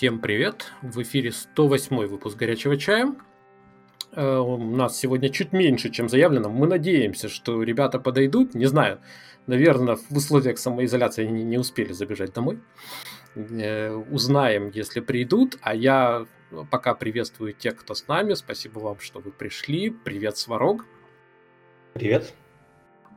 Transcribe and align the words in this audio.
Всем 0.00 0.18
привет! 0.18 0.72
В 0.80 1.02
эфире 1.02 1.30
108 1.30 2.06
выпуск 2.06 2.34
«Горячего 2.34 2.78
чая». 2.78 3.14
Э, 4.12 4.38
у 4.38 4.56
нас 4.56 4.96
сегодня 4.96 5.28
чуть 5.28 5.52
меньше, 5.52 5.90
чем 5.90 6.08
заявлено. 6.08 6.48
Мы 6.48 6.66
надеемся, 6.66 7.28
что 7.28 7.62
ребята 7.62 7.98
подойдут. 8.00 8.54
Не 8.54 8.64
знаю, 8.64 9.02
наверное, 9.46 9.96
в 9.96 10.16
условиях 10.16 10.56
самоизоляции 10.56 11.26
они 11.26 11.44
не 11.44 11.58
успели 11.58 11.92
забежать 11.92 12.32
домой. 12.32 12.60
Э, 13.34 13.90
узнаем, 13.90 14.70
если 14.72 15.00
придут. 15.00 15.58
А 15.60 15.74
я 15.74 16.24
пока 16.70 16.94
приветствую 16.94 17.52
тех, 17.52 17.76
кто 17.76 17.92
с 17.92 18.08
нами. 18.08 18.32
Спасибо 18.32 18.78
вам, 18.78 19.00
что 19.00 19.20
вы 19.20 19.30
пришли. 19.32 19.90
Привет, 19.90 20.38
Сварог. 20.38 20.86
Привет. 21.92 22.32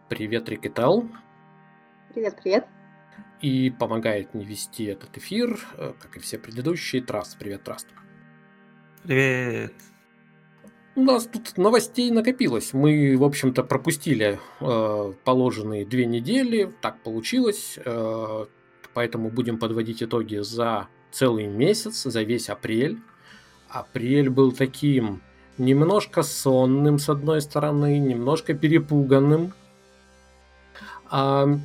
Привет, 0.09 0.50
Рикетал. 0.50 1.07
Привет, 2.13 2.39
привет 2.44 2.72
и 3.44 3.69
помогает 3.69 4.33
мне 4.33 4.45
вести 4.45 4.86
этот 4.86 5.17
эфир, 5.17 5.59
э, 5.77 5.94
как 5.99 6.16
и 6.16 6.19
все 6.22 6.38
предыдущие. 6.39 7.03
Траст, 7.03 7.38
привет, 7.38 7.63
Траст. 7.63 7.88
Привет. 9.03 9.73
У 10.95 11.02
нас 11.02 11.25
тут 11.25 11.58
новостей 11.58 12.09
накопилось. 12.09 12.72
Мы, 12.72 13.17
в 13.17 13.23
общем-то, 13.23 13.63
пропустили 13.63 14.39
э, 14.61 15.13
положенные 15.25 15.85
две 15.85 16.05
недели. 16.05 16.73
Так 16.81 17.03
получилось. 17.03 17.77
Э, 17.83 18.45
поэтому 18.94 19.30
будем 19.30 19.59
подводить 19.59 20.02
итоги 20.02 20.38
за 20.38 20.88
целый 21.11 21.47
месяц, 21.47 22.03
за 22.03 22.23
весь 22.23 22.47
апрель. 22.47 23.02
Апрель 23.67 24.30
был 24.30 24.53
таким 24.53 25.22
немножко 25.57 26.23
сонным, 26.23 26.97
с 26.97 27.09
одной 27.09 27.41
стороны, 27.41 28.00
немножко 28.00 28.53
перепуганным. 28.53 29.52
А, 31.09 31.59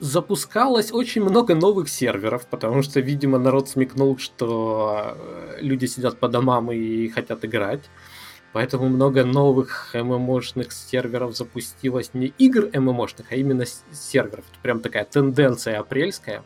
запускалось 0.00 0.92
очень 0.92 1.22
много 1.22 1.54
новых 1.54 1.88
серверов, 1.88 2.46
потому 2.46 2.82
что, 2.82 3.00
видимо, 3.00 3.38
народ 3.38 3.68
смекнул, 3.68 4.18
что 4.18 5.16
э, 5.16 5.58
люди 5.60 5.86
сидят 5.86 6.18
по 6.18 6.28
домам 6.28 6.72
и 6.72 7.08
хотят 7.08 7.44
играть. 7.44 7.82
Поэтому 8.52 8.88
много 8.88 9.24
новых 9.24 9.94
ММОшных 9.94 10.72
серверов 10.72 11.36
запустилось. 11.36 12.10
Не 12.14 12.26
игр 12.38 12.70
ММОшных, 12.72 13.32
а 13.32 13.34
именно 13.34 13.64
серверов. 13.92 14.44
Это 14.52 14.60
прям 14.62 14.80
такая 14.80 15.04
тенденция 15.04 15.80
апрельская. 15.80 16.44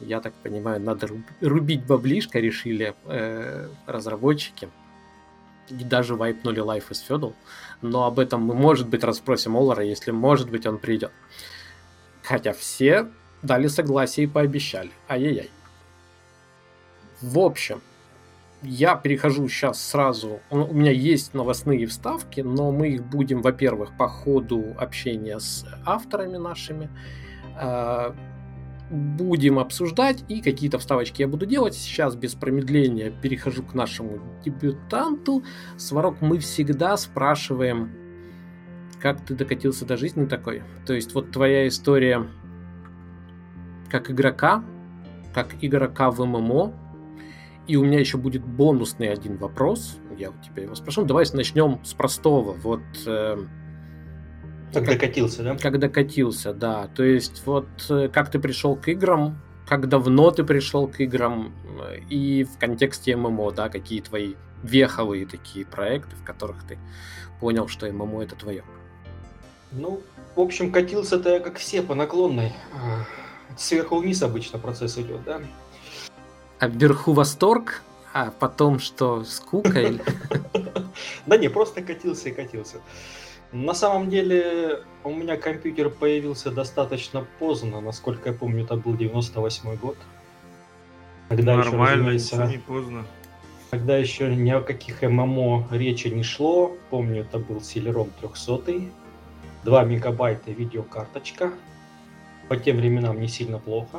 Я 0.00 0.20
так 0.20 0.32
понимаю, 0.42 0.80
надо 0.80 1.08
рубить 1.40 1.84
баблишко, 1.86 2.38
решили 2.38 2.94
э, 3.04 3.68
разработчики. 3.86 4.70
И 5.68 5.84
даже 5.84 6.14
вайпнули 6.14 6.62
Life 6.62 6.90
is 6.90 7.02
Feudal. 7.06 7.34
Но 7.82 8.04
об 8.04 8.18
этом 8.18 8.42
мы, 8.42 8.54
может 8.54 8.88
быть, 8.88 9.04
расспросим 9.04 9.56
Олара, 9.56 9.84
если, 9.84 10.12
может 10.12 10.50
быть, 10.50 10.66
он 10.66 10.78
придет. 10.78 11.12
Хотя 12.28 12.52
все 12.52 13.06
дали 13.40 13.68
согласие 13.68 14.24
и 14.24 14.26
пообещали. 14.28 14.90
Ай-яй-яй. 15.08 15.48
В 17.22 17.38
общем, 17.38 17.80
я 18.60 18.96
перехожу 18.96 19.48
сейчас 19.48 19.80
сразу. 19.82 20.40
У 20.50 20.74
меня 20.74 20.90
есть 20.90 21.32
новостные 21.32 21.86
вставки, 21.86 22.42
но 22.42 22.70
мы 22.70 22.90
их 22.90 23.04
будем, 23.04 23.40
во-первых, 23.40 23.96
по 23.96 24.08
ходу 24.08 24.74
общения 24.76 25.40
с 25.40 25.64
авторами 25.86 26.36
нашими. 26.36 26.90
Э, 27.58 28.12
будем 28.90 29.58
обсуждать 29.58 30.22
и 30.28 30.42
какие-то 30.42 30.78
вставочки 30.78 31.22
я 31.22 31.28
буду 31.28 31.46
делать. 31.46 31.74
Сейчас 31.74 32.14
без 32.14 32.34
промедления 32.34 33.10
перехожу 33.10 33.62
к 33.62 33.72
нашему 33.72 34.20
дебютанту. 34.44 35.44
Сварог, 35.78 36.20
мы 36.20 36.40
всегда 36.40 36.98
спрашиваем 36.98 38.07
как 39.00 39.24
ты 39.24 39.34
докатился 39.34 39.84
до 39.84 39.96
жизни 39.96 40.26
такой? 40.26 40.62
То 40.86 40.94
есть 40.94 41.14
вот 41.14 41.30
твоя 41.30 41.68
история 41.68 42.26
как 43.90 44.10
игрока, 44.10 44.64
как 45.34 45.54
игрока 45.60 46.10
в 46.10 46.24
ММО, 46.24 46.74
и 47.66 47.76
у 47.76 47.84
меня 47.84 48.00
еще 48.00 48.16
будет 48.16 48.44
бонусный 48.44 49.12
один 49.12 49.36
вопрос. 49.36 49.98
Я 50.16 50.30
у 50.30 50.34
тебя 50.42 50.64
его 50.64 50.74
спрошу. 50.74 51.04
Давай 51.04 51.26
начнем 51.32 51.80
с 51.84 51.92
простого. 51.92 52.52
Вот 52.52 52.82
э, 53.06 53.38
как, 54.72 54.84
как 54.84 54.94
докатился, 54.94 55.42
да? 55.42 55.56
Как 55.56 55.78
докатился, 55.78 56.52
да. 56.52 56.88
То 56.88 57.04
есть 57.04 57.42
вот 57.46 57.68
э, 57.90 58.08
как 58.08 58.30
ты 58.30 58.38
пришел 58.38 58.74
к 58.74 58.88
играм, 58.88 59.40
как 59.66 59.88
давно 59.88 60.30
ты 60.30 60.44
пришел 60.44 60.88
к 60.88 61.00
играм, 61.00 61.54
э, 61.82 62.00
и 62.08 62.44
в 62.44 62.58
контексте 62.58 63.16
ММО, 63.16 63.52
да, 63.52 63.68
какие 63.68 64.00
твои 64.00 64.34
веховые 64.62 65.26
такие 65.26 65.64
проекты, 65.66 66.16
в 66.16 66.24
которых 66.24 66.64
ты 66.66 66.78
понял, 67.38 67.68
что 67.68 67.90
ММО 67.90 68.22
это 68.22 68.34
твое. 68.34 68.64
Ну, 69.72 70.00
в 70.34 70.40
общем, 70.40 70.72
катился-то 70.72 71.30
я, 71.30 71.40
как 71.40 71.58
все, 71.58 71.82
по 71.82 71.94
наклонной. 71.94 72.52
А, 72.72 73.04
сверху 73.56 73.98
вниз 73.98 74.22
обычно 74.22 74.58
процесс 74.58 74.96
идет, 74.98 75.22
да? 75.24 75.40
А 76.58 76.68
вверху 76.68 77.12
восторг, 77.12 77.82
а 78.12 78.30
потом 78.30 78.78
что, 78.78 79.24
скука 79.24 79.80
или... 79.80 80.02
Да 81.26 81.36
не, 81.36 81.48
просто 81.48 81.82
катился 81.82 82.30
и 82.30 82.32
катился. 82.32 82.80
На 83.52 83.74
самом 83.74 84.10
деле, 84.10 84.82
у 85.04 85.10
меня 85.10 85.36
компьютер 85.36 85.90
появился 85.90 86.50
достаточно 86.50 87.26
поздно, 87.38 87.80
насколько 87.80 88.30
я 88.30 88.34
помню, 88.34 88.64
это 88.64 88.76
был 88.76 88.94
98 88.94 89.76
год. 89.76 89.96
Когда 91.28 91.56
Нормально, 91.56 92.10
еще, 92.10 92.36
не 92.46 92.58
поздно. 92.58 93.06
Когда 93.70 93.96
еще 93.98 94.34
ни 94.34 94.50
о 94.50 94.60
каких 94.60 95.02
ММО 95.02 95.68
речи 95.70 96.08
не 96.08 96.22
шло. 96.22 96.74
Помню, 96.88 97.20
это 97.20 97.38
был 97.38 97.58
Celeron 97.58 98.10
300 98.20 98.90
2 99.64 99.84
мегабайта 99.84 100.50
видеокарточка. 100.50 101.52
По 102.48 102.56
тем 102.56 102.78
временам 102.78 103.20
не 103.20 103.28
сильно 103.28 103.58
плохо. 103.58 103.98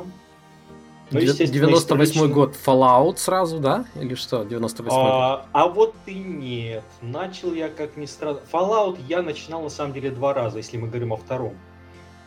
Ну, 1.12 1.20
98 1.20 2.32
год 2.32 2.54
Fallout 2.54 3.16
сразу, 3.16 3.58
да? 3.58 3.84
Или 3.96 4.14
что? 4.14 4.44
98 4.44 4.90
а, 4.92 5.36
год? 5.36 5.46
А 5.52 5.66
вот 5.66 5.94
и 6.06 6.14
нет. 6.14 6.84
Начал 7.02 7.52
я 7.52 7.68
как 7.68 7.96
ни 7.96 8.06
странно. 8.06 8.40
Fallout 8.52 8.98
я 9.08 9.22
начинал 9.22 9.62
на 9.62 9.70
самом 9.70 9.92
деле 9.92 10.10
два 10.10 10.34
раза, 10.34 10.58
если 10.58 10.76
мы 10.76 10.86
говорим 10.86 11.12
о 11.12 11.16
втором. 11.16 11.54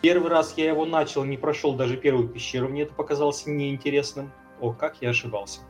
Первый 0.01 0.29
раз 0.29 0.53
я 0.57 0.65
его 0.65 0.85
начал, 0.85 1.23
не 1.23 1.37
прошел 1.37 1.75
даже 1.75 1.95
первую 1.95 2.27
пещеру, 2.27 2.67
мне 2.67 2.81
это 2.81 2.93
показалось 2.93 3.45
неинтересным. 3.45 4.33
О, 4.59 4.73
как 4.73 4.97
я 4.99 5.11
ошибался. 5.11 5.61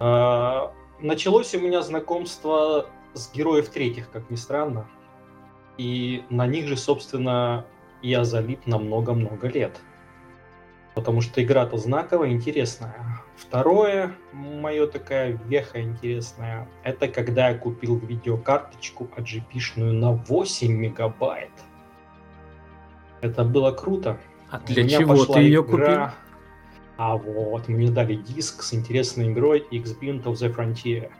А, 0.00 0.72
началось 1.00 1.54
у 1.54 1.60
меня 1.60 1.82
знакомство 1.82 2.86
с 3.14 3.32
героев 3.32 3.68
третьих, 3.68 4.10
как 4.10 4.28
ни 4.30 4.36
странно. 4.36 4.88
И 5.78 6.24
на 6.30 6.46
них 6.46 6.68
же, 6.68 6.76
собственно, 6.76 7.64
я 8.02 8.24
залип 8.24 8.66
на 8.66 8.78
много-много 8.78 9.48
лет. 9.48 9.80
Потому 10.94 11.22
что 11.22 11.42
игра-то 11.42 11.78
знаковая, 11.78 12.30
интересная. 12.30 13.22
Второе, 13.36 14.12
мое 14.32 14.86
такая 14.86 15.38
веха 15.46 15.80
интересная, 15.80 16.68
это 16.84 17.08
когда 17.08 17.48
я 17.48 17.58
купил 17.58 17.96
видеокарточку 17.96 19.08
AGP-шную 19.16 19.92
на 19.92 20.12
8 20.12 20.70
мегабайт. 20.70 21.50
Это 23.22 23.44
было 23.44 23.72
круто. 23.72 24.18
А 24.50 24.58
для 24.58 24.86
чего 24.86 25.24
ты 25.24 25.40
ее 25.40 25.62
игра... 25.62 25.62
купил? 25.62 26.18
А 26.98 27.16
вот, 27.16 27.68
мне 27.68 27.90
дали 27.90 28.16
диск 28.16 28.62
с 28.62 28.74
интересной 28.74 29.32
игрой 29.32 29.60
X-Bint 29.70 30.24
of 30.24 30.34
the 30.34 30.54
Frontier. 30.54 31.10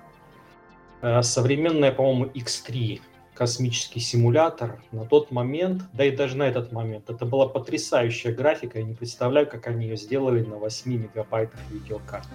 Э, 1.00 1.22
современная, 1.22 1.92
по-моему, 1.92 2.26
X3 2.26 3.00
космический 3.34 4.00
симулятор 4.00 4.82
на 4.92 5.04
тот 5.04 5.30
момент, 5.30 5.82
да 5.92 6.04
и 6.04 6.14
даже 6.14 6.36
на 6.36 6.44
этот 6.44 6.72
момент, 6.72 7.08
это 7.08 7.24
была 7.24 7.48
потрясающая 7.48 8.34
графика, 8.34 8.78
я 8.78 8.84
не 8.84 8.94
представляю, 8.94 9.46
как 9.48 9.66
они 9.66 9.86
ее 9.86 9.96
сделали 9.96 10.42
на 10.42 10.56
8 10.56 10.92
мегабайтах 10.92 11.60
видеокарты. 11.70 12.34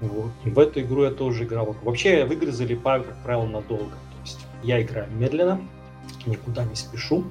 Вот. 0.00 0.32
В 0.44 0.58
эту 0.58 0.80
игру 0.80 1.04
я 1.04 1.10
тоже 1.10 1.44
играл. 1.44 1.76
Вообще 1.82 2.24
в 2.24 2.32
игры 2.32 2.52
залипаю, 2.52 3.04
как 3.04 3.16
правило, 3.22 3.46
надолго. 3.46 3.90
То 3.90 4.20
есть 4.22 4.40
я 4.62 4.82
играю 4.82 5.10
медленно, 5.12 5.60
никуда 6.26 6.64
не 6.64 6.74
спешу. 6.74 7.24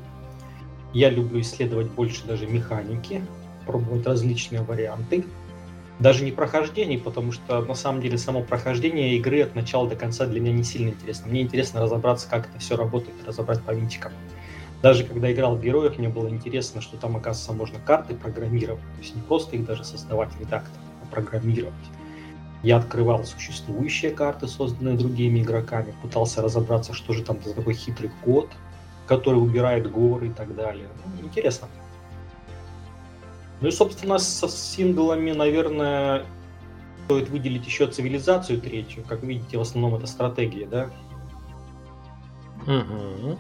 Я 0.94 1.10
люблю 1.10 1.42
исследовать 1.42 1.88
больше 1.92 2.26
даже 2.26 2.48
механики, 2.48 3.24
пробовать 3.66 4.06
различные 4.06 4.62
варианты 4.62 5.26
даже 6.00 6.24
не 6.24 6.32
прохождений, 6.32 6.98
потому 6.98 7.32
что 7.32 7.62
на 7.62 7.76
самом 7.76 8.02
деле 8.02 8.18
само 8.18 8.42
прохождение 8.42 9.16
игры 9.18 9.42
от 9.42 9.56
начала 9.56 9.88
до 9.88 9.96
конца 9.96 10.26
для 10.26 10.40
меня 10.40 10.54
не 10.54 10.64
сильно 10.64 10.90
интересно. 10.90 11.30
Мне 11.30 11.42
интересно 11.42 11.82
разобраться, 11.82 12.30
как 12.30 12.50
это 12.50 12.60
все 12.60 12.76
работает, 12.76 13.16
разобрать 13.26 13.62
по 13.62 13.72
винтикам. 13.72 14.12
Даже 14.82 15.06
когда 15.06 15.32
играл 15.32 15.56
в 15.56 15.62
героев, 15.62 15.98
мне 15.98 16.10
было 16.10 16.28
интересно, 16.28 16.82
что 16.82 16.98
там, 16.98 17.16
оказывается, 17.16 17.54
можно 17.54 17.80
карты 17.80 18.16
программировать. 18.16 18.82
То 18.82 19.02
есть 19.02 19.16
не 19.16 19.22
просто 19.22 19.56
их 19.56 19.66
даже 19.66 19.86
создавать 19.86 20.30
редактор, 20.40 20.78
а 21.02 21.06
программировать. 21.14 21.74
Я 22.64 22.78
открывал 22.78 23.24
существующие 23.24 24.12
карты, 24.12 24.48
созданные 24.48 24.98
другими 24.98 25.42
игроками, 25.42 25.94
пытался 26.02 26.42
разобраться, 26.42 26.94
что 26.94 27.14
же 27.14 27.24
там 27.24 27.38
за 27.44 27.54
такой 27.54 27.76
хитрый 27.76 28.12
код, 28.24 28.50
который 29.06 29.38
убирает 29.38 29.90
горы 29.92 30.28
и 30.28 30.32
так 30.32 30.56
далее. 30.56 30.88
Ну, 31.06 31.28
интересно. 31.28 31.68
Ну 33.64 33.70
и, 33.70 33.72
собственно, 33.72 34.18
со 34.18 34.50
синглами, 34.50 35.32
наверное, 35.32 36.26
стоит 37.06 37.30
выделить 37.30 37.66
еще 37.66 37.88
цивилизацию 37.88 38.60
третью. 38.60 39.06
Как 39.08 39.24
видите, 39.24 39.58
в 39.58 39.62
основном 39.62 39.96
это 39.96 40.06
стратегия, 40.06 40.68
да? 40.68 40.90
Угу. 42.64 43.38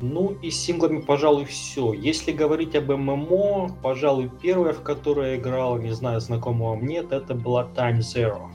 Ну 0.00 0.32
и 0.40 0.50
с 0.50 0.58
синглами, 0.62 1.02
пожалуй, 1.02 1.44
все. 1.44 1.92
Если 1.92 2.32
говорить 2.32 2.74
об 2.74 2.90
ММО, 2.90 3.76
пожалуй, 3.82 4.30
первая, 4.40 4.72
в 4.72 4.80
которой 4.80 5.32
я 5.32 5.36
играл, 5.36 5.76
не 5.76 5.90
знаю, 5.90 6.18
знакомо 6.22 6.70
вам 6.70 6.86
нет, 6.86 7.12
это 7.12 7.34
была 7.34 7.68
Time 7.76 7.98
Zero. 7.98 8.48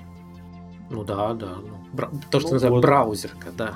Ну 0.89 1.03
да, 1.03 1.35
да. 1.35 1.57
Ну, 1.61 1.77
бра... 1.93 2.09
То, 2.31 2.39
что 2.39 2.49
ну, 2.49 2.53
называют 2.55 2.75
вот. 2.77 2.81
браузерка, 2.81 3.51
да. 3.55 3.75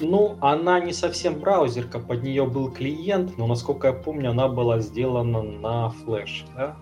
Ну, 0.00 0.36
она 0.40 0.80
не 0.80 0.92
совсем 0.92 1.38
браузерка, 1.38 1.98
под 1.98 2.22
нее 2.22 2.46
был 2.46 2.70
клиент, 2.70 3.36
но, 3.38 3.46
насколько 3.46 3.88
я 3.88 3.92
помню, 3.92 4.30
она 4.30 4.48
была 4.48 4.80
сделана 4.80 5.42
на 5.42 5.90
флеш, 5.90 6.44
да? 6.56 6.76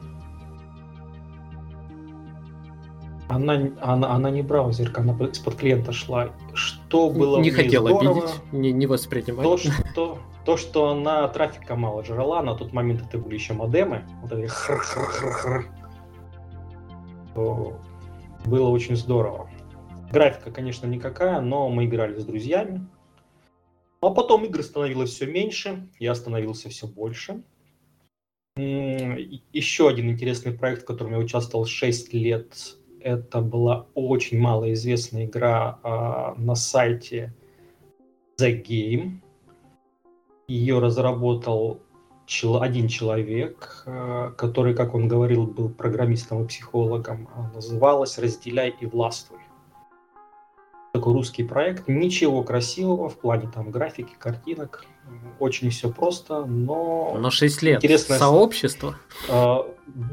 Она, 3.29 3.71
она, 3.81 4.15
она 4.15 4.31
не 4.31 4.43
браузерка, 4.43 5.01
она 5.01 5.13
из-под 5.27 5.57
клиента 5.57 5.93
шла. 5.93 6.31
Что 6.53 7.11
было 7.11 7.41
Не 7.41 7.51
хотела 7.51 7.89
здорово, 7.89 8.15
видеть, 8.15 8.53
не, 8.53 8.73
не 8.73 8.87
воспринимать. 8.87 9.45
То 9.45 9.57
что, 9.57 10.19
то, 10.45 10.57
что 10.57 10.91
она 10.91 11.27
трафика 11.29 11.75
мало 11.75 12.05
жрала, 12.05 12.43
на 12.43 12.55
тот 12.55 12.73
момент 12.73 13.03
это 13.03 13.19
были 13.19 13.35
еще 13.35 13.55
модемы, 13.55 14.05
вот 14.23 14.31
эти 14.33 14.47
хр-хр-хр-хр, 14.47 15.67
было 18.45 18.69
очень 18.69 18.95
здорово. 18.95 19.49
Графика, 20.15 20.53
конечно, 20.53 20.87
никакая, 20.87 21.41
но 21.41 21.69
мы 21.69 21.87
играли 21.87 22.17
с 22.21 22.25
друзьями. 22.25 22.87
А 24.01 24.11
потом 24.11 24.45
игр 24.45 24.63
становилось 24.63 25.11
все 25.11 25.27
меньше, 25.27 25.89
я 25.99 26.15
становился 26.15 26.69
все 26.69 26.87
больше. 26.87 27.43
Еще 28.57 29.89
один 29.89 30.13
интересный 30.13 30.53
проект, 30.53 30.83
в 30.83 30.85
котором 30.85 31.15
я 31.15 31.19
участвовал 31.19 31.65
6 31.67 32.15
лет, 32.15 32.77
это 33.01 33.41
была 33.41 33.89
очень 33.95 34.39
малоизвестная 34.39 35.25
игра 35.25 35.81
а, 35.83 36.37
на 36.37 36.55
сайте 36.55 37.35
The 38.41 38.63
Game. 38.65 39.17
Ее 40.47 40.79
разработал 40.79 41.81
чел- 42.27 42.63
один 42.63 42.87
человек, 42.87 43.83
а, 43.87 44.31
который, 44.31 44.77
как 44.77 44.95
он 44.95 45.09
говорил, 45.09 45.45
был 45.49 45.71
программистом 45.71 46.45
и 46.45 46.47
психологом. 46.47 47.29
Называлась 47.53 48.17
«Разделяй 48.17 48.77
и 48.81 48.87
властвуй» 48.87 49.44
такой 50.95 51.13
русский 51.13 51.43
проект. 51.43 51.89
Ничего 51.89 52.45
красивого 52.45 53.09
в 53.09 53.19
плане 53.19 53.51
там 53.53 53.73
графики, 53.73 54.15
картинок. 54.17 54.85
Очень 55.41 55.71
все 55.71 55.91
просто, 55.91 56.45
но... 56.45 57.17
Но 57.19 57.31
6 57.31 57.63
лет. 57.63 57.85
Интересное 57.85 58.17
сообщество. 58.17 58.95
А, 59.29 59.67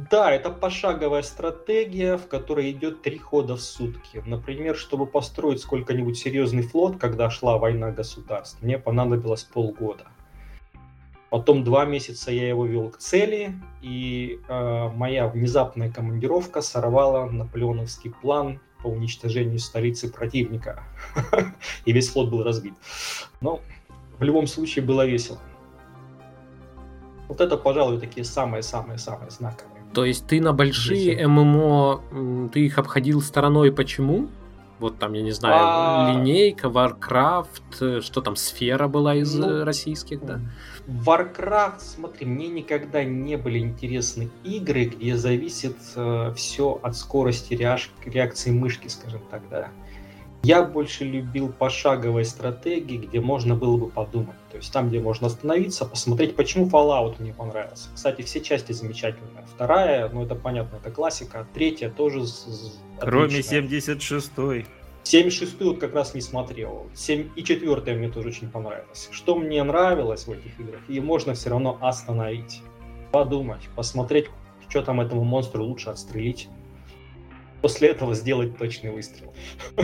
да, 0.09 0.31
это 0.31 0.49
пошаговая 0.49 1.21
стратегия, 1.21 2.17
в 2.17 2.27
которой 2.27 2.71
идет 2.71 3.03
три 3.03 3.19
хода 3.19 3.55
в 3.57 3.61
сутки. 3.61 4.23
Например, 4.25 4.75
чтобы 4.75 5.05
построить 5.05 5.61
сколько-нибудь 5.61 6.17
серьезный 6.17 6.63
флот, 6.63 6.97
когда 6.97 7.29
шла 7.29 7.59
война 7.59 7.91
государств, 7.91 8.57
мне 8.63 8.79
понадобилось 8.79 9.43
полгода. 9.43 10.07
Потом 11.29 11.63
два 11.63 11.85
месяца 11.85 12.31
я 12.31 12.49
его 12.49 12.65
вел 12.65 12.89
к 12.89 12.97
цели, 12.97 13.53
и 13.83 14.39
э, 14.49 14.89
моя 14.95 15.27
внезапная 15.27 15.91
командировка 15.91 16.61
сорвала 16.61 17.27
наполеоновский 17.27 18.11
план 18.11 18.59
по 18.83 18.87
уничтожению 18.87 19.59
столицы 19.59 20.11
противника. 20.11 20.83
И 21.85 21.91
весь 21.91 22.09
флот 22.09 22.29
был 22.29 22.43
разбит. 22.43 22.73
Но 23.41 23.61
в 24.19 24.23
любом 24.23 24.47
случае 24.47 24.85
было 24.85 25.05
весело. 25.05 25.39
Вот 27.27 27.39
это, 27.39 27.57
пожалуй, 27.57 27.99
такие 27.99 28.25
самые-самые-самые 28.25 29.31
знаковые. 29.31 29.81
То 29.93 30.05
есть 30.05 30.27
ты 30.27 30.41
на 30.41 30.53
большие 30.53 31.15
Весело. 31.15 31.29
ММО, 31.29 32.49
ты 32.53 32.65
их 32.65 32.77
обходил 32.77 33.21
стороной, 33.21 33.71
почему? 33.71 34.27
Вот 34.79 34.97
там, 34.97 35.13
я 35.13 35.21
не 35.21 35.31
знаю, 35.31 35.55
а... 35.59 36.11
линейка, 36.11 36.67
Warcraft, 36.67 37.47
э, 37.81 38.01
что 38.01 38.21
там, 38.21 38.35
сфера 38.35 38.87
была 38.87 39.15
из 39.15 39.33
ну, 39.35 39.47
э, 39.47 39.63
российских, 39.63 40.25
да? 40.25 40.39
Warcraft, 40.87 41.79
смотри, 41.79 42.25
мне 42.25 42.47
никогда 42.47 43.03
не 43.03 43.37
были 43.37 43.59
интересны 43.59 44.29
игры, 44.43 44.85
где 44.85 45.15
зависит 45.15 45.77
э, 45.95 46.33
все 46.35 46.79
от 46.81 46.95
скорости 46.95 47.53
реакции 47.53 48.51
мышки, 48.51 48.87
скажем 48.87 49.21
так, 49.29 49.41
да. 49.49 49.69
Я 50.43 50.63
больше 50.63 51.03
любил 51.03 51.49
пошаговые 51.49 52.25
стратегии, 52.25 52.97
где 52.97 53.21
можно 53.21 53.55
было 53.55 53.77
бы 53.77 53.89
подумать. 53.89 54.35
То 54.49 54.57
есть 54.57 54.73
там, 54.73 54.89
где 54.89 54.99
можно 54.99 55.27
остановиться, 55.27 55.85
посмотреть, 55.85 56.35
почему 56.35 56.67
Fallout 56.67 57.21
мне 57.21 57.31
понравился. 57.31 57.89
Кстати, 57.93 58.23
все 58.23 58.41
части 58.41 58.71
замечательные. 58.71 59.45
Вторая, 59.53 60.09
ну 60.09 60.23
это 60.23 60.33
понятно, 60.33 60.77
это 60.77 60.89
классика. 60.89 61.45
Третья 61.53 61.91
тоже 61.91 62.25
Кроме 62.99 63.39
76-й. 63.39 64.65
76 65.03 65.59
вот 65.61 65.79
как 65.79 65.93
раз 65.93 66.13
не 66.13 66.21
смотрел. 66.21 66.89
7 66.93 67.29
и 67.35 67.43
4 67.43 67.95
мне 67.95 68.09
тоже 68.09 68.29
очень 68.29 68.49
понравилось. 68.49 69.09
Что 69.11 69.35
мне 69.35 69.63
нравилось 69.63 70.27
в 70.27 70.31
этих 70.31 70.59
играх, 70.59 70.81
и 70.87 70.99
можно 70.99 71.33
все 71.33 71.49
равно 71.49 71.77
остановить. 71.81 72.61
Подумать, 73.11 73.67
посмотреть, 73.75 74.27
что 74.69 74.81
там 74.81 75.01
этому 75.01 75.23
монстру 75.23 75.63
лучше 75.63 75.89
отстрелить. 75.89 76.47
После 77.61 77.89
этого 77.89 78.15
сделать 78.15 78.57
точный 78.57 78.91
выстрел. 78.91 79.33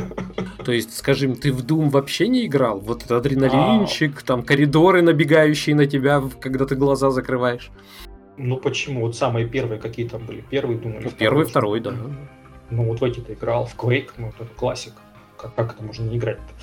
То 0.65 0.71
есть, 0.71 0.97
скажем, 0.97 1.35
ты 1.35 1.51
в 1.53 1.63
Doom 1.63 1.89
вообще 1.89 2.27
не 2.27 2.45
играл? 2.45 2.79
Вот 2.79 3.03
этот 3.03 3.11
адреналинчик, 3.11 4.19
а... 4.19 4.25
там 4.25 4.43
коридоры, 4.43 5.01
набегающие 5.01 5.75
на 5.75 5.85
тебя, 5.85 6.23
когда 6.39 6.65
ты 6.65 6.75
глаза 6.75 7.11
закрываешь. 7.11 7.69
Ну 8.37 8.57
почему? 8.57 9.01
Вот 9.01 9.15
самые 9.15 9.47
первые 9.47 9.79
какие 9.79 10.07
там 10.07 10.25
были? 10.25 10.43
Первый 10.49 10.79
ну, 10.83 11.11
Первый, 11.11 11.45
второй, 11.45 11.79
да. 11.79 11.93
Ну 12.69 12.83
вот 12.83 13.01
в 13.01 13.03
эти-то 13.03 13.33
играл, 13.33 13.65
в 13.65 13.75
Quake, 13.75 14.09
ну 14.17 14.29
это 14.29 14.45
классик. 14.55 14.93
Как, 15.37 15.55
как 15.55 15.73
это 15.73 15.83
можно 15.83 16.03
не 16.03 16.17
играть-то? 16.17 16.53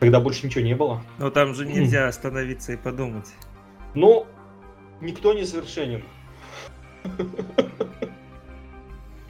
Тогда 0.00 0.20
больше 0.20 0.46
ничего 0.46 0.64
не 0.64 0.74
было. 0.74 1.02
Но 1.18 1.30
там 1.30 1.54
же 1.54 1.64
нельзя 1.64 2.08
остановиться 2.08 2.72
и 2.72 2.76
подумать. 2.76 3.28
Ну, 3.94 4.26
никто 5.00 5.32
не 5.32 5.44
совершенен. 5.44 6.02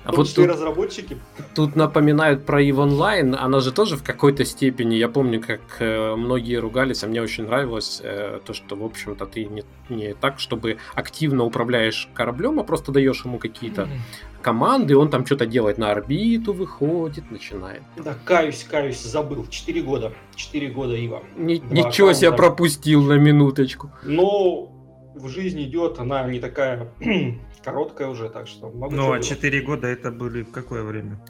А 0.05 0.11
вот 0.11 0.35
тут, 0.35 0.49
разработчики. 0.49 1.17
Тут 1.55 1.77
напоминают 1.77 2.45
про 2.45 2.61
EVE 2.61 2.89
Online, 2.89 3.37
она 3.37 3.61
же 3.61 3.71
тоже 3.71 3.97
в 3.97 4.03
какой-то 4.03 4.45
степени, 4.45 4.97
я 4.97 5.09
помню, 5.09 5.41
как 5.41 5.61
э, 5.79 6.17
многие 6.17 6.57
ругались, 6.57 7.05
а 7.05 7.07
мне 7.07 7.23
очень 7.23 7.45
нравилось 7.45 8.01
э, 8.03 8.41
то, 8.45 8.53
что, 8.53 8.75
в 8.75 8.85
общем-то, 8.85 9.27
ты 9.27 9.45
не, 9.45 9.63
не 9.89 10.15
так, 10.15 10.41
чтобы 10.41 10.79
активно 10.95 11.45
управляешь 11.45 12.09
кораблем, 12.15 12.59
а 12.59 12.65
просто 12.65 12.91
даешь 12.91 13.25
ему 13.25 13.39
какие-то 13.39 13.83
mm-hmm. 13.83 14.32
Команды, 14.43 14.97
он 14.97 15.09
там 15.11 15.25
что-то 15.25 15.47
делает 15.47 15.79
на 15.79 15.91
орбиту, 15.91 16.53
выходит, 16.53 17.31
начинает. 17.31 17.83
Да, 17.97 18.15
каюсь, 18.25 18.67
каюсь, 18.69 19.03
забыл. 19.03 19.47
Четыре 19.47 19.83
года. 19.83 20.13
Четыре 20.35 20.69
года 20.69 20.95
Ива. 20.95 21.23
Ни, 21.37 21.63
ничего 21.71 22.13
себе 22.13 22.33
пропустил 22.33 23.03
на 23.03 23.15
минуточку. 23.15 23.91
Ну, 24.05 24.73
в 25.15 25.29
жизни 25.29 25.65
идет, 25.65 25.99
она 25.99 26.29
не 26.29 26.41
такая 26.41 26.93
короткая 27.65 28.09
уже, 28.09 28.29
так 28.29 28.47
что 28.47 28.71
могу 28.71 28.95
Ну, 28.95 29.13
а 29.13 29.21
4 29.21 29.63
года 29.63 29.87
это 29.87 30.11
были 30.11 30.43
в 30.43 30.51
какое 30.51 30.83
время? 30.83 31.21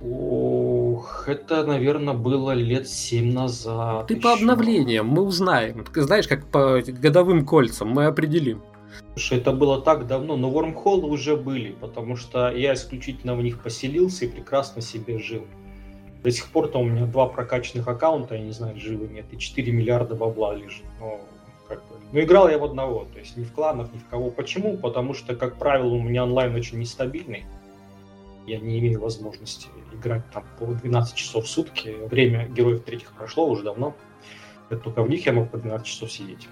Ох, 0.00 1.28
это, 1.28 1.64
наверное, 1.64 2.14
было 2.14 2.52
лет 2.52 2.88
7 2.88 3.32
назад. 3.32 4.06
Ты 4.06 4.14
еще. 4.14 4.22
по 4.22 4.32
обновлениям, 4.32 5.06
мы 5.06 5.22
узнаем. 5.22 5.84
Знаешь, 5.92 6.28
как 6.28 6.46
по 6.46 6.80
годовым 6.86 7.44
кольцам, 7.44 7.88
мы 7.88 8.06
определим. 8.06 8.62
Слушай, 9.18 9.38
это 9.38 9.50
было 9.50 9.82
так 9.82 10.06
давно, 10.06 10.36
но 10.36 10.48
вормхолы 10.48 11.08
уже 11.08 11.36
были, 11.36 11.72
потому 11.72 12.14
что 12.14 12.52
я 12.52 12.74
исключительно 12.74 13.34
в 13.34 13.42
них 13.42 13.60
поселился 13.60 14.26
и 14.26 14.28
прекрасно 14.28 14.80
себе 14.80 15.18
жил. 15.18 15.44
До 16.22 16.30
сих 16.30 16.46
пор-то 16.52 16.78
у 16.78 16.84
меня 16.84 17.04
два 17.04 17.26
прокачанных 17.26 17.88
аккаунта, 17.88 18.36
я 18.36 18.42
не 18.42 18.52
знаю, 18.52 18.78
живы 18.78 19.08
нет, 19.08 19.26
и 19.32 19.36
4 19.36 19.72
миллиарда 19.72 20.14
бабла 20.14 20.54
лежит. 20.54 20.84
Но 21.00 21.20
как 21.66 21.80
бы. 21.88 21.96
Но 22.12 22.20
играл 22.20 22.48
я 22.48 22.58
в 22.58 22.64
одного, 22.64 23.08
то 23.12 23.18
есть 23.18 23.36
ни 23.36 23.42
в 23.42 23.52
кланах, 23.52 23.92
ни 23.92 23.98
в 23.98 24.06
кого. 24.06 24.30
Почему? 24.30 24.76
Потому 24.76 25.14
что, 25.14 25.34
как 25.34 25.56
правило, 25.56 25.94
у 25.94 26.00
меня 26.00 26.22
онлайн 26.22 26.54
очень 26.54 26.78
нестабильный. 26.78 27.44
Я 28.46 28.60
не 28.60 28.78
имею 28.78 29.00
возможности 29.00 29.66
играть 29.92 30.30
там 30.32 30.44
по 30.60 30.66
12 30.66 31.16
часов 31.16 31.46
в 31.46 31.48
сутки. 31.48 31.96
Время 32.08 32.46
героев 32.46 32.84
третьих 32.84 33.10
прошло 33.14 33.48
уже 33.48 33.64
давно. 33.64 33.96
Это 34.70 34.80
только 34.80 35.02
в 35.02 35.10
них 35.10 35.26
я 35.26 35.32
мог 35.32 35.50
по 35.50 35.58
12 35.58 35.84
часов 35.84 36.12
сидеть. 36.12 36.46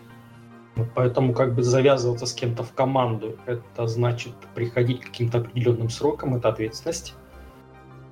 Поэтому 0.95 1.33
как 1.33 1.55
бы 1.55 1.63
завязываться 1.63 2.27
с 2.27 2.35
кем-то 2.35 2.63
в 2.63 2.73
команду, 2.75 3.39
это 3.47 3.87
значит 3.87 4.35
приходить 4.55 5.01
к 5.01 5.07
каким-то 5.07 5.39
определенным 5.39 5.89
срокам, 5.89 6.35
это 6.35 6.51
ответственность. 6.51 7.15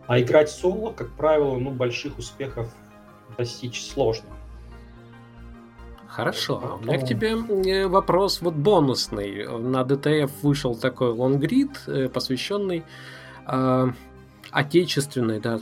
А 0.07 0.19
играть 0.19 0.51
соло, 0.51 0.93
как 0.93 1.11
правило, 1.13 1.59
ну, 1.59 1.71
больших 1.71 2.19
успехов 2.19 2.75
достичь 3.37 3.85
сложно. 3.85 4.31
Хорошо. 6.07 6.63
А 6.63 6.75
у 6.77 6.79
меня 6.81 6.99
к 6.99 7.07
тебе 7.07 7.33
э, 7.33 7.87
вопрос 7.87 8.41
вот 8.41 8.55
бонусный. 8.55 9.47
На 9.59 9.83
DTF 9.83 10.31
вышел 10.43 10.75
такой 10.75 11.11
лонгрид, 11.11 11.83
э, 11.87 12.09
посвященный 12.09 12.85
э, 13.47 13.87
отечественной, 14.51 15.41
да, 15.41 15.61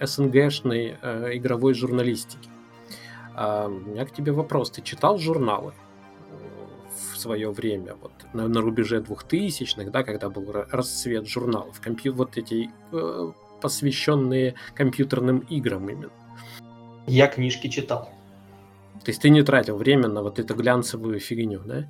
СНГшной 0.00 0.96
э, 1.00 1.30
игровой 1.34 1.74
журналистики. 1.74 2.50
Э, 3.36 3.66
у 3.68 3.90
меня 3.90 4.04
к 4.04 4.12
тебе 4.12 4.32
вопрос. 4.32 4.70
Ты 4.70 4.82
читал 4.82 5.18
журналы 5.18 5.72
свое 7.24 7.50
время, 7.50 7.94
вот 8.00 8.12
на, 8.34 8.48
на 8.48 8.60
рубеже 8.60 9.00
двухтысячных, 9.00 9.90
да, 9.90 10.02
когда 10.02 10.28
был 10.28 10.52
расцвет 10.52 11.26
журналов, 11.26 11.80
компью 11.80 12.14
вот 12.14 12.36
эти 12.36 12.70
э, 12.92 13.32
посвященные 13.60 14.54
компьютерным 14.74 15.38
играм 15.38 15.88
именно? 15.88 16.12
Я 17.06 17.26
книжки 17.28 17.68
читал. 17.68 18.10
То 19.04 19.10
есть 19.10 19.22
ты 19.22 19.30
не 19.30 19.42
тратил 19.42 19.76
время 19.76 20.08
на 20.08 20.22
вот 20.22 20.38
эту 20.38 20.54
глянцевую 20.54 21.18
фигню, 21.18 21.60
да? 21.64 21.88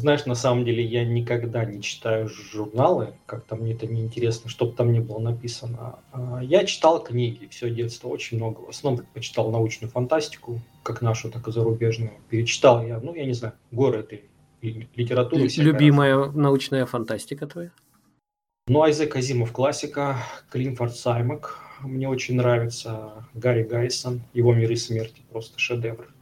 Знаешь, 0.00 0.24
на 0.24 0.34
самом 0.34 0.64
деле 0.64 0.82
я 0.82 1.04
никогда 1.04 1.66
не 1.66 1.82
читаю 1.82 2.26
журналы, 2.26 3.12
как-то 3.26 3.56
мне 3.56 3.74
это 3.74 3.86
не 3.86 4.00
интересно, 4.00 4.48
что 4.48 4.64
бы 4.64 4.72
там 4.72 4.92
ни 4.92 4.98
было 4.98 5.18
написано. 5.18 5.98
А, 6.12 6.40
я 6.42 6.64
читал 6.64 7.04
книги 7.04 7.48
все 7.50 7.68
детство, 7.68 8.08
очень 8.08 8.38
много. 8.38 8.60
В 8.60 8.70
основном 8.70 9.04
почитал 9.12 9.50
научную 9.50 9.90
фантастику, 9.90 10.60
как 10.82 11.02
нашу, 11.02 11.30
так 11.30 11.46
и 11.48 11.52
зарубежную. 11.52 12.12
Перечитал 12.30 12.82
я, 12.86 12.98
ну, 12.98 13.14
я 13.14 13.26
не 13.26 13.34
знаю, 13.34 13.52
горы 13.70 13.98
этой 13.98 14.24
литературы. 14.62 15.48
Любимая 15.56 16.16
раз. 16.16 16.34
научная 16.34 16.86
фантастика 16.86 17.46
твоя? 17.46 17.70
Ну, 18.68 18.82
Айзек 18.82 19.16
Азимов 19.16 19.52
классика, 19.52 20.18
Клинфорд 20.50 20.94
Саймак, 20.94 21.58
мне 21.82 22.08
очень 22.08 22.36
нравится, 22.36 23.26
Гарри 23.34 23.64
Гайсон, 23.64 24.22
его 24.32 24.54
«Мир 24.54 24.70
и 24.70 24.76
смерти» 24.76 25.22
просто 25.30 25.58
шедевр. 25.58 26.12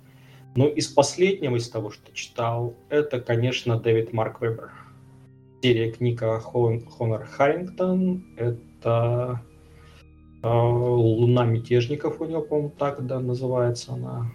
Ну, 0.54 0.68
из 0.68 0.86
последнего, 0.88 1.56
из 1.56 1.68
того, 1.68 1.90
что 1.90 2.12
читал, 2.12 2.74
это, 2.88 3.20
конечно, 3.20 3.78
Дэвид 3.78 4.12
Марк 4.12 4.40
Вебер. 4.40 4.72
Серия 5.62 5.90
книга 5.90 6.38
Хон, 6.40 6.86
Хонор 6.86 7.24
Харрингтон. 7.26 8.24
Это 8.36 9.42
э, 10.42 10.48
«Луна 10.48 11.44
мятежников» 11.44 12.20
у 12.20 12.24
него, 12.24 12.42
по-моему, 12.42 12.70
так 12.70 13.04
да, 13.06 13.20
называется 13.20 13.92
она. 13.92 14.32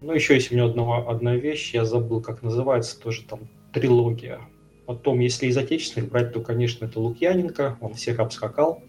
Ну, 0.00 0.12
еще 0.12 0.34
есть 0.34 0.50
у 0.50 0.56
него 0.56 0.68
одного, 0.68 1.10
одна 1.10 1.36
вещь, 1.36 1.74
я 1.74 1.84
забыл, 1.84 2.22
как 2.22 2.42
называется, 2.42 2.98
тоже 2.98 3.22
там 3.24 3.40
трилогия. 3.72 4.40
Потом, 4.86 5.20
если 5.20 5.46
из 5.46 5.56
отечественных 5.56 6.10
брать, 6.10 6.32
то, 6.32 6.40
конечно, 6.40 6.86
это 6.86 6.98
Лукьяненко, 7.00 7.78
он 7.80 7.94
всех 7.94 8.18
обскакал. 8.18 8.82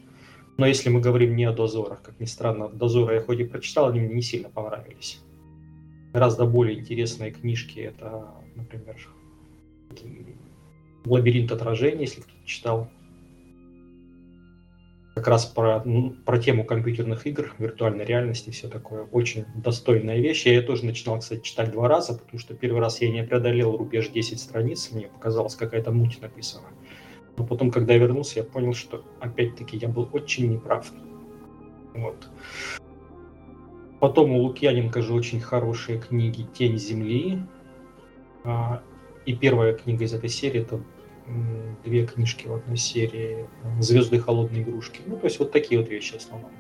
Но 0.57 0.65
если 0.65 0.89
мы 0.89 1.01
говорим 1.01 1.35
не 1.35 1.45
о 1.45 1.53
дозорах, 1.53 2.01
как 2.01 2.19
ни 2.19 2.25
странно, 2.25 2.69
дозоры 2.69 3.15
я 3.15 3.21
хоть 3.21 3.39
и 3.39 3.43
прочитал, 3.43 3.89
они 3.89 3.99
мне 3.99 4.15
не 4.15 4.21
сильно 4.21 4.49
понравились 4.49 5.19
гораздо 6.13 6.45
более 6.45 6.79
интересные 6.79 7.31
книжки. 7.31 7.79
Это, 7.79 8.25
например, 8.55 8.97
«Лабиринт 11.05 11.51
отражений», 11.51 12.01
если 12.01 12.21
кто-то 12.21 12.45
читал. 12.45 12.89
Как 15.21 15.27
раз 15.27 15.45
про, 15.45 15.85
про 16.25 16.39
тему 16.39 16.65
компьютерных 16.65 17.27
игр, 17.27 17.53
виртуальной 17.59 18.05
реальности, 18.05 18.49
все 18.49 18.67
такое. 18.67 19.03
Очень 19.11 19.45
достойная 19.53 20.17
вещь. 20.17 20.47
Я 20.47 20.53
ее 20.53 20.63
тоже 20.63 20.83
начинал, 20.83 21.19
кстати, 21.19 21.43
читать 21.43 21.71
два 21.71 21.87
раза, 21.87 22.17
потому 22.17 22.39
что 22.39 22.55
первый 22.55 22.81
раз 22.81 23.01
я 23.01 23.11
не 23.11 23.23
преодолел 23.23 23.77
рубеж 23.77 24.09
10 24.09 24.39
страниц, 24.39 24.89
мне 24.91 25.09
показалось, 25.09 25.53
какая-то 25.53 25.91
муть 25.91 26.19
написана. 26.23 26.69
Но 27.37 27.45
потом, 27.45 27.69
когда 27.69 27.93
я 27.93 27.99
вернулся, 27.99 28.39
я 28.39 28.43
понял, 28.43 28.73
что 28.73 29.05
опять-таки 29.19 29.77
я 29.77 29.89
был 29.89 30.09
очень 30.11 30.53
неправ. 30.53 30.91
Вот. 31.93 32.27
Потом 33.99 34.31
у 34.31 34.39
Лукьяненко 34.39 35.03
же 35.03 35.13
очень 35.13 35.39
хорошие 35.39 35.99
книги 35.99 36.47
«Тень 36.51 36.79
земли». 36.79 37.43
А, 38.43 38.81
и 39.27 39.35
первая 39.35 39.75
книга 39.75 40.03
из 40.03 40.15
этой 40.15 40.29
серии– 40.29 40.61
это 40.63 40.81
две 41.83 42.05
книжки 42.05 42.47
в 42.47 42.53
одной 42.53 42.77
серии 42.77 43.47
«Звезды 43.79 44.19
холодной 44.19 44.61
игрушки». 44.61 45.01
Ну, 45.05 45.17
то 45.17 45.25
есть 45.25 45.39
вот 45.39 45.51
такие 45.51 45.79
вот 45.79 45.89
вещи 45.89 46.13
в 46.13 46.17
основном. 46.17 46.51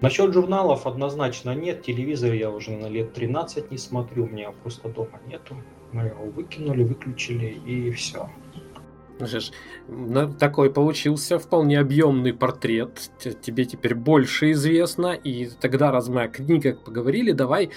Насчет 0.00 0.34
журналов 0.34 0.86
однозначно 0.86 1.54
нет. 1.54 1.82
Телевизор 1.82 2.32
я 2.32 2.50
уже 2.50 2.72
на 2.72 2.86
лет 2.86 3.14
13 3.14 3.70
не 3.70 3.78
смотрю. 3.78 4.24
У 4.24 4.28
меня 4.28 4.52
просто 4.62 4.88
дома 4.88 5.20
нету. 5.26 5.56
Мы 5.92 6.02
его 6.02 6.24
выкинули, 6.26 6.82
выключили 6.82 7.46
и 7.66 7.90
все. 7.92 8.28
Ну, 9.88 10.32
такой 10.34 10.70
получился 10.70 11.38
вполне 11.38 11.80
объемный 11.80 12.34
портрет. 12.34 13.10
Тебе 13.40 13.64
теперь 13.64 13.94
больше 13.94 14.50
известно. 14.50 15.14
И 15.14 15.46
тогда, 15.46 15.90
раз 15.90 16.08
мы 16.08 16.24
о 16.24 16.28
книгах 16.28 16.84
поговорили, 16.84 17.32
давай 17.32 17.70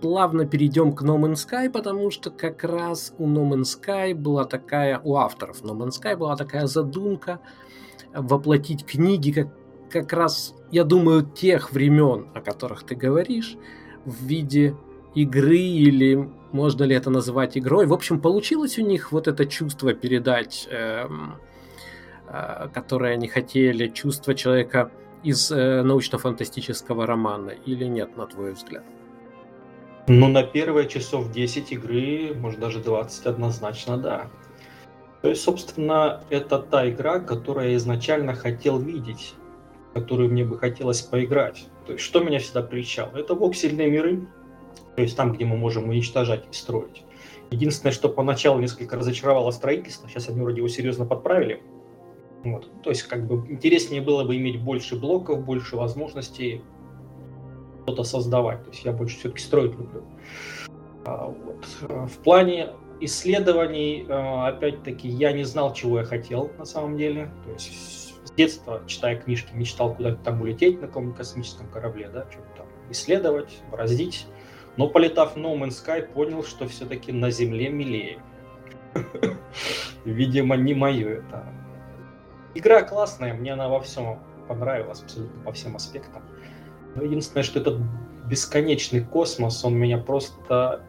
плавно 0.00 0.46
перейдем 0.46 0.92
к 0.94 1.02
No 1.02 1.18
Man's 1.18 1.46
Sky, 1.46 1.70
потому 1.70 2.10
что 2.10 2.30
как 2.30 2.64
раз 2.64 3.14
у 3.18 3.26
No 3.26 3.48
Man's 3.48 3.78
Sky 3.80 4.14
была 4.14 4.44
такая, 4.44 5.00
у 5.02 5.16
авторов 5.16 5.62
No 5.62 5.76
Man's 5.76 6.00
Sky 6.00 6.16
была 6.16 6.36
такая 6.36 6.66
задумка 6.66 7.40
воплотить 8.14 8.84
книги 8.84 9.32
как, 9.32 9.48
как 9.90 10.12
раз, 10.12 10.54
я 10.70 10.84
думаю, 10.84 11.22
тех 11.22 11.72
времен, 11.72 12.28
о 12.34 12.40
которых 12.40 12.84
ты 12.84 12.94
говоришь, 12.94 13.56
в 14.04 14.24
виде 14.24 14.76
игры 15.14 15.58
или 15.58 16.28
можно 16.52 16.84
ли 16.84 16.94
это 16.94 17.10
называть 17.10 17.58
игрой. 17.58 17.86
В 17.86 17.92
общем, 17.92 18.20
получилось 18.20 18.78
у 18.78 18.82
них 18.82 19.12
вот 19.12 19.28
это 19.28 19.44
чувство 19.46 19.92
передать, 19.92 20.68
э, 20.70 21.06
э, 22.28 22.68
которое 22.72 23.14
они 23.14 23.28
хотели, 23.28 23.88
чувство 23.88 24.34
человека 24.34 24.90
из 25.22 25.50
э, 25.50 25.82
научно-фантастического 25.82 27.06
романа, 27.06 27.50
или 27.50 27.84
нет, 27.84 28.16
на 28.16 28.26
твой 28.26 28.52
взгляд? 28.52 28.84
Ну, 30.08 30.28
на 30.28 30.42
первые 30.42 30.88
часов 30.88 31.30
10 31.30 31.70
игры, 31.72 32.34
может 32.34 32.58
даже 32.58 32.78
20 32.80 33.26
однозначно, 33.26 33.98
да. 33.98 34.30
То 35.20 35.28
есть, 35.28 35.42
собственно, 35.42 36.22
это 36.30 36.58
та 36.58 36.88
игра, 36.88 37.18
которую 37.18 37.70
я 37.70 37.76
изначально 37.76 38.34
хотел 38.34 38.78
видеть, 38.78 39.34
которую 39.92 40.30
мне 40.30 40.44
бы 40.44 40.58
хотелось 40.58 41.02
поиграть. 41.02 41.66
То 41.86 41.92
есть, 41.92 42.04
что 42.04 42.20
меня 42.20 42.38
всегда 42.38 42.62
прельщало? 42.62 43.16
Это 43.16 43.34
воксельные 43.34 43.90
миры, 43.90 44.26
то 44.96 45.02
есть 45.02 45.14
там, 45.14 45.34
где 45.34 45.44
мы 45.44 45.58
можем 45.58 45.90
уничтожать 45.90 46.44
и 46.50 46.54
строить. 46.54 47.04
Единственное, 47.50 47.92
что 47.92 48.08
поначалу 48.08 48.60
несколько 48.60 48.96
разочаровало 48.96 49.50
строительство, 49.50 50.08
сейчас 50.08 50.30
они 50.30 50.40
вроде 50.40 50.58
его 50.58 50.68
серьезно 50.68 51.04
подправили. 51.04 51.62
Вот. 52.44 52.70
То 52.82 52.90
есть 52.90 53.02
как 53.02 53.26
бы 53.26 53.46
интереснее 53.50 54.00
было 54.00 54.24
бы 54.24 54.36
иметь 54.36 54.60
больше 54.62 54.96
блоков, 54.96 55.44
больше 55.44 55.76
возможностей 55.76 56.62
что-то 57.88 58.04
создавать. 58.04 58.62
То 58.64 58.70
есть 58.70 58.84
я 58.84 58.92
больше 58.92 59.18
все-таки 59.18 59.40
строить 59.40 59.72
люблю. 59.72 60.04
А, 61.06 61.26
вот. 61.26 61.66
В 61.80 62.18
плане 62.22 62.70
исследований, 63.00 64.06
а, 64.08 64.48
опять-таки, 64.48 65.08
я 65.08 65.32
не 65.32 65.44
знал, 65.44 65.72
чего 65.72 66.00
я 66.00 66.04
хотел 66.04 66.50
на 66.58 66.66
самом 66.66 66.98
деле. 66.98 67.32
То 67.44 67.52
есть 67.52 68.14
с 68.26 68.30
детства, 68.32 68.82
читая 68.86 69.16
книжки, 69.16 69.54
мечтал 69.54 69.94
куда-то 69.94 70.22
там 70.22 70.42
улететь 70.42 70.80
на 70.80 70.86
каком-нибудь 70.86 71.16
космическом 71.16 71.68
корабле, 71.68 72.10
да, 72.12 72.26
что-то 72.30 72.48
там 72.58 72.66
исследовать, 72.90 73.58
бороздить. 73.70 74.26
Но 74.76 74.88
полетав 74.88 75.34
в 75.34 75.38
No 75.38 75.58
Man's 75.58 75.82
Sky, 75.84 76.02
понял, 76.12 76.44
что 76.44 76.68
все-таки 76.68 77.10
на 77.10 77.30
Земле 77.30 77.70
милее. 77.70 78.20
Видимо, 80.04 80.56
не 80.56 80.74
мое 80.74 81.08
это. 81.08 81.46
Игра 82.54 82.82
классная, 82.82 83.32
мне 83.34 83.54
она 83.54 83.68
во 83.68 83.80
всем 83.80 84.18
понравилась, 84.46 85.02
абсолютно 85.02 85.42
по 85.42 85.52
всем 85.52 85.76
аспектам. 85.76 86.22
Но 86.94 87.02
единственное, 87.02 87.42
что 87.42 87.60
этот 87.60 87.80
бесконечный 88.28 89.00
космос, 89.00 89.64
он 89.64 89.74
меня 89.74 89.98
просто 89.98 90.82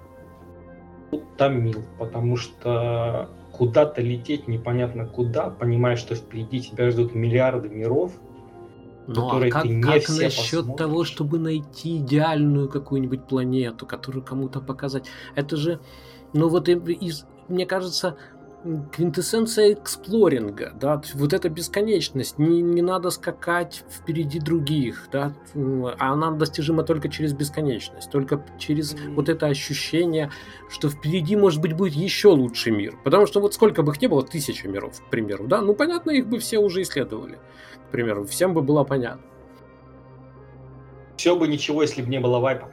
утомил, 1.12 1.84
потому 1.98 2.36
что 2.38 3.30
куда-то 3.52 4.02
лететь 4.02 4.48
непонятно 4.48 5.06
куда, 5.06 5.50
понимая, 5.50 5.96
что 5.96 6.16
впереди 6.16 6.62
тебя 6.62 6.92
ждут 6.92 7.16
миллиарды 7.16 7.70
миров– 7.70 8.14
ну 9.12 9.28
а 9.28 9.50
как, 9.50 9.64
ты 9.64 9.70
не 9.70 9.82
как 9.82 10.04
все 10.04 10.24
насчет 10.26 10.60
посмотришь? 10.60 10.78
того, 10.78 11.04
чтобы 11.04 11.40
найти 11.40 11.98
идеальную 11.98 12.70
какую-нибудь 12.70 13.26
планету, 13.26 13.88
которую 13.88 14.24
кому-то 14.24 14.62
показать? 14.62 15.08
Это 15.36 15.58
же, 15.58 15.80
ну 16.34 16.48
вот 16.48 16.70
из, 16.70 17.26
мне 17.48 17.66
кажется, 17.66 18.18
квинтэссенция 18.92 19.74
эксплоринга, 19.74 20.74
да, 20.80 21.02
вот 21.14 21.34
эта 21.34 21.50
бесконечность, 21.50 22.38
не, 22.38 22.62
не 22.62 22.82
надо 22.82 23.10
скакать 23.10 23.84
впереди 23.90 24.40
других, 24.40 25.08
да, 25.12 25.34
а 25.56 26.12
она 26.12 26.32
достижима 26.32 26.84
только 26.84 27.08
через 27.08 27.34
бесконечность, 27.34 28.12
только 28.12 28.44
через 28.58 28.94
mm-hmm. 28.94 29.14
вот 29.16 29.30
это 29.30 29.48
ощущение, 29.48 30.30
что 30.70 30.90
впереди, 30.90 31.38
может 31.38 31.62
быть, 31.62 31.74
будет 31.74 31.94
еще 31.94 32.30
лучший 32.30 32.74
мир, 32.74 32.98
потому 33.04 33.28
что 33.28 33.40
вот 33.40 33.54
сколько 33.54 33.82
бы 33.82 33.94
их 33.94 34.02
ни 34.02 34.08
было, 34.08 34.24
тысяча 34.24 34.68
миров, 34.68 35.02
к 35.02 35.10
примеру, 35.10 35.48
да, 35.48 35.62
ну, 35.62 35.74
понятно, 35.74 36.12
их 36.12 36.28
бы 36.28 36.40
все 36.40 36.60
уже 36.60 36.82
исследовали, 36.82 37.40
к 37.88 37.92
примеру, 37.92 38.26
всем 38.26 38.54
бы 38.54 38.62
было 38.62 38.84
понятно. 38.84 39.24
Все 41.16 41.36
бы 41.36 41.48
ничего, 41.48 41.82
если 41.82 42.02
бы 42.02 42.10
не 42.10 42.20
было 42.20 42.40
вайпа. 42.40 42.72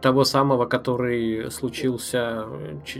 Того 0.00 0.24
самого, 0.24 0.66
который 0.66 1.50
случился 1.50 2.46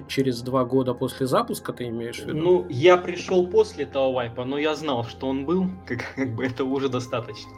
через 0.08 0.42
два 0.42 0.64
года 0.64 0.94
после 0.94 1.26
запуска, 1.26 1.72
ты 1.72 1.88
имеешь 1.88 2.20
в 2.20 2.26
виду? 2.26 2.38
Ну, 2.38 2.66
я 2.68 2.96
пришел 2.96 3.46
после 3.46 3.84
этого 3.84 4.12
вайпа, 4.12 4.44
но 4.44 4.58
я 4.58 4.74
знал, 4.74 5.04
что 5.04 5.28
он 5.28 5.44
был, 5.44 5.66
как, 5.86 6.14
как 6.16 6.34
бы 6.34 6.44
это 6.44 6.64
уже 6.64 6.88
достаточно. 6.88 7.52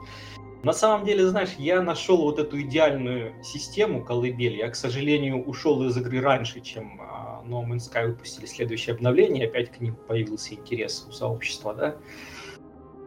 На 0.62 0.74
самом 0.74 1.06
деле, 1.06 1.26
знаешь, 1.26 1.54
я 1.56 1.80
нашел 1.80 2.18
вот 2.18 2.38
эту 2.38 2.60
идеальную 2.60 3.32
систему 3.42 4.04
колыбель. 4.04 4.56
Я, 4.56 4.68
к 4.68 4.76
сожалению, 4.76 5.42
ушел 5.42 5.82
из 5.84 5.96
игры 5.96 6.20
раньше, 6.20 6.60
чем 6.60 7.00
uh, 7.00 7.42
No 7.48 7.64
Man's 7.66 7.90
Sky 7.90 8.08
выпустили 8.08 8.44
следующее 8.44 8.94
обновление. 8.94 9.46
Опять 9.46 9.72
к 9.72 9.80
ним 9.80 9.96
появился 10.06 10.54
интерес 10.54 11.06
у 11.08 11.12
сообщества, 11.12 11.74
да. 11.74 11.96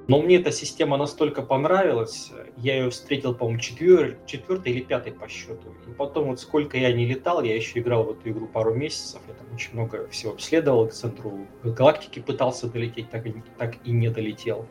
Но 0.07 0.21
мне 0.21 0.35
эта 0.35 0.51
система 0.51 0.97
настолько 0.97 1.41
понравилась, 1.41 2.31
я 2.57 2.75
ее 2.75 2.89
встретил, 2.89 3.33
по-моему, 3.33 3.59
четвер... 3.59 4.17
четвертой 4.25 4.73
или 4.73 4.81
пятой 4.81 5.13
по 5.13 5.29
счету. 5.29 5.73
И 5.87 5.91
потом 5.91 6.27
вот 6.27 6.41
сколько 6.41 6.77
я 6.77 6.91
не 6.91 7.05
летал, 7.05 7.41
я 7.41 7.55
еще 7.55 7.79
играл 7.79 8.03
в 8.03 8.11
эту 8.11 8.29
игру 8.29 8.47
пару 8.47 8.73
месяцев, 8.73 9.21
я 9.27 9.33
там 9.33 9.47
очень 9.53 9.73
много 9.73 10.07
всего 10.09 10.33
обследовал, 10.33 10.87
к 10.87 10.93
центру 10.93 11.47
галактики 11.63 12.19
пытался 12.19 12.67
долететь, 12.67 13.09
так 13.09 13.25
и, 13.25 13.33
так 13.57 13.75
и 13.85 13.91
не 13.91 14.09
долетел. 14.09 14.67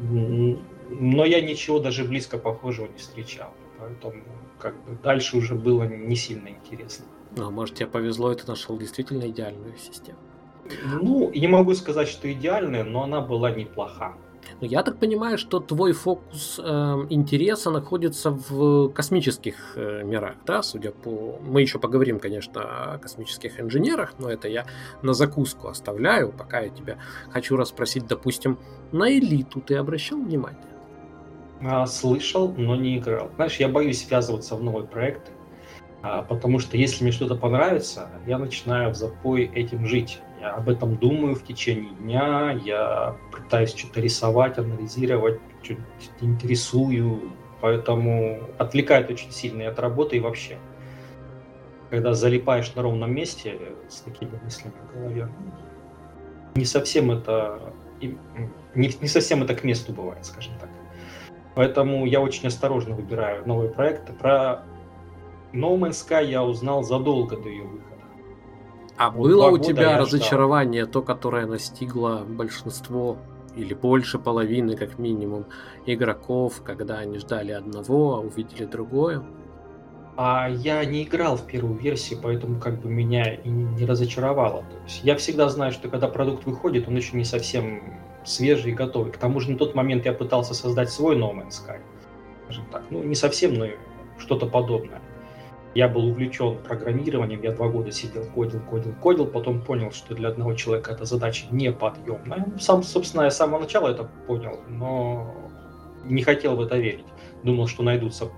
Но 0.00 1.24
я 1.24 1.40
ничего 1.40 1.78
даже 1.78 2.04
близко 2.04 2.38
похожего 2.38 2.86
не 2.86 2.98
встречал. 2.98 3.52
Поэтому 3.78 4.22
как 4.58 4.74
бы 4.84 4.96
дальше 5.02 5.36
уже 5.36 5.54
было 5.54 5.84
не 5.84 6.16
сильно 6.16 6.48
интересно. 6.48 7.04
Ну, 7.36 7.46
а 7.46 7.50
может 7.50 7.76
тебе 7.76 7.88
повезло, 7.88 8.30
и 8.32 8.36
ты 8.36 8.46
нашел 8.46 8.78
действительно 8.78 9.28
идеальную 9.28 9.76
систему. 9.76 10.18
Ну, 11.00 11.30
не 11.34 11.48
могу 11.48 11.74
сказать, 11.74 12.08
что 12.08 12.32
идеальная, 12.32 12.84
но 12.84 13.04
она 13.04 13.20
была 13.20 13.50
неплоха. 13.50 14.14
Но 14.60 14.66
я 14.66 14.82
так 14.82 14.98
понимаю, 14.98 15.38
что 15.38 15.60
твой 15.60 15.92
фокус 15.92 16.60
э, 16.62 16.62
интереса 17.10 17.70
находится 17.70 18.30
в 18.30 18.88
космических 18.90 19.72
э, 19.76 20.02
мирах, 20.04 20.36
да, 20.46 20.62
судя 20.62 20.90
по... 20.90 21.38
Мы 21.40 21.62
еще 21.62 21.78
поговорим, 21.78 22.18
конечно, 22.18 22.94
о 22.94 22.98
космических 22.98 23.60
инженерах, 23.60 24.14
но 24.18 24.30
это 24.30 24.48
я 24.48 24.66
на 25.02 25.14
закуску 25.14 25.68
оставляю, 25.68 26.32
пока 26.32 26.60
я 26.60 26.68
тебя 26.68 26.98
хочу 27.30 27.56
расспросить, 27.56 28.06
допустим, 28.06 28.58
на 28.92 29.10
элиту 29.10 29.60
ты 29.60 29.76
обращал 29.76 30.20
внимание? 30.20 30.60
А, 31.64 31.86
слышал, 31.86 32.52
но 32.56 32.74
не 32.76 32.98
играл. 32.98 33.30
Знаешь, 33.36 33.56
я 33.56 33.68
боюсь 33.68 34.04
связываться 34.04 34.56
в 34.56 34.62
новые 34.62 34.86
проекты, 34.86 35.30
а, 36.02 36.22
потому 36.22 36.58
что 36.58 36.76
если 36.76 37.04
мне 37.04 37.12
что-то 37.12 37.36
понравится, 37.36 38.10
я 38.26 38.38
начинаю 38.38 38.90
в 38.90 38.96
запой 38.96 39.44
этим 39.44 39.86
жить. 39.86 40.20
Об 40.42 40.68
этом 40.68 40.96
думаю 40.96 41.34
в 41.34 41.44
течение 41.44 41.94
дня, 41.94 42.52
я 42.64 43.16
пытаюсь 43.30 43.74
что-то 43.74 44.00
рисовать, 44.00 44.58
анализировать, 44.58 45.40
что-то 45.62 45.80
интересую, 46.20 47.32
поэтому 47.60 48.40
отвлекает 48.58 49.10
очень 49.10 49.30
сильно 49.30 49.62
и 49.62 49.66
от 49.66 49.78
работы, 49.78 50.16
и 50.16 50.20
вообще. 50.20 50.58
Когда 51.90 52.14
залипаешь 52.14 52.74
на 52.74 52.82
ровном 52.82 53.14
месте 53.14 53.58
с 53.88 54.00
такими 54.00 54.38
мыслями 54.42 54.74
в 54.90 54.94
голове, 54.98 55.28
не 56.54 56.64
совсем 56.64 57.10
это 57.10 57.74
не, 58.74 58.90
не 59.00 59.08
совсем 59.08 59.42
это 59.42 59.54
к 59.54 59.64
месту 59.64 59.92
бывает, 59.92 60.24
скажем 60.24 60.54
так. 60.58 60.68
Поэтому 61.54 62.06
я 62.06 62.20
очень 62.20 62.48
осторожно 62.48 62.94
выбираю 62.94 63.46
новые 63.46 63.70
проекты. 63.70 64.12
Про 64.12 64.64
No 65.52 65.76
Man's 65.76 66.02
Sky 66.06 66.26
я 66.26 66.42
узнал 66.42 66.82
задолго 66.82 67.36
до 67.36 67.48
ее 67.48 67.64
выхода. 67.64 67.91
А 68.96 69.10
вот 69.10 69.28
было 69.28 69.48
у 69.48 69.58
тебя 69.58 69.98
разочарование, 69.98 70.82
ждал. 70.82 70.92
то, 70.92 71.02
которое 71.02 71.46
настигло 71.46 72.24
большинство 72.26 73.16
или 73.56 73.74
больше 73.74 74.18
половины, 74.18 74.76
как 74.76 74.98
минимум, 74.98 75.46
игроков, 75.86 76.62
когда 76.64 76.98
они 76.98 77.18
ждали 77.18 77.52
одного, 77.52 78.16
а 78.16 78.18
увидели 78.20 78.64
другое? 78.64 79.22
А 80.16 80.48
я 80.48 80.84
не 80.84 81.04
играл 81.04 81.36
в 81.36 81.46
первую 81.46 81.78
версию, 81.78 82.20
поэтому 82.22 82.60
как 82.60 82.80
бы 82.80 82.90
меня 82.90 83.34
и 83.34 83.48
не 83.48 83.86
разочаровало. 83.86 84.60
То 84.60 84.76
есть 84.84 85.00
я 85.04 85.16
всегда 85.16 85.48
знаю, 85.48 85.72
что 85.72 85.88
когда 85.88 86.08
продукт 86.08 86.44
выходит, 86.44 86.86
он 86.86 86.96
еще 86.96 87.16
не 87.16 87.24
совсем 87.24 87.82
свежий 88.24 88.72
и 88.72 88.74
готовый. 88.74 89.10
К 89.10 89.16
тому 89.16 89.40
же 89.40 89.50
на 89.50 89.58
тот 89.58 89.74
момент 89.74 90.04
я 90.04 90.12
пытался 90.12 90.54
создать 90.54 90.90
свой 90.90 91.16
No 91.16 91.32
Man's 91.32 91.52
Sky. 91.66 91.80
Скажем 92.44 92.66
так. 92.70 92.82
Ну, 92.90 93.02
не 93.02 93.14
совсем, 93.14 93.54
но 93.54 93.66
что-то 94.18 94.46
подобное. 94.46 95.00
Я 95.74 95.88
был 95.88 96.06
увлечен 96.06 96.58
программированием, 96.58 97.42
я 97.42 97.52
два 97.52 97.68
года 97.68 97.90
сидел, 97.90 98.24
кодил, 98.34 98.60
кодил, 98.60 98.94
кодил, 99.00 99.26
потом 99.26 99.62
понял, 99.62 99.90
что 99.90 100.14
для 100.14 100.28
одного 100.28 100.54
человека 100.54 100.92
эта 100.92 101.06
задача 101.06 101.46
неподъемная. 101.50 102.46
Сам, 102.60 102.82
собственно, 102.82 103.22
я 103.22 103.30
с 103.30 103.36
самого 103.36 103.60
начала 103.60 103.88
это 103.88 104.04
понял, 104.26 104.60
но 104.68 105.34
не 106.04 106.22
хотел 106.22 106.56
в 106.56 106.60
это 106.60 106.76
верить. 106.76 107.06
Думал, 107.42 107.68
что 107.68 107.82
найдутся 107.82 108.28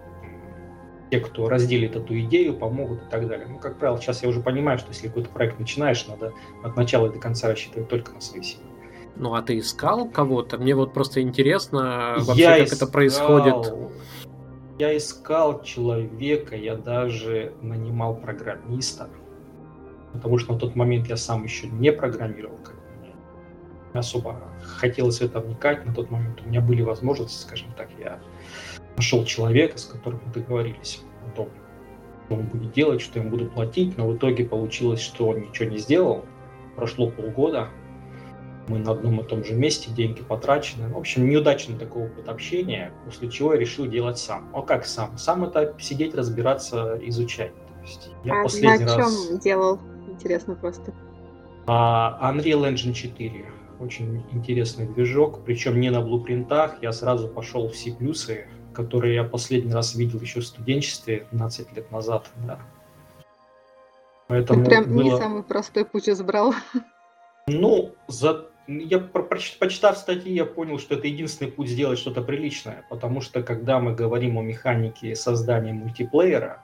те, 1.11 1.19
кто 1.21 1.49
разделит 1.49 1.97
эту 1.97 2.19
идею, 2.21 2.55
помогут 2.55 3.03
и 3.03 3.11
так 3.11 3.27
далее. 3.27 3.47
Ну, 3.49 3.59
как 3.59 3.79
правило, 3.79 4.01
сейчас 4.01 4.23
я 4.23 4.29
уже 4.29 4.41
понимаю, 4.41 4.79
что 4.79 4.89
если 4.91 5.09
какой-то 5.09 5.31
проект 5.31 5.59
начинаешь, 5.59 6.07
надо 6.07 6.33
от 6.63 6.77
начала 6.77 7.09
до 7.09 7.19
конца 7.19 7.49
рассчитывать 7.49 7.89
только 7.89 8.13
на 8.13 8.21
свои 8.21 8.43
силы. 8.43 8.65
Ну, 9.17 9.35
а 9.35 9.43
ты 9.43 9.59
искал 9.59 10.09
кого-то? 10.09 10.59
Мне 10.59 10.75
вот 10.75 10.93
просто 10.93 11.21
интересно 11.21 12.17
вообще, 12.19 12.43
я 12.43 12.59
как 12.59 12.67
искал... 12.67 12.77
это 12.77 12.93
происходит. 12.93 13.73
Я 14.79 14.97
искал 14.97 15.63
человека, 15.63 16.57
я 16.57 16.75
даже 16.75 17.53
нанимал 17.63 18.17
программиста, 18.17 19.09
потому 20.13 20.39
что 20.39 20.55
на 20.55 20.59
тот 20.59 20.75
момент 20.75 21.07
я 21.07 21.17
сам 21.17 21.45
еще 21.45 21.69
не 21.69 21.93
программировал, 21.93 22.57
как 22.59 22.75
мне 23.01 23.13
особо 24.01 24.41
хотелось 24.63 25.19
в 25.19 25.23
это 25.23 25.39
вникать. 25.39 25.87
На 25.87 25.95
тот 25.95 26.11
момент 26.11 26.43
у 26.45 26.49
меня 26.49 26.61
были 26.61 26.83
возможности, 26.83 27.41
скажем 27.41 27.73
так, 27.77 27.89
я 28.01 28.19
нашел 28.97 29.25
человека, 29.25 29.79
с 29.79 29.85
которым 29.85 30.21
мы 30.27 30.33
договорились 30.33 31.03
о 31.25 31.31
том, 31.37 31.49
что 32.27 32.35
он 32.35 32.43
будет 32.47 32.73
делать, 32.73 33.01
что 33.01 33.21
я 33.21 33.25
ему 33.25 33.37
буду 33.37 33.51
платить, 33.51 33.97
но 33.97 34.09
в 34.09 34.17
итоге 34.17 34.45
получилось, 34.45 35.01
что 35.01 35.29
он 35.29 35.43
ничего 35.43 35.69
не 35.69 35.79
сделал. 35.79 36.25
Прошло 36.75 37.11
полгода, 37.11 37.69
мы 38.69 38.79
на 38.79 38.93
одном 38.93 39.21
и 39.21 39.25
том 39.25 39.45
же 39.45 39.55
месте, 39.55 39.91
деньги 39.91 40.23
потрачены. 40.23 40.89
В 40.89 40.97
общем, 40.97 41.29
неудачный 41.29 41.77
такой 41.79 42.07
опыт 42.07 42.29
общения, 42.29 42.93
после 43.05 43.31
чего 43.31 43.53
я 43.55 43.61
решил 43.61 43.87
делать 43.87 44.19
сам. 44.19 44.49
А 44.55 44.63
как 44.63 44.87
сам? 44.87 45.17
Сам 45.19 45.45
это 45.45 45.75
сидеть, 45.79 46.15
разбираться, 46.15 46.99
изучать. 47.03 47.53
То 47.55 47.83
есть 47.83 48.11
я 48.25 48.41
а 48.41 48.43
последний 48.43 48.85
на 48.85 48.91
чем 48.91 48.99
раз... 48.99 49.39
делал? 49.41 49.81
Интересно 50.09 50.55
просто. 50.55 50.93
А, 51.67 52.33
Unreal 52.33 52.71
Engine 52.73 52.93
4. 52.93 53.47
Очень 53.81 54.25
интересный 54.33 54.87
движок, 54.87 55.45
причем 55.45 55.81
не 55.81 55.91
на 55.91 56.01
блупринтах. 56.01 56.77
Я 56.83 56.93
сразу 56.93 57.29
пошел 57.29 57.69
в 57.69 57.75
C++, 57.75 57.95
которые 58.73 59.15
я 59.15 59.25
последний 59.25 59.73
раз 59.73 59.95
видел 59.95 60.21
еще 60.21 60.41
в 60.41 60.47
студенчестве 60.47 61.27
15 61.31 61.77
лет 61.77 61.91
назад. 61.91 62.31
Да. 62.47 62.59
Поэтому 64.29 64.65
Ты 64.65 64.71
прям 64.71 64.85
было... 64.85 65.03
не 65.03 65.17
самый 65.17 65.43
простой 65.43 65.85
путь 65.85 66.09
избрал. 66.09 66.55
Ну, 67.47 67.95
за 68.09 68.47
я 68.67 68.99
почитав 68.99 69.99
статьи, 69.99 70.33
я 70.33 70.45
понял, 70.45 70.79
что 70.79 70.95
это 70.95 71.07
единственный 71.07 71.51
путь 71.51 71.69
сделать 71.69 71.99
что-то 71.99 72.23
приличное, 72.23 72.85
потому 72.89 73.21
что 73.21 73.43
когда 73.43 73.79
мы 73.79 73.95
говорим 73.95 74.39
о 74.39 74.43
механике 74.43 75.15
создания 75.17 75.73
мультиплеера, 75.73 76.63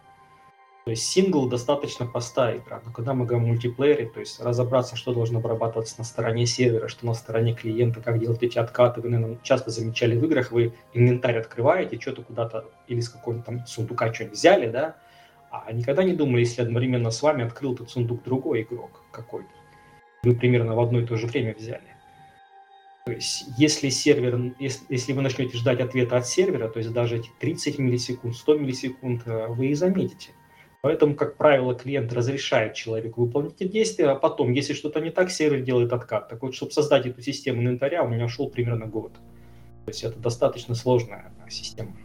то 0.86 0.92
есть 0.92 1.04
сингл 1.04 1.46
достаточно 1.46 2.06
простая 2.06 2.58
игра, 2.58 2.80
но 2.84 2.90
когда 2.90 3.12
мы 3.12 3.26
говорим 3.26 3.44
о 3.44 3.48
мультиплеере, 3.48 4.06
то 4.06 4.20
есть 4.20 4.40
разобраться, 4.40 4.96
что 4.96 5.12
должно 5.12 5.40
обрабатываться 5.40 5.96
на 5.98 6.04
стороне 6.04 6.46
сервера, 6.46 6.88
что 6.88 7.04
на 7.04 7.12
стороне 7.12 7.54
клиента, 7.54 8.00
как 8.00 8.18
делать 8.18 8.42
эти 8.42 8.58
откаты, 8.58 9.02
вы, 9.02 9.10
наверное, 9.10 9.38
часто 9.42 9.70
замечали 9.70 10.16
в 10.16 10.24
играх, 10.24 10.52
вы 10.52 10.72
инвентарь 10.94 11.38
открываете, 11.38 12.00
что-то 12.00 12.22
куда-то 12.22 12.64
или 12.88 13.00
с 13.00 13.10
какого-нибудь 13.10 13.46
там 13.46 13.66
сундука 13.66 14.12
что-нибудь 14.12 14.38
взяли, 14.38 14.68
да, 14.68 14.96
а 15.50 15.70
никогда 15.72 16.02
не 16.02 16.14
думали, 16.14 16.40
если 16.40 16.62
одновременно 16.62 17.10
с 17.10 17.20
вами 17.20 17.44
открыл 17.44 17.74
этот 17.74 17.90
сундук 17.90 18.22
другой 18.22 18.62
игрок 18.62 19.02
какой-то 19.12 19.50
вы 20.22 20.34
примерно 20.34 20.74
в 20.74 20.80
одно 20.80 21.00
и 21.00 21.06
то 21.06 21.16
же 21.16 21.26
время 21.26 21.54
взяли. 21.54 21.89
То 23.06 23.12
есть, 23.12 23.46
если 23.56 23.88
сервер, 23.88 24.54
если, 24.58 24.84
если 24.88 25.12
вы 25.12 25.22
начнете 25.22 25.56
ждать 25.56 25.80
ответа 25.80 26.18
от 26.18 26.26
сервера, 26.26 26.68
то 26.68 26.78
есть 26.78 26.92
даже 26.92 27.16
эти 27.16 27.30
30 27.40 27.78
миллисекунд, 27.78 28.36
100 28.36 28.58
миллисекунд, 28.58 29.22
э, 29.26 29.46
вы 29.48 29.68
и 29.68 29.74
заметите. 29.74 30.30
Поэтому, 30.82 31.14
как 31.14 31.36
правило, 31.36 31.74
клиент 31.74 32.12
разрешает 32.12 32.74
человеку 32.74 33.24
выполнить 33.24 33.54
эти 33.58 33.68
действия, 33.68 34.08
а 34.08 34.16
потом, 34.16 34.52
если 34.52 34.72
что-то 34.72 35.00
не 35.00 35.10
так, 35.10 35.30
сервер 35.30 35.60
делает 35.60 35.92
откат. 35.92 36.28
Так 36.28 36.42
вот, 36.42 36.54
чтобы 36.54 36.72
создать 36.72 37.06
эту 37.06 37.20
систему 37.20 37.62
инвентаря, 37.62 38.02
у 38.02 38.08
меня 38.08 38.26
ушел 38.26 38.48
примерно 38.48 38.86
год. 38.86 39.12
То 39.12 39.88
есть 39.88 40.04
это 40.04 40.18
достаточно 40.18 40.74
сложная 40.74 41.32
система. 41.50 41.96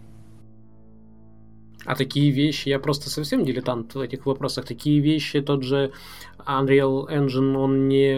А 1.85 1.95
такие 1.95 2.31
вещи, 2.31 2.69
я 2.69 2.79
просто 2.79 3.09
совсем 3.09 3.45
дилетант 3.45 3.93
в 3.95 3.99
этих 3.99 4.25
вопросах, 4.25 4.65
такие 4.65 4.99
вещи 4.99 5.39
тот 5.39 5.63
же 5.63 5.91
Unreal 6.39 7.07
Engine, 7.07 7.55
он 7.55 7.87
не 7.87 8.13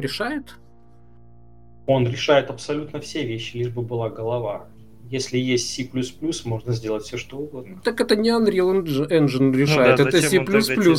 решает? 0.00 0.56
Он 1.86 2.06
решает 2.06 2.50
абсолютно 2.50 3.00
все 3.00 3.24
вещи, 3.24 3.56
лишь 3.58 3.68
бы 3.68 3.82
была 3.82 4.08
голова. 4.08 4.66
Если 5.10 5.38
есть 5.38 5.70
C++, 5.70 5.88
можно 6.44 6.72
сделать 6.72 7.04
все, 7.04 7.18
что 7.18 7.36
угодно. 7.36 7.80
Так 7.84 8.00
это 8.00 8.16
не 8.16 8.30
Unreal 8.30 8.82
Engine 8.82 9.54
решает, 9.54 9.98
ну, 9.98 10.04
да, 10.04 10.08
это 10.08 10.28
C++ 10.28 10.38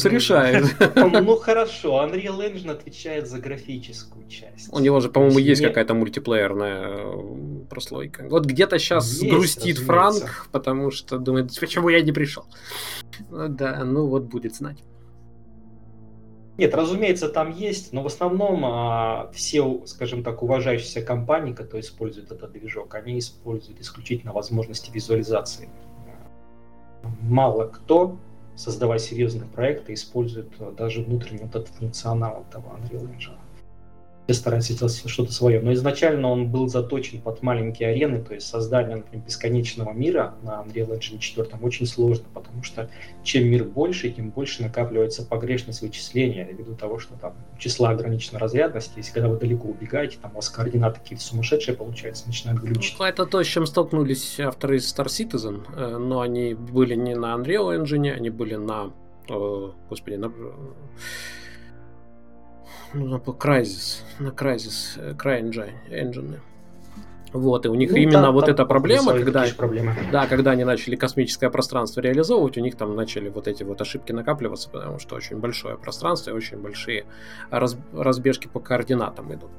решает. 0.10 0.65
Ну 0.95 1.36
хорошо, 1.38 2.06
Unreal 2.06 2.39
Engine 2.39 2.71
отвечает 2.71 3.28
за 3.28 3.39
графическую 3.39 4.28
часть. 4.28 4.71
У 4.71 4.80
него 4.80 5.00
же, 5.00 5.10
по-моему, 5.10 5.39
есть 5.39 5.63
какая-то 5.63 5.95
мультиплеерная 5.95 6.98
э, 6.98 7.65
прослойка. 7.69 8.28
Вот 8.30 8.45
где-то 8.45 8.78
сейчас 8.78 9.21
грустит 9.21 9.80
Франк, 9.80 10.48
потому 10.52 10.91
что 10.91 11.17
думает, 11.17 11.52
почему 11.60 11.89
я 11.89 12.02
не 12.02 12.12
пришел. 12.12 12.45
Да, 13.32 13.84
ну 13.84 14.06
вот 14.06 14.26
будет 14.26 14.56
знать. 14.56 14.78
Нет, 16.58 16.74
разумеется, 16.74 17.28
там 17.28 17.52
есть, 17.52 17.91
но 17.91 18.02
в 18.02 18.08
основном 18.08 18.63
а, 18.65 19.30
все, 19.34 19.82
скажем 19.86 20.24
так, 20.24 20.41
уважающиеся 20.41 21.02
компании, 21.02 21.54
которые 21.54 21.82
используют 21.82 22.32
этот 22.32 22.54
движок, 22.54 22.96
они 22.96 23.20
используют 23.20 23.82
исключительно 23.82 24.32
возможности 24.32 24.89
визуализации. 24.89 25.70
Мало 27.22 27.68
кто, 27.68 28.18
создавая 28.56 29.00
серьезные 29.00 29.50
проекты, 29.50 29.94
использует 29.94 30.48
даже 30.78 31.02
внутренний 31.02 31.44
вот 31.44 31.56
этот 31.56 31.68
функционал 31.76 32.46
этого 32.50 32.78
Unreal 32.78 33.04
Engine 33.13 33.38
старается 34.33 34.73
сделать 34.73 35.03
что-то 35.05 35.31
свое. 35.31 35.59
Но 35.61 35.71
изначально 35.73 36.29
он 36.29 36.49
был 36.49 36.67
заточен 36.67 37.21
под 37.21 37.43
маленькие 37.43 37.89
арены, 37.89 38.23
то 38.23 38.33
есть 38.33 38.47
создание, 38.47 38.97
например, 38.97 39.25
бесконечного 39.25 39.91
мира 39.93 40.33
на 40.41 40.63
Unreal 40.63 40.97
Engine 40.97 41.19
4 41.19 41.47
очень 41.61 41.85
сложно, 41.85 42.25
потому 42.33 42.63
что 42.63 42.89
чем 43.23 43.47
мир 43.47 43.63
больше, 43.65 44.09
тем 44.09 44.31
больше 44.31 44.63
накапливается 44.63 45.23
погрешность 45.23 45.81
вычисления, 45.81 46.47
ввиду 46.51 46.75
того, 46.75 46.97
что 46.97 47.15
там 47.15 47.35
числа 47.59 47.91
ограничена 47.91 48.39
разрядности, 48.39 48.93
если 48.97 49.13
когда 49.13 49.29
вы 49.29 49.38
далеко 49.38 49.67
убегаете, 49.67 50.17
там 50.21 50.31
у 50.31 50.35
вас 50.35 50.49
координаты 50.49 50.99
какие-то 50.99 51.23
сумасшедшие 51.23 51.75
получаются, 51.75 52.27
начинают 52.27 52.61
глючить. 52.61 52.95
Ну, 52.97 53.05
это 53.05 53.25
то, 53.25 53.43
с 53.43 53.47
чем 53.47 53.65
столкнулись 53.65 54.39
авторы 54.39 54.77
из 54.77 54.93
Star 54.93 55.05
Citizen, 55.05 55.63
э, 55.75 55.97
но 55.97 56.21
они 56.21 56.53
были 56.53 56.95
не 56.95 57.15
на 57.15 57.35
Unreal 57.35 57.79
Engine, 57.79 58.11
они 58.11 58.29
были 58.29 58.55
на, 58.55 58.91
господи, 59.27 60.15
на 60.15 60.31
ну, 62.93 63.06
на 63.06 63.15
Crysis, 63.15 64.02
на 64.19 64.30
Crysis, 64.30 64.98
э, 64.98 65.13
CryEngine. 65.13 66.39
Вот, 67.34 67.65
и 67.65 67.69
у 67.69 67.76
них 67.76 67.91
ну, 67.91 67.98
именно 67.98 68.21
да, 68.21 68.32
вот 68.32 68.48
эта 68.48 68.65
проблема, 68.65 69.12
когда, 69.12 69.45
да, 70.10 70.26
когда 70.26 70.52
они 70.52 70.63
начали 70.63 70.95
космическое 70.95 71.50
пространство 71.50 72.00
реализовывать, 72.00 72.58
у 72.58 72.62
них 72.62 72.78
там 72.78 72.95
начали 72.95 73.28
вот 73.28 73.50
эти 73.50 73.63
вот 73.63 73.82
ошибки 73.82 74.13
накапливаться, 74.13 74.69
потому 74.69 75.00
что 75.00 75.15
очень 75.15 75.38
большое 75.38 75.78
пространство 75.78 76.32
и 76.32 76.34
очень 76.34 76.58
большие 76.58 77.06
раз, 77.52 77.76
разбежки 77.93 78.48
по 78.48 78.62
координатам 78.62 79.34
идут. 79.34 79.50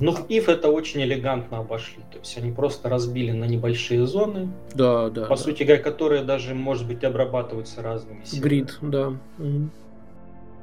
Ну, 0.00 0.12
в 0.12 0.26
IF 0.28 0.50
это 0.50 0.68
очень 0.68 1.02
элегантно 1.02 1.58
обошли. 1.58 2.02
То 2.10 2.18
есть 2.18 2.36
они 2.38 2.50
просто 2.50 2.88
разбили 2.88 3.30
на 3.30 3.44
небольшие 3.44 4.04
зоны. 4.06 4.48
Да, 4.74 5.10
да. 5.10 5.26
По 5.26 5.36
да. 5.36 5.36
сути 5.36 5.62
говоря, 5.62 5.82
которые 5.82 6.22
даже, 6.22 6.54
может 6.54 6.88
быть, 6.88 7.04
обрабатываются 7.04 7.82
разными 7.82 8.24
силами. 8.24 8.42
Грид, 8.42 8.78
да. 8.80 9.12
Угу 9.38 9.68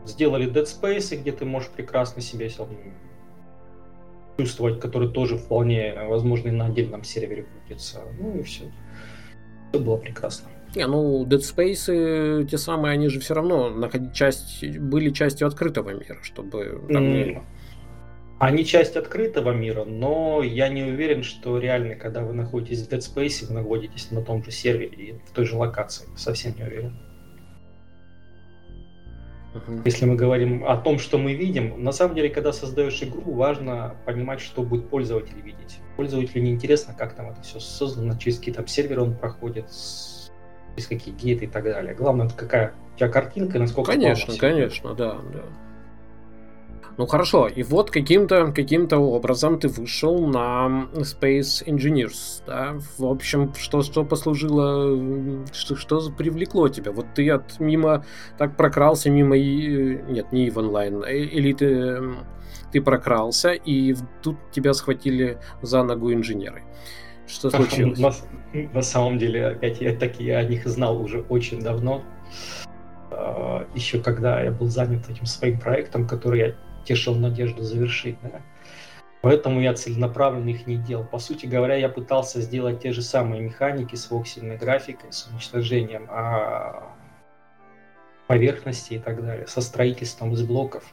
сделали 0.07 0.51
Dead 0.51 0.65
Space, 0.65 1.15
где 1.15 1.31
ты 1.31 1.45
можешь 1.45 1.69
прекрасно 1.69 2.21
себя 2.21 2.47
чувствовать, 4.37 4.79
который 4.79 5.09
тоже 5.09 5.37
вполне 5.37 5.93
возможно 6.07 6.49
и 6.49 6.51
на 6.51 6.65
отдельном 6.67 7.03
сервере 7.03 7.43
крутится. 7.43 8.01
Ну 8.19 8.39
и 8.39 8.43
все. 8.43 8.63
Это 9.71 9.83
было 9.83 9.97
прекрасно. 9.97 10.49
Не, 10.75 10.85
ну, 10.85 11.25
Dead 11.25 11.39
Space 11.39 12.45
те 12.45 12.57
самые, 12.57 12.93
они 12.93 13.07
же 13.07 13.19
все 13.19 13.33
равно 13.33 13.69
находить 13.69 14.13
часть, 14.13 14.65
были 14.77 15.09
частью 15.11 15.47
открытого 15.47 15.89
мира, 15.89 16.17
чтобы 16.21 16.83
там 16.89 17.03
mm. 17.03 17.41
Они 18.39 18.63
часть 18.65 18.95
открытого 18.95 19.51
мира, 19.51 19.83
но 19.83 20.43
я 20.43 20.69
не 20.69 20.83
уверен, 20.83 21.23
что 21.23 21.57
реально, 21.57 21.95
когда 21.95 22.21
вы 22.21 22.33
находитесь 22.33 22.85
в 22.85 22.91
Dead 22.91 22.99
Space, 22.99 23.47
вы 23.47 23.55
находитесь 23.55 24.11
на 24.11 24.21
том 24.21 24.43
же 24.43 24.51
сервере 24.51 25.05
и 25.05 25.13
в 25.13 25.31
той 25.31 25.45
же 25.45 25.55
локации. 25.55 26.05
Совсем 26.15 26.55
не 26.55 26.63
уверен. 26.63 26.95
Uh-huh. 29.67 29.81
Если 29.85 30.05
мы 30.05 30.15
говорим 30.15 30.65
о 30.65 30.77
том, 30.77 30.99
что 30.99 31.17
мы 31.17 31.33
видим, 31.33 31.83
на 31.83 31.91
самом 31.91 32.15
деле, 32.15 32.29
когда 32.29 32.51
создаешь 32.51 33.01
игру, 33.03 33.33
важно 33.33 33.95
понимать, 34.05 34.39
что 34.41 34.63
будет 34.63 34.89
пользователь 34.89 35.39
видеть. 35.41 35.79
Пользователю 35.95 36.43
не 36.43 36.51
интересно, 36.51 36.93
как 36.97 37.13
там 37.13 37.31
это 37.31 37.41
все 37.41 37.59
создано, 37.59 38.17
через 38.17 38.39
какие 38.39 38.53
там 38.53 38.67
серверы 38.67 39.01
он 39.01 39.15
проходит, 39.15 39.65
через 40.75 40.87
какие 40.87 41.13
гейты 41.13 41.45
и 41.45 41.47
так 41.47 41.63
далее. 41.63 41.95
Главное, 41.95 42.27
это 42.27 42.35
какая 42.35 42.73
у 42.93 42.97
тебя 42.97 43.09
картинка, 43.09 43.59
насколько 43.59 43.91
Конечно, 43.91 44.35
конечно, 44.37 44.93
да, 44.93 45.17
да. 45.33 45.43
Ну 46.97 47.05
хорошо, 47.05 47.47
и 47.47 47.61
вот 47.61 47.91
каким-то 47.91 48.51
каким 48.51 48.87
образом 48.91 49.59
ты 49.59 49.67
вышел 49.67 50.27
на 50.27 50.87
Space 50.95 51.63
Engineers, 51.67 52.41
да? 52.47 52.75
В 52.97 53.05
общем, 53.05 53.53
что, 53.53 53.83
что 53.83 54.03
послужило, 54.03 55.45
что, 55.53 55.75
что 55.75 56.11
привлекло 56.11 56.69
тебя? 56.69 56.91
Вот 56.91 57.05
ты 57.13 57.29
от 57.29 57.59
мимо 57.59 58.03
так 58.39 58.57
прокрался 58.57 59.11
мимо, 59.11 59.37
и, 59.37 60.01
нет, 60.09 60.31
не 60.31 60.49
Online, 60.49 61.03
а 61.05 61.11
или 61.11 61.53
ты, 61.53 62.01
ты 62.71 62.81
прокрался, 62.81 63.51
и 63.51 63.95
тут 64.23 64.37
тебя 64.51 64.73
схватили 64.73 65.37
за 65.61 65.83
ногу 65.83 66.11
инженеры. 66.11 66.63
Что 67.27 67.51
случилось? 67.51 67.99
На, 67.99 68.11
на 68.73 68.81
самом 68.81 69.19
деле, 69.19 69.45
опять 69.45 69.81
я 69.81 69.95
такие 69.95 70.35
о 70.35 70.43
них 70.43 70.65
знал 70.65 70.99
уже 70.99 71.21
очень 71.29 71.61
давно. 71.61 72.01
А, 73.11 73.67
Еще 73.75 73.99
когда 73.99 74.41
я 74.41 74.51
был 74.51 74.67
занят 74.67 75.07
этим 75.09 75.25
своим 75.25 75.59
проектом, 75.59 76.07
который 76.07 76.39
я 76.39 76.55
тешил 76.87 77.15
надежду 77.15 77.63
завершить. 77.63 78.17
Да? 78.21 78.41
Поэтому 79.21 79.59
я 79.61 79.73
целенаправленно 79.73 80.49
их 80.49 80.67
не 80.67 80.77
делал. 80.77 81.03
По 81.03 81.19
сути 81.19 81.45
говоря, 81.45 81.75
я 81.75 81.89
пытался 81.89 82.39
сделать 82.41 82.81
те 82.81 82.93
же 82.93 83.01
самые 83.01 83.41
механики 83.41 83.95
с 83.95 84.09
воксельной 84.09 84.57
графикой, 84.57 85.11
с 85.11 85.27
уничтожением 85.27 86.07
а, 86.09 86.95
поверхности 88.27 88.93
и 88.93 88.99
так 88.99 89.23
далее, 89.23 89.47
со 89.47 89.61
строительством 89.61 90.33
из 90.33 90.43
блоков. 90.43 90.83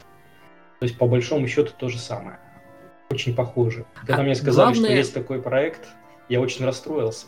То 0.80 0.86
есть, 0.86 0.98
по 0.98 1.06
большому 1.06 1.46
счету, 1.46 1.72
то 1.76 1.88
же 1.88 1.98
самое. 1.98 2.38
Очень 3.10 3.34
похоже. 3.34 3.84
Когда 3.94 4.16
а 4.16 4.22
мне 4.22 4.34
сказали, 4.34 4.72
главное... 4.72 4.90
что 4.90 4.96
есть 4.96 5.14
такой 5.14 5.40
проект, 5.40 5.88
я 6.28 6.40
очень 6.40 6.64
расстроился. 6.64 7.26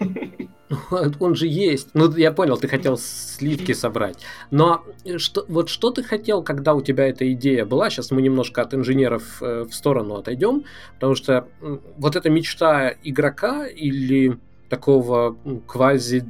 Он 1.20 1.34
же 1.34 1.46
есть. 1.46 1.90
Ну, 1.94 2.14
я 2.16 2.30
понял, 2.32 2.56
ты 2.58 2.68
хотел 2.68 2.98
сливки 2.98 3.72
собрать. 3.72 4.18
Но 4.50 4.84
что, 5.16 5.44
вот 5.48 5.68
что 5.68 5.90
ты 5.90 6.02
хотел, 6.02 6.42
когда 6.42 6.74
у 6.74 6.82
тебя 6.82 7.08
эта 7.08 7.30
идея 7.32 7.64
была? 7.64 7.88
Сейчас 7.90 8.10
мы 8.10 8.20
немножко 8.20 8.62
от 8.62 8.74
инженеров 8.74 9.42
э, 9.42 9.64
в 9.68 9.72
сторону 9.72 10.16
отойдем, 10.16 10.64
потому 10.94 11.14
что 11.14 11.48
вот 11.96 12.16
эта 12.16 12.28
мечта 12.28 12.94
игрока 13.02 13.66
или 13.66 14.38
такого 14.68 15.36
ну, 15.44 15.60
квази 15.60 16.24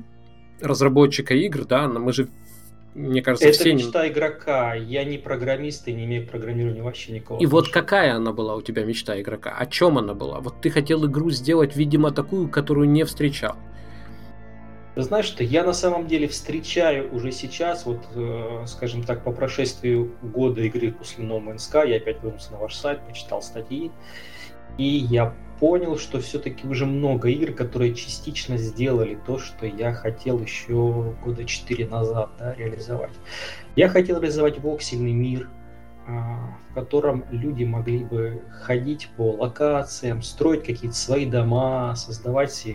разработчика 0.60 1.34
игр, 1.34 1.64
да, 1.64 1.88
мы 1.88 2.12
же 2.12 2.28
мне 2.98 3.22
кажется, 3.22 3.48
это 3.48 3.58
все... 3.58 3.74
мечта 3.74 4.08
игрока. 4.08 4.74
Я 4.74 5.04
не 5.04 5.18
программист 5.18 5.86
и 5.86 5.92
не 5.92 6.04
имею 6.04 6.26
к 6.26 6.30
программированию 6.30 6.82
вообще 6.82 7.12
никакого. 7.12 7.38
И 7.38 7.46
отношения. 7.46 7.62
вот 7.62 7.72
какая 7.72 8.14
она 8.14 8.32
была 8.32 8.56
у 8.56 8.62
тебя 8.62 8.84
мечта 8.84 9.20
игрока? 9.20 9.54
О 9.56 9.66
чем 9.66 9.98
она 9.98 10.14
была? 10.14 10.40
Вот 10.40 10.60
ты 10.60 10.70
хотел 10.70 11.06
игру 11.06 11.30
сделать, 11.30 11.76
видимо, 11.76 12.10
такую, 12.10 12.48
которую 12.48 12.88
не 12.88 13.04
встречал. 13.04 13.56
Ты 14.96 15.02
знаешь, 15.02 15.26
что 15.26 15.44
я 15.44 15.62
на 15.62 15.74
самом 15.74 16.08
деле 16.08 16.26
встречаю 16.26 17.14
уже 17.14 17.30
сейчас, 17.30 17.86
вот, 17.86 18.04
э, 18.16 18.64
скажем 18.66 19.04
так, 19.04 19.22
по 19.22 19.30
прошествию 19.30 20.12
года 20.22 20.60
игры 20.62 20.90
после 20.90 21.24
No 21.24 21.40
Man's 21.40 21.58
Sky, 21.58 21.88
я 21.88 21.96
опять 21.98 22.20
вернулся 22.20 22.50
на 22.50 22.58
ваш 22.58 22.74
сайт, 22.74 23.00
почитал 23.06 23.40
статьи, 23.40 23.92
и 24.76 24.84
я 24.84 25.36
понял, 25.60 25.98
что 25.98 26.20
все-таки 26.20 26.66
уже 26.66 26.86
много 26.86 27.28
игр, 27.28 27.52
которые 27.52 27.94
частично 27.94 28.56
сделали 28.56 29.18
то, 29.26 29.38
что 29.38 29.66
я 29.66 29.92
хотел 29.92 30.40
еще 30.40 31.14
года 31.24 31.44
четыре 31.44 31.86
назад 31.86 32.30
да, 32.38 32.54
реализовать. 32.54 33.12
Я 33.76 33.88
хотел 33.88 34.20
реализовать 34.20 34.58
воксельный 34.60 35.12
мир, 35.12 35.48
а, 36.06 36.56
в 36.70 36.74
котором 36.74 37.24
люди 37.30 37.64
могли 37.64 38.04
бы 38.04 38.42
ходить 38.62 39.10
по 39.16 39.32
локациям, 39.32 40.22
строить 40.22 40.64
какие-то 40.64 40.96
свои 40.96 41.26
дома, 41.26 41.94
создавать 41.96 42.66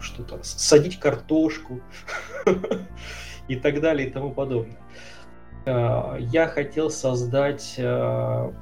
что-то, 0.00 0.40
садить 0.42 0.98
картошку 0.98 1.80
и 3.48 3.56
так 3.56 3.80
далее 3.80 4.08
и 4.08 4.10
тому 4.10 4.32
подобное. 4.32 4.78
А, 5.66 6.16
я 6.18 6.48
хотел 6.48 6.90
создать 6.90 7.76
а, 7.78 8.52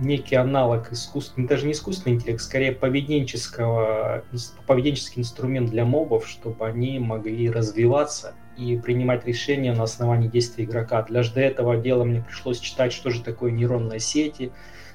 некий 0.00 0.36
аналог 0.36 0.92
искусственного, 0.92 1.48
даже 1.48 1.66
не 1.66 1.72
искусственный 1.72 2.16
интеллект, 2.16 2.40
скорее 2.40 2.72
поведенческого, 2.72 4.24
поведенческий 4.66 5.20
инструмент 5.20 5.70
для 5.70 5.84
мобов, 5.84 6.26
чтобы 6.26 6.66
они 6.66 6.98
могли 6.98 7.50
развиваться 7.50 8.34
и 8.56 8.76
принимать 8.76 9.26
решения 9.26 9.72
на 9.72 9.84
основании 9.84 10.28
действий 10.28 10.64
игрока. 10.64 11.02
Для 11.02 11.22
до 11.22 11.40
этого 11.40 11.76
дела 11.76 12.04
мне 12.04 12.22
пришлось 12.22 12.58
читать, 12.58 12.92
что 12.92 13.10
же 13.10 13.22
такое 13.22 13.50
нейронные 13.50 14.00
сети, 14.00 14.52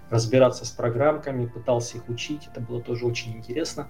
разбираться 0.09 0.65
с 0.65 0.71
программками, 0.71 1.45
пытался 1.45 1.97
их 1.97 2.09
учить, 2.09 2.47
это 2.51 2.61
было 2.61 2.81
тоже 2.81 3.05
очень 3.05 3.33
интересно. 3.37 3.87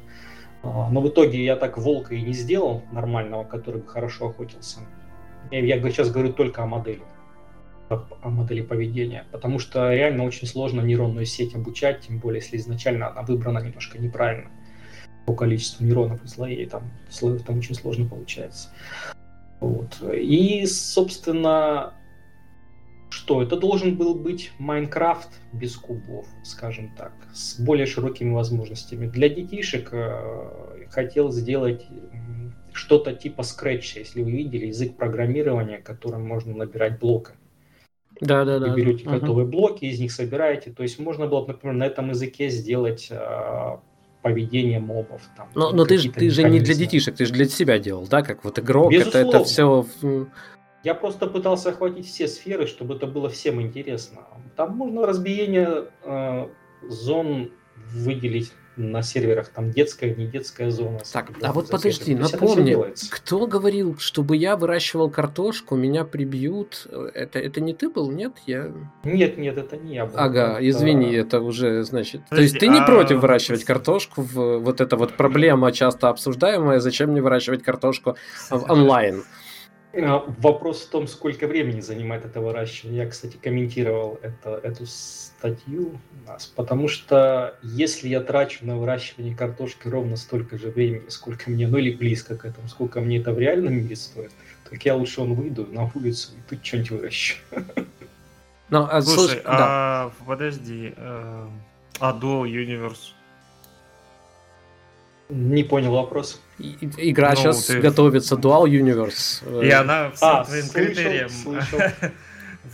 А, 0.63 0.89
но 0.89 1.01
в 1.01 1.09
итоге 1.09 1.43
я 1.43 1.55
так 1.55 1.77
волка 1.77 2.15
и 2.15 2.21
не 2.21 2.33
сделал 2.33 2.83
нормального, 2.91 3.43
который 3.43 3.81
бы 3.81 3.87
хорошо 3.87 4.29
охотился. 4.29 4.79
Я 5.51 5.79
сейчас 5.89 6.09
говорю 6.09 6.33
только 6.33 6.63
о 6.63 6.65
модели, 6.65 7.03
о 7.89 8.29
модели 8.29 8.61
поведения, 8.61 9.25
потому 9.31 9.59
что 9.59 9.93
реально 9.93 10.23
очень 10.23 10.47
сложно 10.47 10.81
нейронную 10.81 11.25
сеть 11.25 11.55
обучать, 11.55 12.01
тем 12.01 12.19
более 12.19 12.41
если 12.41 12.57
изначально 12.57 13.09
она 13.09 13.21
выбрана 13.21 13.59
немножко 13.59 13.99
неправильно 13.99 14.49
по 15.25 15.33
количеству 15.33 15.83
нейронов 15.85 16.23
и 16.23 16.27
слоей, 16.27 16.65
там 16.65 16.91
слоев 17.09 17.43
там 17.43 17.57
очень 17.59 17.75
сложно 17.75 18.07
получается. 18.07 18.69
Вот. 19.59 20.01
И, 20.13 20.65
собственно, 20.65 21.93
что? 23.09 23.41
Это 23.41 23.55
должен 23.55 23.95
был 23.95 24.15
быть 24.15 24.51
Майнкрафт 24.59 25.29
без 25.53 25.75
кубов, 25.77 26.27
скажем 26.43 26.93
так, 26.95 27.13
с 27.33 27.59
более 27.59 27.85
широкими 27.85 28.31
возможностями. 28.31 29.07
Для 29.07 29.29
детишек 29.29 29.89
э, 29.91 30.87
хотел 30.89 31.31
сделать 31.31 31.85
что-то 32.73 33.13
типа 33.13 33.41
Scratch, 33.41 33.97
если 33.97 34.21
вы 34.21 34.31
видели, 34.31 34.67
язык 34.67 34.97
программирования, 34.97 35.77
которым 35.77 36.27
можно 36.27 36.53
набирать 36.53 36.99
блоками. 36.99 37.39
Да, 38.21 38.45
да, 38.45 38.59
да. 38.59 38.67
Вы 38.67 38.75
берете 38.75 39.05
да. 39.05 39.19
готовые 39.19 39.45
блоки, 39.45 39.85
из 39.85 39.99
них 39.99 40.11
собираете. 40.11 40.71
То 40.71 40.83
есть 40.83 40.99
можно 40.99 41.27
было, 41.27 41.45
например, 41.45 41.75
на 41.75 41.85
этом 41.85 42.09
языке 42.09 42.49
сделать 42.49 43.07
э, 43.09 43.77
поведение 44.21 44.79
мобов. 44.79 45.21
Там, 45.35 45.49
но 45.53 45.71
но 45.71 45.85
ты, 45.85 45.97
ты 46.09 46.29
же 46.29 46.43
не 46.43 46.59
для 46.59 46.75
детишек, 46.75 47.15
ты 47.15 47.25
же 47.25 47.33
для 47.33 47.45
себя 47.45 47.77
делал, 47.79 48.07
да, 48.07 48.21
как 48.21 48.43
вот 48.43 48.57
игрок. 48.59 48.93
Это, 48.93 49.19
это 49.19 49.43
все. 49.43 49.85
Я 50.83 50.93
просто 50.93 51.27
пытался 51.27 51.69
охватить 51.69 52.05
все 52.05 52.27
сферы, 52.27 52.67
чтобы 52.67 52.95
это 52.95 53.07
было 53.07 53.27
всем 53.29 53.61
интересно. 53.61 54.21
Там 54.55 54.77
можно 54.77 55.05
разбиение 55.05 55.85
э, 56.03 56.47
зон 56.87 57.51
выделить 57.75 58.51
на 58.77 59.01
серверах 59.01 59.49
там 59.49 59.71
детская, 59.71 60.13
не 60.13 60.27
детская 60.27 60.69
зона. 60.69 60.99
Так, 61.11 61.31
а 61.41 61.53
вот 61.53 61.69
подожди, 61.69 62.15
напомни, 62.15 62.77
кто 63.09 63.47
говорил, 63.47 63.97
чтобы 63.97 64.35
я 64.37 64.55
выращивал 64.55 65.09
картошку, 65.09 65.75
меня 65.75 66.03
прибьют? 66.03 66.87
Это, 67.13 67.39
это 67.39 67.61
не 67.61 67.73
ты 67.73 67.89
был, 67.89 68.11
нет? 68.11 68.33
Я... 68.45 68.71
Нет, 69.03 69.37
нет, 69.37 69.57
это 69.57 69.77
не 69.77 69.95
я 69.95 70.05
был. 70.05 70.13
Ага, 70.15 70.53
это... 70.53 70.69
извини, 70.69 71.13
это 71.13 71.41
уже, 71.41 71.83
значит... 71.83 72.21
Подожди, 72.29 72.35
То 72.35 72.41
есть 72.41 72.59
ты 72.59 72.67
не 72.67 72.79
а... 72.79 72.85
против 72.85 73.21
выращивать 73.21 73.63
картошку? 73.63 74.21
В... 74.21 74.59
Вот 74.59 74.81
эта 74.81 74.97
вот 74.97 75.15
проблема 75.15 75.71
часто 75.71 76.09
обсуждаемая, 76.09 76.79
зачем 76.79 77.11
мне 77.11 77.21
выращивать 77.21 77.63
картошку 77.63 78.17
онлайн? 78.49 79.23
А, 79.97 80.25
вопрос 80.39 80.83
в 80.83 80.89
том, 80.89 81.07
сколько 81.07 81.47
времени 81.47 81.79
занимает 81.79 82.25
это 82.25 82.41
выращивание. 82.41 83.03
Я, 83.03 83.09
кстати, 83.09 83.37
комментировал 83.37 84.19
это, 84.21 84.59
эту 84.61 84.85
статью, 84.85 85.99
потому 86.55 86.87
что 86.87 87.57
если 87.63 88.09
я 88.09 88.21
трачу 88.21 88.65
на 88.65 88.77
выращивание 88.77 89.35
картошки 89.35 89.87
ровно 89.87 90.17
столько 90.17 90.57
же 90.57 90.69
времени, 90.69 91.07
сколько 91.07 91.49
мне, 91.49 91.67
ну 91.67 91.77
или 91.77 91.95
близко 91.95 92.35
к 92.35 92.45
этому, 92.45 92.67
сколько 92.67 92.99
мне 92.99 93.19
это 93.19 93.31
в 93.31 93.39
реальном 93.39 93.75
мире 93.75 93.95
стоит, 93.95 94.31
так 94.69 94.83
я 94.83 94.95
лучше 94.95 95.21
он 95.21 95.33
выйду 95.33 95.65
на 95.71 95.89
улицу 95.95 96.31
и 96.37 96.49
тут 96.49 96.65
что-нибудь 96.65 96.91
выращу. 96.91 97.37
Ну, 98.67 98.87
а, 98.89 98.99
слушай, 98.99 99.17
слушай 99.17 99.41
а, 99.45 100.07
да. 100.07 100.25
подожди, 100.25 100.91
э, 100.97 101.47
а 101.99 102.19
Dual 102.19 102.45
Universe 102.49 103.11
не 105.29 105.63
понял 105.63 105.91
вопрос. 105.91 106.41
Игра 106.57 107.31
ну, 107.31 107.35
сейчас 107.35 107.65
ты... 107.65 107.79
готовится 107.79 108.35
Dual 108.35 108.65
Universe. 108.65 109.65
И 109.65 109.69
она 109.71 110.11
всем 110.11 110.27
а, 110.27 110.45
твоим 110.45 110.63
слышал, 110.63 110.93
критериям 110.93 111.29
слышал. 111.29 111.79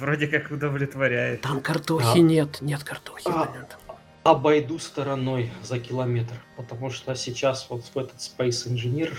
вроде 0.01 0.27
как 0.27 0.51
удовлетворяет. 0.51 1.41
Там 1.41 1.61
картохи 1.61 2.17
а. 2.17 2.19
нет, 2.19 2.57
нет 2.61 2.83
картохи. 2.83 3.27
А, 3.27 3.51
нет. 3.55 3.77
Обойду 4.23 4.77
стороной 4.77 5.51
за 5.63 5.79
километр, 5.79 6.35
потому 6.55 6.91
что 6.91 7.15
сейчас 7.15 7.67
вот 7.69 7.83
этот 7.95 8.17
Space 8.17 8.67
Engineer 8.67 9.17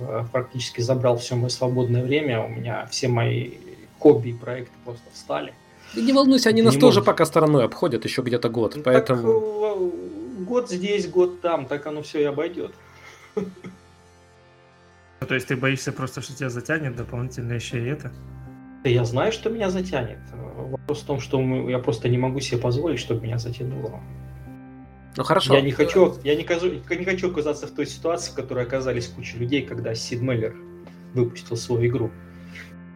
э, 0.00 0.24
практически 0.32 0.80
забрал 0.80 1.18
все 1.18 1.36
мое 1.36 1.50
свободное 1.50 2.02
время, 2.02 2.42
у 2.42 2.48
меня 2.48 2.86
все 2.86 3.06
мои 3.06 3.52
хобби 4.00 4.30
и 4.30 4.32
проекты 4.32 4.72
просто 4.84 5.04
встали. 5.12 5.54
Да 5.94 6.00
не 6.00 6.12
волнуйся, 6.12 6.48
они 6.48 6.62
не 6.62 6.64
нас 6.64 6.74
может... 6.74 6.80
тоже 6.80 7.02
пока 7.02 7.26
стороной 7.26 7.64
обходят 7.64 8.04
еще 8.04 8.22
где-то 8.22 8.48
год, 8.48 8.74
так, 8.74 8.84
поэтому 8.84 9.92
э, 10.40 10.44
год 10.44 10.68
здесь, 10.68 11.08
год 11.08 11.40
там, 11.40 11.66
так 11.66 11.86
оно 11.86 12.02
все 12.02 12.20
и 12.20 12.24
обойдет. 12.24 12.72
То 15.30 15.36
есть 15.36 15.46
ты 15.46 15.54
боишься 15.54 15.92
просто, 15.92 16.22
что 16.22 16.34
тебя 16.34 16.50
затянет 16.50 16.96
дополнительно 16.96 17.52
еще 17.52 17.80
и 17.80 17.86
это? 17.86 18.10
Да 18.82 18.90
я 18.90 19.04
знаю, 19.04 19.30
что 19.30 19.48
меня 19.48 19.70
затянет. 19.70 20.18
Вопрос 20.32 21.02
в 21.02 21.06
том, 21.06 21.20
что 21.20 21.40
я 21.70 21.78
просто 21.78 22.08
не 22.08 22.18
могу 22.18 22.40
себе 22.40 22.60
позволить, 22.60 22.98
чтобы 22.98 23.20
меня 23.20 23.38
затянуло. 23.38 24.00
Ну 25.16 25.22
хорошо. 25.22 25.54
Я 25.54 25.60
не 25.60 25.70
хочу, 25.70 26.16
я 26.24 26.34
не, 26.34 26.42
хочу, 26.42 26.72
не 26.72 27.04
хочу 27.04 27.30
оказаться 27.30 27.68
в 27.68 27.70
той 27.70 27.86
ситуации, 27.86 28.32
в 28.32 28.34
которой 28.34 28.64
оказались 28.64 29.06
куча 29.06 29.36
людей, 29.36 29.62
когда 29.62 29.94
Сид 29.94 30.20
Меллер 30.20 30.56
выпустил 31.14 31.56
свою 31.56 31.88
игру 31.88 32.10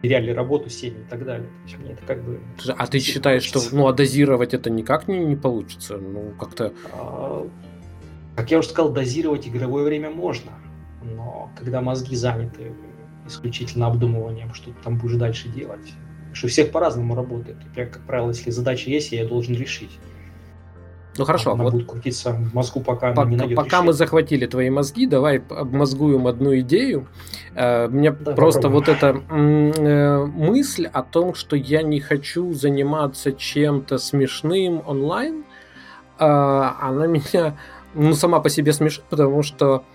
теряли 0.01 0.31
работу, 0.31 0.69
семьи 0.69 0.99
и 0.99 1.09
так 1.09 1.23
далее. 1.23 1.47
То 1.47 1.69
есть 1.69 1.79
мне 1.79 1.93
это 1.93 2.05
как 2.05 2.21
бы... 2.21 2.41
А 2.67 2.85
ты 2.85 2.99
считаешь, 2.99 3.43
что 3.43 3.61
ну, 3.71 3.87
а 3.87 3.93
дозировать 3.93 4.53
это 4.53 4.69
никак 4.69 5.07
не, 5.07 5.19
не 5.19 5.37
получится? 5.37 5.95
Ну, 5.95 6.33
как-то... 6.37 6.73
А, 6.91 7.47
как 8.35 8.51
я 8.51 8.59
уже 8.59 8.67
сказал, 8.67 8.91
дозировать 8.91 9.47
игровое 9.47 9.85
время 9.85 10.09
можно, 10.09 10.51
но 11.05 11.51
когда 11.57 11.81
мозги 11.81 12.15
заняты 12.15 12.73
исключительно 13.27 13.87
обдумыванием, 13.87 14.53
что 14.53 14.71
ты 14.71 14.77
там 14.83 14.97
будешь 14.97 15.17
дальше 15.17 15.49
делать, 15.49 15.93
что 16.33 16.47
всех 16.47 16.71
по-разному 16.71 17.15
работает. 17.15 17.57
Я, 17.75 17.85
как 17.85 18.05
правило, 18.05 18.29
если 18.29 18.51
задача 18.51 18.89
есть, 18.89 19.11
я 19.11 19.21
ее 19.21 19.27
должен 19.27 19.55
решить. 19.55 19.99
Ну 21.17 21.23
хорошо, 21.23 21.53
она 21.53 21.63
вот 21.63 21.73
будет 21.73 21.87
крутиться 21.87 22.33
в 22.33 22.53
мозгу, 22.53 22.81
пока, 22.81 23.13
пока 23.13 23.29
не 23.29 23.37
найдет 23.37 23.55
Пока 23.55 23.67
решение. 23.67 23.87
мы 23.87 23.93
захватили 23.93 24.45
твои 24.47 24.69
мозги, 24.69 25.07
давай 25.07 25.37
обмозгуем 25.37 26.27
одну 26.27 26.57
идею. 26.59 27.07
Uh, 27.55 27.87
мне 27.87 28.11
да, 28.11 28.33
просто 28.33 28.63
попробуем. 28.63 28.85
вот 28.85 28.89
эта 28.89 29.07
uh, 29.33 30.25
мысль 30.25 30.87
о 30.91 31.03
том, 31.03 31.33
что 31.33 31.55
я 31.55 31.83
не 31.83 32.01
хочу 32.01 32.53
заниматься 32.53 33.31
чем-то 33.31 33.97
смешным 33.97 34.83
онлайн, 34.85 35.45
uh, 36.19 36.73
она 36.81 37.07
меня 37.07 37.57
ну, 37.93 38.13
сама 38.13 38.41
по 38.41 38.49
себе 38.49 38.73
смешит, 38.73 39.05
потому 39.09 39.41
что 39.41 39.85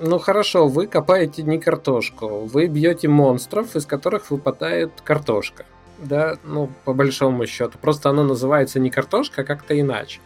ну 0.00 0.18
хорошо, 0.18 0.68
вы 0.68 0.86
копаете 0.86 1.42
не 1.42 1.58
картошку, 1.58 2.40
вы 2.40 2.66
бьете 2.66 3.08
монстров, 3.08 3.76
из 3.76 3.86
которых 3.86 4.30
выпадает 4.30 5.00
картошка. 5.02 5.64
Да, 5.98 6.36
ну, 6.44 6.70
по 6.84 6.92
большому 6.92 7.46
счету. 7.46 7.78
Просто 7.80 8.10
она 8.10 8.22
называется 8.22 8.78
не 8.78 8.90
картошка, 8.90 9.42
а 9.42 9.44
как-то 9.44 9.78
иначе. 9.78 10.20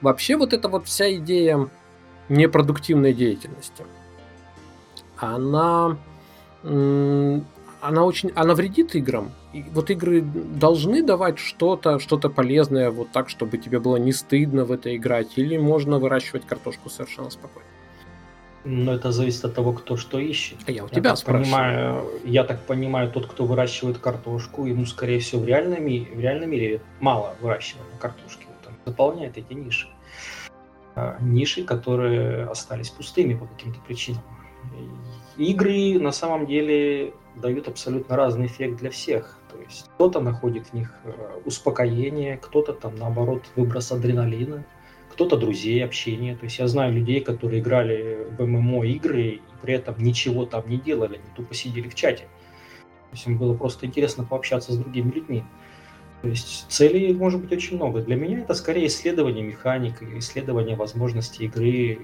Вообще 0.00 0.36
вот 0.36 0.52
эта 0.52 0.68
вот 0.68 0.86
вся 0.86 1.14
идея 1.14 1.68
непродуктивной 2.28 3.12
деятельности, 3.12 3.84
она, 5.16 5.96
она 6.62 8.04
очень, 8.04 8.32
она 8.34 8.54
вредит 8.54 8.96
играм. 8.96 9.32
И 9.52 9.64
вот 9.72 9.90
игры 9.90 10.22
должны 10.22 11.02
давать 11.02 11.38
что-то, 11.38 11.98
что-то 11.98 12.28
полезное, 12.28 12.90
вот 12.90 13.10
так, 13.12 13.28
чтобы 13.28 13.58
тебе 13.58 13.78
было 13.78 13.96
не 13.96 14.12
стыдно 14.12 14.64
в 14.64 14.72
это 14.72 14.94
играть, 14.96 15.36
или 15.36 15.56
можно 15.56 15.98
выращивать 15.98 16.46
картошку 16.46 16.90
совершенно 16.90 17.30
спокойно. 17.30 17.68
Но 18.64 18.92
это 18.92 19.10
зависит 19.10 19.44
от 19.44 19.54
того, 19.54 19.72
кто 19.72 19.96
что 19.96 20.18
ищет. 20.18 20.58
А 20.66 20.70
я 20.70 20.84
у 20.84 20.88
тебя 20.88 21.10
я 21.10 21.16
спрашиваю. 21.16 21.44
Понимаю, 21.44 22.10
я 22.24 22.44
так 22.44 22.60
понимаю, 22.66 23.10
тот, 23.10 23.26
кто 23.26 23.46
выращивает 23.46 23.98
картошку, 23.98 24.66
ему, 24.66 24.84
скорее 24.84 25.18
всего, 25.20 25.40
в 25.40 25.46
реальном, 25.46 25.84
в 25.84 26.20
реальном 26.20 26.50
мире 26.50 26.82
мало 27.00 27.34
выращивания 27.40 27.86
картошки 27.98 28.46
заполняет 28.90 29.36
эти 29.38 29.52
ниши. 29.52 29.88
А, 30.94 31.16
ниши, 31.20 31.64
которые 31.64 32.46
остались 32.46 32.90
пустыми 32.90 33.34
по 33.34 33.46
каким-то 33.46 33.80
причинам. 33.80 34.22
Игры 35.36 35.98
на 35.98 36.12
самом 36.12 36.46
деле 36.46 37.14
дают 37.36 37.68
абсолютно 37.68 38.16
разный 38.16 38.46
эффект 38.46 38.76
для 38.78 38.90
всех. 38.90 39.38
То 39.50 39.58
есть 39.58 39.88
кто-то 39.94 40.20
находит 40.20 40.66
в 40.68 40.74
них 40.74 40.92
э, 41.04 41.40
успокоение, 41.44 42.36
кто-то 42.36 42.72
там 42.72 42.96
наоборот 42.96 43.42
выброс 43.56 43.90
адреналина, 43.92 44.64
кто-то 45.20 45.36
друзей, 45.36 45.84
общение. 45.84 46.34
То 46.34 46.44
есть 46.44 46.58
я 46.58 46.66
знаю 46.66 46.94
людей, 46.94 47.20
которые 47.20 47.60
играли 47.60 48.26
в 48.38 48.42
ММО 48.42 48.86
игры 48.86 49.22
и 49.22 49.42
при 49.60 49.74
этом 49.74 49.96
ничего 49.98 50.46
там 50.46 50.66
не 50.66 50.78
делали, 50.78 51.16
они 51.16 51.24
тупо 51.36 51.52
сидели 51.54 51.90
в 51.90 51.94
чате. 51.94 52.22
То 53.10 53.16
есть 53.16 53.26
им 53.26 53.36
было 53.36 53.52
просто 53.52 53.84
интересно 53.84 54.24
пообщаться 54.24 54.72
с 54.72 54.78
другими 54.78 55.10
людьми. 55.10 55.44
То 56.22 56.28
есть 56.28 56.64
целей 56.70 57.12
может 57.12 57.42
быть 57.42 57.52
очень 57.52 57.76
много. 57.76 58.00
Для 58.00 58.16
меня 58.16 58.38
это 58.38 58.54
скорее 58.54 58.86
исследование 58.86 59.44
механики, 59.44 60.06
исследование 60.16 60.74
возможностей 60.74 61.44
игры, 61.44 61.98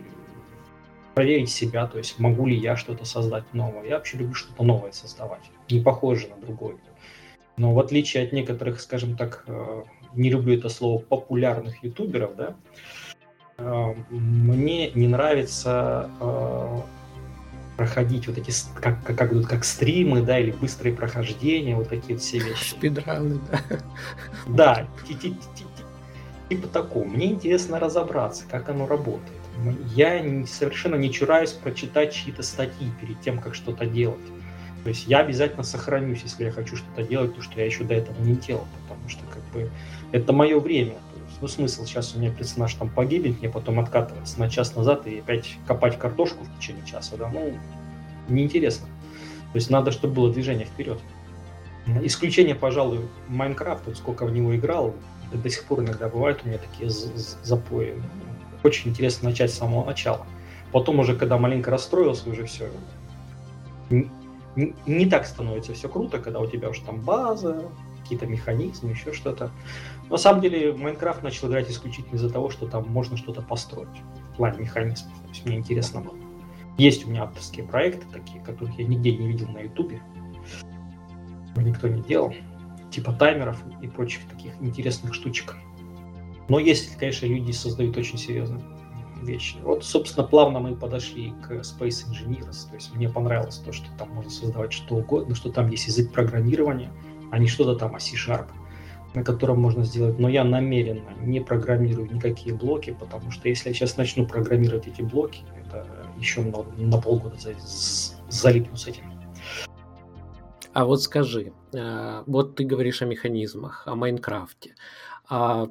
проверить 1.14 1.48
себя, 1.48 1.86
то 1.86 1.96
есть 1.96 2.18
могу 2.18 2.46
ли 2.46 2.54
я 2.54 2.76
что-то 2.76 3.06
создать 3.06 3.44
новое. 3.54 3.86
Я 3.86 3.94
вообще 3.96 4.18
люблю 4.18 4.34
что-то 4.34 4.62
новое 4.62 4.92
создавать, 4.92 5.50
не 5.70 5.80
похожее 5.80 6.34
на 6.34 6.36
другое. 6.42 6.76
Но 7.56 7.72
в 7.72 7.80
отличие 7.80 8.24
от 8.24 8.32
некоторых, 8.32 8.78
скажем 8.82 9.16
так, 9.16 9.44
э, 9.46 9.84
не 10.16 10.30
люблю 10.30 10.54
это 10.54 10.68
слово, 10.68 10.98
популярных 10.98 11.82
ютуберов, 11.82 12.36
да, 12.36 12.56
мне 13.58 14.90
не 14.90 15.08
нравится 15.08 16.10
э, 16.20 16.78
проходить 17.76 18.26
вот 18.28 18.38
эти, 18.38 18.52
как, 18.74 19.02
как, 19.04 19.16
как, 19.16 19.48
как 19.48 19.64
стримы, 19.64 20.22
да, 20.22 20.38
или 20.38 20.50
быстрые 20.50 20.94
прохождения, 20.94 21.76
вот 21.76 21.88
такие 21.88 22.14
вот 22.14 22.22
все 22.22 22.38
вещи. 22.38 22.70
Спидраны, 22.70 23.40
да. 23.50 23.60
Да, 24.46 24.86
типа 26.48 26.68
такого. 26.68 27.04
Мне 27.04 27.26
интересно 27.26 27.80
разобраться, 27.80 28.44
как 28.50 28.68
оно 28.68 28.86
работает. 28.86 29.40
Я 29.94 30.22
совершенно 30.46 30.96
не 30.96 31.10
чураюсь 31.10 31.52
прочитать 31.52 32.12
чьи-то 32.12 32.42
статьи 32.42 32.90
перед 33.00 33.20
тем, 33.20 33.38
как 33.38 33.54
что-то 33.54 33.86
делать. 33.86 34.20
То 34.84 34.90
есть 34.90 35.06
я 35.08 35.18
обязательно 35.18 35.64
сохранюсь, 35.64 36.20
если 36.22 36.44
я 36.44 36.52
хочу 36.52 36.76
что-то 36.76 37.02
делать, 37.02 37.34
то, 37.34 37.42
что 37.42 37.58
я 37.58 37.66
еще 37.66 37.82
до 37.82 37.94
этого 37.94 38.16
не 38.22 38.36
делал, 38.36 38.66
потому 38.82 39.08
что 39.08 39.24
как 39.26 39.42
бы 39.52 39.70
это 40.12 40.32
мое 40.32 40.60
время. 40.60 40.94
Ну 41.40 41.48
смысл 41.48 41.84
сейчас 41.84 42.14
у 42.14 42.18
меня 42.18 42.30
персонаж 42.30 42.74
там 42.74 42.88
погибнет, 42.88 43.40
мне 43.40 43.48
потом 43.48 43.80
откатываться 43.80 44.38
на 44.38 44.50
час 44.50 44.74
назад 44.76 45.06
и 45.06 45.18
опять 45.18 45.56
копать 45.66 45.98
картошку 45.98 46.44
в 46.44 46.58
течение 46.58 46.84
часа, 46.86 47.16
да, 47.16 47.28
ну, 47.28 47.58
неинтересно. 48.28 48.86
То 49.52 49.56
есть 49.56 49.70
надо, 49.70 49.90
чтобы 49.90 50.14
было 50.14 50.32
движение 50.32 50.66
вперед. 50.66 50.98
Исключение, 52.02 52.54
пожалуй, 52.54 53.00
Майнкрафт, 53.28 53.86
вот 53.86 53.96
сколько 53.96 54.26
в 54.26 54.32
него 54.32 54.54
играл, 54.56 54.94
до 55.32 55.48
сих 55.50 55.64
пор 55.64 55.80
иногда 55.80 56.08
бывают 56.08 56.40
у 56.44 56.48
меня 56.48 56.58
такие 56.58 56.90
запои. 56.90 57.94
Очень 58.64 58.90
интересно 58.90 59.30
начать 59.30 59.52
с 59.52 59.58
самого 59.58 59.84
начала. 59.84 60.26
Потом 60.72 60.98
уже, 60.98 61.14
когда 61.16 61.38
маленько 61.38 61.70
расстроился, 61.70 62.28
уже 62.28 62.44
все 62.44 62.68
не, 64.56 64.74
не 64.86 65.06
так 65.06 65.26
становится 65.26 65.74
все 65.74 65.88
круто, 65.88 66.18
когда 66.18 66.40
у 66.40 66.46
тебя 66.46 66.70
уже 66.70 66.82
там 66.82 67.00
база, 67.00 67.62
какие-то 68.02 68.26
механизмы, 68.26 68.90
еще 68.90 69.12
что-то. 69.12 69.50
На 70.10 70.16
самом 70.16 70.40
деле, 70.40 70.72
Майнкрафт 70.72 71.22
начал 71.22 71.48
играть 71.48 71.70
исключительно 71.70 72.14
из-за 72.14 72.30
того, 72.30 72.50
что 72.50 72.66
там 72.66 72.88
можно 72.88 73.16
что-то 73.16 73.42
построить 73.42 73.88
в 74.32 74.36
плане 74.36 74.60
механизмов. 74.60 75.12
То 75.22 75.28
есть 75.28 75.44
мне 75.44 75.56
интересно 75.56 76.00
было. 76.00 76.16
Есть 76.78 77.06
у 77.06 77.10
меня 77.10 77.24
авторские 77.24 77.66
проекты 77.66 78.06
такие, 78.12 78.42
которых 78.42 78.78
я 78.78 78.86
нигде 78.86 79.16
не 79.16 79.26
видел 79.26 79.48
на 79.48 79.60
Ютубе. 79.60 80.00
Никто 81.56 81.88
не 81.88 82.02
делал. 82.02 82.34
Типа 82.90 83.12
таймеров 83.12 83.62
и 83.82 83.88
прочих 83.88 84.28
таких 84.28 84.52
интересных 84.60 85.14
штучек. 85.14 85.56
Но 86.48 86.58
если, 86.58 86.96
конечно, 86.96 87.26
люди 87.26 87.50
создают 87.50 87.96
очень 87.96 88.18
серьезные 88.18 88.62
вещи. 89.22 89.56
Вот, 89.62 89.84
собственно, 89.84 90.26
плавно 90.26 90.60
мы 90.60 90.76
подошли 90.76 91.32
к 91.42 91.50
Space 91.52 92.06
Engineers. 92.08 92.68
То 92.68 92.74
есть 92.74 92.94
мне 92.94 93.08
понравилось 93.08 93.56
то, 93.58 93.72
что 93.72 93.86
там 93.98 94.10
можно 94.10 94.30
создавать 94.30 94.72
что 94.72 94.96
угодно, 94.96 95.34
что 95.34 95.50
там 95.50 95.70
есть 95.70 95.86
язык 95.88 96.12
программирования, 96.12 96.92
а 97.32 97.38
не 97.38 97.48
что-то 97.48 97.74
там, 97.74 97.96
а 97.96 97.98
C-Sharp, 98.00 98.48
на 99.16 99.24
котором 99.24 99.58
можно 99.58 99.82
сделать. 99.82 100.18
Но 100.18 100.28
я 100.28 100.44
намеренно 100.44 101.08
не 101.22 101.40
программирую 101.40 102.12
никакие 102.12 102.54
блоки, 102.54 102.94
потому 103.00 103.30
что 103.30 103.48
если 103.48 103.70
я 103.70 103.74
сейчас 103.74 103.96
начну 103.96 104.26
программировать 104.26 104.86
эти 104.86 105.00
блоки, 105.00 105.40
это 105.58 105.86
еще 106.18 106.42
на, 106.42 106.62
на 106.76 107.00
полгода 107.00 107.36
залипну 108.28 108.76
с 108.76 108.86
этим. 108.86 109.04
А 110.74 110.84
вот 110.84 111.02
скажи, 111.02 111.54
э, 111.72 112.22
вот 112.26 112.56
ты 112.56 112.64
говоришь 112.64 113.00
о 113.00 113.06
механизмах, 113.06 113.84
о 113.86 113.94
Майнкрафте. 113.94 114.74
А, 115.30 115.66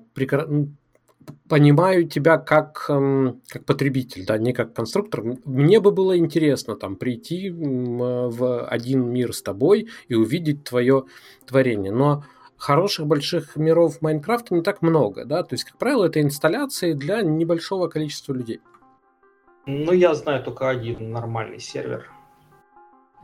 понимаю 1.47 2.08
тебя 2.08 2.39
как, 2.39 2.86
эм, 2.89 3.43
как 3.47 3.65
потребитель, 3.65 4.25
да, 4.25 4.39
не 4.39 4.53
как 4.53 4.73
конструктор. 4.73 5.23
Мне 5.45 5.79
бы 5.79 5.91
было 5.91 6.17
интересно 6.17 6.75
там 6.75 6.95
прийти 6.95 7.51
в 7.51 8.65
один 8.65 9.08
мир 9.08 9.34
с 9.34 9.43
тобой 9.43 9.89
и 10.08 10.15
увидеть 10.15 10.63
твое 10.63 11.03
творение. 11.45 11.91
Но 11.91 12.23
хороших 12.57 13.07
больших 13.07 13.55
миров 13.55 14.01
Майнкрафта 14.01 14.53
не 14.53 14.61
так 14.61 14.81
много, 14.81 15.25
да, 15.25 15.43
то 15.43 15.53
есть, 15.53 15.65
как 15.65 15.77
правило, 15.77 16.05
это 16.05 16.21
инсталляции 16.21 16.93
для 16.93 17.21
небольшого 17.21 17.87
количества 17.87 18.33
людей. 18.33 18.61
Ну, 19.65 19.91
я 19.91 20.13
знаю 20.13 20.43
только 20.43 20.69
один 20.69 21.11
нормальный 21.11 21.59
сервер, 21.59 22.09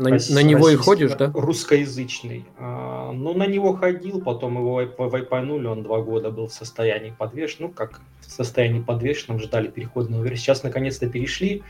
на, 0.02 0.10
на 0.10 0.44
него 0.44 0.70
и 0.70 0.76
ходишь, 0.76 1.13
да? 1.13 1.32
Русскоязычный. 1.34 2.46
А, 2.58 3.12
ну, 3.12 3.34
на 3.34 3.46
него 3.46 3.74
ходил, 3.74 4.20
потом 4.22 4.58
его 4.58 4.82
вайпанули, 4.98 5.67
он 5.67 5.84
два 5.84 6.02
года 6.02 6.32
был 6.32 6.48
в 6.48 6.54
состоянии 6.54 7.13
подвешен, 7.15 7.58
ну, 7.65 7.70
как 7.70 8.02
в 8.22 8.32
состоянии 8.32 8.82
подвешенном, 8.82 9.39
ждали 9.39 9.67
переходного 9.67 10.24
версии. 10.24 10.41
Сейчас, 10.41 10.63
наконец-то, 10.63 11.08
перешли. 11.08 11.62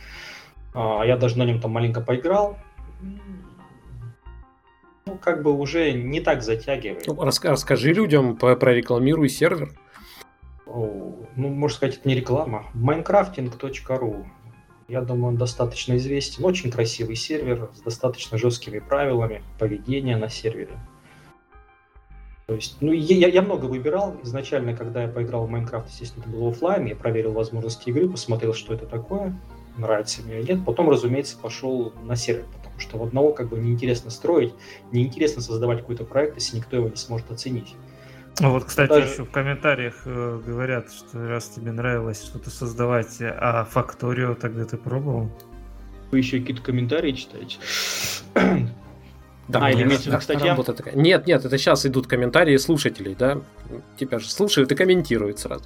А, 0.74 1.04
я 1.04 1.18
даже 1.18 1.38
на 1.38 1.44
нем 1.44 1.60
там 1.60 1.72
маленько 1.72 2.00
поиграл. 2.00 2.58
Ну, 5.06 5.18
как 5.18 5.42
бы 5.42 5.52
уже 5.52 5.94
не 5.94 6.22
так 6.22 6.44
затягивает. 6.44 7.08
Ну, 7.08 7.22
рас 7.24 7.44
расскажи 7.44 7.94
людям, 7.94 8.38
прорекламируй 8.38 9.30
сервер. 9.30 9.72
О, 10.66 11.16
ну, 11.36 11.50
можно 11.50 11.76
сказать, 11.76 11.98
это 11.98 12.08
не 12.08 12.16
реклама. 12.16 12.66
Minecrafting.ru 12.76 14.26
я 14.92 15.00
думаю, 15.00 15.30
он 15.30 15.38
достаточно 15.38 15.96
известен. 15.96 16.44
Очень 16.44 16.70
красивый 16.70 17.16
сервер 17.16 17.70
с 17.74 17.80
достаточно 17.80 18.38
жесткими 18.38 18.80
правилами 18.80 19.42
поведения 19.58 20.18
на 20.18 20.28
сервере. 20.28 20.78
То 22.46 22.56
есть, 22.56 22.76
ну, 22.82 22.92
я, 22.92 23.30
я 23.30 23.42
много 23.42 23.68
выбирал. 23.68 24.18
Изначально, 24.24 24.76
когда 24.76 25.04
я 25.04 25.08
поиграл 25.08 25.46
в 25.46 25.50
Майнкрафт, 25.50 25.88
естественно, 25.90 26.24
это 26.24 26.32
было 26.32 26.50
офлайн, 26.50 26.88
я 26.88 26.98
проверил 26.98 27.32
возможности 27.32 27.88
игры, 27.90 28.10
посмотрел, 28.10 28.54
что 28.54 28.74
это 28.74 28.86
такое, 28.86 29.34
нравится 29.78 30.24
мне 30.24 30.42
или 30.42 30.52
нет. 30.52 30.66
Потом, 30.66 30.90
разумеется, 30.90 31.38
пошел 31.38 31.94
на 32.04 32.18
сервер, 32.18 32.44
что 32.82 32.98
в 32.98 33.04
одного 33.04 33.32
как 33.32 33.50
бы 33.50 33.58
неинтересно 33.58 34.10
строить, 34.10 34.54
неинтересно 34.92 35.42
создавать 35.42 35.80
какой-то 35.80 36.04
проект, 36.04 36.36
если 36.36 36.58
никто 36.58 36.76
его 36.76 36.90
не 36.90 36.96
сможет 36.96 37.32
оценить. 37.32 37.76
А 38.40 38.50
вот, 38.50 38.66
кстати, 38.66 38.90
Даже... 38.90 39.12
еще 39.12 39.24
в 39.24 39.32
комментариях 39.32 40.02
э, 40.06 40.42
говорят, 40.46 40.92
что 40.92 41.28
раз 41.28 41.50
тебе 41.50 41.72
нравилось 41.72 42.24
что-то 42.24 42.50
создавать, 42.50 43.18
а 43.22 43.66
Факторио 43.66 44.36
тогда 44.36 44.66
ты 44.66 44.78
пробовал? 44.78 45.30
Вы 46.12 46.20
еще 46.20 46.40
какие-то 46.40 46.62
комментарии 46.62 47.12
читаете? 47.12 47.58
Да, 49.48 49.66
а, 49.66 49.72
или 49.72 49.84
имеется 49.84 50.10
в 50.10 50.30
виду 50.30 50.64
Такая. 50.64 50.96
Нет, 50.96 51.28
нет, 51.28 51.44
это 51.44 51.58
сейчас 51.58 51.86
идут 51.86 52.08
комментарии 52.08 52.56
слушателей, 52.56 53.16
да? 53.16 53.42
Тебя 53.98 54.20
же 54.20 54.30
слушают 54.30 54.72
и 54.72 54.76
комментируют 54.76 55.40
сразу. 55.40 55.66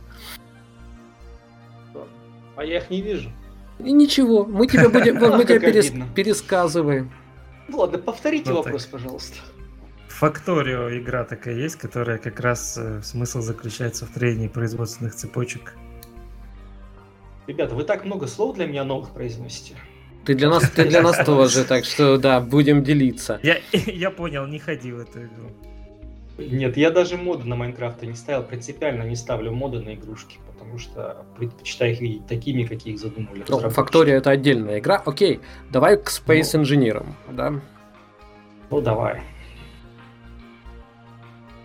А 2.56 2.64
я 2.64 2.78
их 2.78 2.90
не 2.90 3.02
вижу. 3.02 3.32
И 3.80 3.92
ничего, 3.92 4.46
мы 4.46 4.68
тебе 4.68 4.90
будем, 4.90 5.16
мы 5.16 5.44
тебе 5.46 5.60
пересказываем. 6.14 7.12
Ну 7.68 7.80
ладно, 7.80 7.98
повторите 7.98 8.52
вопрос, 8.54 8.86
пожалуйста. 8.86 9.38
Факторио 10.08 10.98
игра 10.98 11.26
такая 11.26 11.56
есть, 11.56 11.76
которая 11.76 12.18
как 12.18 12.40
раз 12.40 12.78
э, 12.78 13.02
смысл 13.04 13.42
заключается 13.42 14.06
в 14.06 14.12
трении 14.12 14.48
производственных 14.48 15.14
цепочек. 15.14 15.74
Ребята, 17.48 17.76
вы 17.76 17.84
так 17.84 18.06
много 18.06 18.28
слов 18.28 18.56
для 18.56 18.66
меня 18.66 18.86
новых 18.86 19.12
произносите. 19.12 19.76
Ты 20.24 20.36
для 20.36 20.50
нас, 20.50 20.70
ты 20.70 20.86
для 20.86 21.02
нас 21.02 21.18
тоже, 21.26 21.66
так 21.66 21.84
что 21.84 22.18
да, 22.18 22.40
будем 22.40 22.82
делиться. 22.82 23.42
Я, 23.44 23.58
я 23.72 24.10
понял, 24.10 24.48
не 24.48 24.58
ходи 24.58 24.94
в 24.94 25.00
эту 25.00 25.20
игру. 25.20 25.52
Нет, 26.38 26.76
я 26.76 26.92
даже 26.92 27.18
моды 27.18 27.48
на 27.48 27.56
Майнкрафта 27.56 28.06
не 28.06 28.16
ставил, 28.16 28.44
принципиально 28.44 29.04
не 29.04 29.16
ставлю 29.16 29.54
моды 29.54 29.80
на 29.80 29.94
игрушки, 29.94 30.38
потому 30.48 30.78
что 30.78 31.26
предпочитаю 31.38 31.94
их 31.94 32.02
видеть 32.02 32.28
такими, 32.28 32.64
какие 32.64 32.94
их 32.94 33.00
задумали. 33.00 33.46
Ну, 33.48 33.70
Фактория 33.70 34.16
это 34.18 34.32
отдельная 34.32 34.80
игра. 34.80 35.02
Окей, 35.06 35.40
давай 35.72 35.98
к 35.98 36.10
Space 36.10 36.50
ну, 36.54 36.64
Engineer, 36.64 37.06
да? 37.32 37.54
Ну, 38.70 38.82
давай. 38.82 39.22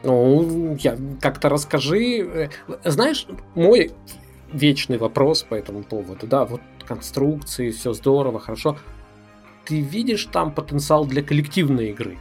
Ну, 0.05 0.77
я 0.81 0.97
как-то 1.21 1.49
расскажи. 1.49 2.51
Знаешь, 2.85 3.27
мой 3.55 3.91
вечный 4.53 4.99
вопрос 4.99 5.43
по 5.43 5.55
этому 5.55 5.83
поводу, 5.83 6.27
да, 6.27 6.45
вот 6.45 6.61
конструкции, 6.87 7.71
все 7.71 7.93
здорово, 7.93 8.39
хорошо. 8.39 8.77
Ты 9.65 9.81
видишь 9.81 10.27
там 10.27 10.53
потенциал 10.53 11.07
для 11.07 11.23
коллективной 11.23 11.91
игры? 11.91 12.19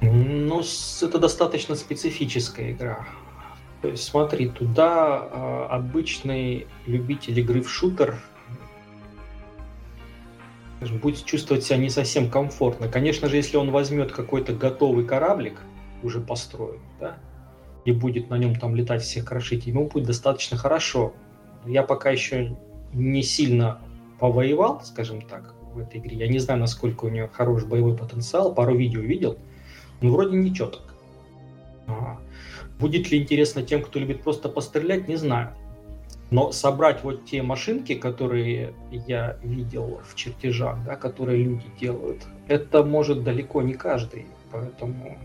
Ну, 0.00 0.62
это 1.02 1.18
достаточно 1.18 1.74
специфическая 1.74 2.72
игра. 2.72 3.06
То 3.82 3.88
есть, 3.88 4.04
смотри, 4.04 4.48
туда 4.48 5.28
э, 5.30 5.66
обычный 5.70 6.66
любитель 6.86 7.38
игры 7.38 7.62
в 7.62 7.70
шутер 7.70 8.18
будет 10.80 11.24
чувствовать 11.24 11.64
себя 11.64 11.78
не 11.78 11.88
совсем 11.88 12.30
комфортно. 12.30 12.88
Конечно 12.88 13.28
же, 13.28 13.36
если 13.36 13.56
он 13.56 13.70
возьмет 13.70 14.12
какой-то 14.12 14.52
готовый 14.52 15.04
кораблик, 15.04 15.60
уже 16.02 16.20
построен, 16.20 16.80
да, 17.00 17.16
и 17.84 17.92
будет 17.92 18.28
на 18.30 18.36
нем 18.36 18.54
там 18.56 18.74
летать, 18.74 19.02
всех 19.02 19.24
крошить, 19.24 19.66
ему 19.66 19.88
будет 19.88 20.06
достаточно 20.06 20.56
хорошо. 20.56 21.14
Я 21.64 21.82
пока 21.82 22.10
еще 22.10 22.56
не 22.92 23.22
сильно 23.22 23.80
повоевал, 24.18 24.82
скажем 24.84 25.22
так, 25.22 25.54
в 25.74 25.78
этой 25.78 26.00
игре. 26.00 26.16
Я 26.16 26.28
не 26.28 26.38
знаю, 26.38 26.60
насколько 26.60 27.06
у 27.06 27.08
нее 27.08 27.28
хороший 27.32 27.68
боевой 27.68 27.96
потенциал. 27.96 28.54
Пару 28.54 28.76
видео 28.76 29.00
видел, 29.00 29.38
но 30.00 30.10
вроде 30.10 30.36
ничего 30.36 30.68
так. 30.68 30.94
А, 31.88 32.18
будет 32.78 33.10
ли 33.10 33.18
интересно 33.18 33.62
тем, 33.62 33.82
кто 33.82 33.98
любит 33.98 34.22
просто 34.22 34.48
пострелять, 34.48 35.08
не 35.08 35.16
знаю. 35.16 35.54
Но 36.30 36.50
собрать 36.50 37.04
вот 37.04 37.24
те 37.24 37.42
машинки, 37.42 37.94
которые 37.94 38.74
я 38.90 39.38
видел 39.42 40.00
в 40.04 40.16
чертежах, 40.16 40.76
да, 40.84 40.96
которые 40.96 41.44
люди 41.44 41.66
делают, 41.80 42.22
это 42.48 42.82
может 42.82 43.22
далеко 43.22 43.62
не 43.62 43.74
каждый. 43.74 44.26
Поэтому 44.50 45.18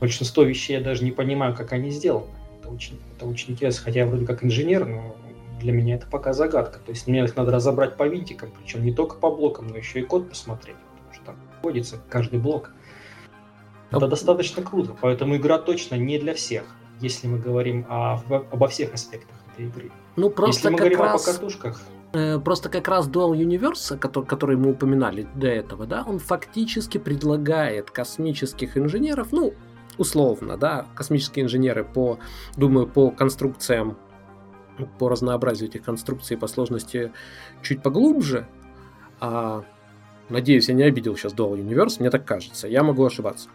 большинство 0.00 0.42
вещей 0.42 0.78
я 0.78 0.80
даже 0.80 1.04
не 1.04 1.12
понимаю, 1.12 1.54
как 1.54 1.72
они 1.72 1.90
сделаны. 1.90 2.26
Это 2.58 2.70
очень, 2.70 2.98
это 3.14 3.26
очень 3.26 3.52
интересно. 3.52 3.84
Хотя 3.84 4.00
я 4.00 4.06
вроде 4.06 4.26
как 4.26 4.44
инженер, 4.44 4.86
но 4.86 5.16
для 5.60 5.72
меня 5.72 5.94
это 5.94 6.06
пока 6.06 6.32
загадка. 6.32 6.80
То 6.80 6.90
есть 6.90 7.06
мне 7.06 7.22
их 7.22 7.36
надо 7.36 7.52
разобрать 7.52 7.96
по 7.96 8.08
винтикам, 8.08 8.50
причем 8.60 8.84
не 8.84 8.92
только 8.92 9.16
по 9.16 9.30
блокам, 9.30 9.68
но 9.68 9.76
еще 9.76 10.00
и 10.00 10.02
код 10.02 10.28
посмотреть, 10.28 10.76
потому 10.76 11.14
что 11.14 11.24
там 11.24 11.36
находится 11.54 12.00
каждый 12.08 12.40
блок. 12.40 12.72
Это 13.96 14.08
достаточно 14.08 14.62
круто, 14.62 14.94
поэтому 15.00 15.36
игра 15.36 15.58
точно 15.58 15.96
не 15.96 16.18
для 16.18 16.34
всех, 16.34 16.64
если 17.00 17.26
мы 17.26 17.38
говорим 17.38 17.86
о, 17.88 18.20
обо 18.50 18.68
всех 18.68 18.94
аспектах 18.94 19.36
этой 19.52 19.66
игры. 19.66 19.90
Ну, 20.16 20.30
просто 20.30 20.68
Если 20.68 20.70
мы 20.70 20.78
говорим 20.78 21.00
раз... 21.00 21.28
о 21.28 21.32
покатушках... 21.32 21.80
Э, 22.12 22.38
просто 22.38 22.68
как 22.68 22.88
раз 22.88 23.08
Dual 23.08 23.32
Universe, 23.32 23.98
который, 23.98 24.24
который 24.24 24.56
мы 24.56 24.70
упоминали 24.70 25.26
до 25.34 25.48
этого, 25.48 25.86
да, 25.86 26.04
он 26.06 26.18
фактически 26.18 26.98
предлагает 26.98 27.90
космических 27.90 28.78
инженеров, 28.78 29.28
ну, 29.32 29.54
условно, 29.98 30.56
да, 30.56 30.86
космические 30.94 31.44
инженеры 31.44 31.84
по, 31.84 32.18
думаю, 32.56 32.86
по 32.86 33.10
конструкциям, 33.10 33.98
по 34.98 35.08
разнообразию 35.08 35.68
этих 35.68 35.82
конструкций, 35.82 36.36
по 36.36 36.46
сложности 36.46 37.12
чуть 37.62 37.82
поглубже, 37.82 38.46
а, 39.20 39.64
Надеюсь, 40.28 40.68
я 40.68 40.74
не 40.74 40.82
обидел 40.82 41.16
сейчас 41.16 41.34
Dual 41.34 41.56
Universe, 41.56 41.96
мне 42.00 42.10
так 42.10 42.24
кажется, 42.24 42.66
я 42.66 42.82
могу 42.82 43.04
ошибаться. 43.04 43.48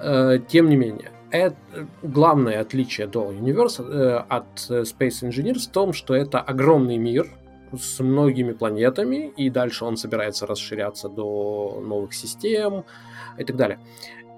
Э, 0.00 0.38
тем 0.48 0.68
не 0.68 0.76
менее, 0.76 1.12
это 1.30 1.56
главное 2.02 2.60
отличие 2.60 3.06
Dual 3.06 3.38
Universe 3.38 3.84
э, 3.88 4.24
от 4.28 4.58
Space 4.68 5.22
Engineers 5.22 5.68
в 5.68 5.70
том, 5.70 5.92
что 5.92 6.14
это 6.14 6.40
огромный 6.40 6.96
мир 6.96 7.28
с 7.78 8.00
многими 8.00 8.52
планетами, 8.52 9.32
и 9.36 9.50
дальше 9.50 9.84
он 9.84 9.96
собирается 9.96 10.46
расширяться 10.46 11.08
до 11.08 11.82
новых 11.84 12.14
систем 12.14 12.84
и 13.38 13.44
так 13.44 13.56
далее. 13.56 13.78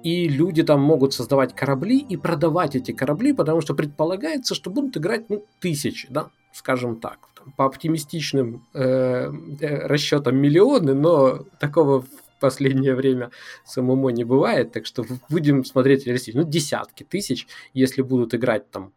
и 0.03 0.29
люди 0.29 0.63
там 0.63 0.81
могут 0.81 1.15
создавать 1.15 1.55
корабли 1.55 1.99
и 1.99 2.17
продавать 2.17 2.75
эти 2.77 2.93
корабли, 2.93 3.33
потому 3.33 3.61
что 3.61 3.75
предполагается, 3.75 4.55
что 4.55 4.71
будут 4.71 4.97
играть 4.97 5.29
ну, 5.29 5.45
тысячи, 5.61 6.09
да, 6.11 6.31
скажем 6.53 7.01
так. 7.01 7.19
По 7.57 7.65
оптимистичным 7.65 8.67
э, 8.75 9.31
э, 9.61 9.87
расчетам 9.87 10.37
миллионы, 10.37 10.95
но 10.95 11.45
такого 11.59 12.03
в 12.03 12.09
последнее 12.41 12.95
время 12.95 13.31
с 13.65 13.81
ММО 13.81 14.11
не 14.11 14.25
бывает, 14.25 14.73
так 14.73 14.87
что 14.87 15.05
будем 15.29 15.65
смотреть 15.65 16.07
реалистично. 16.07 16.43
Ну, 16.43 16.49
десятки 16.49 17.03
тысяч, 17.03 17.47
если 17.73 18.03
будут 18.03 18.35
играть 18.35 18.71
там 18.71 18.93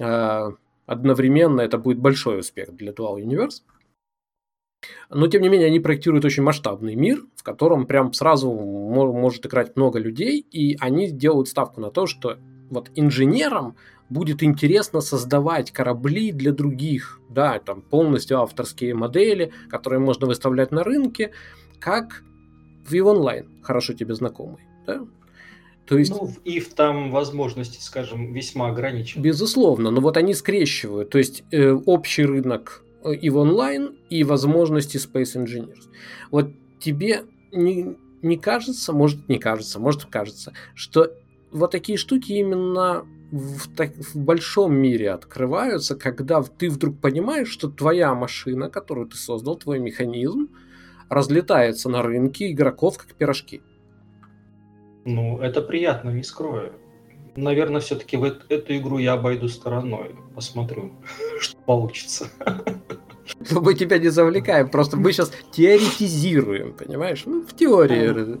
э, 0.00 0.50
одновременно, 0.86 1.60
это 1.60 1.78
будет 1.78 1.98
большой 1.98 2.40
успех 2.40 2.74
для 2.74 2.92
Dual 2.92 3.22
Universe. 3.22 3.62
Но, 5.10 5.26
тем 5.28 5.42
не 5.42 5.48
менее, 5.48 5.68
они 5.68 5.80
проектируют 5.80 6.24
очень 6.24 6.42
масштабный 6.42 6.94
мир, 6.94 7.22
в 7.36 7.42
котором 7.42 7.86
прям 7.86 8.12
сразу 8.12 8.52
может 8.52 9.46
играть 9.46 9.76
много 9.76 9.98
людей, 9.98 10.40
и 10.40 10.76
они 10.80 11.10
делают 11.10 11.48
ставку 11.48 11.80
на 11.80 11.90
то, 11.90 12.06
что 12.06 12.38
вот 12.70 12.90
инженерам 12.94 13.76
будет 14.14 14.44
интересно 14.44 15.00
создавать 15.00 15.72
корабли 15.72 16.30
для 16.30 16.52
других, 16.52 17.20
да, 17.28 17.58
там 17.58 17.82
полностью 17.82 18.40
авторские 18.40 18.94
модели, 18.94 19.52
которые 19.68 19.98
можно 19.98 20.28
выставлять 20.28 20.70
на 20.70 20.84
рынке, 20.84 21.32
как 21.80 22.22
в 22.86 22.94
EVE 22.94 23.12
Online, 23.12 23.62
хорошо 23.62 23.92
тебе 23.92 24.14
знакомый, 24.14 24.62
да? 24.86 25.04
То 25.86 25.98
есть... 25.98 26.12
Ну, 26.12 26.30
и 26.44 26.60
в 26.60 26.72
там 26.74 27.10
возможности, 27.10 27.82
скажем, 27.82 28.32
весьма 28.32 28.68
ограничены. 28.68 29.20
Безусловно, 29.20 29.90
но 29.90 30.00
вот 30.00 30.16
они 30.16 30.32
скрещивают, 30.32 31.10
то 31.10 31.18
есть 31.18 31.42
э, 31.50 31.72
общий 31.72 32.24
рынок 32.24 32.84
и 33.20 33.28
в 33.30 33.36
онлайн, 33.36 33.96
и 34.10 34.22
возможности 34.22 34.96
Space 34.96 35.34
Engineers. 35.34 35.90
Вот 36.30 36.50
тебе 36.78 37.24
не, 37.52 37.96
не 38.22 38.36
кажется, 38.38 38.92
может 38.92 39.28
не 39.28 39.38
кажется, 39.38 39.80
может 39.80 40.04
кажется, 40.04 40.52
что 40.74 41.10
вот 41.50 41.72
такие 41.72 41.98
штуки 41.98 42.32
именно 42.32 43.04
в, 43.30 43.74
так, 43.74 43.94
в 43.96 44.16
большом 44.16 44.74
мире 44.74 45.10
открываются, 45.10 45.96
когда 45.96 46.42
ты 46.42 46.70
вдруг 46.70 47.00
понимаешь, 47.00 47.48
что 47.48 47.68
твоя 47.68 48.14
машина, 48.14 48.70
которую 48.70 49.08
ты 49.08 49.16
создал, 49.16 49.56
твой 49.56 49.78
механизм, 49.78 50.48
разлетается 51.08 51.88
на 51.88 52.02
рынке 52.02 52.50
игроков 52.50 52.98
как 52.98 53.14
пирожки. 53.14 53.62
Ну, 55.04 55.38
это 55.38 55.60
приятно, 55.60 56.10
не 56.10 56.22
скрою. 56.22 56.72
Наверное, 57.36 57.80
все-таки 57.80 58.16
в 58.16 58.24
эту 58.24 58.76
игру 58.76 58.98
я 58.98 59.14
обойду 59.14 59.48
стороной. 59.48 60.14
Посмотрю, 60.34 60.92
что 61.40 61.56
получится. 61.58 62.28
Мы 63.50 63.74
тебя 63.74 63.98
не 63.98 64.08
завлекаем, 64.08 64.68
просто 64.68 64.96
мы 64.96 65.12
сейчас 65.12 65.32
теоретизируем, 65.50 66.74
понимаешь? 66.74 67.22
Ну, 67.26 67.42
в 67.42 67.54
теории. 67.54 68.38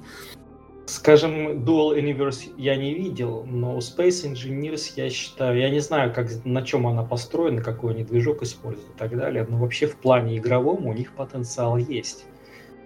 Скажем, 0.86 1.64
Dual 1.64 1.98
Universe 1.98 2.52
я 2.58 2.76
не 2.76 2.92
видел, 2.94 3.44
но 3.46 3.78
Space 3.78 4.30
Engineers 4.30 4.92
я 4.96 5.08
считаю, 5.08 5.58
я 5.58 5.70
не 5.70 5.80
знаю, 5.80 6.12
как, 6.12 6.28
на 6.44 6.62
чем 6.62 6.86
она 6.86 7.02
построена, 7.02 7.62
какой 7.62 7.94
они 7.94 8.04
движок 8.04 8.42
используют 8.42 8.90
и 8.90 8.98
так 8.98 9.16
далее, 9.16 9.46
но 9.48 9.56
вообще 9.56 9.86
в 9.86 9.96
плане 9.96 10.36
игровом 10.36 10.86
у 10.86 10.92
них 10.92 11.12
потенциал 11.12 11.78
есть. 11.78 12.26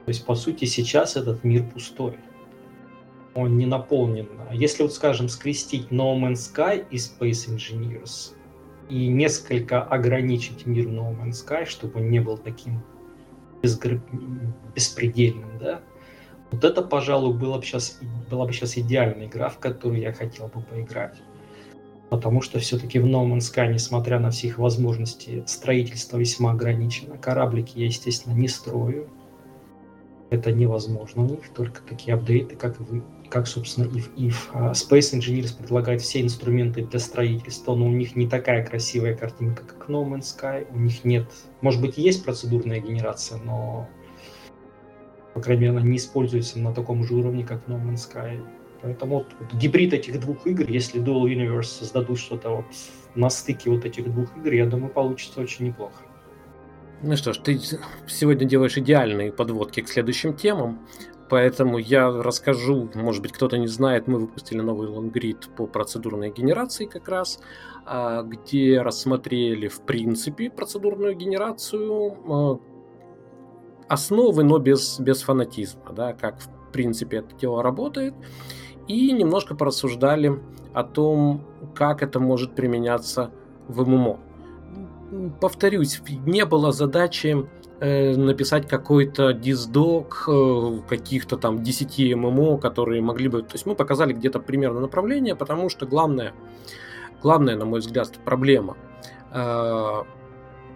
То 0.04 0.10
есть, 0.10 0.24
по 0.24 0.36
сути, 0.36 0.64
сейчас 0.64 1.16
этот 1.16 1.42
мир 1.42 1.64
пустой 1.64 2.14
он 3.34 3.56
не 3.56 3.66
наполнен. 3.66 4.28
Если 4.52 4.82
вот, 4.82 4.92
скажем, 4.92 5.28
скрестить 5.28 5.88
No 5.90 6.18
Man's 6.18 6.52
Sky 6.52 6.84
и 6.90 6.96
Space 6.96 7.48
Engineers 7.48 8.34
и 8.88 9.06
несколько 9.06 9.82
ограничить 9.82 10.66
мир 10.66 10.86
No 10.86 11.16
Man's 11.16 11.46
Sky, 11.46 11.64
чтобы 11.66 12.00
он 12.00 12.10
не 12.10 12.20
был 12.20 12.36
таким 12.36 12.82
беспредельным, 13.62 15.58
да, 15.60 15.82
вот 16.50 16.64
это, 16.64 16.82
пожалуй, 16.82 17.34
была 17.34 17.58
бы, 17.58 17.64
сейчас, 17.64 17.98
была 18.30 18.46
бы 18.46 18.52
сейчас 18.52 18.78
идеальная 18.78 19.26
игра, 19.26 19.48
в 19.48 19.58
которую 19.58 20.00
я 20.00 20.12
хотел 20.12 20.46
бы 20.48 20.60
поиграть. 20.60 21.16
Потому 22.10 22.40
что 22.40 22.58
все-таки 22.58 22.98
в 22.98 23.06
No 23.06 23.26
Man's 23.26 23.52
Sky, 23.52 23.70
несмотря 23.72 24.18
на 24.18 24.30
все 24.30 24.46
их 24.46 24.58
возможности, 24.58 25.44
строительство 25.46 26.16
весьма 26.16 26.52
ограничено. 26.52 27.18
Кораблики 27.18 27.78
я, 27.78 27.86
естественно, 27.86 28.34
не 28.34 28.48
строю. 28.48 29.08
Это 30.30 30.52
невозможно 30.52 31.22
у 31.22 31.28
них, 31.28 31.48
только 31.54 31.82
такие 31.82 32.14
апдейты, 32.14 32.56
как 32.56 32.78
вы 32.80 33.02
как, 33.28 33.46
собственно, 33.46 33.86
if, 33.86 34.14
if. 34.16 34.34
А 34.52 34.72
Space 34.72 35.14
Engineers 35.14 35.56
предлагает 35.56 36.00
все 36.00 36.22
инструменты 36.22 36.84
для 36.84 36.98
строительства, 36.98 37.74
но 37.74 37.86
у 37.86 37.90
них 37.90 38.16
не 38.16 38.26
такая 38.26 38.64
красивая 38.64 39.14
картинка, 39.14 39.64
как 39.64 39.88
No 39.88 40.04
Man's 40.06 40.34
Sky. 40.36 40.66
У 40.72 40.78
них 40.78 41.04
нет... 41.04 41.26
Может 41.60 41.80
быть, 41.80 41.98
есть 41.98 42.24
процедурная 42.24 42.80
генерация, 42.80 43.38
но, 43.38 43.88
по 45.38 45.44
крайней 45.44 45.66
мере, 45.66 45.78
она 45.78 45.86
не 45.86 45.98
используется 45.98 46.58
на 46.58 46.74
таком 46.74 47.04
же 47.04 47.14
уровне, 47.14 47.44
как 47.44 47.60
No 47.68 47.80
Man's 47.80 48.10
Sky. 48.12 48.44
Поэтому 48.82 49.18
вот, 49.18 49.26
вот 49.38 49.54
гибрид 49.54 49.92
этих 49.92 50.18
двух 50.18 50.44
игр, 50.48 50.64
если 50.68 51.00
Dual 51.00 51.26
Universe 51.26 51.62
создадут 51.62 52.18
что-то 52.18 52.50
вот 52.50 52.64
на 53.14 53.30
стыке 53.30 53.70
вот 53.70 53.84
этих 53.84 54.12
двух 54.12 54.36
игр, 54.36 54.52
я 54.52 54.66
думаю, 54.66 54.92
получится 54.92 55.40
очень 55.40 55.66
неплохо. 55.66 56.02
Ну 57.02 57.14
что 57.16 57.32
ж, 57.32 57.38
ты 57.38 57.60
сегодня 58.08 58.48
делаешь 58.48 58.76
идеальные 58.76 59.30
подводки 59.30 59.80
к 59.80 59.88
следующим 59.88 60.34
темам. 60.34 60.80
Поэтому 61.30 61.78
я 61.78 62.10
расскажу, 62.10 62.90
может 62.94 63.22
быть, 63.22 63.30
кто-то 63.30 63.58
не 63.58 63.68
знает, 63.68 64.08
мы 64.08 64.18
выпустили 64.18 64.60
новый 64.60 64.88
лонгрид 64.88 65.50
по 65.56 65.68
процедурной 65.68 66.32
генерации 66.32 66.86
как 66.86 67.08
раз, 67.08 67.38
а, 67.86 68.24
где 68.24 68.80
рассмотрели 68.80 69.68
в 69.68 69.82
принципе 69.82 70.50
процедурную 70.50 71.14
генерацию 71.14 72.16
а, 72.26 72.58
основы, 73.88 74.44
но 74.44 74.58
без, 74.58 74.98
без 75.00 75.22
фанатизма, 75.22 75.92
да, 75.92 76.12
как 76.12 76.40
в 76.40 76.72
принципе 76.72 77.18
это 77.18 77.34
дело 77.36 77.62
работает, 77.62 78.14
и 78.86 79.12
немножко 79.12 79.54
порассуждали 79.54 80.40
о 80.72 80.84
том, 80.84 81.44
как 81.74 82.02
это 82.02 82.20
может 82.20 82.54
применяться 82.54 83.30
в 83.68 83.86
ММО. 83.88 84.18
Повторюсь, 85.40 86.00
не 86.26 86.44
было 86.44 86.72
задачи 86.72 87.46
Э, 87.80 88.16
написать 88.16 88.66
какой-то 88.66 89.32
диздок 89.32 90.24
э, 90.26 90.78
каких-то 90.88 91.36
там 91.36 91.62
10 91.62 92.16
ММО, 92.16 92.58
которые 92.58 93.00
могли 93.00 93.28
бы... 93.28 93.42
То 93.42 93.54
есть 93.54 93.66
мы 93.66 93.76
показали 93.76 94.12
где-то 94.12 94.40
примерно 94.40 94.80
направление, 94.80 95.36
потому 95.36 95.68
что 95.68 95.86
главное, 95.86 96.32
главная, 97.22 97.54
на 97.56 97.66
мой 97.66 97.78
взгляд, 97.78 98.10
проблема 98.24 98.76
э, 99.30 100.02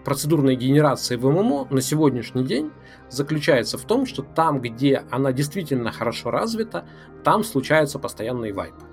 процедурной 0.03 0.55
генерации 0.55 1.15
в 1.15 1.29
ММО 1.29 1.67
на 1.69 1.81
сегодняшний 1.81 2.43
день 2.43 2.71
заключается 3.09 3.77
в 3.77 3.83
том, 3.83 4.05
что 4.05 4.21
там, 4.21 4.61
где 4.61 5.03
она 5.11 5.31
действительно 5.31 5.91
хорошо 5.91 6.31
развита, 6.31 6.85
там 7.23 7.43
случаются 7.43 7.99
постоянные 7.99 8.53
вайпы. 8.53 8.85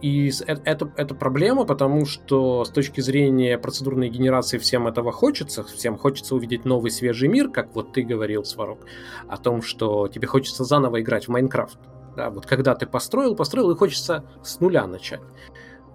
И 0.00 0.30
это, 0.46 0.92
это 0.96 1.14
проблема, 1.16 1.64
потому 1.64 2.06
что 2.06 2.64
с 2.64 2.70
точки 2.70 3.00
зрения 3.00 3.58
процедурной 3.58 4.10
генерации 4.10 4.58
всем 4.58 4.86
этого 4.86 5.10
хочется, 5.10 5.64
всем 5.64 5.98
хочется 5.98 6.36
увидеть 6.36 6.64
новый 6.64 6.92
свежий 6.92 7.28
мир, 7.28 7.50
как 7.50 7.74
вот 7.74 7.92
ты 7.92 8.02
говорил, 8.02 8.44
Сварог, 8.44 8.78
о 9.26 9.36
том, 9.36 9.60
что 9.60 10.06
тебе 10.06 10.28
хочется 10.28 10.62
заново 10.62 11.00
играть 11.00 11.26
в 11.26 11.32
Майнкрафт. 11.32 11.80
Да, 12.14 12.30
вот 12.30 12.46
когда 12.46 12.76
ты 12.76 12.86
построил, 12.86 13.34
построил, 13.34 13.72
и 13.72 13.76
хочется 13.76 14.24
с 14.44 14.60
нуля 14.60 14.86
начать. 14.86 15.20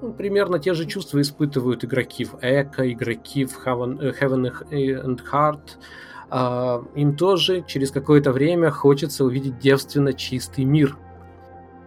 Ну, 0.04 0.14
примерно 0.14 0.60
те 0.60 0.74
же 0.74 0.86
чувства 0.86 1.22
испытывают 1.22 1.86
игроки 1.86 2.26
в 2.26 2.36
Эко, 2.42 2.92
игроки 2.92 3.46
в 3.46 3.66
Heaven, 3.66 4.00
э, 4.02 4.14
Heaven 4.20 4.52
and 4.72 5.20
Heart. 5.32 5.78
Им 6.96 7.16
тоже 7.16 7.64
через 7.68 7.92
какое-то 7.92 8.32
время 8.32 8.70
хочется 8.70 9.24
увидеть 9.24 9.60
девственно 9.60 10.14
чистый 10.14 10.66
мир– 10.66 10.98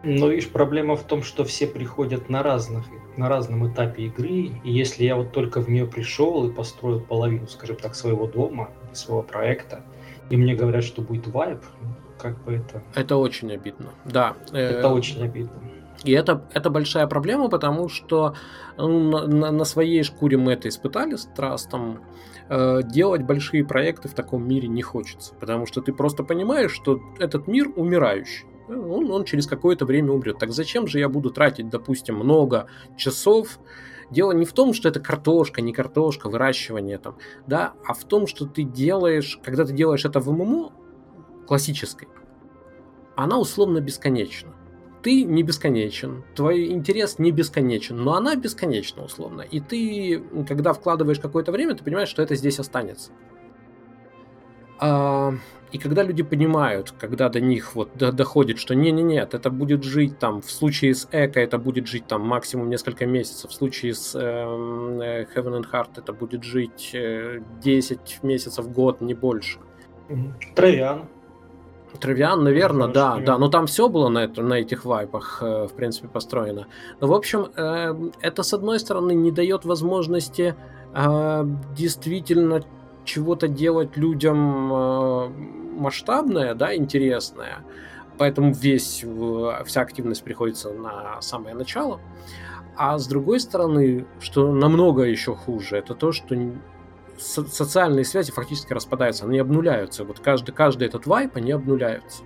но 0.08 0.28
видишь, 0.28 0.48
проблема 0.50 0.94
в 0.94 1.02
том, 1.02 1.24
что 1.24 1.44
все 1.44 1.66
приходят 1.66 2.28
на 2.28 2.44
разных, 2.44 2.84
на 3.16 3.28
разном 3.28 3.72
этапе 3.72 4.04
игры, 4.04 4.52
и 4.62 4.70
если 4.70 5.02
я 5.02 5.16
вот 5.16 5.32
только 5.32 5.60
в 5.60 5.68
нее 5.68 5.84
пришел 5.84 6.48
и 6.48 6.52
построил 6.52 7.00
половину, 7.00 7.48
скажем 7.48 7.74
так, 7.74 7.96
своего 7.96 8.28
дома, 8.28 8.70
своего 8.92 9.24
проекта, 9.24 9.82
и 10.30 10.36
мне 10.36 10.54
говорят, 10.54 10.84
что 10.84 11.02
будет 11.02 11.26
вайп, 11.26 11.58
как 12.18 12.40
бы 12.44 12.54
это... 12.54 12.84
Это 12.94 13.16
очень 13.16 13.52
обидно, 13.52 13.90
да. 14.04 14.36
Это 14.52 14.86
э, 14.86 14.92
очень 14.92 15.24
обидно. 15.24 15.60
И 16.06 16.12
это, 16.12 16.48
это 16.54 16.70
большая 16.70 17.06
проблема, 17.06 17.48
потому 17.48 17.88
что 17.88 18.34
ну, 18.76 19.26
на, 19.26 19.50
на 19.50 19.64
своей 19.64 20.02
шкуре 20.02 20.36
мы 20.36 20.52
это 20.52 20.68
испытали 20.68 21.16
с 21.16 21.24
Трастом. 21.26 22.00
Э, 22.48 22.80
делать 22.84 23.22
большие 23.22 23.64
проекты 23.64 24.08
в 24.08 24.14
таком 24.14 24.46
мире 24.46 24.68
не 24.68 24.82
хочется, 24.82 25.34
потому 25.34 25.66
что 25.66 25.80
ты 25.80 25.92
просто 25.92 26.22
понимаешь, 26.22 26.72
что 26.72 27.00
этот 27.18 27.48
мир 27.48 27.72
умирающий 27.74 28.46
он, 28.68 29.10
он 29.10 29.24
через 29.24 29.46
какое-то 29.46 29.84
время 29.84 30.12
умрет. 30.12 30.38
Так 30.38 30.52
зачем 30.52 30.86
же 30.86 30.98
я 30.98 31.08
буду 31.08 31.30
тратить, 31.30 31.68
допустим, 31.68 32.16
много 32.16 32.66
часов? 32.96 33.58
Дело 34.10 34.32
не 34.32 34.44
в 34.44 34.52
том, 34.52 34.72
что 34.72 34.88
это 34.88 35.00
картошка, 35.00 35.60
не 35.60 35.72
картошка, 35.72 36.28
выращивание 36.28 36.98
там, 36.98 37.16
да, 37.46 37.74
а 37.84 37.92
в 37.92 38.04
том, 38.04 38.26
что 38.26 38.46
ты 38.46 38.62
делаешь, 38.62 39.38
когда 39.42 39.64
ты 39.64 39.72
делаешь 39.72 40.04
это 40.04 40.20
в 40.20 40.30
ММО 40.30 40.72
классической, 41.46 42.08
она 43.16 43.38
условно 43.38 43.80
бесконечна. 43.80 44.55
Ты 45.06 45.22
не 45.22 45.44
бесконечен, 45.44 46.24
твой 46.34 46.72
интерес 46.72 47.20
не 47.20 47.30
бесконечен, 47.30 47.96
но 47.96 48.14
она 48.14 48.34
бесконечна 48.34 49.04
условно. 49.04 49.42
И 49.42 49.60
ты, 49.60 50.20
когда 50.48 50.72
вкладываешь 50.72 51.20
какое-то 51.20 51.52
время, 51.52 51.76
ты 51.76 51.84
понимаешь, 51.84 52.08
что 52.08 52.22
это 52.22 52.34
здесь 52.34 52.58
останется. 52.58 53.12
А, 54.80 55.32
и 55.70 55.78
когда 55.78 56.02
люди 56.02 56.24
понимают, 56.24 56.92
когда 56.98 57.28
до 57.28 57.38
них 57.38 57.76
вот 57.76 57.96
доходит, 57.96 58.58
что 58.58 58.74
не-не-нет, 58.74 59.32
это 59.32 59.48
будет 59.48 59.84
жить 59.84 60.18
там, 60.18 60.42
в 60.42 60.50
случае 60.50 60.92
с 60.92 61.06
Эко 61.12 61.38
это 61.38 61.58
будет 61.58 61.86
жить 61.86 62.08
там 62.08 62.22
максимум 62.22 62.68
несколько 62.68 63.06
месяцев, 63.06 63.52
в 63.52 63.54
случае 63.54 63.94
с 63.94 64.12
эм, 64.16 65.00
э, 65.00 65.24
Heaven 65.32 65.60
and 65.60 65.70
Heart 65.72 65.90
это 65.98 66.12
будет 66.14 66.42
жить 66.42 66.90
э, 66.94 67.42
10 67.62 68.24
месяцев, 68.24 68.68
год, 68.72 69.00
не 69.00 69.14
больше. 69.14 69.60
Травян. 70.56 71.08
Травиан, 71.96 72.42
наверное, 72.44 72.88
да, 72.88 73.18
да, 73.18 73.38
но 73.38 73.48
там 73.48 73.66
все 73.66 73.88
было 73.88 74.08
на, 74.08 74.24
это, 74.24 74.42
на 74.42 74.54
этих 74.54 74.84
вайпах, 74.84 75.38
э, 75.42 75.66
в 75.66 75.72
принципе, 75.74 76.08
построено. 76.08 76.66
Но, 77.00 77.08
в 77.08 77.12
общем, 77.12 77.46
э, 77.56 78.10
это, 78.20 78.42
с 78.42 78.52
одной 78.54 78.78
стороны, 78.80 79.12
не 79.12 79.30
дает 79.30 79.64
возможности 79.64 80.54
э, 80.94 81.44
действительно 81.76 82.62
чего-то 83.04 83.48
делать 83.48 83.96
людям 83.96 84.36
масштабное, 85.78 86.54
да, 86.54 86.74
интересное, 86.74 87.58
поэтому 88.18 88.52
весь, 88.52 89.04
вся 89.64 89.80
активность 89.80 90.24
приходится 90.24 90.72
на 90.72 91.20
самое 91.20 91.54
начало. 91.54 92.00
А 92.76 92.98
с 92.98 93.06
другой 93.06 93.40
стороны, 93.40 94.06
что 94.20 94.52
намного 94.52 95.04
еще 95.04 95.34
хуже, 95.34 95.76
это 95.76 95.94
то, 95.94 96.12
что 96.12 96.34
со- 97.18 97.46
социальные 97.46 98.04
связи 98.04 98.32
фактически 98.32 98.72
распадаются, 98.72 99.24
они 99.24 99.38
обнуляются. 99.38 100.04
Вот 100.04 100.20
каждый, 100.20 100.52
каждый 100.52 100.86
этот 100.86 101.06
вайп, 101.06 101.36
они 101.36 101.52
обнуляются. 101.52 102.22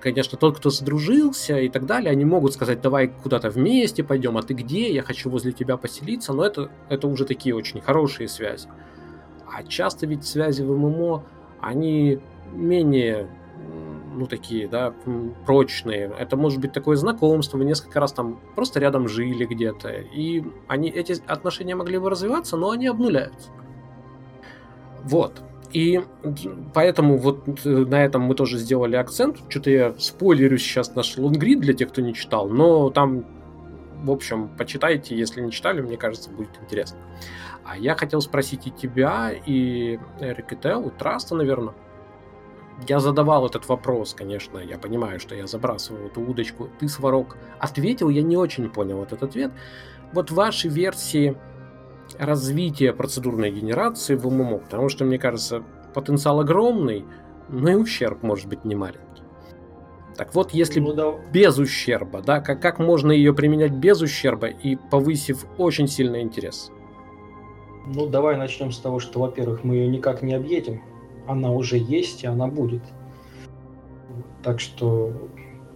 Конечно, 0.00 0.38
тот, 0.38 0.58
кто 0.58 0.70
задружился 0.70 1.58
и 1.58 1.68
так 1.68 1.86
далее, 1.86 2.10
они 2.10 2.24
могут 2.24 2.52
сказать, 2.52 2.80
давай 2.80 3.08
куда-то 3.08 3.50
вместе 3.50 4.04
пойдем, 4.04 4.36
а 4.36 4.42
ты 4.42 4.54
где, 4.54 4.92
я 4.92 5.02
хочу 5.02 5.30
возле 5.30 5.52
тебя 5.52 5.76
поселиться, 5.76 6.32
но 6.32 6.44
это, 6.44 6.70
это 6.88 7.08
уже 7.08 7.24
такие 7.24 7.54
очень 7.54 7.80
хорошие 7.80 8.28
связи. 8.28 8.68
А 9.52 9.62
часто 9.64 10.06
ведь 10.06 10.24
связи 10.24 10.62
в 10.62 10.70
ММО, 10.70 11.24
они 11.60 12.20
менее 12.52 13.28
ну, 14.16 14.26
такие, 14.26 14.66
да, 14.66 14.94
прочные. 15.44 16.10
Это 16.18 16.36
может 16.36 16.60
быть 16.60 16.72
такое 16.72 16.96
знакомство, 16.96 17.58
вы 17.58 17.64
несколько 17.64 18.00
раз 18.00 18.12
там 18.12 18.40
просто 18.54 18.80
рядом 18.80 19.08
жили 19.08 19.44
где-то, 19.44 19.90
и 19.90 20.42
они, 20.68 20.88
эти 20.88 21.16
отношения 21.26 21.74
могли 21.74 21.98
бы 21.98 22.10
развиваться, 22.10 22.56
но 22.56 22.70
они 22.70 22.86
обнуляются. 22.86 23.50
Вот. 25.06 25.42
И 25.72 26.00
поэтому 26.74 27.16
вот 27.16 27.64
э, 27.64 27.68
на 27.68 28.04
этом 28.04 28.22
мы 28.22 28.34
тоже 28.34 28.58
сделали 28.58 28.96
акцент. 28.96 29.38
Что-то 29.48 29.70
я 29.70 29.94
спойлерю 29.98 30.58
сейчас 30.58 30.94
наш 30.94 31.16
лонгрид 31.16 31.60
для 31.60 31.74
тех, 31.74 31.90
кто 31.90 32.02
не 32.02 32.14
читал, 32.14 32.48
но 32.48 32.90
там, 32.90 33.24
в 34.02 34.10
общем, 34.10 34.48
почитайте, 34.56 35.16
если 35.16 35.40
не 35.40 35.50
читали, 35.52 35.80
мне 35.80 35.96
кажется, 35.96 36.30
будет 36.30 36.50
интересно. 36.62 36.98
А 37.64 37.76
я 37.76 37.94
хотел 37.94 38.20
спросить 38.20 38.66
и 38.66 38.70
тебя, 38.70 39.32
и 39.32 39.98
Тео, 40.20 40.82
и 40.82 40.90
Траста, 40.98 41.34
наверное. 41.34 41.74
Я 42.88 43.00
задавал 43.00 43.46
этот 43.46 43.68
вопрос, 43.68 44.14
конечно, 44.14 44.58
я 44.58 44.78
понимаю, 44.78 45.18
что 45.18 45.34
я 45.34 45.46
забрасываю 45.46 46.06
эту 46.06 46.20
удочку. 46.20 46.68
Ты, 46.78 46.88
Сварог, 46.88 47.36
ответил, 47.58 48.10
я 48.10 48.22
не 48.22 48.36
очень 48.36 48.68
понял 48.68 49.02
этот 49.02 49.22
ответ. 49.22 49.50
Вот 50.12 50.30
ваши 50.30 50.68
версии 50.68 51.36
развития 52.18 52.92
процедурной 52.92 53.50
генерации 53.50 54.14
в 54.14 54.26
ММО, 54.26 54.58
потому 54.58 54.88
что, 54.88 55.04
мне 55.04 55.18
кажется, 55.18 55.62
потенциал 55.94 56.40
огромный, 56.40 57.04
но 57.48 57.70
и 57.70 57.74
ущерб 57.74 58.22
может 58.22 58.48
быть 58.48 58.64
не 58.64 58.74
маленький. 58.74 59.06
Так 60.16 60.34
вот, 60.34 60.52
если 60.52 60.80
ну, 60.80 60.94
да. 60.94 61.12
без 61.30 61.58
ущерба, 61.58 62.22
да, 62.22 62.40
как, 62.40 62.60
как 62.62 62.78
можно 62.78 63.12
ее 63.12 63.34
применять 63.34 63.72
без 63.72 64.00
ущерба 64.00 64.46
и 64.46 64.76
повысив 64.76 65.44
очень 65.58 65.88
сильный 65.88 66.22
интерес? 66.22 66.70
Ну, 67.86 68.06
давай 68.06 68.36
начнем 68.36 68.72
с 68.72 68.78
того, 68.78 68.98
что, 68.98 69.20
во-первых, 69.20 69.62
мы 69.62 69.76
ее 69.76 69.88
никак 69.88 70.22
не 70.22 70.34
объедем. 70.34 70.82
Она 71.26 71.50
уже 71.50 71.76
есть, 71.76 72.24
и 72.24 72.26
она 72.26 72.46
будет. 72.46 72.82
Так 74.42 74.60
что 74.60 75.12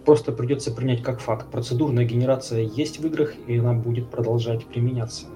просто 0.05 0.31
придется 0.31 0.73
принять 0.73 1.03
как 1.03 1.19
факт. 1.19 1.51
Процедурная 1.51 2.05
генерация 2.05 2.61
есть 2.61 2.99
в 2.99 3.05
играх, 3.05 3.33
и 3.47 3.57
она 3.57 3.73
будет 3.73 4.09
продолжать 4.09 4.65
применяться. 4.65 5.27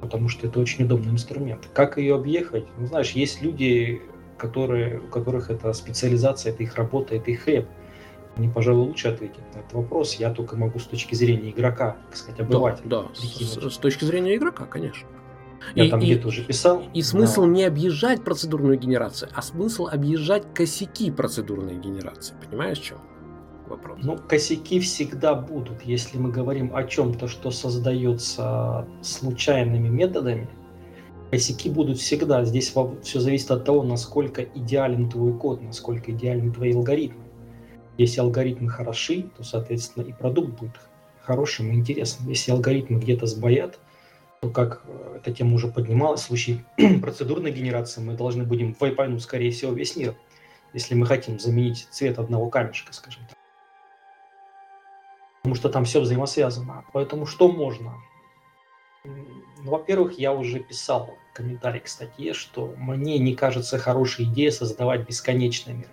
Потому 0.00 0.28
что 0.28 0.46
это 0.46 0.60
очень 0.60 0.84
удобный 0.84 1.12
инструмент. 1.12 1.68
Как 1.74 1.98
ее 1.98 2.14
объехать? 2.14 2.66
Ну, 2.78 2.86
знаешь, 2.86 3.10
есть 3.10 3.42
люди, 3.42 4.02
которые, 4.38 5.00
у 5.00 5.08
которых 5.08 5.50
это 5.50 5.72
специализация, 5.72 6.52
это 6.52 6.62
их 6.62 6.76
работа, 6.76 7.14
это 7.14 7.30
их 7.30 7.42
хлеб. 7.42 7.68
Они, 8.36 8.48
пожалуй, 8.48 8.86
лучше 8.86 9.08
ответят 9.08 9.42
на 9.54 9.58
этот 9.58 9.72
вопрос. 9.74 10.14
Я 10.14 10.30
только 10.32 10.56
могу 10.56 10.78
с 10.78 10.84
точки 10.84 11.14
зрения 11.14 11.50
игрока, 11.50 11.96
так 12.08 12.16
сказать, 12.16 12.40
обывателя. 12.40 12.88
Да, 12.88 13.02
да. 13.02 13.08
С, 13.14 13.74
с 13.74 13.76
точки 13.76 14.04
зрения 14.04 14.36
игрока, 14.36 14.64
конечно. 14.64 15.06
Я 15.74 15.84
и, 15.84 15.90
там 15.90 16.00
где-то 16.00 16.28
уже 16.28 16.42
писал. 16.42 16.84
И 16.94 17.02
смысл 17.02 17.42
но... 17.42 17.52
не 17.52 17.64
объезжать 17.64 18.24
процедурную 18.24 18.78
генерацию, 18.78 19.30
а 19.34 19.42
смысл 19.42 19.88
объезжать 19.92 20.44
косяки 20.54 21.10
процедурной 21.10 21.76
генерации. 21.76 22.34
Понимаешь, 22.48 22.78
в 22.78 22.84
чем 22.84 22.98
вопрос? 23.70 23.98
Ну, 24.02 24.18
косяки 24.18 24.80
всегда 24.80 25.34
будут. 25.34 25.82
Если 25.82 26.18
мы 26.18 26.30
говорим 26.30 26.74
о 26.74 26.84
чем-то, 26.84 27.28
что 27.28 27.50
создается 27.50 28.86
случайными 29.02 29.88
методами, 29.88 30.48
косяки 31.30 31.70
будут 31.70 31.98
всегда. 31.98 32.44
Здесь 32.44 32.74
все 33.02 33.20
зависит 33.20 33.50
от 33.50 33.64
того, 33.64 33.82
насколько 33.82 34.42
идеален 34.42 35.08
твой 35.08 35.32
код, 35.32 35.62
насколько 35.62 36.10
идеальны 36.10 36.52
твои 36.52 36.74
алгоритмы. 36.74 37.24
Если 37.96 38.20
алгоритмы 38.20 38.68
хороши, 38.68 39.30
то, 39.36 39.44
соответственно, 39.44 40.04
и 40.04 40.12
продукт 40.12 40.58
будет 40.58 40.80
хорошим 41.22 41.70
и 41.70 41.76
интересным. 41.76 42.28
Если 42.28 42.50
алгоритмы 42.50 42.98
где-то 42.98 43.26
сбоят, 43.26 43.78
то, 44.40 44.48
как 44.48 44.82
э, 44.86 45.18
эта 45.18 45.32
тема 45.32 45.54
уже 45.54 45.68
поднималась, 45.68 46.22
в 46.22 46.24
случае 46.24 46.64
процедурной 47.02 47.52
генерации 47.52 48.00
мы 48.00 48.14
должны 48.14 48.44
будем 48.44 48.74
вайпануть, 48.80 49.22
скорее 49.22 49.50
всего, 49.50 49.72
весь 49.72 49.96
мир, 49.96 50.14
если 50.72 50.94
мы 50.94 51.06
хотим 51.06 51.38
заменить 51.38 51.86
цвет 51.90 52.18
одного 52.18 52.48
камешка, 52.48 52.92
скажем. 52.92 53.22
Потому 55.42 55.54
что 55.54 55.68
там 55.68 55.84
все 55.84 56.00
взаимосвязано. 56.00 56.84
Поэтому 56.92 57.26
что 57.26 57.48
можно? 57.50 57.94
Ну, 59.04 59.70
во-первых, 59.70 60.18
я 60.18 60.32
уже 60.32 60.60
писал 60.60 61.16
комментарий 61.32 61.80
к 61.80 61.88
статье, 61.88 62.34
что 62.34 62.74
мне 62.76 63.18
не 63.18 63.34
кажется 63.34 63.78
хорошей 63.78 64.26
идеей 64.26 64.50
создавать 64.50 65.06
бесконечный 65.06 65.74
мир. 65.74 65.88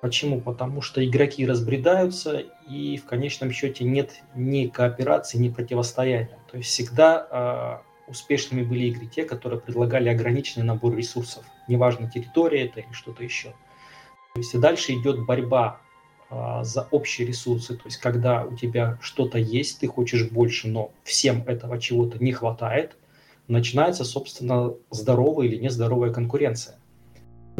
Почему? 0.00 0.40
Потому 0.40 0.82
что 0.82 1.04
игроки 1.04 1.46
разбредаются, 1.46 2.44
и 2.68 2.98
в 2.98 3.06
конечном 3.06 3.52
счете 3.52 3.84
нет 3.84 4.22
ни 4.34 4.66
кооперации, 4.66 5.38
ни 5.38 5.48
противостояния. 5.48 6.38
То 6.50 6.58
есть 6.58 6.68
всегда 6.68 7.82
э, 8.06 8.10
успешными 8.10 8.62
были 8.62 8.86
игры 8.88 9.06
те, 9.06 9.24
которые 9.24 9.60
предлагали 9.60 10.10
ограниченный 10.10 10.66
набор 10.66 10.94
ресурсов. 10.94 11.44
Неважно, 11.68 12.10
территория 12.10 12.66
это 12.66 12.80
или 12.80 12.92
что-то 12.92 13.24
еще. 13.24 13.54
То 14.34 14.40
есть 14.40 14.54
и 14.54 14.58
дальше 14.58 14.92
идет 14.92 15.24
борьба 15.24 15.80
за 16.62 16.88
общие 16.90 17.26
ресурсы. 17.26 17.74
То 17.74 17.82
есть 17.86 17.98
когда 17.98 18.44
у 18.44 18.56
тебя 18.56 18.98
что-то 19.00 19.38
есть, 19.38 19.80
ты 19.80 19.86
хочешь 19.86 20.28
больше, 20.30 20.68
но 20.68 20.92
всем 21.02 21.42
этого 21.46 21.78
чего-то 21.78 22.22
не 22.22 22.32
хватает, 22.32 22.96
начинается, 23.48 24.04
собственно, 24.04 24.74
здоровая 24.90 25.46
или 25.46 25.56
нездоровая 25.56 26.12
конкуренция. 26.12 26.76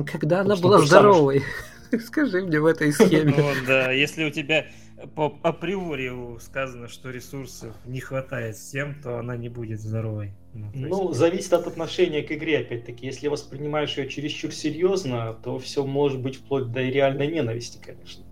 Когда 0.07 0.41
она 0.41 0.57
была 0.57 0.79
здоровой? 0.79 1.43
Скажи 2.07 2.43
мне 2.43 2.61
в 2.61 2.67
этой 2.67 2.93
схеме. 2.93 3.35
Ну, 3.37 3.51
да, 3.67 3.93
если 3.93 4.25
у 4.25 4.31
тебя 4.31 4.67
по 5.15 5.39
априори 5.43 6.39
сказано, 6.41 6.89
что 6.89 7.11
ресурсов 7.11 7.75
не 7.85 8.01
хватает 8.01 8.57
всем, 8.57 9.01
то 9.03 9.19
она 9.19 9.37
не 9.37 9.49
будет 9.49 9.81
здоровой. 9.81 10.33
Ну, 10.53 10.71
ну 10.75 11.09
есть... 11.09 11.19
зависит 11.19 11.53
от 11.53 11.67
отношения 11.67 12.23
к 12.23 12.33
игре, 12.33 12.59
опять-таки. 12.59 13.07
Если 13.07 13.29
воспринимаешь 13.29 13.97
ее 13.97 14.09
чересчур 14.09 14.53
серьезно, 14.53 15.35
то 15.45 15.59
все 15.59 15.85
может 15.85 16.21
быть 16.21 16.37
вплоть 16.37 16.71
до 16.73 16.81
реальной 16.81 17.27
ненависти, 17.27 17.79
конечно. 17.85 18.24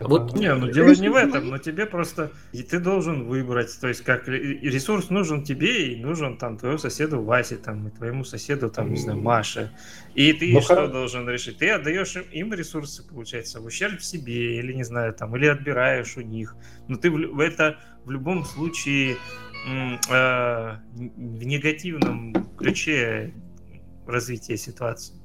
Вот, 0.00 0.34
не, 0.34 0.54
ну 0.54 0.68
дело 0.72 0.92
не 0.92 1.08
в 1.08 1.14
этом, 1.14 1.48
но 1.48 1.58
тебе 1.58 1.86
просто 1.86 2.32
и 2.52 2.62
ты 2.62 2.78
должен 2.78 3.26
выбрать, 3.26 3.76
то 3.80 3.88
есть 3.88 4.02
как 4.02 4.28
ресурс 4.28 5.10
нужен 5.10 5.42
тебе 5.44 5.92
и 5.92 6.02
нужен 6.02 6.38
там 6.38 6.56
твоему 6.56 6.78
соседу 6.78 7.22
Васе, 7.22 7.56
там 7.56 7.88
и 7.88 7.90
твоему 7.90 8.24
соседу 8.24 8.70
там 8.70 8.92
не 8.92 9.00
знаю 9.00 9.20
Маше, 9.20 9.72
и 10.14 10.32
ты 10.32 10.52
ну, 10.52 10.60
что 10.60 10.76
хор... 10.76 10.88
должен 10.88 11.28
решить? 11.28 11.58
Ты 11.58 11.70
отдаешь 11.70 12.16
им, 12.16 12.22
им 12.32 12.54
ресурсы, 12.54 13.06
получается, 13.06 13.60
в 13.60 13.66
ущерб 13.66 14.00
себе 14.00 14.58
или 14.58 14.72
не 14.72 14.84
знаю 14.84 15.14
там, 15.14 15.36
или 15.36 15.46
отбираешь 15.46 16.16
у 16.16 16.22
них, 16.22 16.56
но 16.88 16.96
ты 16.96 17.10
в, 17.10 17.40
это 17.40 17.78
в 18.04 18.10
любом 18.10 18.44
случае 18.44 19.16
э, 19.66 20.76
в 20.96 21.44
негативном 21.44 22.32
ключе 22.56 23.34
развития 24.06 24.56
ситуации. 24.56 25.16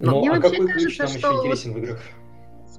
Ну, 0.00 0.24
ну 0.24 0.34
а 0.34 0.40
какой 0.40 0.66
ключ 0.68 0.98
нам 0.98 1.08
еще 1.08 1.18
интересен 1.18 1.72
в 1.72 1.78
играх? 1.78 2.00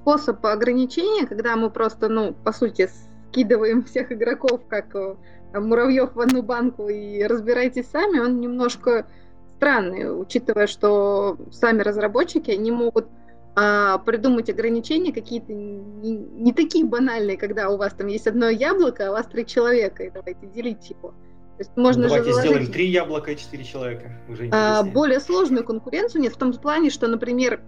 Способ 0.06 0.46
ограничения, 0.46 1.26
когда 1.26 1.56
мы 1.56 1.72
просто, 1.72 2.10
ну, 2.10 2.32
по 2.32 2.52
сути, 2.52 2.88
скидываем 3.32 3.84
всех 3.84 4.12
игроков, 4.12 4.62
как 4.68 4.96
э, 4.96 5.16
муравьев 5.56 6.14
в 6.14 6.20
одну 6.20 6.44
банку 6.44 6.90
и 6.90 7.24
разбирайтесь 7.24 7.90
сами, 7.90 8.20
он 8.20 8.40
немножко 8.40 9.08
странный, 9.56 10.22
учитывая, 10.22 10.68
что 10.68 11.38
сами 11.52 11.82
разработчики 11.82 12.52
не 12.52 12.72
могут 12.72 13.08
а, 13.56 13.98
придумать 14.00 14.48
ограничения 14.48 15.12
какие-то 15.12 15.54
не, 15.54 16.12
не 16.12 16.54
такие 16.54 16.86
банальные, 16.86 17.38
когда 17.38 17.70
у 17.70 17.78
вас 17.78 17.94
там 17.94 18.06
есть 18.06 18.28
одно 18.28 18.50
яблоко, 18.50 19.08
а 19.08 19.10
у 19.10 19.14
вас 19.14 19.26
три 19.26 19.44
человека, 19.44 20.04
и 20.04 20.12
давайте 20.12 20.46
делить 20.46 20.88
его. 20.92 21.16
То 21.58 21.62
есть 21.64 21.72
можно 21.78 22.04
ну, 22.04 22.10
Давайте 22.10 22.28
же 22.28 22.34
заложить... 22.34 22.52
сделаем 22.52 22.72
три 22.72 22.90
яблока 22.90 23.32
и 23.32 23.38
четыре 23.38 23.64
человека. 23.64 24.12
Уже 24.30 24.50
а, 24.52 24.84
более 24.84 25.20
сложную 25.20 25.64
конкуренцию 25.64 26.22
нет 26.22 26.34
в 26.34 26.38
том 26.38 26.54
плане, 26.54 26.92
что, 26.92 27.08
например, 27.08 27.62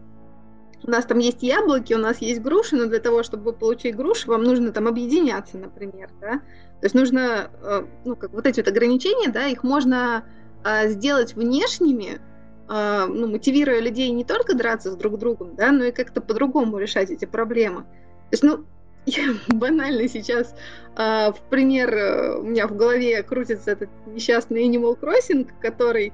у 0.83 0.89
нас 0.91 1.05
там 1.05 1.19
есть 1.19 1.41
яблоки, 1.43 1.93
у 1.93 1.97
нас 1.97 2.19
есть 2.19 2.41
груши, 2.41 2.75
но 2.75 2.85
для 2.85 2.99
того, 2.99 3.23
чтобы 3.23 3.53
получить 3.53 3.95
груши, 3.95 4.27
вам 4.27 4.43
нужно 4.43 4.71
там 4.71 4.87
объединяться, 4.87 5.57
например, 5.57 6.09
да. 6.21 6.39
То 6.79 6.85
есть 6.85 6.95
нужно, 6.95 7.49
э, 7.61 7.85
ну, 8.05 8.15
как 8.15 8.31
вот 8.31 8.45
эти 8.45 8.59
вот 8.59 8.67
ограничения, 8.69 9.29
да, 9.29 9.47
их 9.47 9.63
можно 9.63 10.23
а, 10.63 10.87
сделать 10.87 11.33
внешними, 11.33 12.19
а, 12.67 13.07
ну, 13.07 13.27
мотивируя 13.27 13.79
людей 13.79 14.09
не 14.11 14.23
только 14.23 14.55
драться 14.55 14.91
с 14.91 14.95
друг 14.95 15.17
другом, 15.17 15.55
да, 15.55 15.71
но 15.71 15.85
и 15.85 15.91
как-то 15.91 16.21
по-другому 16.21 16.77
решать 16.77 17.09
эти 17.09 17.25
проблемы. 17.25 17.81
То 17.81 18.33
есть, 18.33 18.43
ну, 18.43 18.65
я 19.05 19.33
банально 19.47 20.07
сейчас 20.07 20.53
в 20.95 21.37
пример 21.49 21.93
э, 21.93 22.37
у 22.39 22.43
меня 22.43 22.67
в 22.67 22.75
голове 22.75 23.23
крутится 23.23 23.71
этот 23.71 23.89
несчастный 24.07 24.67
Animal 24.67 24.99
Crossing, 24.99 25.49
который, 25.61 26.11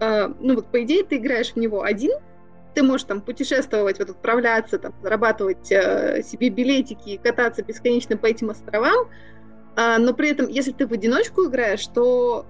ну 0.00 0.56
вот 0.56 0.66
по 0.66 0.82
идее 0.82 1.04
ты 1.04 1.16
играешь 1.16 1.52
в 1.52 1.56
него 1.56 1.82
один, 1.82 2.10
ты 2.74 2.82
можешь 2.82 3.06
там 3.06 3.20
путешествовать, 3.20 3.98
вот 3.98 4.10
отправляться, 4.10 4.78
там, 4.78 4.94
зарабатывать 5.02 5.70
э, 5.70 6.22
себе 6.22 6.48
билетики 6.48 7.10
и 7.10 7.18
кататься 7.18 7.62
бесконечно 7.62 8.16
по 8.16 8.26
этим 8.26 8.50
островам, 8.50 9.08
а, 9.76 9.98
но 9.98 10.14
при 10.14 10.30
этом, 10.30 10.48
если 10.48 10.72
ты 10.72 10.86
в 10.86 10.92
одиночку 10.92 11.46
играешь, 11.46 11.86
то 11.86 12.46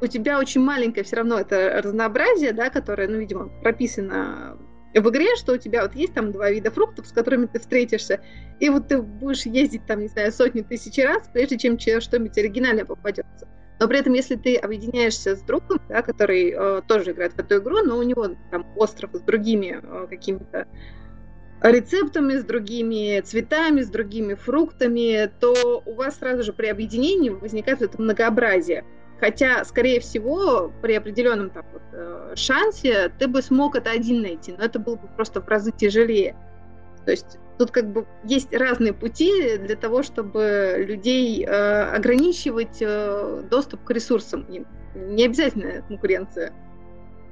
у 0.00 0.06
тебя 0.06 0.38
очень 0.38 0.60
маленькое 0.60 1.04
все 1.04 1.16
равно 1.16 1.38
это 1.38 1.80
разнообразие, 1.82 2.52
да, 2.52 2.70
которое, 2.70 3.08
ну, 3.08 3.18
видимо, 3.18 3.48
прописано 3.62 4.58
в 4.94 5.08
игре, 5.08 5.36
что 5.36 5.54
у 5.54 5.56
тебя 5.56 5.82
вот 5.82 5.94
есть 5.94 6.12
там 6.12 6.32
два 6.32 6.50
вида 6.50 6.70
фруктов, 6.70 7.06
с 7.06 7.12
которыми 7.12 7.46
ты 7.46 7.58
встретишься, 7.60 8.20
и 8.60 8.68
вот 8.68 8.88
ты 8.88 9.00
будешь 9.00 9.46
ездить 9.46 9.86
там, 9.86 10.00
не 10.00 10.08
знаю, 10.08 10.32
сотни 10.32 10.60
тысяч 10.60 11.02
раз, 11.02 11.28
прежде 11.32 11.56
чем 11.56 11.78
что-нибудь 11.78 12.36
оригинальное 12.36 12.84
попадется. 12.84 13.48
Но 13.82 13.88
при 13.88 13.98
этом, 13.98 14.12
если 14.12 14.36
ты 14.36 14.54
объединяешься 14.54 15.34
с 15.34 15.42
другом, 15.42 15.80
да, 15.88 16.02
который 16.02 16.54
э, 16.56 16.82
тоже 16.86 17.10
играет 17.10 17.32
в 17.32 17.38
эту 17.40 17.56
игру, 17.56 17.78
но 17.84 17.98
у 17.98 18.04
него 18.04 18.28
там 18.52 18.64
остров 18.76 19.10
с 19.12 19.20
другими 19.22 19.80
э, 19.82 20.06
какими-то 20.08 20.68
рецептами, 21.60 22.34
с 22.34 22.44
другими 22.44 23.20
цветами, 23.22 23.80
с 23.80 23.88
другими 23.88 24.34
фруктами, 24.34 25.28
то 25.40 25.82
у 25.84 25.94
вас 25.94 26.20
сразу 26.20 26.44
же 26.44 26.52
при 26.52 26.68
объединении 26.68 27.30
возникает 27.30 27.82
это 27.82 28.00
многообразие. 28.00 28.84
Хотя, 29.18 29.64
скорее 29.64 29.98
всего, 29.98 30.72
при 30.80 30.92
определенном 30.94 31.50
там, 31.50 31.64
вот, 31.72 31.82
э, 31.92 32.34
шансе 32.36 33.10
ты 33.18 33.26
бы 33.26 33.42
смог 33.42 33.74
это 33.74 33.90
один 33.90 34.22
найти, 34.22 34.54
но 34.56 34.62
это 34.64 34.78
было 34.78 34.94
бы 34.94 35.08
просто 35.08 35.40
в 35.40 35.48
разы 35.48 35.72
тяжелее. 35.72 36.36
То 37.04 37.10
есть 37.10 37.36
тут 37.58 37.70
как 37.70 37.92
бы 37.92 38.06
есть 38.24 38.52
разные 38.54 38.92
пути 38.92 39.58
для 39.58 39.76
того, 39.76 40.02
чтобы 40.02 40.84
людей 40.86 41.44
э, 41.44 41.50
ограничивать 41.94 42.78
э, 42.80 43.42
доступ 43.50 43.84
к 43.84 43.90
ресурсам. 43.90 44.46
Не 44.94 45.24
обязательно 45.24 45.82
конкуренция. 45.88 46.52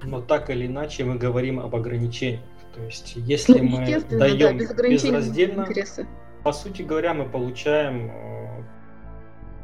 Но 0.02 0.20
так 0.20 0.50
или 0.50 0.66
иначе 0.66 1.04
мы 1.04 1.16
говорим 1.16 1.60
об 1.60 1.74
ограничениях. 1.74 2.42
То 2.74 2.82
есть 2.84 3.14
если 3.16 3.58
ну, 3.58 3.78
мы 3.78 4.00
даем 4.10 4.58
да, 4.58 4.88
без 4.88 5.02
безраздельно, 5.02 5.66
по 6.44 6.52
сути 6.52 6.82
говоря, 6.82 7.12
мы 7.12 7.28
получаем 7.28 8.10
э, 8.10 8.62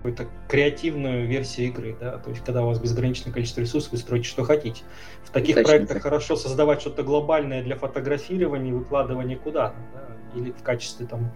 какую-то 0.06 0.26
креативную 0.48 1.26
версию 1.26 1.68
игры, 1.68 1.96
да, 2.00 2.18
то 2.18 2.30
есть 2.30 2.44
когда 2.44 2.62
у 2.62 2.66
вас 2.66 2.78
безграничное 2.78 3.32
количество 3.32 3.60
ресурсов, 3.60 3.92
вы 3.92 3.98
строите 3.98 4.28
что 4.28 4.44
хотите. 4.44 4.82
В 5.24 5.30
таких 5.30 5.56
Точно 5.56 5.68
проектах 5.68 5.94
так. 5.94 6.02
хорошо 6.02 6.36
создавать 6.36 6.80
что-то 6.80 7.02
глобальное 7.02 7.62
для 7.62 7.76
фотографирования, 7.76 8.72
выкладывания 8.72 9.36
куда-то, 9.36 9.76
да, 9.94 10.38
или 10.38 10.52
в 10.52 10.62
качестве 10.62 11.06
там 11.06 11.32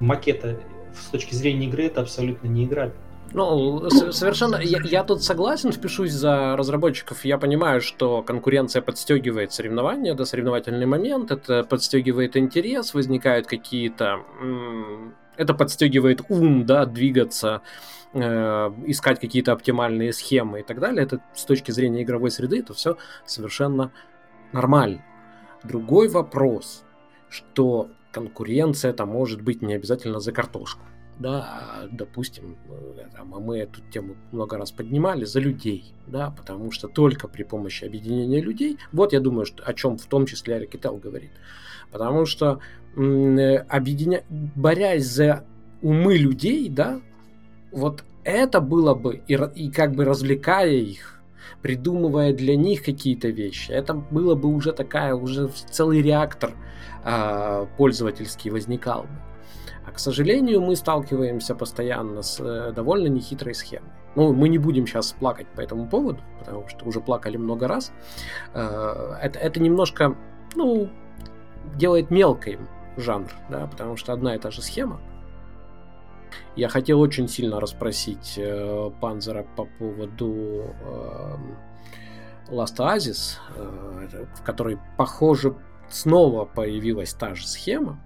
макета 0.00 0.58
с 0.94 1.06
точки 1.10 1.34
зрения 1.34 1.66
игры 1.66 1.84
это 1.84 2.00
абсолютно 2.00 2.46
не 2.46 2.64
игра. 2.64 2.92
Ну, 3.32 3.90
совершенно. 4.12 4.56
Я, 4.56 4.78
я 4.84 5.02
тут 5.02 5.22
согласен, 5.22 5.72
впишусь 5.72 6.12
за 6.12 6.56
разработчиков. 6.56 7.24
Я 7.24 7.36
понимаю, 7.36 7.80
что 7.80 8.22
конкуренция 8.22 8.80
подстегивает 8.80 9.52
соревнования, 9.52 10.14
да, 10.14 10.24
соревновательный 10.24 10.86
момент, 10.86 11.32
это 11.32 11.64
подстегивает 11.64 12.36
интерес, 12.36 12.94
возникают 12.94 13.46
какие-то 13.46 14.20
это 15.36 15.54
подстегивает 15.54 16.22
ум, 16.28 16.66
да, 16.66 16.86
двигаться, 16.86 17.62
э, 18.12 18.20
искать 18.86 19.20
какие-то 19.20 19.52
оптимальные 19.52 20.12
схемы 20.12 20.60
и 20.60 20.62
так 20.62 20.80
далее. 20.80 21.04
Это 21.04 21.20
с 21.34 21.44
точки 21.44 21.70
зрения 21.70 22.02
игровой 22.02 22.30
среды, 22.30 22.60
это 22.60 22.74
все 22.74 22.96
совершенно 23.26 23.92
нормально. 24.52 25.04
Другой 25.62 26.08
вопрос, 26.08 26.84
что 27.28 27.90
конкуренция 28.12 28.92
это 28.92 29.06
может 29.06 29.42
быть 29.42 29.62
не 29.62 29.74
обязательно 29.74 30.20
за 30.20 30.32
картошку. 30.32 30.82
Да, 31.18 31.86
допустим, 31.92 32.56
э, 32.68 33.06
там, 33.14 33.28
мы 33.28 33.58
эту 33.58 33.80
тему 33.92 34.16
много 34.32 34.58
раз 34.58 34.72
поднимали 34.72 35.24
за 35.24 35.38
людей, 35.38 35.94
да, 36.08 36.30
потому 36.36 36.72
что 36.72 36.88
только 36.88 37.28
при 37.28 37.44
помощи 37.44 37.84
объединения 37.84 38.40
людей, 38.40 38.78
вот 38.90 39.12
я 39.12 39.20
думаю, 39.20 39.46
что, 39.46 39.62
о 39.62 39.74
чем 39.74 39.96
в 39.96 40.06
том 40.06 40.26
числе 40.26 40.56
Арикител 40.56 40.96
говорит, 40.96 41.30
потому 41.92 42.26
что 42.26 42.58
объединя... 42.96 44.24
борясь 44.28 45.06
за 45.06 45.44
умы 45.82 46.16
людей, 46.16 46.68
да, 46.68 47.00
вот 47.70 48.04
это 48.24 48.60
было 48.60 48.94
бы, 48.94 49.22
и, 49.28 49.34
и 49.54 49.70
как 49.70 49.94
бы 49.94 50.04
развлекая 50.04 50.70
их, 50.70 51.20
придумывая 51.62 52.32
для 52.32 52.56
них 52.56 52.82
какие-то 52.82 53.28
вещи, 53.28 53.70
это 53.70 53.94
было 53.94 54.34
бы 54.34 54.48
уже 54.48 54.72
такая, 54.72 55.14
уже 55.14 55.48
целый 55.70 56.02
реактор 56.02 56.52
э, 57.04 57.66
пользовательский 57.76 58.50
возникал 58.50 59.02
бы. 59.02 59.08
А 59.86 59.92
к 59.92 59.98
сожалению, 59.98 60.62
мы 60.62 60.76
сталкиваемся 60.76 61.54
постоянно 61.54 62.22
с 62.22 62.40
э, 62.40 62.72
довольно 62.72 63.08
нехитрой 63.08 63.54
схемой. 63.54 63.90
Ну, 64.16 64.32
мы 64.32 64.48
не 64.48 64.58
будем 64.58 64.86
сейчас 64.86 65.12
плакать 65.12 65.48
по 65.48 65.60
этому 65.60 65.86
поводу, 65.86 66.20
потому 66.38 66.68
что 66.68 66.86
уже 66.86 67.00
плакали 67.00 67.36
много 67.36 67.68
раз. 67.68 67.92
Э, 68.54 69.16
это, 69.20 69.38
это 69.38 69.60
немножко, 69.60 70.16
ну, 70.54 70.88
делает 71.76 72.10
мелкой 72.10 72.58
жанр, 72.96 73.30
да, 73.50 73.66
потому 73.66 73.96
что 73.96 74.12
одна 74.12 74.34
и 74.34 74.38
та 74.38 74.50
же 74.50 74.62
схема. 74.62 75.00
Я 76.56 76.68
хотел 76.68 77.00
очень 77.00 77.28
сильно 77.28 77.60
расспросить 77.60 78.34
э, 78.36 78.90
Панзера 79.00 79.46
по 79.56 79.66
поводу 79.78 80.64
э, 80.82 81.36
Last 82.48 82.78
Oasis, 82.78 83.38
э, 83.56 84.26
в 84.34 84.42
которой, 84.42 84.78
похоже, 84.96 85.56
снова 85.88 86.44
появилась 86.44 87.12
та 87.14 87.34
же 87.34 87.46
схема. 87.46 88.00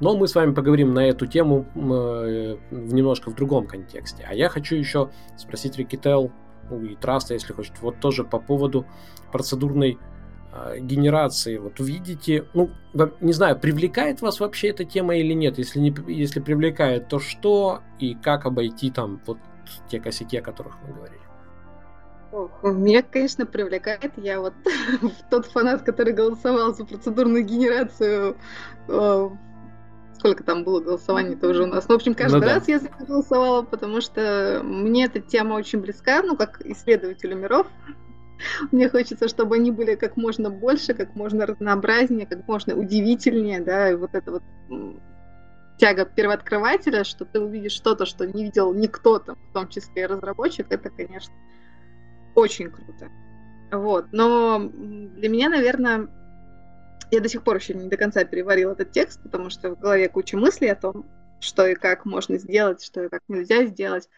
Но 0.00 0.16
мы 0.16 0.28
с 0.28 0.34
вами 0.34 0.52
поговорим 0.52 0.94
на 0.94 1.06
эту 1.06 1.26
тему 1.26 1.66
э, 1.74 2.56
немножко 2.70 3.30
в 3.30 3.34
другом 3.34 3.66
контексте. 3.66 4.26
А 4.28 4.34
я 4.34 4.48
хочу 4.48 4.76
еще 4.76 5.10
спросить 5.36 5.76
Рикител, 5.76 6.32
ну 6.70 6.82
и 6.82 6.96
Траста, 6.96 7.34
если 7.34 7.52
хочет, 7.52 7.80
вот 7.80 8.00
тоже 8.00 8.24
по 8.24 8.38
поводу 8.38 8.86
процедурной 9.32 9.98
генерации, 10.78 11.58
вот 11.58 11.78
видите, 11.78 12.44
ну, 12.54 12.70
не 13.20 13.32
знаю, 13.32 13.58
привлекает 13.58 14.20
вас 14.20 14.40
вообще 14.40 14.68
эта 14.68 14.84
тема 14.84 15.16
или 15.16 15.32
нет? 15.32 15.58
Если, 15.58 15.78
не, 15.78 15.94
если 16.08 16.40
привлекает, 16.40 17.08
то 17.08 17.18
что 17.18 17.80
и 17.98 18.14
как 18.14 18.46
обойти 18.46 18.90
там 18.90 19.20
вот 19.26 19.38
те 19.88 20.00
косяки, 20.00 20.36
о 20.38 20.42
которых 20.42 20.78
мы 20.86 20.94
говорили? 20.94 21.20
меня, 22.62 23.02
конечно, 23.02 23.46
привлекает. 23.46 24.12
Я 24.16 24.40
вот 24.40 24.54
тот 25.30 25.46
фанат, 25.46 25.82
который 25.82 26.12
голосовал 26.12 26.74
за 26.74 26.84
процедурную 26.84 27.44
генерацию. 27.44 28.36
Э, 28.88 29.30
сколько 30.20 30.44
там 30.44 30.64
было 30.64 30.80
голосований 30.80 31.34
тоже 31.34 31.64
у 31.64 31.66
нас. 31.66 31.88
Ну, 31.88 31.94
в 31.94 31.96
общем, 31.96 32.14
каждый 32.14 32.40
ну, 32.40 32.46
раз 32.46 32.66
да. 32.66 32.72
я 32.72 32.78
за 32.78 32.86
это 32.86 33.04
голосовала, 33.04 33.62
потому 33.62 34.00
что 34.00 34.60
мне 34.62 35.06
эта 35.06 35.20
тема 35.20 35.54
очень 35.54 35.80
близка, 35.80 36.22
ну, 36.22 36.36
как 36.36 36.60
исследователю 36.64 37.36
миров. 37.36 37.66
Мне 38.72 38.88
хочется, 38.88 39.28
чтобы 39.28 39.56
они 39.56 39.70
были 39.70 39.94
как 39.94 40.16
можно 40.16 40.50
больше, 40.50 40.94
как 40.94 41.14
можно 41.14 41.46
разнообразнее, 41.46 42.26
как 42.26 42.46
можно 42.46 42.74
удивительнее, 42.74 43.60
да, 43.60 43.90
и 43.90 43.94
вот 43.94 44.14
это 44.14 44.32
вот 44.32 44.42
тяга 45.78 46.04
первооткрывателя, 46.04 47.04
что 47.04 47.24
ты 47.24 47.40
увидишь 47.40 47.72
что-то, 47.72 48.04
что 48.04 48.26
не 48.26 48.44
видел 48.44 48.74
никто 48.74 49.18
там, 49.18 49.36
в 49.50 49.52
том 49.52 49.68
числе 49.68 50.02
и 50.02 50.06
разработчик, 50.06 50.66
это, 50.70 50.90
конечно, 50.90 51.34
очень 52.34 52.70
круто. 52.70 53.08
Вот, 53.72 54.06
но 54.12 54.58
для 54.58 55.28
меня, 55.28 55.48
наверное, 55.48 56.08
я 57.10 57.20
до 57.20 57.28
сих 57.28 57.42
пор 57.42 57.56
еще 57.56 57.74
не 57.74 57.88
до 57.88 57.96
конца 57.96 58.24
переварила 58.24 58.72
этот 58.72 58.92
текст, 58.92 59.22
потому 59.22 59.50
что 59.50 59.70
в 59.74 59.80
голове 59.80 60.08
куча 60.08 60.36
мыслей 60.36 60.68
о 60.68 60.76
том, 60.76 61.06
что 61.40 61.66
и 61.66 61.74
как 61.74 62.04
можно 62.04 62.38
сделать, 62.38 62.82
что 62.84 63.04
и 63.04 63.08
как 63.08 63.22
нельзя 63.28 63.64
сделать. 63.66 64.08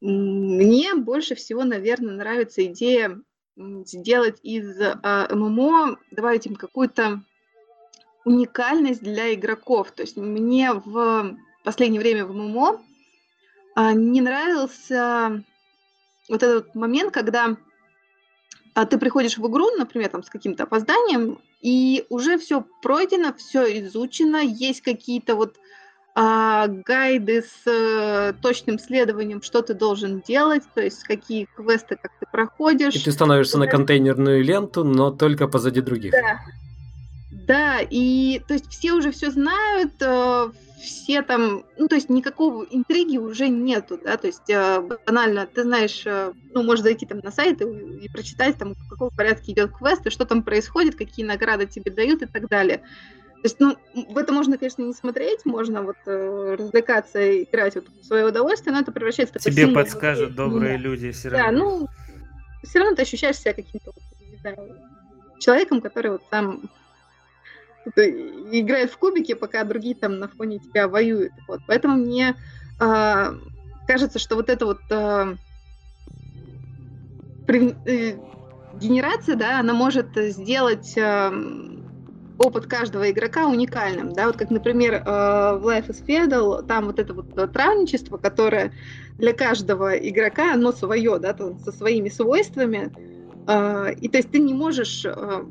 Мне 0.00 0.94
больше 0.94 1.34
всего, 1.34 1.64
наверное, 1.64 2.14
нравится 2.14 2.64
идея 2.66 3.20
сделать 3.56 4.38
из 4.42 4.80
а, 4.80 5.28
ММО, 5.34 5.98
добавить 6.10 6.46
им 6.46 6.56
какую-то 6.56 7.22
уникальность 8.24 9.02
для 9.02 9.32
игроков. 9.34 9.92
То 9.92 10.02
есть 10.02 10.16
мне 10.16 10.72
в 10.72 11.36
последнее 11.62 12.00
время 12.00 12.26
в 12.26 12.32
ММО 12.32 12.82
а, 13.74 13.92
не 13.92 14.20
нравился 14.20 15.44
вот 16.28 16.42
этот 16.42 16.74
момент, 16.74 17.12
когда 17.12 17.56
а, 18.74 18.86
ты 18.86 18.98
приходишь 18.98 19.38
в 19.38 19.46
игру, 19.46 19.70
например, 19.76 20.08
там 20.10 20.22
с 20.22 20.30
каким-то 20.30 20.64
опозданием, 20.64 21.40
и 21.60 22.04
уже 22.08 22.38
все 22.38 22.66
пройдено, 22.82 23.32
все 23.34 23.78
изучено, 23.80 24.38
есть 24.38 24.80
какие-то 24.80 25.36
вот 25.36 25.56
а, 26.16 26.68
гайды 26.68 27.42
с 27.42 27.66
э, 27.66 28.34
точным 28.40 28.78
следованием, 28.78 29.42
что 29.42 29.62
ты 29.62 29.74
должен 29.74 30.20
делать, 30.20 30.62
то 30.74 30.80
есть 30.80 31.02
какие 31.02 31.48
квесты, 31.56 31.96
как 32.00 32.12
ты 32.20 32.26
проходишь. 32.30 32.94
И 32.94 33.02
ты 33.02 33.10
становишься 33.10 33.58
на 33.58 33.66
контейнерную 33.66 34.44
ленту, 34.44 34.84
но 34.84 35.10
только 35.10 35.48
позади 35.48 35.80
других. 35.80 36.12
Да. 36.12 36.40
Да, 37.46 37.80
и 37.80 38.40
то 38.46 38.54
есть 38.54 38.70
все 38.70 38.92
уже 38.92 39.10
все 39.10 39.30
знают, 39.30 39.92
э, 40.00 40.50
все 40.80 41.22
там, 41.22 41.64
ну, 41.78 41.88
то 41.88 41.96
есть 41.96 42.08
никакого 42.08 42.64
интриги 42.70 43.18
уже 43.18 43.48
нету, 43.48 43.98
да, 44.02 44.16
то 44.16 44.28
есть 44.28 44.48
э, 44.48 44.80
банально, 45.06 45.46
ты 45.46 45.64
знаешь, 45.64 46.02
э, 46.06 46.32
ну, 46.54 46.62
можешь 46.62 46.84
зайти 46.84 47.06
там 47.06 47.18
на 47.18 47.32
сайт 47.32 47.60
и, 47.60 47.64
и 47.64 48.08
прочитать, 48.08 48.56
там, 48.56 48.74
в 48.74 48.88
каком 48.88 49.10
порядке 49.10 49.52
идет 49.52 49.72
квест, 49.72 50.06
и 50.06 50.10
что 50.10 50.24
там 50.24 50.42
происходит, 50.42 50.94
какие 50.94 51.26
награды 51.26 51.66
тебе 51.66 51.90
дают 51.90 52.22
и 52.22 52.26
так 52.26 52.48
далее. 52.48 52.82
То 53.44 53.48
есть, 53.48 53.60
ну, 53.60 53.76
в 54.08 54.16
это 54.16 54.32
можно, 54.32 54.56
конечно, 54.56 54.80
не 54.80 54.94
смотреть, 54.94 55.44
можно 55.44 55.82
вот 55.82 55.98
э, 56.06 56.56
развлекаться 56.58 57.20
и 57.20 57.44
играть 57.44 57.74
вот 57.74 57.88
в 57.90 58.02
свое 58.06 58.24
удовольствие, 58.24 58.72
но 58.72 58.80
это 58.80 58.90
превращается 58.90 59.34
в 59.34 59.42
такой 59.42 59.52
Тебе 59.52 59.66
подскажут 59.68 60.30
внутри. 60.30 60.36
добрые 60.36 60.76
люди 60.78 61.10
все 61.10 61.28
равно. 61.28 61.44
Да, 61.44 61.52
ну, 61.52 61.88
все 62.62 62.78
равно 62.78 62.96
ты 62.96 63.02
ощущаешь 63.02 63.36
себя 63.36 63.52
каким-то, 63.52 63.92
не 64.30 64.38
знаю, 64.38 64.78
человеком, 65.40 65.82
который 65.82 66.12
вот 66.12 66.22
там 66.30 66.70
играет 67.96 68.90
в 68.90 68.96
кубики, 68.96 69.34
пока 69.34 69.62
другие 69.64 69.94
там 69.94 70.18
на 70.18 70.28
фоне 70.28 70.58
тебя 70.58 70.88
воюют. 70.88 71.34
Вот. 71.46 71.60
Поэтому 71.66 71.96
мне 71.96 72.36
э, 72.80 73.32
кажется, 73.86 74.18
что 74.18 74.36
вот 74.36 74.48
эта 74.48 74.64
вот 74.64 74.80
э, 74.88 75.36
при, 77.46 77.76
э, 77.84 78.16
генерация, 78.80 79.36
да, 79.36 79.60
она 79.60 79.74
может 79.74 80.16
сделать 80.16 80.94
э, 80.96 81.30
опыт 82.38 82.66
каждого 82.66 83.10
игрока 83.10 83.46
уникальным, 83.46 84.12
да, 84.12 84.26
вот 84.26 84.36
как, 84.36 84.50
например, 84.50 84.94
э, 84.94 85.00
в 85.04 85.66
Life 85.66 85.88
is 85.88 86.04
Feudal, 86.04 86.62
там 86.66 86.86
вот 86.86 86.98
это 86.98 87.14
вот 87.14 87.52
травничество, 87.52 88.16
которое 88.16 88.72
для 89.18 89.32
каждого 89.32 89.96
игрока, 89.96 90.54
оно 90.54 90.72
свое, 90.72 91.18
да, 91.18 91.36
со 91.64 91.72
своими 91.72 92.08
свойствами, 92.08 92.92
э, 93.46 93.94
и 94.00 94.08
то 94.08 94.18
есть 94.18 94.30
ты 94.30 94.38
не 94.40 94.52
можешь 94.52 95.04
э, 95.04 95.44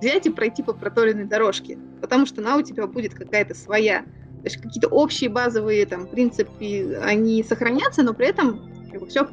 взять 0.00 0.26
и 0.26 0.30
пройти 0.30 0.62
по 0.62 0.72
проторенной 0.72 1.24
дорожке, 1.24 1.78
потому 2.00 2.26
что 2.26 2.40
она 2.40 2.56
у 2.56 2.62
тебя 2.62 2.86
будет 2.86 3.14
какая-то 3.14 3.54
своя. 3.54 4.02
То 4.42 4.46
есть 4.46 4.56
какие-то 4.56 4.88
общие 4.88 5.28
базовые 5.28 5.84
там 5.84 6.06
принципы, 6.06 6.98
они 7.02 7.42
сохранятся, 7.42 8.02
но 8.02 8.14
при 8.14 8.28
этом 8.28 8.70
все 9.08 9.28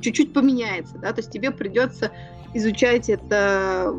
чуть-чуть 0.00 0.32
поменяется, 0.32 0.96
да, 0.98 1.12
то 1.12 1.20
есть 1.20 1.30
тебе 1.30 1.50
придется 1.50 2.10
изучать 2.54 3.10
это, 3.10 3.94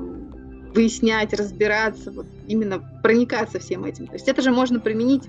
выяснять, 0.73 1.33
разбираться, 1.33 2.11
вот 2.11 2.25
именно 2.47 2.83
проникаться 3.01 3.59
всем 3.59 3.85
этим. 3.85 4.07
То 4.07 4.13
есть 4.13 4.27
это 4.27 4.41
же 4.41 4.51
можно 4.51 4.79
применить 4.79 5.23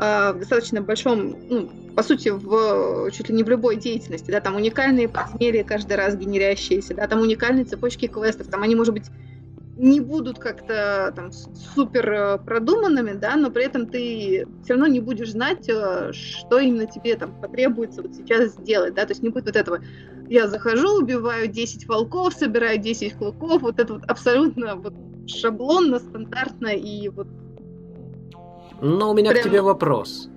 э, 0.00 0.32
в 0.32 0.38
достаточно 0.38 0.80
большом, 0.80 1.36
ну, 1.48 1.70
по 1.96 2.02
сути, 2.02 2.30
в 2.30 3.10
чуть 3.10 3.28
ли 3.28 3.34
не 3.34 3.42
в 3.42 3.48
любой 3.48 3.76
деятельности, 3.76 4.30
да, 4.30 4.40
там 4.40 4.56
уникальные 4.56 5.08
подземелья 5.08 5.64
каждый 5.64 5.96
раз 5.96 6.16
генерящиеся, 6.16 6.94
да, 6.94 7.06
там 7.06 7.20
уникальные 7.20 7.64
цепочки 7.64 8.06
квестов, 8.06 8.48
там 8.48 8.62
они, 8.62 8.74
может 8.74 8.94
быть, 8.94 9.06
не 9.76 10.00
будут 10.00 10.38
как-то 10.38 11.12
там 11.16 11.32
супер 11.32 12.12
э, 12.12 12.38
продуманными, 12.38 13.12
да, 13.12 13.36
но 13.36 13.50
при 13.50 13.64
этом 13.64 13.86
ты 13.86 14.46
все 14.62 14.74
равно 14.74 14.86
не 14.86 15.00
будешь 15.00 15.32
знать, 15.32 15.68
э, 15.68 16.12
что 16.12 16.58
именно 16.58 16.86
тебе 16.86 17.16
там 17.16 17.40
потребуется 17.40 18.02
вот 18.02 18.14
сейчас 18.14 18.52
сделать, 18.52 18.94
да, 18.94 19.06
то 19.06 19.12
есть 19.12 19.22
не 19.22 19.30
будет 19.30 19.46
вот 19.46 19.56
этого, 19.56 19.80
я 20.28 20.48
захожу, 20.48 20.98
убиваю 20.98 21.48
10 21.48 21.86
волков, 21.88 22.34
собираю 22.34 22.78
10 22.78 23.14
клыков, 23.14 23.62
вот 23.62 23.78
это 23.78 23.94
вот 23.94 24.04
абсолютно 24.06 24.76
вот 24.76 24.94
шаблонно, 25.26 25.98
стандартно 25.98 26.68
и 26.68 27.08
вот... 27.08 27.26
Но 28.80 29.10
у 29.10 29.14
меня 29.14 29.30
прям... 29.30 29.42
к 29.42 29.44
тебе 29.44 29.62
вопрос. 29.62 30.28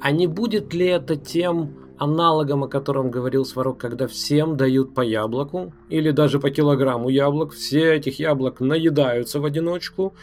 А 0.00 0.10
не 0.10 0.26
будет 0.26 0.72
ли 0.72 0.86
это 0.86 1.16
тем 1.16 1.76
аналогом, 1.98 2.64
о 2.64 2.68
котором 2.68 3.10
говорил 3.10 3.44
Сварог, 3.44 3.78
когда 3.78 4.06
всем 4.06 4.56
дают 4.56 4.94
по 4.94 5.02
яблоку 5.02 5.74
или 5.90 6.10
даже 6.10 6.40
по 6.40 6.50
килограмму 6.50 7.10
яблок, 7.10 7.52
все 7.52 7.94
этих 7.96 8.18
яблок 8.18 8.60
наедаются 8.60 9.38
в 9.38 9.44
одиночку 9.44 10.14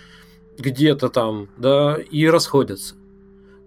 где-то 0.57 1.09
там, 1.09 1.49
да, 1.57 1.97
и 1.97 2.25
расходятся. 2.25 2.95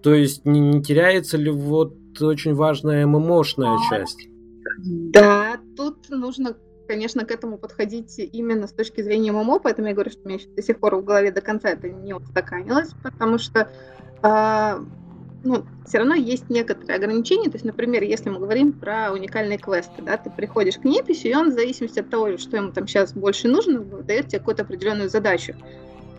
То 0.03 0.13
есть 0.13 0.45
не, 0.45 0.59
не 0.59 0.83
теряется 0.83 1.37
ли 1.37 1.51
вот 1.51 1.95
очень 2.21 2.55
важная 2.55 3.07
ММОшная 3.07 3.79
часть? 3.89 4.30
Да, 4.79 5.61
тут 5.77 6.09
нужно, 6.11 6.57
конечно, 6.89 7.25
к 7.25 7.31
этому 7.31 7.59
подходить 7.59 8.19
именно 8.19 8.67
с 8.67 8.73
точки 8.73 9.03
зрения 9.03 9.33
ММО, 9.33 9.61
поэтому 9.61 9.89
я 9.89 9.95
говорю, 9.95 10.11
что 10.11 10.23
у 10.25 10.29
меня 10.29 10.39
еще 10.39 10.49
до 10.49 10.63
сих 10.63 10.79
пор 10.79 10.97
в 10.97 11.05
голове 11.05 11.31
до 11.31 11.41
конца 11.41 11.71
это 11.71 11.89
не 11.89 12.15
устаканилось, 12.15 12.91
потому 13.03 13.39
что 13.39 13.71
э, 14.23 14.85
ну, 15.45 15.65
все 15.87 15.99
равно 15.99 16.15
есть 16.15 16.51
некоторые 16.51 16.97
ограничения. 16.97 17.51
То 17.51 17.57
есть, 17.57 17.65
например, 17.65 18.03
если 18.03 18.31
мы 18.31 18.39
говорим 18.39 18.73
про 18.73 19.13
уникальные 19.13 19.59
квесты, 19.59 20.03
да, 20.03 20.17
ты 20.17 20.31
приходишь 20.31 20.77
к 20.77 20.85
неписи, 20.85 21.29
и 21.29 21.35
он 21.35 21.51
в 21.51 21.55
зависимости 21.55 22.01
от 22.01 22.11
того, 22.11 22.37
что 22.39 22.57
ему 22.57 22.73
там 22.73 22.87
сейчас 22.87 23.13
больше 23.13 23.49
нужно, 23.49 23.81
дает 23.81 24.29
тебе 24.29 24.39
какую-то 24.39 24.63
определенную 24.63 25.09
задачу. 25.09 25.55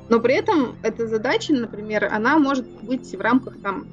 Но 0.10 0.20
при 0.20 0.36
этом 0.36 0.76
эта 0.84 1.08
задача, 1.08 1.54
например, 1.54 2.10
она 2.12 2.38
может 2.38 2.68
быть 2.84 3.16
в 3.16 3.22
рамках 3.22 3.62
там 3.62 3.88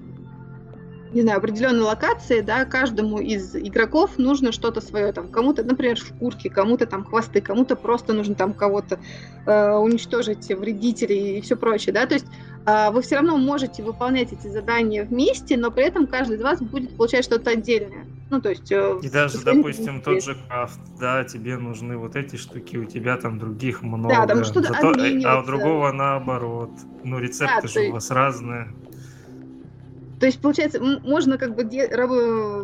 не 1.12 1.22
знаю, 1.22 1.38
определенной 1.38 1.82
локации, 1.82 2.40
да, 2.40 2.64
каждому 2.64 3.18
из 3.18 3.54
игроков 3.54 4.18
нужно 4.18 4.52
что-то 4.52 4.80
свое, 4.80 5.12
там, 5.12 5.28
кому-то, 5.28 5.62
например, 5.64 5.96
шкурки, 5.96 6.48
кому-то 6.48 6.86
там 6.86 7.04
хвосты, 7.04 7.40
кому-то 7.40 7.76
просто 7.76 8.12
нужно 8.12 8.34
там 8.34 8.52
кого-то 8.52 8.98
э, 9.46 9.74
уничтожить, 9.74 10.48
вредителей 10.48 11.38
и 11.38 11.40
все 11.40 11.56
прочее, 11.56 11.92
да, 11.92 12.06
то 12.06 12.14
есть 12.14 12.26
э, 12.66 12.90
вы 12.90 13.02
все 13.02 13.16
равно 13.16 13.36
можете 13.36 13.82
выполнять 13.82 14.32
эти 14.32 14.48
задания 14.48 15.04
вместе, 15.04 15.56
но 15.56 15.70
при 15.70 15.84
этом 15.84 16.06
каждый 16.06 16.36
из 16.36 16.42
вас 16.42 16.60
будет 16.60 16.96
получать 16.96 17.24
что-то 17.24 17.50
отдельное. 17.50 18.06
Ну, 18.30 18.42
то 18.42 18.50
есть... 18.50 18.70
Э, 18.70 18.98
и 19.02 19.08
даже, 19.08 19.42
допустим, 19.42 20.02
тот 20.02 20.22
же 20.22 20.36
крафт, 20.46 20.78
да, 21.00 21.24
тебе 21.24 21.56
нужны 21.56 21.96
вот 21.96 22.14
эти 22.14 22.36
штуки, 22.36 22.76
у 22.76 22.84
тебя 22.84 23.16
там 23.16 23.38
других 23.38 23.82
много. 23.82 24.14
Да, 24.14 24.26
там 24.26 24.44
что-то 24.44 24.68
Зато, 24.68 24.92
А 25.24 25.40
у 25.40 25.46
другого 25.46 25.92
наоборот. 25.92 26.70
Ну, 27.04 27.18
рецепты 27.18 27.62
да, 27.62 27.68
же 27.68 27.88
у 27.88 27.92
вас 27.92 28.10
разные. 28.10 28.68
То 30.20 30.26
есть, 30.26 30.40
получается, 30.40 30.80
можно 30.80 31.38
как 31.38 31.54
бы 31.54 31.64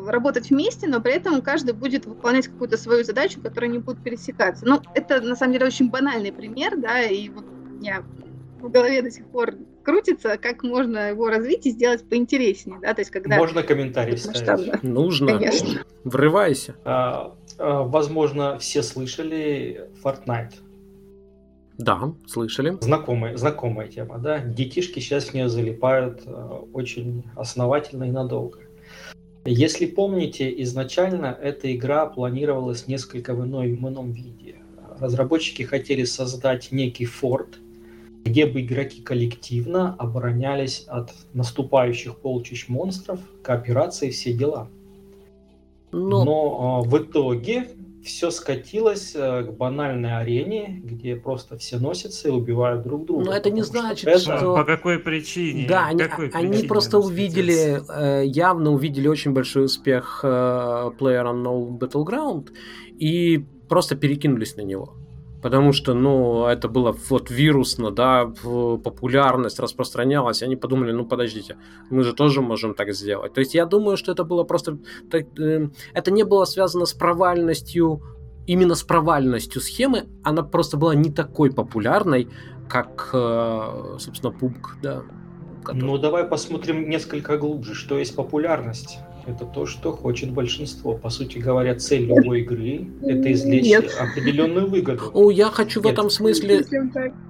работать 0.09 0.51
вместе, 0.51 0.89
но 0.89 1.01
при 1.01 1.13
этом 1.13 1.41
каждый 1.41 1.73
будет 1.75 2.05
выполнять 2.05 2.49
какую-то 2.49 2.77
свою 2.77 3.05
задачу, 3.05 3.41
которая 3.41 3.71
не 3.71 3.79
будет 3.79 4.03
пересекаться. 4.03 4.67
Ну, 4.67 4.81
это 4.95 5.21
на 5.21 5.37
самом 5.37 5.53
деле 5.53 5.67
очень 5.67 5.91
банальный 5.91 6.33
пример, 6.33 6.77
да, 6.77 7.03
и 7.03 7.29
вот 7.29 7.45
я 7.81 8.03
в 8.61 8.71
голове 8.71 9.03
до 9.03 9.11
сих 9.11 9.27
пор 9.27 9.55
крутится, 9.85 10.39
как 10.39 10.63
можно 10.63 11.11
его 11.11 11.29
развить 11.29 11.67
и 11.67 11.71
сделать 11.71 12.09
поинтереснее, 12.09 12.79
да, 12.81 12.95
то 12.95 13.03
есть 13.03 13.11
когда... 13.11 13.37
Можно 13.37 13.63
комментарий 13.63 14.17
ставить? 14.17 14.83
Нужно. 14.83 15.39
Конечно. 15.39 15.85
Врывайся. 16.05 16.75
А, 16.85 17.35
а, 17.59 17.83
возможно, 17.83 18.59
все 18.59 18.83
слышали 18.83 19.91
Fortnite. 20.03 20.55
Да, 21.79 22.15
слышали. 22.27 22.77
Знакомая, 22.81 23.37
знакомая 23.37 23.89
тема, 23.89 24.19
да. 24.19 24.39
Детишки 24.39 25.01
сейчас 25.01 25.27
в 25.27 25.35
нее 25.35 25.49
залипают 25.49 26.23
э, 26.25 26.31
очень 26.73 27.25
основательно 27.35 28.05
и 28.05 28.11
надолго. 28.11 28.61
Если 29.45 29.87
помните, 29.87 30.63
изначально 30.63 31.27
эта 31.27 31.75
игра 31.75 32.07
планировалась 32.07 32.87
несколько 32.87 33.35
в, 33.35 33.45
иной, 33.45 33.75
в 33.75 33.89
ином 33.89 34.13
виде. 34.13 34.57
Разработчики 34.99 35.63
хотели 35.63 36.05
создать 36.05 36.71
некий 36.71 37.05
форт, 37.05 37.59
где 38.25 38.47
бы 38.47 38.63
игроки 38.63 39.03
коллективно 39.03 39.95
оборонялись 39.99 40.85
от 40.87 41.13
наступающих 41.35 42.17
полчищ 42.17 42.69
монстров, 42.69 43.21
кооперации, 43.43 44.11
все 44.11 44.33
дела. 44.33 44.69
Но, 45.93 46.25
Но 46.25 46.83
э, 46.85 46.89
в 46.89 46.99
итоге 46.99 47.69
все 48.05 48.31
скатилось 48.31 49.13
э, 49.15 49.45
к 49.45 49.53
банальной 49.53 50.19
арене, 50.19 50.81
где 50.83 51.17
просто 51.17 51.57
все 51.57 51.79
носятся 51.79 52.29
и 52.29 52.31
убивают 52.31 52.83
друг 52.83 53.07
друга. 53.07 53.25
Но 53.25 53.33
это 53.33 53.51
не 53.51 53.63
значит, 53.63 54.21
что... 54.21 54.33
Это... 54.35 54.55
По 54.55 54.65
какой 54.65 54.99
причине? 54.99 55.67
Да, 55.67 55.87
они, 55.87 56.03
какой 56.03 56.29
они 56.29 56.49
причине 56.49 56.69
просто 56.69 56.99
увидели, 56.99 57.81
э, 57.89 58.27
явно 58.27 58.73
увидели 58.73 59.09
очень 59.09 59.33
большой 59.33 59.65
успех 59.65 60.21
э, 60.23 60.27
Player 60.99 61.25
Unknown 61.25 61.79
Battleground 61.79 62.49
и 62.99 63.45
просто 63.69 63.97
перекинулись 63.97 64.57
на 64.57 64.63
него 64.63 64.95
потому 65.45 65.75
что, 65.75 65.93
ну, 65.93 66.47
это 66.47 66.69
было 66.69 66.97
вот 67.11 67.31
вирусно, 67.31 67.91
да, 67.91 68.25
популярность 68.25 69.61
распространялась, 69.61 70.43
они 70.43 70.57
подумали, 70.57 70.93
ну, 70.93 71.05
подождите, 71.05 71.59
мы 71.91 72.03
же 72.03 72.15
тоже 72.15 72.41
можем 72.41 72.73
так 72.73 72.95
сделать. 72.95 73.35
То 73.35 73.41
есть 73.41 73.55
я 73.55 73.67
думаю, 73.67 73.99
что 73.99 74.13
это 74.13 74.25
было 74.25 74.45
просто, 74.45 74.79
так, 75.11 75.27
э, 75.39 75.69
это 75.93 76.11
не 76.11 76.25
было 76.25 76.47
связано 76.47 76.87
с 76.87 76.95
провальностью, 76.95 78.01
именно 78.47 78.75
с 78.75 78.83
провальностью 78.85 79.61
схемы, 79.61 80.07
она 80.23 80.43
просто 80.43 80.79
была 80.79 80.95
не 80.95 81.11
такой 81.11 81.53
популярной, 81.53 82.29
как, 82.67 83.11
э, 83.13 83.97
собственно, 83.99 84.33
PUBG, 84.33 84.81
да. 84.83 85.03
Который... 85.63 85.85
Ну, 85.85 85.99
давай 85.99 86.25
посмотрим 86.25 86.89
несколько 86.89 87.37
глубже, 87.37 87.75
что 87.75 87.99
есть 87.99 88.17
популярность. 88.17 88.99
Это 89.27 89.47
то, 89.47 89.65
что 89.65 89.93
хочет 89.93 90.33
большинство. 90.33 90.97
По 90.97 91.09
сути 91.09 91.39
говоря, 91.39 91.75
цель 91.77 92.05
любой 92.05 92.43
игры– 92.43 92.87
это 93.03 93.33
извлечь 93.33 93.65
Нет. 93.65 93.97
определенную 93.99 94.69
выгоду. 94.69 95.11
О, 95.15 95.31
я 95.31 95.47
хочу 95.49 95.81
Нет. 95.81 95.89
в 95.89 95.93
этом 95.93 96.11
смысле... 96.11 96.65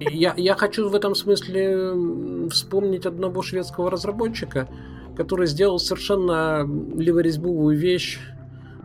Я, 0.01 0.35
я 0.37 0.55
хочу 0.55 0.89
в 0.89 0.95
этом 0.95 1.15
смысле 1.15 2.49
вспомнить 2.51 3.07
одного 3.07 3.43
шведского 3.43 3.91
разработчика, 3.91 4.69
который 5.17 5.47
сделал 5.47 5.79
совершенно 5.79 6.69
леворезьбовую 6.97 7.77
вещь. 7.79 8.19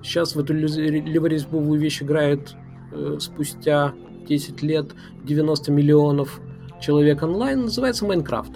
Сейчас 0.03 0.35
в 0.35 0.39
эту 0.39 0.53
леворезьбовую 0.53 1.79
вещь 1.79 2.03
играет 2.03 2.55
э, 2.91 3.17
спустя 3.19 3.93
10 4.27 4.61
лет 4.61 4.91
90 5.23 5.71
миллионов 5.71 6.39
человек 6.79 7.23
онлайн, 7.23 7.63
называется 7.63 8.05
Майнкрафт. 8.05 8.51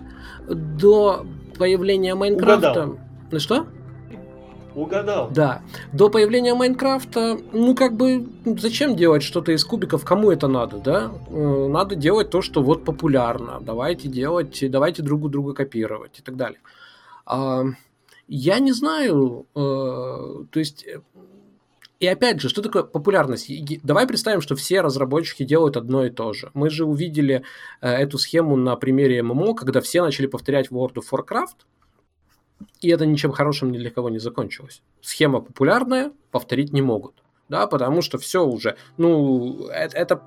До 0.47 1.25
появления 1.57 2.13
Майнкрафта... 2.15 2.69
Угадал. 2.69 2.99
Ну 3.31 3.39
что? 3.39 3.65
Угадал. 4.75 5.29
Да. 5.31 5.61
До 5.91 6.09
появления 6.09 6.53
Майнкрафта, 6.53 7.39
ну 7.51 7.75
как 7.75 7.95
бы, 7.95 8.27
зачем 8.57 8.95
делать 8.95 9.23
что-то 9.23 9.51
из 9.51 9.63
кубиков? 9.63 10.03
Кому 10.03 10.31
это 10.31 10.47
надо, 10.47 10.77
да? 10.77 11.11
Э, 11.29 11.67
надо 11.67 11.95
делать 11.95 12.29
то, 12.29 12.41
что 12.41 12.61
вот 12.61 12.83
популярно. 12.83 13.59
Давайте 13.61 14.07
делать, 14.07 14.63
давайте 14.69 15.03
друг 15.03 15.23
у 15.23 15.29
друга 15.29 15.53
копировать 15.53 16.19
и 16.19 16.21
так 16.21 16.35
далее. 16.35 16.59
А, 17.25 17.63
я 18.27 18.59
не 18.59 18.71
знаю, 18.71 19.45
э, 19.55 19.59
то 19.59 20.59
есть 20.59 20.85
и 22.03 22.07
опять 22.07 22.41
же, 22.41 22.49
что 22.49 22.61
такое 22.61 22.83
популярность? 22.83 23.49
Давай 23.81 24.05
представим, 24.05 24.41
что 24.41 24.57
все 24.57 24.81
разработчики 24.81 25.43
делают 25.43 25.77
одно 25.77 26.05
и 26.05 26.09
то 26.09 26.33
же. 26.33 26.51
Мы 26.53 26.69
же 26.69 26.83
увидели 26.83 27.43
э, 27.79 27.89
эту 27.89 28.17
схему 28.17 28.57
на 28.57 28.75
примере 28.75 29.23
ММО, 29.23 29.53
когда 29.53 29.79
все 29.79 30.01
начали 30.01 30.27
повторять 30.27 30.67
World 30.67 30.95
of 30.95 31.05
Warcraft, 31.09 31.63
и 32.81 32.89
это 32.89 33.05
ничем 33.05 33.31
хорошим 33.31 33.71
ни 33.71 33.77
для 33.77 33.89
кого 33.89 34.09
не 34.09 34.19
закончилось. 34.19 34.81
Схема 35.01 35.41
популярная, 35.41 36.11
повторить 36.31 36.73
не 36.73 36.81
могут. 36.81 37.23
Да, 37.49 37.67
потому 37.67 38.01
что 38.01 38.17
все 38.17 38.45
уже, 38.45 38.77
ну, 38.97 39.67
это, 39.67 39.97
это, 39.97 40.23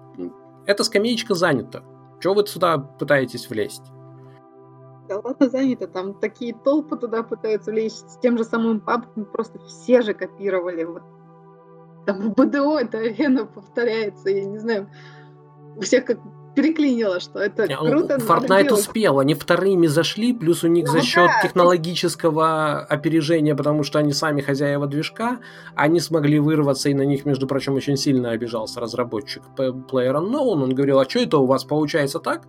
эта 0.67 0.85
скамеечка 0.85 1.35
занята. 1.35 1.83
Чего 2.21 2.35
вы 2.35 2.47
сюда 2.47 2.79
пытаетесь 2.79 3.49
влезть? 3.49 3.83
Да 5.09 5.21
ладно, 5.21 5.49
занято, 5.49 5.87
там 5.87 6.15
такие 6.15 6.55
толпы 6.55 6.97
туда 6.97 7.23
пытаются 7.23 7.71
влезть 7.71 8.11
с 8.11 8.19
тем 8.19 8.37
же 8.37 8.45
самым 8.45 8.81
папком, 8.81 9.25
просто 9.25 9.59
все 9.61 10.03
же 10.03 10.15
копировали. 10.15 10.85
Вот. 10.85 11.03
Там 12.07 12.21
в 12.21 12.35
БДО 12.35 12.79
эта 12.79 12.99
арена 12.99 13.47
повторяется, 13.47 14.31
я 14.31 14.45
не 14.45 14.59
знаю, 14.59 14.91
у 15.77 15.81
всех 15.81 16.05
как 16.05 16.19
переклинило, 16.57 17.21
что 17.21 17.39
это 17.39 17.69
не, 17.69 17.77
круто. 17.77 18.17
Fortnite 18.17 18.73
успел, 18.73 19.21
они 19.21 19.35
вторыми 19.35 19.87
зашли, 19.87 20.33
плюс 20.33 20.65
у 20.65 20.69
них 20.69 20.87
ну, 20.87 20.93
за 20.93 21.03
счет 21.03 21.27
да. 21.27 21.47
технологического 21.47 22.81
опережения, 22.81 23.55
потому 23.55 23.85
что 23.85 23.99
они 23.99 24.13
сами 24.13 24.41
хозяева 24.41 24.87
движка, 24.87 25.39
они 25.77 26.01
смогли 26.01 26.41
вырваться, 26.41 26.89
и 26.89 26.95
на 26.95 27.03
них, 27.03 27.27
между 27.27 27.47
прочим, 27.47 27.75
очень 27.75 27.97
сильно 27.97 28.31
обижался 28.31 28.81
разработчик 28.81 29.43
PlayerUnknown. 29.57 30.63
Он 30.63 30.75
говорил, 30.75 30.99
а 30.99 31.09
что 31.09 31.21
это 31.21 31.39
у 31.39 31.47
вас 31.47 31.65
получается 31.65 32.19
так, 32.19 32.49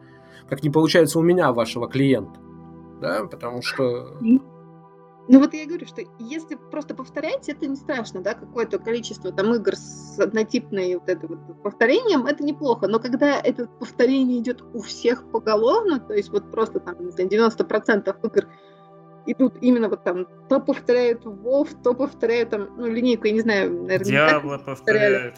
как 0.49 0.63
не 0.63 0.69
получается 0.69 1.19
у 1.19 1.21
меня, 1.21 1.51
вашего 1.51 1.89
клиента? 1.89 2.39
Да, 3.01 3.25
потому 3.25 3.61
что... 3.61 4.17
Ну 5.29 5.39
вот 5.39 5.53
я 5.53 5.65
говорю, 5.65 5.85
что 5.85 6.01
если 6.19 6.55
просто 6.55 6.95
повторять, 6.95 7.49
это 7.49 7.67
не 7.67 7.75
страшно, 7.75 8.21
да, 8.21 8.33
какое-то 8.33 8.79
количество 8.79 9.31
там 9.31 9.53
игр 9.53 9.75
с 9.75 10.17
однотипной 10.19 10.95
вот 10.95 11.09
это 11.09 11.27
вот 11.27 11.39
повторением, 11.63 12.25
это 12.25 12.43
неплохо. 12.43 12.87
Но 12.87 12.99
когда 12.99 13.39
это 13.39 13.67
повторение 13.67 14.39
идет 14.39 14.63
у 14.73 14.81
всех 14.81 15.29
поголовно, 15.29 15.99
то 15.99 16.13
есть 16.13 16.29
вот 16.29 16.49
просто 16.51 16.79
там, 16.79 16.95
не 17.03 17.11
знаю, 17.11 17.29
90% 17.29 18.15
игр 18.23 18.47
идут 19.25 19.55
именно 19.59 19.89
вот 19.89 20.03
там, 20.05 20.27
то 20.47 20.61
повторяют 20.61 21.25
Вов, 21.25 21.69
то 21.83 21.93
повторяют 21.93 22.51
там, 22.51 22.69
ну, 22.77 22.87
линейку, 22.87 23.27
я 23.27 23.33
не 23.33 23.41
знаю, 23.41 23.83
наверное, 23.83 24.05
Диабло 24.05 24.57
повторяет. 24.57 25.37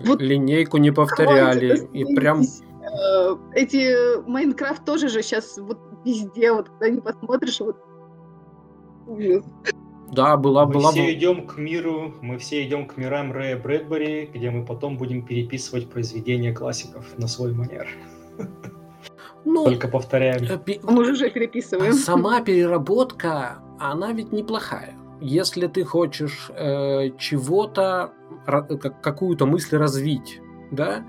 Вот 0.00 0.22
линейку 0.22 0.78
не 0.78 0.90
повторяли. 0.90 1.86
И 1.92 2.14
прям... 2.14 2.40
Э, 2.40 3.36
эти 3.54 4.20
Майнкрафт 4.26 4.84
тоже 4.86 5.08
же 5.08 5.22
сейчас 5.22 5.58
вот 5.58 5.78
везде, 6.04 6.52
вот 6.52 6.70
когда 6.70 6.88
не 6.88 7.00
посмотришь, 7.00 7.60
вот 7.60 7.76
Ужас. 9.06 9.44
Да, 10.12 10.36
была, 10.36 10.66
мы 10.66 10.74
была. 10.74 10.90
Мы 10.90 10.92
все 10.92 11.14
идем 11.14 11.46
к 11.46 11.56
миру, 11.56 12.14
мы 12.20 12.36
все 12.36 12.62
идем 12.66 12.86
к 12.86 12.98
мирам 12.98 13.32
Рэя 13.32 13.56
Брэдбери, 13.56 14.28
где 14.32 14.50
мы 14.50 14.64
потом 14.64 14.98
будем 14.98 15.24
переписывать 15.24 15.88
произведения 15.88 16.52
классиков 16.52 17.06
на 17.16 17.26
свой 17.28 17.54
манер. 17.54 17.88
Ну, 19.44 19.64
Только 19.64 19.88
повторяем. 19.88 20.44
Э, 20.44 20.58
мы 20.82 21.10
уже 21.10 21.30
переписываем. 21.30 21.94
Сама 21.94 22.42
переработка, 22.42 23.58
она 23.80 24.12
ведь 24.12 24.32
неплохая. 24.32 24.94
Если 25.20 25.66
ты 25.66 25.84
хочешь 25.84 26.50
э, 26.50 27.10
чего-то, 27.18 28.12
какую-то 29.02 29.46
мысль 29.46 29.76
развить, 29.76 30.40
да, 30.70 31.04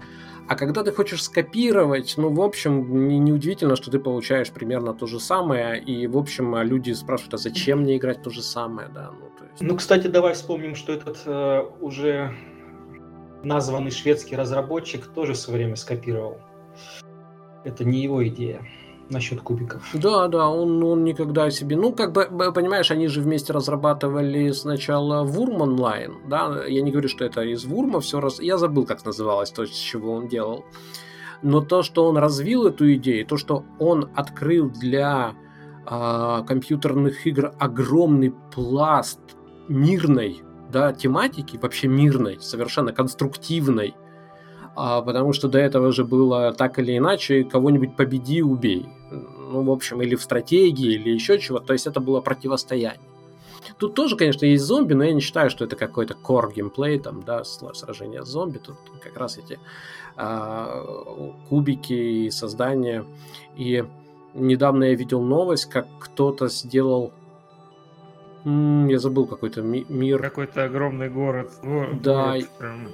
а 0.48 0.56
когда 0.56 0.84
ты 0.84 0.92
хочешь 0.92 1.24
скопировать, 1.24 2.16
ну, 2.18 2.30
в 2.34 2.42
общем, 2.42 3.08
не, 3.08 3.18
неудивительно, 3.20 3.76
что 3.76 3.90
ты 3.92 4.00
получаешь 4.00 4.52
примерно 4.52 4.94
то 4.94 5.08
же 5.08 5.20
самое. 5.20 5.82
И, 5.82 6.08
в 6.08 6.18
общем, 6.18 6.56
люди 6.62 6.92
спрашивают, 6.92 7.36
а 7.36 7.38
зачем 7.38 7.82
мне 7.82 7.98
играть 7.98 8.22
то 8.22 8.30
же 8.30 8.42
самое, 8.42 8.90
да? 8.90 9.12
Ну, 9.12 9.30
то 9.38 9.46
есть... 9.46 9.62
ну 9.62 9.76
кстати, 9.76 10.08
давай 10.08 10.34
вспомним, 10.34 10.76
что 10.76 10.92
этот 10.94 11.22
э, 11.26 11.64
уже 11.80 12.36
названный 13.44 13.92
шведский 13.92 14.36
разработчик 14.36 15.06
тоже 15.08 15.34
в 15.34 15.38
свое 15.38 15.60
время 15.60 15.76
скопировал. 15.76 16.40
Это 17.64 17.86
не 17.86 18.02
его 18.02 18.26
идея 18.28 18.66
насчет 19.14 19.42
кубиков. 19.42 19.84
Да, 19.94 20.28
да, 20.28 20.50
он, 20.50 20.84
он 20.84 21.04
никогда 21.04 21.50
себе... 21.52 21.76
Ну, 21.76 21.94
как 21.94 22.12
бы, 22.12 22.26
понимаешь, 22.54 22.92
они 22.92 23.08
же 23.08 23.22
вместе 23.22 23.54
разрабатывали 23.54 24.52
сначала 24.52 25.24
Вурм 25.24 25.62
онлайн, 25.62 26.18
да, 26.28 26.66
я 26.66 26.82
не 26.82 26.92
говорю, 26.92 27.08
что 27.08 27.26
это 27.26 27.42
из 27.42 27.66
Вурма 27.66 28.00
все 28.00 28.20
раз... 28.20 28.40
Я 28.40 28.58
забыл, 28.58 28.86
как 28.86 29.06
называлось 29.06 29.52
то, 29.52 29.66
с 29.66 29.72
чего 29.72 30.14
он 30.14 30.28
делал. 30.28 30.66
Но 31.42 31.62
то, 31.62 31.84
что 31.84 32.06
он 32.06 32.18
развил 32.18 32.68
эту 32.68 32.94
идею, 32.96 33.26
то, 33.26 33.38
что 33.38 33.64
он 33.80 34.10
открыл 34.16 34.70
для 34.70 35.34
э, 35.86 36.44
компьютерных 36.48 37.28
игр 37.28 37.54
огромный 37.60 38.34
пласт 38.54 39.20
мирной 39.68 40.42
да, 40.74 40.92
тематики, 40.92 41.58
вообще 41.62 41.88
мирной, 41.88 42.40
совершенно 42.42 42.92
конструктивной, 42.92 43.94
а, 44.76 45.02
потому 45.02 45.32
что 45.32 45.48
до 45.48 45.60
этого 45.60 45.92
же 45.92 46.04
было 46.04 46.52
так 46.52 46.80
или 46.80 46.98
иначе 46.98 47.44
кого-нибудь 47.44 47.96
победи, 47.96 48.42
убей. 48.42 48.88
Ну, 49.54 49.64
в 49.64 49.72
общем, 49.72 50.02
или 50.02 50.16
в 50.16 50.24
стратегии, 50.24 50.96
или 50.96 51.12
еще 51.12 51.40
чего. 51.40 51.60
То 51.60 51.74
есть 51.74 51.86
это 51.86 52.00
было 52.00 52.22
противостояние. 52.22 53.08
Тут 53.78 53.94
тоже, 53.94 54.18
конечно, 54.18 54.46
есть 54.46 54.64
зомби, 54.64 54.94
но 54.94 55.04
я 55.04 55.14
не 55.14 55.22
считаю, 55.22 55.50
что 55.50 55.64
это 55.66 55.76
какой-то 55.76 56.16
core 56.16 56.54
геймплей, 56.54 57.00
там, 57.00 57.22
да, 57.24 57.44
сражение 57.44 58.26
с 58.26 58.28
зомби. 58.28 58.58
Тут 58.58 58.78
как 59.00 59.16
раз 59.16 59.38
эти 59.38 59.60
а, 60.16 60.84
кубики 61.50 61.94
и 61.94 62.32
создания. 62.32 63.06
И 63.56 63.86
недавно 64.34 64.86
я 64.86 64.96
видел 64.96 65.22
новость, 65.22 65.66
как 65.66 65.88
кто-то 66.00 66.48
сделал 66.48 67.14
я 68.46 69.00
забыл 69.00 69.26
какой-то 69.26 69.62
ми- 69.62 69.86
мир. 69.88 70.22
Какой-то 70.22 70.66
огромный 70.66 71.10
город. 71.10 71.54
город 71.64 72.02
да. 72.02 72.34
Город, 72.34 72.50
прям 72.58 72.88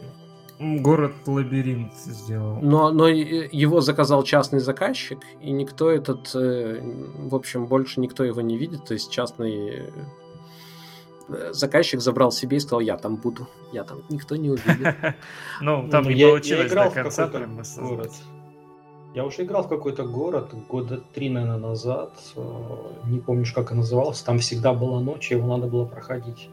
Город-лабиринт 0.59 1.93
сделал. 1.95 2.59
Но, 2.61 2.91
но 2.91 3.07
его 3.07 3.79
заказал 3.79 4.23
частный 4.23 4.59
заказчик, 4.59 5.19
и 5.39 5.51
никто 5.51 5.89
этот, 5.89 6.35
э, 6.35 6.81
в 7.17 7.33
общем, 7.33 7.65
больше 7.65 8.01
никто 8.01 8.25
его 8.25 8.41
не 8.41 8.57
видит. 8.57 8.83
То 8.83 8.93
есть 8.93 9.09
частный 9.09 9.83
э, 11.29 11.53
заказчик 11.53 12.01
забрал 12.01 12.33
себе 12.33 12.57
и 12.57 12.59
сказал, 12.59 12.81
я 12.81 12.97
там 12.97 13.15
буду, 13.15 13.47
я 13.71 13.85
там, 13.85 13.99
никто 14.09 14.35
не 14.35 14.49
увидит. 14.49 14.95
Ну, 15.61 15.87
там 15.89 16.03
не 16.03 16.25
получилось 16.25 16.71
до 16.71 16.89
конца 16.89 17.27
город. 17.27 18.11
Я 19.15 19.25
уже 19.25 19.43
играл 19.43 19.63
в 19.63 19.69
какой-то 19.69 20.03
город 20.03 20.53
года 20.67 21.01
три, 21.13 21.29
наверное, 21.29 21.57
назад. 21.57 22.11
Э, 22.35 22.41
не 23.05 23.19
помнишь, 23.19 23.53
как 23.53 23.71
он 23.71 23.77
назывался. 23.77 24.25
Там 24.25 24.39
всегда 24.39 24.73
была 24.73 24.99
ночь, 24.99 25.31
его 25.31 25.47
надо 25.47 25.67
было 25.67 25.85
проходить. 25.85 26.49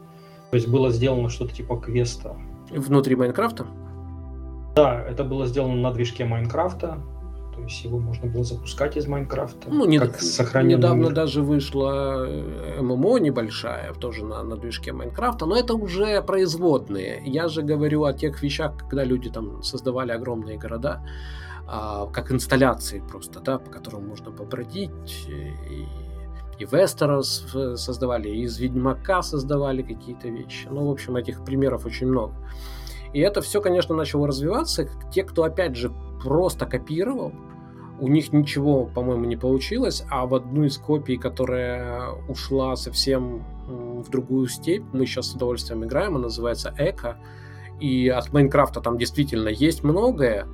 То 0.49 0.55
есть 0.55 0.69
было 0.69 0.91
сделано 0.91 1.27
что-то 1.27 1.53
типа 1.53 1.75
квеста. 1.75 2.37
Внутри 2.69 3.17
Майнкрафта? 3.17 3.67
Да, 4.77 5.01
это 5.01 5.23
было 5.23 5.47
сделано 5.47 5.75
на 5.75 5.91
движке 5.91 6.25
Майнкрафта, 6.25 6.99
то 7.55 7.63
есть 7.63 7.83
его 7.83 7.97
можно 7.97 8.29
было 8.29 8.43
запускать 8.43 8.95
из 8.95 9.07
Майнкрафта. 9.07 9.69
Ну, 9.71 9.85
не, 9.85 9.97
как 9.97 10.21
недавно 10.63 11.05
мир. 11.05 11.13
даже 11.13 11.41
вышла 11.41 12.27
э, 12.27 12.79
ММО 12.79 13.17
небольшая, 13.17 13.93
тоже 13.93 14.23
на, 14.23 14.43
на 14.43 14.55
движке 14.55 14.93
Майнкрафта, 14.93 15.47
но 15.47 15.57
это 15.57 15.73
уже 15.73 16.21
производные. 16.21 17.23
Я 17.25 17.47
же 17.47 17.63
говорю 17.63 18.03
о 18.03 18.13
тех 18.13 18.43
вещах, 18.43 18.77
когда 18.77 19.03
люди 19.03 19.31
там 19.31 19.63
создавали 19.63 20.11
огромные 20.11 20.59
города, 20.59 21.01
а, 21.67 22.05
как 22.13 22.31
инсталляции 22.31 23.01
просто, 23.09 23.39
да, 23.39 23.57
по 23.57 23.71
которым 23.71 24.07
можно 24.07 24.29
побродить. 24.31 25.27
И, 25.27 25.87
и 26.59 26.65
Вестерос 26.65 27.55
создавали, 27.77 28.29
и 28.29 28.41
из 28.43 28.59
Ведьмака 28.59 29.23
создавали 29.23 29.81
какие-то 29.81 30.27
вещи. 30.27 30.67
Ну, 30.69 30.87
в 30.87 30.91
общем, 30.91 31.15
этих 31.15 31.43
примеров 31.43 31.87
очень 31.87 32.05
много. 32.05 32.35
И 33.13 33.19
это 33.19 33.41
все, 33.41 33.61
конечно, 33.61 33.95
начало 33.95 34.27
развиваться. 34.27 34.89
Те, 35.11 35.23
кто, 35.23 35.43
опять 35.43 35.75
же, 35.75 35.91
просто 36.21 36.65
копировал, 36.65 37.33
у 37.99 38.07
них 38.07 38.31
ничего, 38.31 38.85
по-моему, 38.85 39.25
не 39.25 39.37
получилось, 39.37 40.03
а 40.09 40.25
в 40.25 40.35
одну 40.35 40.65
из 40.65 40.77
копий, 40.77 41.17
которая 41.17 42.11
ушла 42.27 42.75
совсем 42.75 43.43
в 43.67 44.09
другую 44.09 44.47
степь, 44.47 44.83
мы 44.93 45.05
сейчас 45.05 45.31
с 45.31 45.35
удовольствием 45.35 45.83
играем, 45.83 46.15
она 46.15 46.25
называется 46.25 46.73
Эко, 46.77 47.17
и 47.79 48.07
от 48.07 48.31
Майнкрафта 48.33 48.81
там 48.81 48.97
действительно 48.97 49.49
есть 49.49 49.83
многое, 49.83 50.47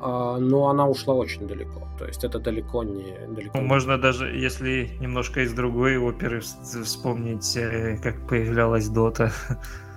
а, 0.00 0.38
но 0.38 0.68
она 0.68 0.88
ушла 0.88 1.14
очень 1.14 1.46
далеко. 1.46 1.86
То 1.98 2.06
есть 2.06 2.24
это 2.24 2.38
далеко 2.38 2.82
не 2.82 3.14
далеко. 3.28 3.58
Можно 3.60 3.98
даже, 3.98 4.28
если 4.34 4.90
немножко 5.00 5.42
из 5.42 5.52
другой 5.52 5.98
оперы 5.98 6.40
вспомнить, 6.40 7.56
э, 7.56 7.98
как 8.02 8.26
появлялась 8.26 8.88
Дота. 8.88 9.32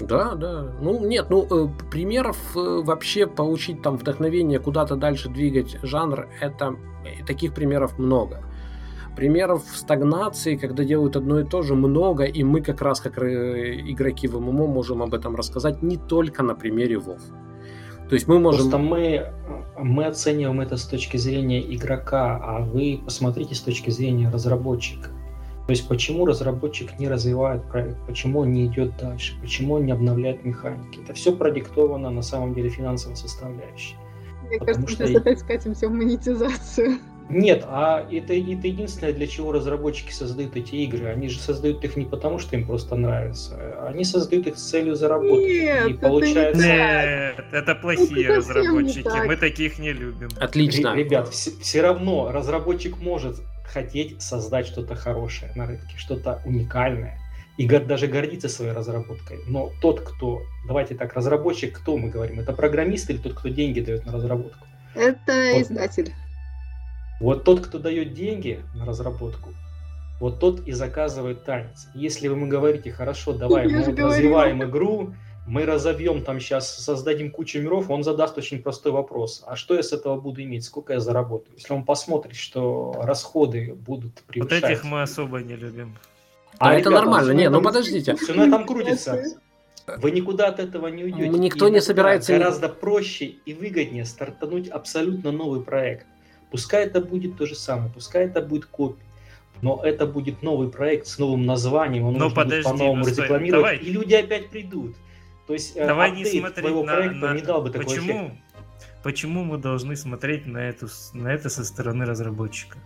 Да, 0.00 0.34
да. 0.34 0.72
Ну, 0.80 1.06
нет, 1.06 1.26
ну, 1.30 1.46
э, 1.50 1.68
примеров 1.90 2.36
э, 2.54 2.82
вообще 2.84 3.26
получить 3.26 3.82
там 3.82 3.96
вдохновение 3.96 4.58
куда-то 4.58 4.96
дальше 4.96 5.28
двигать 5.28 5.78
жанр, 5.82 6.28
это 6.40 6.76
таких 7.26 7.54
примеров 7.54 7.98
много. 7.98 8.42
Примеров 9.16 9.62
стагнации, 9.62 10.56
когда 10.56 10.84
делают 10.84 11.16
одно 11.16 11.40
и 11.40 11.44
то 11.44 11.62
же, 11.62 11.74
много, 11.74 12.24
и 12.24 12.44
мы 12.44 12.60
как 12.60 12.82
раз, 12.82 13.00
как 13.00 13.16
игроки 13.16 14.28
в 14.28 14.38
ММО, 14.38 14.66
можем 14.66 15.02
об 15.02 15.14
этом 15.14 15.34
рассказать 15.34 15.82
не 15.82 15.96
только 15.96 16.42
на 16.42 16.54
примере 16.54 16.96
WoW. 16.96 17.18
То 18.08 18.14
есть 18.14 18.28
мы 18.28 18.38
можем... 18.38 18.70
Просто 18.70 18.78
мы, 18.78 19.32
мы 19.78 20.04
оцениваем 20.04 20.60
это 20.60 20.76
с 20.76 20.84
точки 20.84 21.16
зрения 21.16 21.60
игрока, 21.74 22.38
а 22.42 22.60
вы 22.60 23.00
посмотрите 23.02 23.54
с 23.54 23.60
точки 23.60 23.88
зрения 23.90 24.28
разработчика. 24.28 25.08
То 25.66 25.72
есть 25.72 25.88
почему 25.88 26.26
разработчик 26.26 26.96
не 26.98 27.08
развивает 27.08 27.64
проект, 27.68 27.98
почему 28.06 28.40
он 28.40 28.52
не 28.52 28.66
идет 28.66 28.96
дальше, 28.98 29.34
почему 29.40 29.74
он 29.74 29.86
не 29.86 29.92
обновляет 29.92 30.44
механики. 30.44 31.00
Это 31.02 31.12
все 31.12 31.34
продиктовано 31.34 32.10
на 32.10 32.22
самом 32.22 32.54
деле 32.54 32.68
финансовой 32.68 33.16
составляющей. 33.16 33.96
Мне 34.46 34.58
Потому 34.58 34.86
кажется, 34.86 34.94
что... 34.94 35.06
сейчас 35.08 35.22
опять 35.22 35.40
скатимся 35.40 35.88
в 35.88 35.92
монетизацию. 35.92 36.98
Нет, 37.28 37.64
а 37.66 38.06
это, 38.12 38.32
это 38.34 38.68
единственное, 38.68 39.12
для 39.12 39.26
чего 39.26 39.50
разработчики 39.50 40.12
создают 40.12 40.54
эти 40.54 40.76
игры. 40.76 41.06
Они 41.06 41.28
же 41.28 41.40
создают 41.40 41.82
их 41.82 41.96
не 41.96 42.04
потому, 42.04 42.38
что 42.38 42.54
им 42.54 42.64
просто 42.64 42.94
нравится. 42.94 43.56
Они 43.84 44.04
создают 44.04 44.46
их 44.46 44.56
с 44.56 44.62
целью 44.62 44.94
заработать. 44.94 45.48
Нет, 45.48 45.88
и 45.88 45.94
получается... 45.94 46.64
Нет, 46.64 47.44
это 47.50 47.74
плохие 47.74 48.26
это 48.26 48.36
разработчики. 48.36 49.26
Мы 49.26 49.36
таких 49.36 49.80
не 49.80 49.92
любим. 49.92 50.28
Отлично. 50.38 50.94
Ребят, 50.94 51.28
все, 51.30 51.50
все 51.60 51.82
равно 51.82 52.30
разработчик 52.30 52.98
может 52.98 53.40
хотеть 53.76 54.22
создать 54.22 54.66
что-то 54.66 54.94
хорошее 54.94 55.52
на 55.54 55.66
рынке, 55.66 55.98
что-то 55.98 56.40
уникальное. 56.46 57.18
И 57.58 57.66
даже 57.68 58.06
гордиться 58.06 58.48
своей 58.48 58.72
разработкой. 58.72 59.38
Но 59.46 59.70
тот, 59.82 60.00
кто, 60.00 60.42
давайте 60.66 60.94
так, 60.94 61.12
разработчик, 61.14 61.78
кто 61.78 61.98
мы 61.98 62.08
говорим? 62.08 62.40
Это 62.40 62.54
программист 62.54 63.10
или 63.10 63.18
тот, 63.18 63.34
кто 63.34 63.50
деньги 63.50 63.80
дает 63.80 64.06
на 64.06 64.12
разработку? 64.12 64.66
Это 64.94 65.52
вот. 65.52 65.62
издатель. 65.62 66.14
Вот 67.20 67.44
тот, 67.44 67.66
кто 67.66 67.78
дает 67.78 68.14
деньги 68.14 68.60
на 68.74 68.86
разработку, 68.86 69.50
вот 70.20 70.40
тот 70.40 70.66
и 70.66 70.72
заказывает 70.72 71.44
танец. 71.44 71.88
Если 71.94 72.28
вы 72.28 72.36
ему 72.36 72.46
говорите, 72.46 72.90
хорошо, 72.92 73.34
давай, 73.34 73.68
мы 73.68 73.82
вот 73.82 73.98
развиваем 73.98 74.64
игру, 74.64 75.14
мы 75.46 75.64
разовьем 75.64 76.22
там 76.22 76.40
сейчас, 76.40 76.76
создадим 76.76 77.30
кучу 77.30 77.60
миров, 77.60 77.88
он 77.88 78.02
задаст 78.02 78.36
очень 78.36 78.60
простой 78.60 78.92
вопрос. 78.92 79.44
А 79.46 79.54
что 79.54 79.74
я 79.74 79.82
с 79.82 79.92
этого 79.92 80.20
буду 80.20 80.42
иметь? 80.42 80.64
Сколько 80.64 80.94
я 80.94 81.00
заработаю? 81.00 81.54
Если 81.56 81.72
он 81.72 81.84
посмотрит, 81.84 82.36
что 82.36 82.94
расходы 83.02 83.74
будут 83.74 84.14
превышать... 84.26 84.62
Вот 84.62 84.70
этих 84.70 84.84
мы 84.84 85.02
особо 85.02 85.38
не 85.38 85.54
любим. 85.54 85.96
А, 86.58 86.70
а 86.70 86.72
это 86.74 86.88
ребята, 86.90 87.04
нормально. 87.04 87.32
Не, 87.32 87.48
ну 87.48 87.62
подождите. 87.62 88.16
Все 88.16 88.34
на 88.34 88.46
этом 88.46 88.66
крутится. 88.66 89.22
Вы 89.98 90.10
никуда 90.10 90.48
от 90.48 90.58
этого 90.58 90.88
не 90.88 91.04
уйдете. 91.04 91.28
Никто 91.28 91.68
и 91.68 91.70
не 91.70 91.80
собирается... 91.80 92.32
Гораздо 92.32 92.68
проще 92.68 93.26
и 93.26 93.54
выгоднее 93.54 94.04
стартануть 94.04 94.68
абсолютно 94.68 95.30
новый 95.30 95.62
проект. 95.62 96.06
Пускай 96.50 96.86
это 96.86 97.00
будет 97.00 97.36
то 97.36 97.46
же 97.46 97.54
самое, 97.54 97.90
пускай 97.92 98.24
это 98.24 98.40
будет 98.40 98.66
копия, 98.66 99.02
но 99.62 99.80
это 99.82 100.06
будет 100.06 100.42
новый 100.42 100.70
проект 100.70 101.06
с 101.06 101.18
новым 101.18 101.44
названием, 101.44 102.04
он 102.04 102.14
но 102.14 102.30
подожди, 102.30 102.62
по-новому 102.62 103.02
ну, 103.02 103.06
разрекламировать, 103.06 103.62
давай. 103.62 103.76
и 103.78 103.90
люди 103.90 104.14
опять 104.14 104.48
придут. 104.48 104.94
То 105.46 105.52
есть 105.52 105.76
э, 105.76 105.86
давай 105.86 106.10
не 106.12 106.24
смотреть 106.24 106.74
на, 106.74 106.82
проекта 106.82 107.26
на... 107.26 107.34
не 107.34 107.42
дал 107.42 107.62
бы 107.62 107.70
такой 107.70 107.86
почему, 107.86 108.26
эффект. 108.26 108.34
Почему 109.02 109.44
мы 109.44 109.58
должны 109.58 109.94
смотреть 109.96 110.46
на, 110.46 110.58
эту, 110.58 110.88
на 111.12 111.28
это 111.28 111.48
со 111.48 111.64
стороны 111.64 112.04
разработчика? 112.04 112.78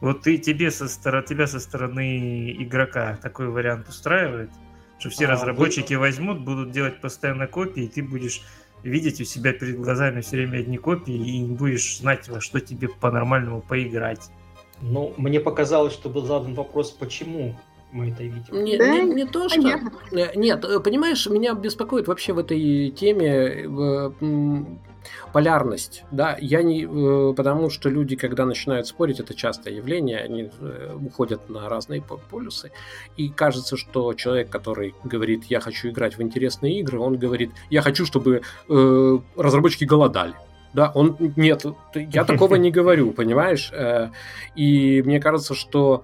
Вот 0.00 0.22
ты, 0.22 0.38
тебе 0.38 0.70
со 0.70 0.88
тебя 0.88 1.46
со 1.46 1.60
стороны 1.60 2.52
игрока 2.52 3.18
такой 3.22 3.48
вариант 3.48 3.88
устраивает? 3.88 4.50
Что 4.98 5.10
все 5.10 5.26
а, 5.26 5.32
разработчики 5.32 5.94
вы... 5.94 6.00
возьмут, 6.00 6.40
будут 6.40 6.70
делать 6.70 7.00
постоянно 7.00 7.46
копии, 7.46 7.84
и 7.84 7.88
ты 7.88 8.02
будешь 8.02 8.42
видеть 8.82 9.20
у 9.20 9.24
себя 9.24 9.52
перед 9.52 9.78
глазами 9.78 10.20
все 10.20 10.36
время 10.36 10.60
одни 10.60 10.78
копии 10.78 11.14
и 11.14 11.38
не 11.38 11.54
будешь 11.54 11.98
знать, 11.98 12.28
во 12.28 12.40
что 12.40 12.60
тебе 12.60 12.88
по-нормальному 12.88 13.60
поиграть. 13.60 14.30
Ну, 14.80 15.14
мне 15.16 15.40
показалось, 15.40 15.92
что 15.92 16.08
был 16.08 16.24
задан 16.24 16.54
вопрос, 16.54 16.90
почему 16.90 17.58
мы 17.92 18.10
это 18.10 18.22
видим. 18.24 18.64
Не, 18.64 18.76
да? 18.76 19.00
не, 19.00 19.14
не 19.14 19.24
то, 19.24 19.48
что... 19.48 19.60
Э, 20.12 20.32
нет, 20.34 20.64
э, 20.64 20.80
понимаешь, 20.80 21.26
меня 21.26 21.54
беспокоит 21.54 22.08
вообще 22.08 22.32
в 22.32 22.38
этой 22.38 22.90
теме 22.90 23.64
э, 23.64 24.10
полярность, 25.32 26.04
да, 26.10 26.36
я 26.40 26.62
не, 26.62 26.84
потому 27.34 27.70
что 27.70 27.88
люди, 27.88 28.16
когда 28.16 28.44
начинают 28.44 28.88
спорить, 28.88 29.20
это 29.20 29.34
частое 29.34 29.72
явление, 29.74 30.18
они 30.18 30.50
уходят 31.00 31.48
на 31.48 31.68
разные 31.68 32.02
полюсы, 32.02 32.72
и 33.16 33.28
кажется, 33.28 33.76
что 33.76 34.14
человек, 34.14 34.50
который 34.50 34.94
говорит, 35.04 35.44
я 35.44 35.60
хочу 35.60 35.88
играть 35.90 36.18
в 36.18 36.22
интересные 36.22 36.80
игры, 36.80 36.98
он 36.98 37.18
говорит, 37.18 37.52
я 37.70 37.82
хочу, 37.82 38.04
чтобы 38.04 38.42
э, 38.68 39.18
разработчики 39.36 39.84
голодали, 39.84 40.34
да, 40.74 40.90
он 40.92 41.16
нет, 41.36 41.64
я 41.94 42.24
такого 42.24 42.56
не 42.56 42.72
говорю, 42.72 43.12
понимаешь, 43.16 43.72
и 44.56 45.02
мне 45.06 45.20
кажется, 45.20 45.54
что 45.54 46.02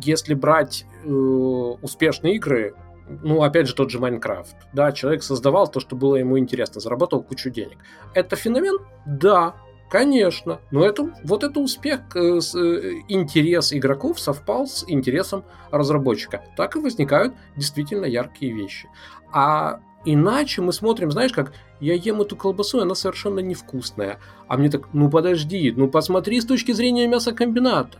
если 0.00 0.34
брать 0.34 0.86
э, 1.04 1.08
успешные 1.08 2.36
игры, 2.36 2.74
ну, 3.22 3.42
опять 3.42 3.66
же, 3.66 3.74
тот 3.74 3.90
же 3.90 3.98
Майнкрафт, 3.98 4.56
да, 4.72 4.92
человек 4.92 5.22
создавал 5.22 5.68
то, 5.68 5.80
что 5.80 5.96
было 5.96 6.16
ему 6.16 6.38
интересно, 6.38 6.80
заработал 6.80 7.22
кучу 7.22 7.50
денег. 7.50 7.78
Это 8.14 8.36
феномен? 8.36 8.78
Да, 9.06 9.56
конечно, 9.90 10.60
но 10.70 10.84
это, 10.84 11.12
вот 11.24 11.44
это 11.44 11.60
успех, 11.60 12.00
э, 12.14 12.40
с, 12.40 12.54
э, 12.54 13.02
интерес 13.08 13.72
игроков 13.72 14.20
совпал 14.20 14.66
с 14.66 14.84
интересом 14.88 15.44
разработчика. 15.70 16.42
Так 16.56 16.76
и 16.76 16.80
возникают 16.80 17.34
действительно 17.56 18.06
яркие 18.06 18.52
вещи. 18.52 18.88
А 19.32 19.80
Иначе 20.04 20.62
мы 20.62 20.72
смотрим, 20.72 21.12
знаешь, 21.12 21.32
как 21.32 21.52
я 21.80 21.94
ем 21.94 22.20
эту 22.20 22.36
колбасу, 22.36 22.78
и 22.78 22.82
она 22.82 22.94
совершенно 22.94 23.38
невкусная. 23.38 24.18
А 24.48 24.56
мне 24.56 24.68
так, 24.68 24.92
ну 24.92 25.08
подожди, 25.08 25.72
ну 25.76 25.88
посмотри 25.88 26.40
с 26.40 26.44
точки 26.44 26.72
зрения 26.72 27.06
мясокомбината. 27.06 27.98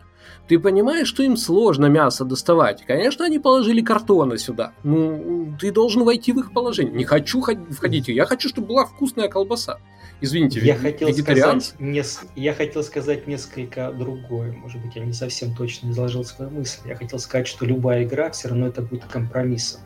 Ты 0.48 0.58
понимаешь, 0.58 1.08
что 1.08 1.22
им 1.22 1.36
сложно 1.36 1.86
мясо 1.86 2.24
доставать? 2.24 2.84
Конечно, 2.86 3.24
они 3.24 3.38
положили 3.38 3.80
картона 3.80 4.38
сюда. 4.38 4.72
Ну, 4.82 5.56
ты 5.60 5.72
должен 5.72 6.04
войти 6.04 6.32
в 6.32 6.38
их 6.38 6.52
положение. 6.52 6.94
Не 6.94 7.04
хочу 7.04 7.40
входить. 7.40 8.08
Я 8.08 8.26
хочу, 8.26 8.48
чтобы 8.48 8.68
была 8.68 8.86
вкусная 8.86 9.28
колбаса. 9.28 9.78
Извините, 10.20 10.60
я 10.60 10.76
хотел 10.76 11.12
сказать, 11.12 11.74
нес... 11.80 12.20
я 12.36 12.54
хотел 12.54 12.84
сказать 12.84 13.26
несколько 13.26 13.92
другое. 13.92 14.52
Может 14.52 14.80
быть, 14.80 14.94
я 14.94 15.04
не 15.04 15.12
совсем 15.12 15.52
точно 15.54 15.90
изложил 15.90 16.24
свою 16.24 16.50
мысль. 16.52 16.80
Я 16.86 16.94
хотел 16.94 17.18
сказать, 17.18 17.48
что 17.48 17.66
любая 17.66 18.04
игра 18.04 18.30
все 18.30 18.48
равно 18.48 18.68
это 18.68 18.82
будет 18.82 19.04
компромиссом 19.06 19.80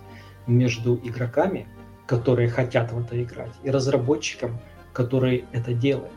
между 0.46 1.00
игроками, 1.02 1.66
которые 2.06 2.48
хотят 2.50 2.92
в 2.92 3.00
это 3.00 3.22
играть, 3.22 3.52
и 3.64 3.70
разработчикам, 3.70 4.60
которые 4.92 5.46
это 5.52 5.72
делают. 5.72 6.12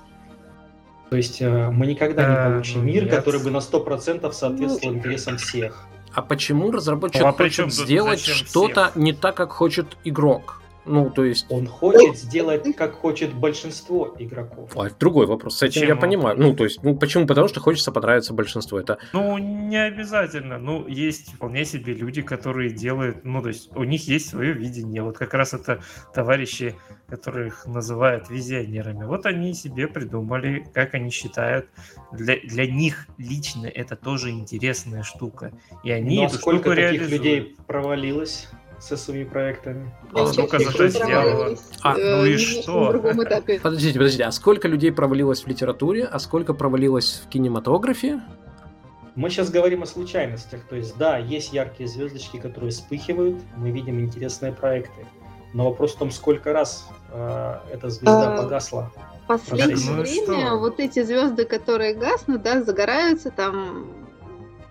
То 1.09 1.17
есть 1.17 1.41
э, 1.41 1.69
мы 1.71 1.87
никогда 1.87 2.27
не 2.27 2.35
э, 2.35 2.51
получим 2.51 2.85
мир, 2.85 3.05
Нет. 3.05 3.15
который 3.15 3.41
бы 3.41 3.49
на 3.49 3.57
100% 3.57 4.31
соответствовал 4.31 4.95
интересам 4.95 5.37
всех. 5.37 5.85
А 6.13 6.21
почему 6.21 6.71
разработчик 6.71 7.23
а 7.23 7.31
хочет 7.31 7.73
сделать 7.73 8.19
что-то 8.21 8.91
не 8.95 9.13
так, 9.13 9.35
как 9.35 9.51
хочет 9.51 9.97
игрок? 10.03 10.61
Ну, 10.85 11.09
то 11.09 11.23
есть... 11.23 11.45
Он 11.49 11.67
хочет 11.67 12.17
сделать, 12.17 12.63
как 12.75 12.93
хочет 12.93 13.33
большинство 13.33 14.15
игроков. 14.17 14.71
А, 14.75 14.89
другой 14.99 15.27
вопрос. 15.27 15.57
С 15.57 15.63
этим 15.63 15.81
почему? 15.81 15.95
я 15.95 15.95
понимаю. 15.95 16.39
Ну, 16.39 16.55
то 16.55 16.63
есть, 16.63 16.81
ну, 16.83 16.95
почему? 16.95 17.27
Потому 17.27 17.47
что 17.47 17.59
хочется 17.59 17.91
понравиться 17.91 18.33
большинству. 18.33 18.77
Это... 18.77 18.97
Ну, 19.13 19.37
не 19.37 19.77
обязательно. 19.77 20.57
Ну, 20.57 20.87
есть 20.87 21.33
вполне 21.33 21.65
себе 21.65 21.93
люди, 21.93 22.21
которые 22.21 22.71
делают... 22.71 23.23
Ну, 23.23 23.41
то 23.41 23.49
есть, 23.49 23.75
у 23.75 23.83
них 23.83 24.07
есть 24.07 24.29
свое 24.29 24.53
видение. 24.53 25.03
Вот 25.03 25.17
как 25.17 25.33
раз 25.33 25.53
это 25.53 25.81
товарищи, 26.13 26.75
которых 27.07 27.65
называют 27.65 28.29
визионерами. 28.29 29.05
Вот 29.05 29.25
они 29.25 29.53
себе 29.53 29.87
придумали, 29.87 30.65
как 30.73 30.93
они 30.93 31.11
считают. 31.11 31.67
Для, 32.11 32.37
для 32.39 32.65
них 32.65 33.07
лично 33.17 33.67
это 33.67 33.95
тоже 33.95 34.31
интересная 34.31 35.03
штука. 35.03 35.51
И 35.83 35.91
они 35.91 36.15
Но 36.15 36.21
ну, 36.21 36.27
а 36.27 36.29
эту 36.29 36.35
сколько 36.37 36.69
таких 36.69 36.77
реализуют. 36.77 37.11
людей 37.11 37.55
провалилось? 37.67 38.47
Со 38.79 38.97
своими 38.97 39.25
проектами. 39.25 39.91
А 40.13 40.25
сколько 40.27 40.59
зато 40.59 40.87
сделала? 40.87 41.55
А, 41.81 41.95
ну 41.95 42.25
и 42.25 42.37
что? 42.37 42.91
Подождите, 43.61 43.99
подождите, 43.99 44.23
а 44.23 44.31
сколько 44.31 44.67
людей 44.67 44.91
провалилось 44.91 45.43
в 45.43 45.47
литературе, 45.47 46.05
а 46.05 46.19
сколько 46.19 46.53
провалилось 46.53 47.21
в 47.25 47.29
кинематографе? 47.29 48.21
Мы 49.15 49.29
сейчас 49.29 49.49
говорим 49.49 49.83
о 49.83 49.85
случайностях. 49.85 50.61
То 50.69 50.75
есть, 50.75 50.97
да, 50.97 51.17
есть 51.17 51.51
яркие 51.51 51.89
звездочки, 51.89 52.37
которые 52.37 52.71
вспыхивают, 52.71 53.41
мы 53.57 53.71
видим 53.71 53.99
интересные 53.99 54.53
проекты. 54.53 55.05
Но 55.53 55.65
вопрос 55.69 55.95
в 55.95 55.97
том, 55.97 56.11
сколько 56.11 56.53
раз 56.53 56.87
э, 57.11 57.57
эта 57.73 57.89
звезда 57.89 58.35
а, 58.35 58.37
погасла. 58.43 58.91
Последнее 59.27 59.77
ну, 59.85 60.01
время 60.01 60.47
что? 60.47 60.57
вот 60.57 60.79
эти 60.79 61.03
звезды, 61.03 61.45
которые 61.45 61.95
гаснут, 61.95 62.43
да, 62.43 62.63
загораются, 62.63 63.31
там 63.31 63.87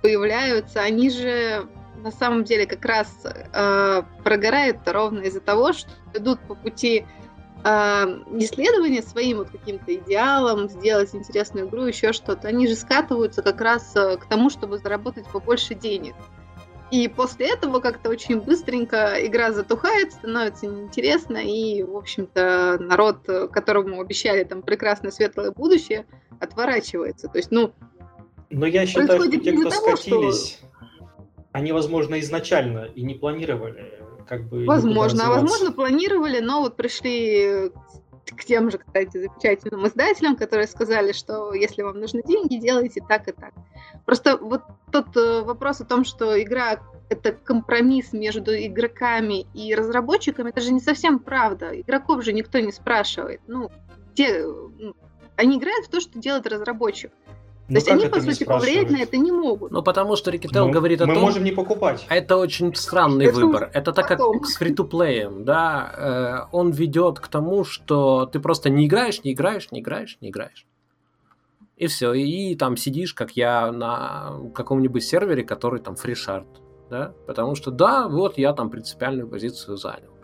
появляются, 0.02 0.80
они 0.80 1.10
же 1.10 1.66
на 1.98 2.10
самом 2.10 2.44
деле 2.44 2.66
как 2.66 2.84
раз 2.84 3.08
э, 3.24 4.02
прогорают 4.24 4.78
ровно 4.86 5.20
из-за 5.20 5.40
того, 5.40 5.72
что 5.72 5.90
идут 6.14 6.40
по 6.40 6.54
пути 6.54 7.06
а, 7.64 8.06
исследования 8.34 9.02
своим 9.02 9.38
вот 9.38 9.50
каким-то 9.50 9.92
идеалом, 9.94 10.68
сделать 10.68 11.12
интересную 11.14 11.66
игру, 11.66 11.84
еще 11.84 12.12
что-то, 12.12 12.48
они 12.48 12.68
же 12.68 12.76
скатываются 12.76 13.42
как 13.42 13.60
раз 13.60 13.94
э, 13.96 14.16
к 14.16 14.26
тому, 14.26 14.48
чтобы 14.48 14.78
заработать 14.78 15.26
побольше 15.26 15.74
денег. 15.74 16.14
И 16.90 17.08
после 17.08 17.52
этого 17.52 17.80
как-то 17.80 18.10
очень 18.10 18.40
быстренько 18.40 19.14
игра 19.26 19.52
затухает, 19.52 20.12
становится 20.12 20.66
неинтересно, 20.66 21.36
и, 21.38 21.82
в 21.82 21.96
общем-то, 21.96 22.78
народ, 22.80 23.18
которому 23.52 24.00
обещали 24.00 24.44
там 24.44 24.62
прекрасное 24.62 25.10
светлое 25.10 25.50
будущее, 25.50 26.06
отворачивается. 26.40 27.28
То 27.28 27.38
есть, 27.38 27.50
ну, 27.50 27.72
Но 28.50 28.66
я 28.66 28.86
считаю, 28.86 29.20
что 29.20 29.30
те, 29.30 29.52
кто 29.52 29.68
того, 29.68 29.96
скатились, 29.96 30.58
что... 30.58 30.67
они, 31.58 31.72
возможно, 31.72 32.20
изначально 32.20 32.84
и 32.84 33.02
не 33.02 33.14
планировали 33.14 33.98
как 34.28 34.44
бы... 34.44 34.64
Возможно, 34.64 35.26
а 35.26 35.30
возможно 35.30 35.72
планировали, 35.72 36.40
но 36.40 36.60
вот 36.60 36.76
пришли 36.76 37.70
к 38.26 38.44
тем 38.44 38.70
же, 38.70 38.78
кстати, 38.78 39.16
замечательным 39.16 39.86
издателям, 39.86 40.36
которые 40.36 40.68
сказали, 40.68 41.12
что 41.12 41.54
если 41.54 41.82
вам 41.82 41.98
нужны 41.98 42.22
деньги, 42.22 42.56
делайте 42.56 43.02
так 43.08 43.26
и 43.28 43.32
так. 43.32 43.54
Просто 44.04 44.36
вот 44.36 44.62
тот 44.92 45.16
э, 45.16 45.40
вопрос 45.42 45.80
о 45.80 45.86
том, 45.86 46.04
что 46.04 46.40
игра 46.40 46.78
это 47.08 47.32
компромисс 47.32 48.12
между 48.12 48.54
игроками 48.54 49.46
и 49.54 49.74
разработчиками, 49.74 50.50
это 50.50 50.60
же 50.60 50.72
не 50.72 50.80
совсем 50.80 51.18
правда. 51.18 51.80
Игроков 51.80 52.22
же 52.22 52.34
никто 52.34 52.58
не 52.60 52.72
спрашивает. 52.72 53.40
Ну, 53.46 53.70
где... 54.12 54.44
Они 55.36 55.56
играют 55.56 55.86
в 55.86 55.90
то, 55.90 56.00
что 56.00 56.18
делает 56.18 56.46
разработчик. 56.46 57.12
Ну, 57.68 57.74
есть 57.74 57.88
они, 57.88 58.06
по 58.06 58.20
сути, 58.20 58.44
повлиять 58.44 58.90
на 58.90 58.96
это 58.96 59.18
не 59.18 59.30
могут. 59.30 59.70
Ну, 59.72 59.82
потому 59.82 60.16
что 60.16 60.30
Рикетел 60.30 60.66
мы, 60.66 60.72
говорит 60.72 61.02
о 61.02 61.06
мы 61.06 61.14
том... 61.14 61.22
Мы 61.22 61.28
можем 61.28 61.44
не 61.44 61.52
покупать. 61.52 62.06
Это 62.08 62.38
очень 62.38 62.74
странный 62.74 63.26
это 63.26 63.36
выбор. 63.36 63.70
Это 63.74 63.92
так, 63.92 64.08
как 64.08 64.20
с 64.46 64.56
фри-то-плеем, 64.56 65.44
да. 65.44 66.46
Э, 66.50 66.56
он 66.56 66.70
ведет 66.70 67.20
к 67.20 67.28
тому, 67.28 67.64
что 67.64 68.24
ты 68.24 68.40
просто 68.40 68.70
не 68.70 68.86
играешь, 68.86 69.22
не 69.22 69.32
играешь, 69.32 69.70
не 69.70 69.80
играешь, 69.80 70.16
не 70.22 70.30
играешь. 70.30 70.66
И 71.76 71.86
все. 71.88 72.14
И, 72.14 72.52
и 72.52 72.56
там 72.56 72.78
сидишь, 72.78 73.12
как 73.12 73.32
я, 73.32 73.70
на 73.70 74.40
каком-нибудь 74.54 75.04
сервере, 75.04 75.44
который 75.44 75.80
там 75.80 75.94
фришард. 75.94 76.48
Да? 76.88 77.12
Потому 77.26 77.54
что, 77.54 77.70
да, 77.70 78.08
вот 78.08 78.38
я 78.38 78.54
там 78.54 78.70
принципиальную 78.70 79.28
позицию 79.28 79.76
занял. 79.76 80.16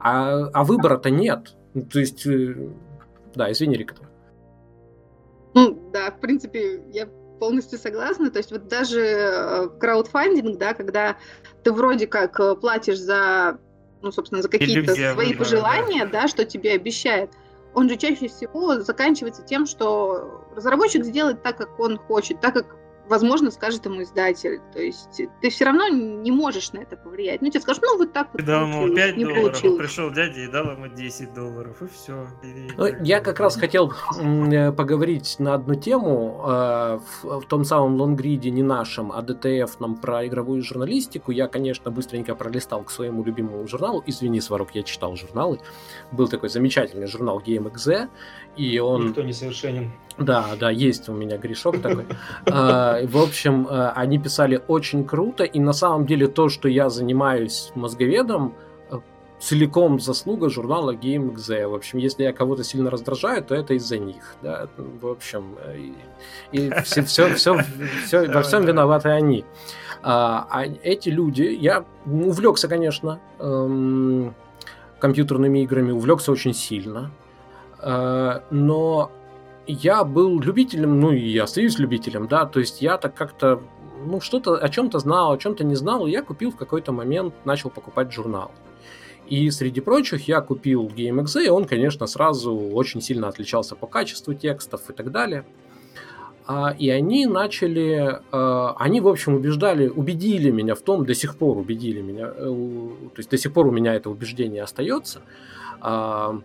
А, 0.00 0.48
а 0.52 0.64
выбора-то 0.64 1.10
нет. 1.10 1.54
Ну, 1.74 1.82
то 1.82 2.00
есть, 2.00 2.26
э, 2.26 2.70
да, 3.36 3.52
извини, 3.52 3.76
Рикетел. 3.76 4.07
Да, 5.92 6.10
в 6.10 6.20
принципе, 6.20 6.82
я 6.92 7.08
полностью 7.38 7.78
согласна. 7.78 8.30
То 8.30 8.38
есть 8.38 8.50
вот 8.50 8.68
даже 8.68 9.00
э, 9.00 9.68
краудфандинг, 9.80 10.58
да, 10.58 10.74
когда 10.74 11.16
ты 11.62 11.72
вроде 11.72 12.06
как 12.06 12.38
э, 12.40 12.54
платишь 12.56 12.98
за, 12.98 13.58
ну, 14.02 14.12
собственно, 14.12 14.42
за 14.42 14.48
какие-то 14.48 14.94
свои 14.94 15.14
выбора, 15.14 15.38
пожелания, 15.38 16.06
да. 16.06 16.22
да, 16.22 16.28
что 16.28 16.44
тебе 16.44 16.72
обещает, 16.72 17.30
он 17.74 17.88
же 17.88 17.96
чаще 17.96 18.28
всего 18.28 18.80
заканчивается 18.80 19.42
тем, 19.42 19.66
что 19.66 20.44
разработчик 20.56 21.04
сделает 21.04 21.42
так, 21.42 21.56
как 21.58 21.78
он 21.78 21.98
хочет, 21.98 22.40
так, 22.40 22.54
как 22.54 22.76
возможно, 23.08 23.50
скажет 23.50 23.84
ему 23.86 24.02
издатель. 24.02 24.60
То 24.72 24.80
есть 24.80 25.20
ты 25.40 25.50
все 25.50 25.64
равно 25.64 25.88
не 25.88 26.30
можешь 26.30 26.72
на 26.72 26.78
это 26.78 26.96
повлиять. 26.96 27.42
Ну, 27.42 27.48
тебе 27.48 27.60
скажут, 27.60 27.82
ну, 27.82 27.98
вот 27.98 28.12
так 28.12 28.28
вот. 28.32 28.38
Ты 28.38 28.46
дал 28.46 28.66
ему 28.66 28.94
5 28.94 29.16
не 29.16 29.24
долларов, 29.24 29.42
получилось. 29.42 29.78
пришел 29.78 30.10
дядя 30.10 30.40
и 30.40 30.48
дал 30.48 30.70
ему 30.72 30.88
10 30.88 31.34
долларов, 31.34 31.82
и 31.82 31.86
все. 31.86 32.26
Ну, 32.76 32.86
я 33.02 33.20
как 33.20 33.40
раз 33.40 33.56
хотел 33.56 33.92
э, 34.20 34.72
поговорить 34.72 35.36
на 35.38 35.54
одну 35.54 35.74
тему. 35.74 36.42
Э, 36.46 36.98
в, 37.22 37.40
в 37.40 37.46
том 37.46 37.64
самом 37.64 37.96
лонгриде, 37.96 38.50
не 38.50 38.62
нашем, 38.62 39.12
а 39.12 39.22
DTF 39.22 39.70
нам 39.80 39.96
про 39.96 40.26
игровую 40.26 40.62
журналистику. 40.62 41.32
Я, 41.32 41.48
конечно, 41.48 41.90
быстренько 41.90 42.34
пролистал 42.34 42.82
к 42.82 42.90
своему 42.90 43.24
любимому 43.24 43.66
журналу. 43.66 44.02
Извини, 44.06 44.40
Сварог, 44.40 44.70
я 44.74 44.82
читал 44.82 45.16
журналы. 45.16 45.60
Был 46.12 46.28
такой 46.28 46.48
замечательный 46.48 47.06
журнал 47.06 47.40
GameXZ, 47.40 48.08
и 48.56 48.78
он... 48.78 49.08
Никто 49.08 49.22
не 49.22 49.32
совершенен. 49.32 49.92
Да, 50.28 50.56
да, 50.58 50.70
есть 50.70 51.08
у 51.08 51.12
меня 51.12 51.38
грешок 51.38 51.80
такой. 51.80 52.06
А, 52.46 53.04
в 53.06 53.16
общем, 53.16 53.66
а, 53.70 53.92
они 53.94 54.18
писали 54.18 54.60
очень 54.68 55.04
круто, 55.04 55.44
и 55.44 55.60
на 55.60 55.72
самом 55.72 56.06
деле 56.06 56.26
то, 56.26 56.48
что 56.48 56.68
я 56.68 56.90
занимаюсь 56.90 57.70
мозговедом, 57.74 58.54
э, 58.90 58.98
целиком 59.40 60.00
заслуга 60.00 60.50
журнала 60.50 60.94
GameXZ. 60.94 61.68
В 61.68 61.74
общем, 61.74 61.98
если 61.98 62.24
я 62.24 62.32
кого-то 62.32 62.64
сильно 62.64 62.90
раздражаю, 62.90 63.44
то 63.44 63.54
это 63.54 63.74
из-за 63.74 63.98
них. 63.98 64.34
Да? 64.42 64.68
В 64.76 65.06
общем, 65.06 65.56
э, 65.64 65.78
и, 65.78 66.66
и 66.66 66.70
все, 66.84 67.02
все, 67.02 67.34
все, 67.34 67.58
все, 68.06 68.28
во 68.28 68.42
всем 68.42 68.64
виноваты 68.64 69.10
они. 69.10 69.44
А, 70.02 70.46
а 70.50 70.64
эти 70.64 71.10
люди, 71.10 71.42
я 71.42 71.84
увлекся, 72.06 72.68
конечно, 72.68 73.20
эм, 73.38 74.34
компьютерными 74.98 75.62
играми, 75.62 75.92
увлекся 75.92 76.32
очень 76.32 76.54
сильно. 76.54 77.10
Э, 77.80 78.40
но 78.50 79.12
я 79.72 80.02
был 80.04 80.40
любителем, 80.40 81.00
ну 81.00 81.12
и 81.12 81.36
остаюсь 81.38 81.78
любителем, 81.78 82.26
да, 82.26 82.46
то 82.46 82.60
есть 82.60 82.82
я 82.82 82.96
так 82.96 83.14
как-то, 83.14 83.60
ну 84.04 84.20
что-то 84.20 84.56
о 84.56 84.68
чем-то 84.68 84.98
знал, 84.98 85.32
о 85.32 85.38
чем-то 85.38 85.62
не 85.64 85.74
знал, 85.74 86.06
и 86.06 86.10
я 86.10 86.22
купил 86.22 86.50
в 86.50 86.56
какой-то 86.56 86.92
момент, 86.92 87.34
начал 87.44 87.70
покупать 87.70 88.12
журнал. 88.12 88.50
И 89.28 89.50
среди 89.50 89.80
прочих 89.80 90.26
я 90.26 90.40
купил 90.40 90.86
GameXZ, 90.86 91.44
и 91.44 91.48
он, 91.50 91.66
конечно, 91.66 92.06
сразу 92.06 92.54
очень 92.54 93.02
сильно 93.02 93.28
отличался 93.28 93.76
по 93.76 93.86
качеству 93.86 94.32
текстов 94.32 94.88
и 94.88 94.94
так 94.94 95.12
далее. 95.12 95.44
А, 96.46 96.74
и 96.78 96.88
они 96.88 97.26
начали, 97.26 98.20
а, 98.32 98.74
они, 98.78 99.02
в 99.02 99.08
общем, 99.08 99.34
убеждали, 99.34 99.88
убедили 99.88 100.50
меня 100.50 100.74
в 100.74 100.80
том, 100.80 101.04
до 101.04 101.14
сих 101.14 101.36
пор 101.36 101.58
убедили 101.58 102.00
меня, 102.00 102.32
э, 102.34 102.88
то 103.14 103.18
есть 103.18 103.28
до 103.28 103.36
сих 103.36 103.52
пор 103.52 103.66
у 103.66 103.70
меня 103.70 103.94
это 103.94 104.08
убеждение 104.08 104.62
остается, 104.62 105.20
а, 105.82 106.40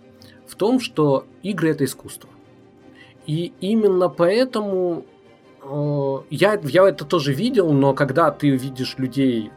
в 0.45 0.55
том, 0.55 0.81
что 0.81 1.25
игры 1.41 1.69
это 1.69 1.85
искусство. 1.85 2.29
И 3.25 3.53
именно 3.61 4.09
поэтому 4.09 5.05
э, 5.61 6.17
я, 6.29 6.59
я 6.63 6.89
это 6.89 7.05
тоже 7.05 7.33
видел, 7.33 7.71
но 7.71 7.93
когда 7.93 8.31
ты 8.31 8.49
видишь 8.49 8.95
людей, 8.97 9.51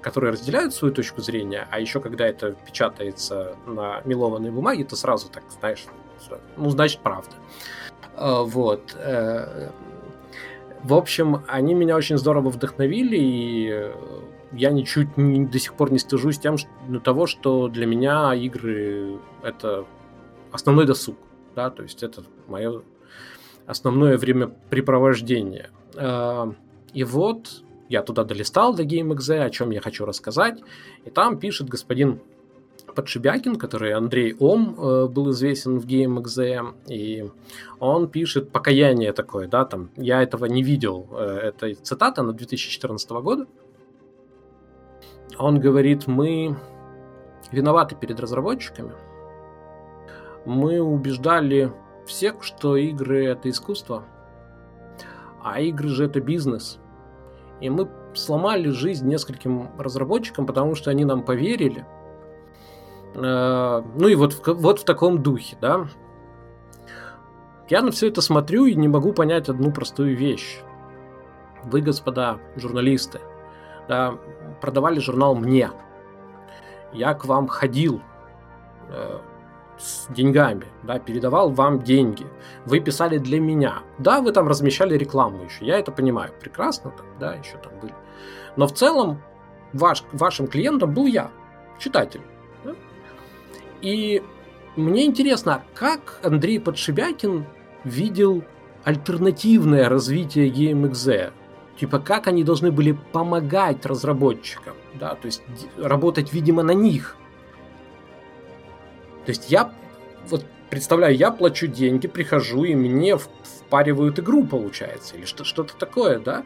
которые 0.00 0.32
разделяют 0.32 0.74
свою 0.74 0.94
точку 0.94 1.20
зрения, 1.20 1.68
а 1.70 1.80
еще 1.80 2.00
когда 2.00 2.26
это 2.26 2.52
печатается 2.52 3.56
на 3.66 4.00
мелованной 4.04 4.50
бумаге, 4.50 4.84
то 4.84 4.96
сразу 4.96 5.28
так, 5.28 5.44
знаешь, 5.58 5.84
ну, 6.56 6.70
значит, 6.70 7.00
правда. 7.00 7.30
Э, 8.16 8.42
вот. 8.44 8.94
Э, 8.96 9.70
в 10.82 10.94
общем, 10.94 11.42
они 11.46 11.74
меня 11.74 11.96
очень 11.96 12.16
здорово 12.16 12.48
вдохновили, 12.48 13.18
и 13.18 13.92
я 14.52 14.70
ничуть 14.70 15.16
не, 15.16 15.44
до 15.44 15.58
сих 15.58 15.74
пор 15.74 15.92
не 15.92 15.98
стыжусь 15.98 16.38
тем, 16.38 16.56
что, 16.56 16.68
того, 17.04 17.26
что 17.26 17.68
для 17.68 17.86
меня 17.86 18.34
игры 18.34 19.18
это 19.42 19.84
основной 20.52 20.86
досуг. 20.86 21.16
Да, 21.54 21.70
то 21.70 21.82
есть 21.82 22.02
это 22.02 22.22
мое 22.46 22.82
основное 23.70 24.18
времяпрепровождение. 24.18 25.70
А, 25.96 26.52
и 26.92 27.04
вот 27.04 27.62
я 27.88 28.02
туда 28.02 28.24
долистал 28.24 28.74
до 28.74 28.84
GameXZ, 28.84 29.44
о 29.44 29.50
чем 29.50 29.70
я 29.70 29.80
хочу 29.80 30.04
рассказать. 30.04 30.60
И 31.04 31.10
там 31.10 31.38
пишет 31.38 31.68
господин 31.68 32.20
Подшибякин, 32.94 33.56
который 33.56 33.92
Андрей 33.92 34.36
Ом 34.38 34.74
э, 34.76 35.06
был 35.06 35.30
известен 35.30 35.78
в 35.78 35.86
GameXZ, 35.86 36.74
и 36.88 37.30
он 37.78 38.08
пишет 38.08 38.50
покаяние 38.50 39.12
такое, 39.12 39.46
да, 39.46 39.64
там, 39.64 39.90
я 39.96 40.22
этого 40.22 40.46
не 40.46 40.62
видел, 40.62 41.06
э, 41.12 41.52
это 41.54 41.74
цитата 41.74 42.22
на 42.22 42.32
2014 42.32 43.10
года. 43.10 43.46
Он 45.38 45.60
говорит, 45.60 46.06
мы 46.06 46.56
виноваты 47.52 47.94
перед 47.94 48.18
разработчиками, 48.18 48.92
мы 50.44 50.80
убеждали 50.80 51.72
всех, 52.06 52.42
что 52.42 52.76
игры 52.76 53.26
это 53.26 53.48
искусство, 53.50 54.04
а 55.42 55.60
игры 55.60 55.88
же 55.88 56.04
это 56.04 56.20
бизнес. 56.20 56.78
И 57.60 57.68
мы 57.70 57.88
сломали 58.14 58.70
жизнь 58.70 59.06
нескольким 59.06 59.70
разработчикам, 59.78 60.46
потому 60.46 60.74
что 60.74 60.90
они 60.90 61.04
нам 61.04 61.22
поверили. 61.22 61.86
Э, 63.14 63.82
ну 63.94 64.08
и 64.08 64.14
вот, 64.14 64.40
вот 64.46 64.80
в 64.80 64.84
таком 64.84 65.22
духе, 65.22 65.56
да. 65.60 65.86
Я 67.68 67.82
на 67.82 67.92
все 67.92 68.08
это 68.08 68.20
смотрю 68.20 68.66
и 68.66 68.74
не 68.74 68.88
могу 68.88 69.12
понять 69.12 69.48
одну 69.48 69.72
простую 69.72 70.16
вещь. 70.16 70.60
Вы, 71.62 71.82
господа 71.82 72.38
журналисты, 72.56 73.20
да, 73.88 74.18
продавали 74.60 74.98
журнал 74.98 75.34
мне. 75.34 75.70
Я 76.92 77.14
к 77.14 77.26
вам 77.26 77.46
ходил, 77.46 78.00
э, 78.88 79.18
с 79.80 80.06
деньгами, 80.10 80.66
да, 80.82 80.98
передавал 80.98 81.50
вам 81.50 81.82
деньги. 81.82 82.26
Вы 82.66 82.80
писали 82.80 83.18
для 83.18 83.40
меня. 83.40 83.82
Да, 83.98 84.20
вы 84.20 84.32
там 84.32 84.46
размещали 84.48 84.96
рекламу 84.96 85.44
еще, 85.44 85.64
я 85.64 85.78
это 85.78 85.90
понимаю 85.90 86.32
прекрасно, 86.38 86.90
там, 86.90 87.06
да, 87.18 87.34
еще 87.34 87.56
там 87.58 87.72
были. 87.80 87.94
Но 88.56 88.66
в 88.66 88.72
целом 88.72 89.22
ваш, 89.72 90.04
вашим 90.12 90.46
клиентом 90.46 90.92
был 90.92 91.06
я, 91.06 91.30
читатель. 91.78 92.22
Да? 92.64 92.74
И 93.80 94.22
мне 94.76 95.06
интересно, 95.06 95.62
как 95.74 96.20
Андрей 96.22 96.60
Подшибякин 96.60 97.46
видел 97.84 98.44
альтернативное 98.84 99.88
развитие 99.88 100.50
GameXZ? 100.50 101.32
Типа, 101.78 101.98
как 101.98 102.26
они 102.26 102.44
должны 102.44 102.70
были 102.70 102.92
помогать 103.12 103.86
разработчикам, 103.86 104.74
да, 104.98 105.14
то 105.14 105.26
есть 105.26 105.42
работать, 105.78 106.32
видимо, 106.34 106.62
на 106.62 106.72
них, 106.72 107.16
то 109.24 109.30
есть 109.30 109.50
я 109.50 109.72
вот 110.28 110.44
представляю, 110.70 111.16
я 111.16 111.30
плачу 111.30 111.66
деньги, 111.66 112.06
прихожу, 112.06 112.64
и 112.64 112.74
мне 112.74 113.16
впаривают 113.16 114.18
игру, 114.18 114.44
получается, 114.44 115.16
или 115.16 115.24
что- 115.24 115.44
что-то 115.44 115.76
такое, 115.76 116.18
да? 116.18 116.44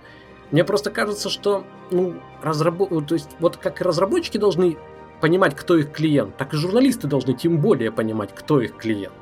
Мне 0.50 0.64
просто 0.64 0.90
кажется, 0.90 1.30
что, 1.30 1.64
ну, 1.90 2.14
разработ... 2.42 3.06
то 3.06 3.14
есть, 3.14 3.30
вот 3.38 3.56
как 3.56 3.80
разработчики 3.80 4.38
должны 4.38 4.76
понимать, 5.20 5.54
кто 5.54 5.76
их 5.76 5.92
клиент, 5.92 6.36
так 6.36 6.54
и 6.54 6.56
журналисты 6.56 7.06
должны 7.06 7.34
тем 7.34 7.58
более 7.58 7.90
понимать, 7.90 8.34
кто 8.34 8.60
их 8.60 8.76
клиент. 8.76 9.14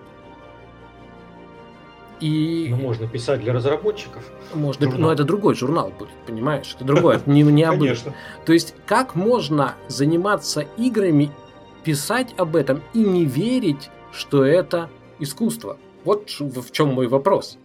И... 2.20 2.68
Ну, 2.70 2.76
можно 2.76 3.08
писать 3.08 3.40
для 3.40 3.52
разработчиков. 3.52 4.22
Можно, 4.54 4.86
журнал. 4.86 5.08
но 5.08 5.12
это 5.12 5.24
другой 5.24 5.56
журнал 5.56 5.92
будет, 5.98 6.14
понимаешь? 6.24 6.72
Это 6.76 6.84
другое, 6.84 7.16
это 7.16 7.28
не, 7.28 7.42
не 7.42 7.64
обычно. 7.64 8.14
То 8.46 8.52
есть, 8.52 8.74
как 8.86 9.16
можно 9.16 9.74
заниматься 9.88 10.60
играми, 10.76 11.32
писать 11.84 12.34
об 12.36 12.56
этом 12.56 12.82
и 12.94 12.98
не 12.98 13.24
верить, 13.24 13.90
что 14.12 14.44
это 14.44 14.90
искусство? 15.18 15.78
Вот 16.04 16.28
в 16.30 16.70
чем 16.72 16.94
мой 16.94 17.06
вопрос. 17.06 17.58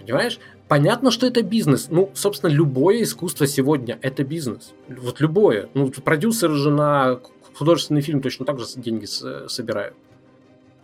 Понимаешь? 0.00 0.38
Понятно, 0.68 1.10
что 1.10 1.26
это 1.26 1.42
бизнес. 1.42 1.88
Ну, 1.90 2.10
собственно, 2.14 2.50
любое 2.50 3.02
искусство 3.02 3.46
сегодня 3.46 3.98
это 4.00 4.24
бизнес. 4.24 4.72
Вот 4.88 5.20
любое. 5.20 5.68
Ну, 5.74 5.90
продюсеры 5.90 6.54
же 6.54 6.70
на 6.70 7.20
художественный 7.54 8.00
фильм 8.00 8.22
точно 8.22 8.46
так 8.46 8.58
же 8.58 8.66
деньги 8.76 9.04
собирают. 9.04 9.94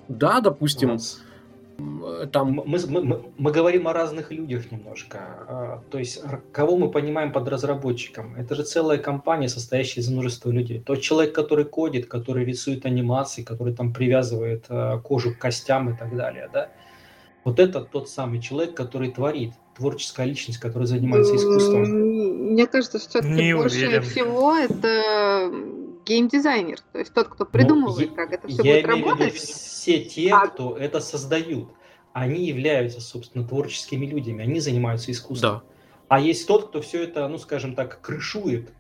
Да, 0.09 0.40
допустим. 0.40 0.90
Нас 0.90 1.22
там... 2.33 2.63
Мы, 2.67 2.79
мы, 2.89 3.23
мы, 3.37 3.53
говорим 3.53 3.87
о 3.89 3.93
разных 3.93 4.33
людях 4.33 4.71
немножко. 4.73 5.19
А, 5.19 5.83
то 5.91 5.99
есть, 5.99 6.23
кого 6.53 6.77
мы 6.77 6.91
понимаем 6.91 7.33
под 7.33 7.49
разработчиком? 7.49 8.35
Это 8.37 8.55
же 8.55 8.65
целая 8.65 8.99
компания, 8.99 9.49
состоящая 9.49 10.01
из 10.01 10.11
множества 10.11 10.51
людей. 10.51 10.81
Тот 10.81 11.01
человек, 11.01 11.35
который 11.35 11.65
кодит, 11.65 12.07
который 12.07 12.45
рисует 12.45 12.85
анимации, 12.87 13.43
который 13.43 13.75
там 13.75 13.93
привязывает 13.93 14.65
а, 14.69 14.99
кожу 14.99 15.35
к 15.35 15.39
костям 15.39 15.91
и 15.91 15.97
так 15.97 16.15
далее, 16.17 16.49
да? 16.53 16.71
Вот 17.45 17.61
это 17.61 17.81
тот 17.81 18.11
самый 18.11 18.41
человек, 18.41 18.75
который 18.75 19.11
творит, 19.11 19.53
творческая 19.77 20.27
личность, 20.27 20.59
которая 20.59 20.87
занимается 20.87 21.37
искусством. 21.37 21.85
Мне 22.53 22.67
кажется, 22.67 22.99
что 22.99 23.09
все-таки 23.09 23.55
больше 23.55 23.87
уверен. 23.87 24.03
всего 24.03 24.55
это 24.57 25.51
геймдизайнер, 26.09 26.80
то 26.93 26.98
есть 26.98 27.12
тот, 27.12 27.28
кто 27.28 27.44
придумывает, 27.44 28.10
ну, 28.10 28.16
как 28.16 28.32
это 28.32 28.48
все 28.48 28.62
будет 28.62 28.86
работать. 28.86 29.35
все 29.35 30.05
те, 30.05 30.30
а... 30.32 30.47
кто 30.47 30.76
это 30.76 31.01
создают, 31.01 31.68
они 32.12 32.47
являются, 32.47 33.01
собственно, 33.01 33.47
творческими 33.47 34.06
людьми, 34.06 34.43
они 34.43 34.60
занимаются 34.60 35.12
искусством. 35.12 35.51
Да. 35.51 35.62
А 36.09 36.20
есть 36.20 36.47
тот, 36.47 36.68
кто 36.68 36.80
все 36.80 37.05
это, 37.05 37.28
ну, 37.28 37.39
скажем 37.39 37.74
так, 37.74 38.01
крышует. 38.01 38.72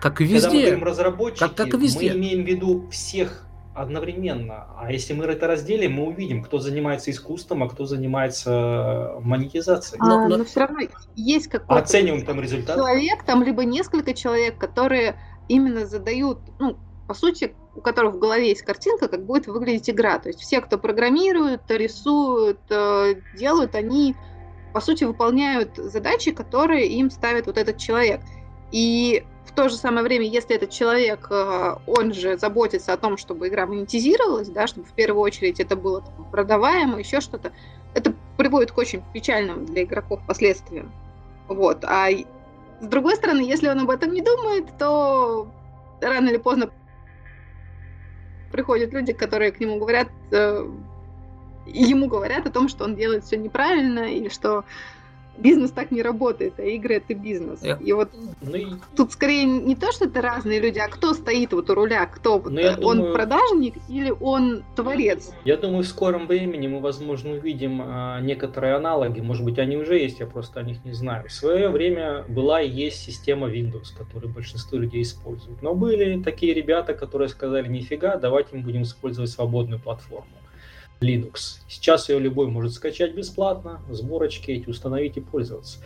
Как 0.00 0.20
и 0.20 0.24
везде. 0.24 0.40
Когда 0.40 0.54
мы 0.54 0.62
говорим 0.62 0.84
разработчики, 0.84 1.40
как, 1.40 1.54
как 1.54 1.74
и 1.74 1.76
везде. 1.78 2.12
мы 2.12 2.18
имеем 2.18 2.44
в 2.44 2.46
виду 2.46 2.88
всех 2.90 3.46
одновременно. 3.74 4.66
А 4.78 4.92
если 4.92 5.14
мы 5.14 5.24
это 5.24 5.46
разделим, 5.46 5.94
мы 5.94 6.04
увидим, 6.04 6.42
кто 6.42 6.58
занимается 6.58 7.10
искусством, 7.10 7.62
а 7.62 7.68
кто 7.68 7.86
занимается 7.86 9.14
монетизацией. 9.20 9.98
А, 10.02 10.06
но, 10.06 10.28
но... 10.28 10.36
но 10.36 10.44
все 10.44 10.60
равно 10.60 10.80
есть 11.16 11.48
какой-то 11.48 11.82
Оцениваем 11.82 12.26
там 12.26 12.40
результат. 12.40 12.76
человек, 12.76 13.24
там 13.24 13.42
либо 13.42 13.64
несколько 13.64 14.12
человек, 14.12 14.58
которые 14.58 15.16
именно 15.48 15.86
задают, 15.86 16.38
ну, 16.58 16.76
по 17.06 17.14
сути, 17.14 17.54
у 17.74 17.80
которых 17.80 18.14
в 18.14 18.18
голове 18.18 18.48
есть 18.48 18.62
картинка, 18.62 19.08
как 19.08 19.24
будет 19.24 19.46
выглядеть 19.46 19.90
игра. 19.90 20.18
То 20.18 20.28
есть 20.28 20.40
все, 20.40 20.60
кто 20.60 20.78
программируют, 20.78 21.62
рисуют, 21.68 22.60
э, 22.70 23.14
делают, 23.36 23.74
они, 23.74 24.14
по 24.72 24.80
сути, 24.80 25.04
выполняют 25.04 25.76
задачи, 25.76 26.32
которые 26.32 26.88
им 26.88 27.10
ставит 27.10 27.46
вот 27.46 27.58
этот 27.58 27.78
человек. 27.78 28.20
И 28.70 29.24
в 29.44 29.52
то 29.52 29.68
же 29.68 29.76
самое 29.76 30.02
время, 30.02 30.26
если 30.26 30.56
этот 30.56 30.70
человек, 30.70 31.26
э, 31.30 31.76
он 31.86 32.12
же 32.14 32.38
заботится 32.38 32.92
о 32.92 32.96
том, 32.96 33.16
чтобы 33.16 33.48
игра 33.48 33.66
монетизировалась, 33.66 34.48
да, 34.48 34.66
чтобы 34.66 34.86
в 34.86 34.92
первую 34.92 35.22
очередь 35.22 35.60
это 35.60 35.76
было 35.76 36.02
там, 36.02 36.30
продаваемо, 36.30 36.98
еще 36.98 37.20
что-то, 37.20 37.52
это 37.94 38.14
приводит 38.36 38.72
к 38.72 38.78
очень 38.78 39.02
печальным 39.12 39.66
для 39.66 39.82
игроков 39.82 40.20
последствиям. 40.26 40.92
Вот. 41.48 41.84
А 41.84 42.08
с 42.82 42.86
другой 42.86 43.14
стороны, 43.14 43.40
если 43.40 43.68
он 43.68 43.78
об 43.78 43.90
этом 43.90 44.12
не 44.12 44.22
думает, 44.22 44.66
то 44.76 45.48
рано 46.00 46.28
или 46.28 46.36
поздно 46.36 46.70
приходят 48.50 48.92
люди, 48.92 49.12
которые 49.12 49.52
к 49.52 49.60
нему 49.60 49.78
говорят, 49.78 50.08
э, 50.32 50.68
ему 51.66 52.08
говорят 52.08 52.44
о 52.46 52.50
том, 52.50 52.68
что 52.68 52.84
он 52.84 52.96
делает 52.96 53.24
все 53.24 53.36
неправильно, 53.36 54.00
или 54.00 54.28
что 54.28 54.64
бизнес 55.38 55.70
так 55.70 55.90
не 55.90 56.02
работает, 56.02 56.54
а 56.58 56.62
игры 56.62 56.96
это 56.96 57.14
бизнес. 57.14 57.62
Yeah. 57.62 57.82
И 57.82 57.92
вот 57.92 58.10
ну, 58.40 58.54
и... 58.54 58.66
тут 58.96 59.12
скорее 59.12 59.44
не 59.44 59.74
то, 59.74 59.92
что 59.92 60.06
это 60.06 60.20
разные 60.20 60.60
люди, 60.60 60.78
а 60.78 60.88
кто 60.88 61.14
стоит 61.14 61.52
вот 61.52 61.70
у 61.70 61.74
руля, 61.74 62.06
кто 62.06 62.38
вот, 62.38 62.52
ну, 62.52 62.60
он 62.82 62.98
думаю... 62.98 63.14
продажник 63.14 63.74
или 63.88 64.12
он 64.20 64.64
творец. 64.76 65.32
Я 65.44 65.56
думаю, 65.56 65.82
в 65.84 65.86
скором 65.86 66.26
времени 66.26 66.68
мы, 66.68 66.80
возможно, 66.80 67.32
увидим 67.32 67.80
а, 67.82 68.20
некоторые 68.20 68.74
аналоги, 68.74 69.20
может 69.20 69.44
быть, 69.44 69.58
они 69.58 69.76
уже 69.76 69.98
есть, 69.98 70.20
я 70.20 70.26
просто 70.26 70.60
о 70.60 70.62
них 70.62 70.84
не 70.84 70.92
знаю. 70.92 71.28
В 71.28 71.32
свое 71.32 71.68
время 71.68 72.24
была 72.28 72.60
и 72.60 72.68
есть 72.68 73.02
система 73.02 73.48
Windows, 73.48 73.96
которую 73.96 74.32
большинство 74.32 74.78
людей 74.78 75.02
используют. 75.02 75.62
Но 75.62 75.74
были 75.74 76.22
такие 76.22 76.54
ребята, 76.54 76.94
которые 76.94 77.28
сказали, 77.28 77.68
нифига, 77.68 78.16
давайте 78.16 78.56
мы 78.56 78.62
будем 78.62 78.82
использовать 78.82 79.30
свободную 79.30 79.80
платформу. 79.80 80.26
Linux. 81.02 81.60
Сейчас 81.68 82.08
ее 82.08 82.18
любой 82.18 82.46
может 82.46 82.72
скачать 82.72 83.14
бесплатно, 83.14 83.80
сборочки 83.90 84.50
эти 84.50 84.68
установить 84.68 85.16
и 85.16 85.20
пользоваться. 85.20 85.78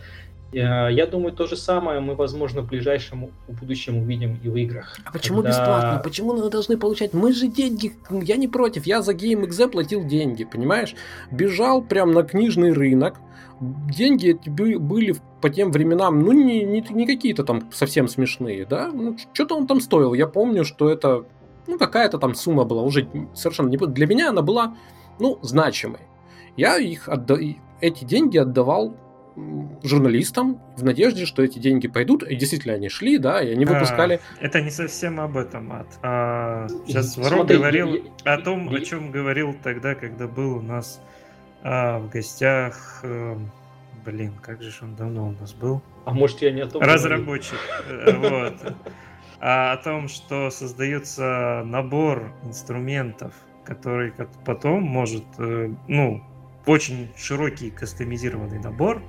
Э, 0.53 0.87
я 0.91 1.05
думаю, 1.05 1.33
то 1.33 1.45
же 1.47 1.57
самое 1.57 1.99
мы, 1.99 2.15
возможно, 2.15 2.61
в 2.61 2.67
ближайшем 2.67 3.29
будущем 3.47 3.97
увидим 3.97 4.39
и 4.43 4.49
в 4.49 4.55
играх. 4.55 4.97
А 5.05 5.11
почему 5.11 5.41
когда... 5.41 5.49
бесплатно? 5.49 6.01
Почему 6.03 6.33
мы 6.33 6.49
должны 6.49 6.77
получать? 6.77 7.13
Мы 7.13 7.33
же 7.33 7.47
деньги, 7.47 7.93
я 8.09 8.37
не 8.37 8.47
против, 8.47 8.85
я 8.85 9.01
за 9.01 9.13
GameXZ 9.13 9.69
платил 9.69 10.05
деньги, 10.05 10.45
понимаешь? 10.45 10.95
Бежал 11.31 11.81
прям 11.81 12.11
на 12.11 12.23
книжный 12.23 12.71
рынок, 12.71 13.19
деньги 13.59 14.29
эти 14.31 14.49
были 14.49 15.15
по 15.41 15.49
тем 15.49 15.71
временам, 15.71 16.21
ну, 16.21 16.31
не, 16.31 16.63
не, 16.63 16.85
не 16.89 17.05
какие-то 17.05 17.43
там 17.43 17.69
совсем 17.71 18.07
смешные, 18.07 18.65
да? 18.65 18.89
Ну, 18.91 19.17
что-то 19.33 19.55
он 19.55 19.67
там 19.67 19.81
стоил. 19.81 20.13
Я 20.13 20.27
помню, 20.27 20.63
что 20.63 20.89
это, 20.89 21.25
ну, 21.67 21.77
какая-то 21.77 22.17
там 22.19 22.35
сумма 22.35 22.63
была, 22.63 22.83
уже 22.83 23.07
совершенно 23.33 23.69
не... 23.69 23.77
Для 23.77 24.07
меня 24.07 24.29
она 24.29 24.41
была 24.41 24.75
ну, 25.19 25.39
значимой. 25.41 26.01
Я 26.55 26.77
их 26.77 27.09
отда... 27.09 27.37
эти 27.81 28.03
деньги 28.03 28.37
отдавал 28.37 28.95
журналистам 29.83 30.59
в 30.75 30.83
надежде, 30.83 31.25
что 31.25 31.43
эти 31.43 31.59
деньги 31.59 31.87
пойдут, 31.87 32.23
и 32.23 32.35
действительно 32.35 32.73
они 32.73 32.89
шли, 32.89 33.17
да, 33.17 33.41
и 33.41 33.51
они 33.51 33.65
а, 33.65 33.67
выпускали. 33.67 34.19
Это 34.39 34.61
не 34.61 34.71
совсем 34.71 35.19
об 35.19 35.37
этом, 35.37 35.71
Ад. 35.71 35.87
А, 36.01 36.67
сейчас 36.87 37.17
Ворон 37.17 37.45
говорил 37.45 38.03
я, 38.25 38.33
о 38.33 38.41
том, 38.41 38.69
я, 38.69 38.77
о 38.79 38.81
чем 38.81 39.11
говорил 39.11 39.55
тогда, 39.63 39.93
когда 39.93 40.27
был 40.27 40.57
у 40.57 40.61
нас 40.61 41.01
а, 41.63 41.99
в 41.99 42.09
гостях. 42.09 43.01
А, 43.03 43.37
блин, 44.03 44.33
как 44.41 44.61
же 44.61 44.71
он 44.81 44.95
давно 44.95 45.27
у 45.27 45.31
нас 45.31 45.53
был? 45.53 45.81
А 46.05 46.13
может 46.13 46.41
я 46.41 46.51
не 46.51 46.61
о 46.61 46.67
том. 46.67 46.81
Разработчик, 46.81 47.59
э, 47.87 48.15
вот. 48.17 48.73
А 49.39 49.73
о 49.73 49.77
том, 49.77 50.07
что 50.07 50.49
создается 50.49 51.61
набор 51.63 52.31
инструментов 52.43 53.33
который 53.67 54.13
потом 54.45 54.83
может, 54.83 55.25
э, 55.39 55.69
ну, 55.87 56.23
очень 56.65 57.09
широкий 57.17 57.69
кастомизированный 57.69 58.59
набор, 58.59 59.01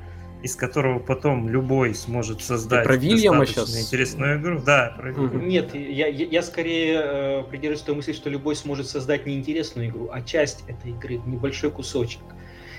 из 0.43 0.57
которого 0.57 0.99
потом 0.99 1.49
любой 1.49 1.95
сможет 1.95 2.43
создать 2.43 2.85
про 2.85 2.97
Вильяма 2.97 3.47
сейчас? 3.47 3.81
интересную 3.81 4.41
игру. 4.41 4.61
Да, 4.61 4.95
про 4.97 5.13
угу. 5.13 5.39
Нет, 5.39 5.75
я, 5.75 6.09
я, 6.09 6.27
я 6.27 6.43
скорее 6.43 7.01
э, 7.03 7.43
придерживаюсь 7.45 7.83
той 7.83 7.95
мысли, 7.95 8.13
что 8.13 8.31
любой 8.31 8.57
сможет 8.57 8.89
создать 8.89 9.27
не 9.27 9.37
интересную 9.37 9.89
игру, 9.89 10.09
а 10.13 10.23
часть 10.23 10.65
этой 10.69 10.91
игры, 10.91 11.21
небольшой 11.25 11.71
кусочек. 11.71 12.23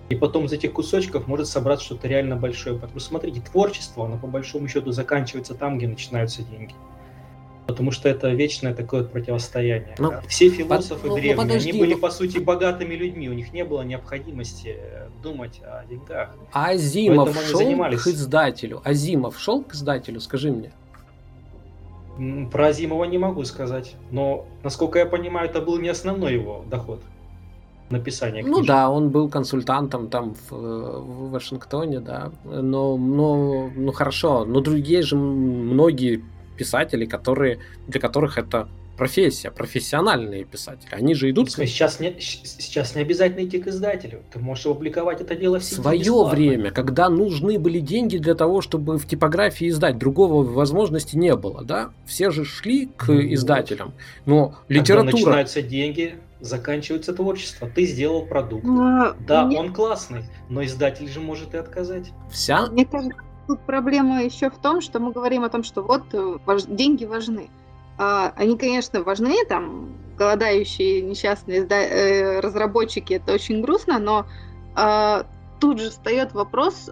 И 0.10 0.16
потом 0.16 0.46
из 0.46 0.54
этих 0.54 0.74
кусочков 0.74 1.28
может 1.28 1.48
собраться 1.48 1.86
что-то 1.86 2.08
реально 2.08 2.36
большое. 2.36 2.76
Потому 2.76 3.00
что, 3.00 3.10
смотрите, 3.10 3.42
творчество, 3.42 4.06
оно 4.06 4.18
по 4.18 4.28
большому 4.28 4.68
счету 4.68 4.92
заканчивается 4.92 5.54
там, 5.54 5.78
где 5.78 5.88
начинаются 5.88 6.42
деньги 6.44 6.74
потому 7.70 7.92
что 7.92 8.10
это 8.10 8.30
вечное 8.30 8.74
такое 8.74 9.04
противостояние. 9.04 9.96
Ну, 10.00 10.14
Все 10.28 10.50
философы 10.50 11.04
под, 11.04 11.10
ну, 11.10 11.16
древние, 11.18 11.46
ну, 11.46 11.54
они 11.54 11.74
были, 11.74 11.94
по 11.94 12.10
сути, 12.10 12.40
богатыми 12.40 12.96
людьми, 12.96 13.30
у 13.30 13.34
них 13.34 13.54
не 13.54 13.64
было 13.64 13.84
необходимости 13.84 14.76
думать 15.22 15.62
о 15.64 15.86
деньгах. 15.86 16.36
А 16.52 16.70
Азимов 16.70 17.40
шел 17.46 17.60
занимались. 17.60 18.02
к 18.02 18.08
издателю? 18.08 18.82
Азимов 18.84 19.40
шел 19.40 19.62
к 19.64 19.76
издателю, 19.76 20.20
скажи 20.20 20.52
мне. 20.52 20.72
Про 22.52 22.68
Азимова 22.68 23.06
не 23.06 23.20
могу 23.20 23.46
сказать, 23.46 23.94
но, 24.10 24.48
насколько 24.64 24.98
я 24.98 25.06
понимаю, 25.06 25.48
это 25.48 25.62
был 25.62 25.78
не 25.78 25.90
основной 25.90 26.34
его 26.34 26.66
доход 26.70 27.02
написания 27.92 28.42
книжек. 28.42 28.60
Ну 28.60 28.66
да, 28.66 28.90
он 28.90 29.10
был 29.10 29.30
консультантом 29.30 30.10
там 30.10 30.34
в, 30.34 30.52
в 30.52 31.32
Вашингтоне, 31.32 32.00
да. 32.00 32.32
Но, 32.44 32.98
но, 32.98 33.70
ну 33.76 33.92
хорошо, 33.92 34.46
но 34.46 34.60
другие 34.60 35.02
же 35.02 35.16
многие 35.16 36.24
писателей, 36.60 37.08
которые, 37.08 37.60
для 37.88 38.00
которых 38.00 38.38
это 38.38 38.70
профессия, 38.98 39.50
профессиональные 39.50 40.44
писатели. 40.44 40.90
Они 40.92 41.16
же 41.16 41.30
идут... 41.30 41.50
Сейчас 41.50 42.02
не, 42.02 42.14
сейчас 42.20 42.96
не 42.96 43.02
обязательно 43.02 43.46
идти 43.46 43.58
к 43.60 43.68
издателю. 43.68 44.24
Ты 44.32 44.40
можешь 44.40 44.66
опубликовать 44.66 45.22
это 45.22 45.36
дело 45.36 45.60
в 45.60 45.64
сети 45.64 45.82
Свое 45.82 46.00
бесплатно. 46.00 46.36
время, 46.36 46.72
когда 46.72 47.08
нужны 47.08 47.58
были 47.58 47.80
деньги 47.80 48.18
для 48.18 48.36
того, 48.36 48.60
чтобы 48.60 48.98
в 48.98 49.08
типографии 49.08 49.70
издать, 49.70 49.98
другого 49.98 50.44
возможности 50.44 51.16
не 51.16 51.34
было, 51.38 51.64
да? 51.64 51.92
Все 52.06 52.30
же 52.30 52.44
шли 52.44 52.88
к 52.98 53.08
ну, 53.08 53.34
издателям. 53.34 53.94
Но 54.26 54.56
литература... 54.68 55.12
Когда 55.12 55.18
начинаются 55.18 55.62
деньги, 55.62 56.16
заканчивается 56.42 57.14
творчество. 57.14 57.70
Ты 57.74 57.86
сделал 57.86 58.26
продукт. 58.26 58.66
А, 58.68 59.16
да, 59.26 59.46
мне... 59.46 59.58
он 59.58 59.74
классный, 59.74 60.24
но 60.50 60.64
издатель 60.66 61.08
же 61.08 61.22
может 61.22 61.54
и 61.54 61.58
отказать. 61.58 62.12
Вся? 62.30 62.68
Мне 62.68 62.86
кажется, 62.86 63.16
тут 63.50 63.62
проблема 63.62 64.24
еще 64.24 64.52
в 64.52 64.60
том, 64.60 64.80
что 64.80 65.00
мы 65.00 65.12
говорим 65.12 65.44
о 65.44 65.50
том, 65.50 65.64
что 65.64 65.82
вот 65.82 66.14
э, 66.14 66.38
важ... 66.46 66.66
деньги 66.66 67.06
важны. 67.06 67.50
А, 67.98 68.32
они, 68.36 68.56
конечно, 68.56 69.02
важны, 69.02 69.44
там, 69.46 69.98
голодающие 70.20 71.02
несчастные 71.02 71.66
э, 71.68 72.42
разработчики, 72.42 73.14
это 73.14 73.34
очень 73.34 73.64
грустно, 73.64 73.98
но 73.98 74.28
а, 74.76 75.26
тут 75.60 75.80
же 75.80 75.90
встает 75.90 76.34
вопрос, 76.34 76.92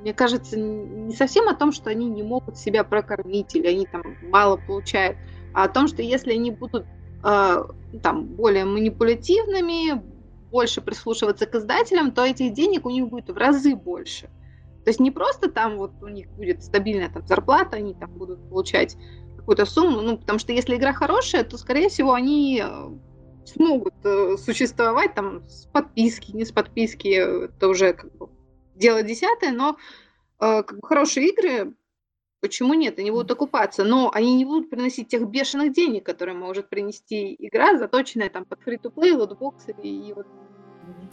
мне 0.00 0.14
кажется, 0.14 0.58
не 0.58 1.14
совсем 1.14 1.48
о 1.50 1.54
том, 1.54 1.70
что 1.70 1.90
они 1.90 2.06
не 2.06 2.22
могут 2.22 2.56
себя 2.56 2.82
прокормить 2.82 3.54
или 3.54 3.66
они 3.66 3.84
там 3.84 4.02
мало 4.22 4.56
получают, 4.56 5.18
а 5.52 5.64
о 5.64 5.68
том, 5.68 5.86
что 5.86 6.00
если 6.00 6.32
они 6.32 6.50
будут 6.50 6.86
э, 7.22 7.64
там 8.02 8.24
более 8.24 8.64
манипулятивными, 8.64 10.02
больше 10.50 10.80
прислушиваться 10.80 11.44
к 11.44 11.54
издателям, 11.56 12.10
то 12.10 12.24
этих 12.24 12.54
денег 12.54 12.86
у 12.86 12.90
них 12.90 13.06
будет 13.08 13.28
в 13.28 13.36
разы 13.36 13.76
больше. 13.76 14.30
То 14.84 14.90
есть 14.90 15.00
не 15.00 15.10
просто 15.10 15.50
там 15.50 15.76
вот 15.76 15.92
у 16.02 16.08
них 16.08 16.28
будет 16.30 16.62
стабильная 16.62 17.10
там 17.10 17.26
зарплата, 17.26 17.76
они 17.76 17.94
там 17.94 18.10
будут 18.12 18.48
получать 18.48 18.96
какую-то 19.36 19.66
сумму, 19.66 20.00
ну, 20.00 20.18
потому 20.18 20.38
что 20.38 20.52
если 20.52 20.76
игра 20.76 20.92
хорошая, 20.92 21.44
то, 21.44 21.58
скорее 21.58 21.88
всего, 21.88 22.12
они 22.12 22.62
э, 22.64 22.90
смогут 23.46 23.94
э, 24.04 24.36
существовать 24.36 25.14
там 25.14 25.48
с 25.48 25.66
подписки, 25.66 26.32
не 26.32 26.44
с 26.44 26.52
подписки, 26.52 27.08
это 27.08 27.68
уже 27.68 27.92
как 27.92 28.14
бы 28.16 28.28
дело 28.74 29.02
десятое, 29.02 29.52
но 29.52 29.76
э, 30.40 30.62
как 30.62 30.78
бы 30.78 30.86
хорошие 30.86 31.28
игры 31.28 31.74
Почему 32.40 32.72
нет? 32.72 32.98
Они 32.98 33.10
будут 33.10 33.30
окупаться, 33.30 33.84
но 33.84 34.10
они 34.14 34.34
не 34.34 34.46
будут 34.46 34.70
приносить 34.70 35.08
тех 35.08 35.28
бешеных 35.28 35.74
денег, 35.74 36.06
которые 36.06 36.34
может 36.34 36.70
принести 36.70 37.36
игра, 37.38 37.76
заточенная 37.76 38.30
там 38.30 38.46
под 38.46 38.62
фри-то-плей, 38.62 39.12
лотбоксы 39.12 39.74
и 39.82 40.14
вот 40.14 40.26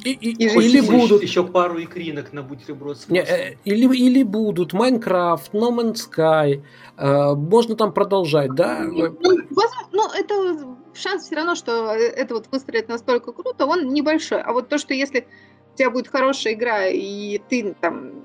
и, 0.03 0.11
и, 0.11 0.45
и 0.45 0.65
или 0.65 0.81
будут 0.81 1.23
еще 1.23 1.43
пару 1.43 1.81
икринок 1.81 2.33
на 2.33 2.43
бутерброд 2.43 2.97
Не, 3.09 3.19
э, 3.19 3.57
или, 3.65 3.95
или 3.95 4.23
будут 4.23 4.73
Майнкрафт, 4.73 5.53
No 5.53 5.71
Man's 5.71 5.99
Sky, 6.09 6.63
э, 6.97 7.35
можно 7.35 7.75
там 7.75 7.93
продолжать, 7.93 8.53
да? 8.53 8.83
Ну, 8.83 9.15
возможно, 9.49 9.87
ну, 9.91 10.09
это 10.13 10.77
шанс 10.93 11.25
все 11.25 11.35
равно, 11.35 11.55
что 11.55 11.91
это 11.93 12.35
вот 12.35 12.47
выстрелит 12.51 12.87
настолько 12.89 13.31
круто, 13.31 13.65
он 13.65 13.87
небольшой. 13.89 14.41
А 14.41 14.53
вот 14.53 14.69
то, 14.69 14.77
что 14.77 14.93
если 14.93 15.27
у 15.73 15.77
тебя 15.77 15.89
будет 15.89 16.07
хорошая 16.07 16.53
игра, 16.53 16.87
и 16.87 17.39
ты 17.49 17.75
там 17.79 18.23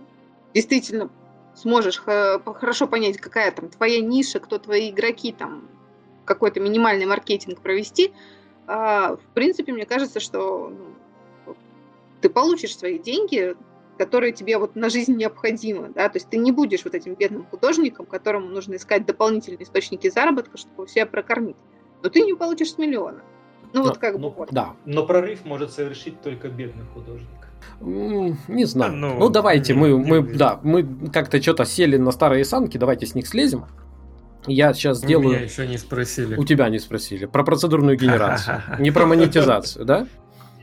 действительно 0.54 1.10
сможешь 1.54 1.98
хорошо 1.98 2.86
понять, 2.86 3.18
какая 3.18 3.50
там 3.52 3.68
твоя 3.68 4.00
ниша, 4.00 4.40
кто 4.40 4.58
твои 4.58 4.90
игроки, 4.90 5.32
там 5.32 5.68
какой-то 6.24 6.60
минимальный 6.60 7.06
маркетинг 7.06 7.60
провести, 7.60 8.12
а, 8.66 9.16
в 9.16 9.34
принципе, 9.34 9.72
мне 9.72 9.86
кажется, 9.86 10.20
что 10.20 10.68
ну, 10.70 10.91
ты 12.23 12.31
получишь 12.31 12.77
свои 12.77 12.99
деньги, 12.99 13.55
которые 13.99 14.32
тебе 14.32 14.57
вот 14.59 14.74
на 14.74 14.89
жизнь 14.89 15.15
необходимы, 15.16 15.90
да, 15.94 16.09
то 16.09 16.16
есть 16.16 16.31
ты 16.31 16.39
не 16.39 16.53
будешь 16.53 16.85
вот 16.85 16.94
этим 16.94 17.15
бедным 17.15 17.44
художником, 17.44 18.07
которому 18.07 18.49
нужно 18.49 18.77
искать 18.77 19.05
дополнительные 19.05 19.62
источники 19.62 20.09
заработка, 20.09 20.57
чтобы 20.57 20.89
себя 20.89 21.05
прокормить. 21.07 21.57
Но 22.03 22.09
ты 22.09 22.23
не 22.23 22.35
получишь 22.35 22.73
с 22.73 22.78
миллиона. 22.78 23.23
Ну 23.74 23.82
но, 23.82 23.89
вот 23.89 23.99
как 23.99 24.19
но, 24.19 24.31
бы. 24.31 24.47
Да. 24.51 24.74
Но 24.85 25.07
прорыв 25.07 25.44
может 25.44 25.73
совершить 25.73 26.20
только 26.20 26.49
бедный 26.49 26.85
художник. 26.94 27.28
Не 27.81 28.65
знаю. 28.65 28.93
Ну, 28.94 29.19
ну 29.19 29.28
давайте, 29.28 29.74
мы, 29.74 29.97
мы, 29.97 30.23
да, 30.23 30.61
мы 30.62 30.86
как-то 31.12 31.40
что-то 31.40 31.65
сели 31.65 31.97
на 31.97 32.11
старые 32.11 32.44
санки, 32.44 32.77
давайте 32.77 33.07
с 33.07 33.15
них 33.15 33.27
слезем. 33.27 33.66
Я 34.47 34.74
сейчас 34.74 34.99
сделаю... 34.99 35.28
Меня 35.28 35.44
еще 35.44 35.66
не 35.66 35.78
спросили. 35.78 36.35
У 36.35 36.44
тебя 36.44 36.69
не 36.69 36.81
спросили. 36.81 37.27
Про 37.27 37.44
процедурную 37.44 37.97
генерацию. 37.97 38.62
Не 38.81 38.90
про 38.90 39.07
монетизацию, 39.07 39.85
да? 39.85 40.09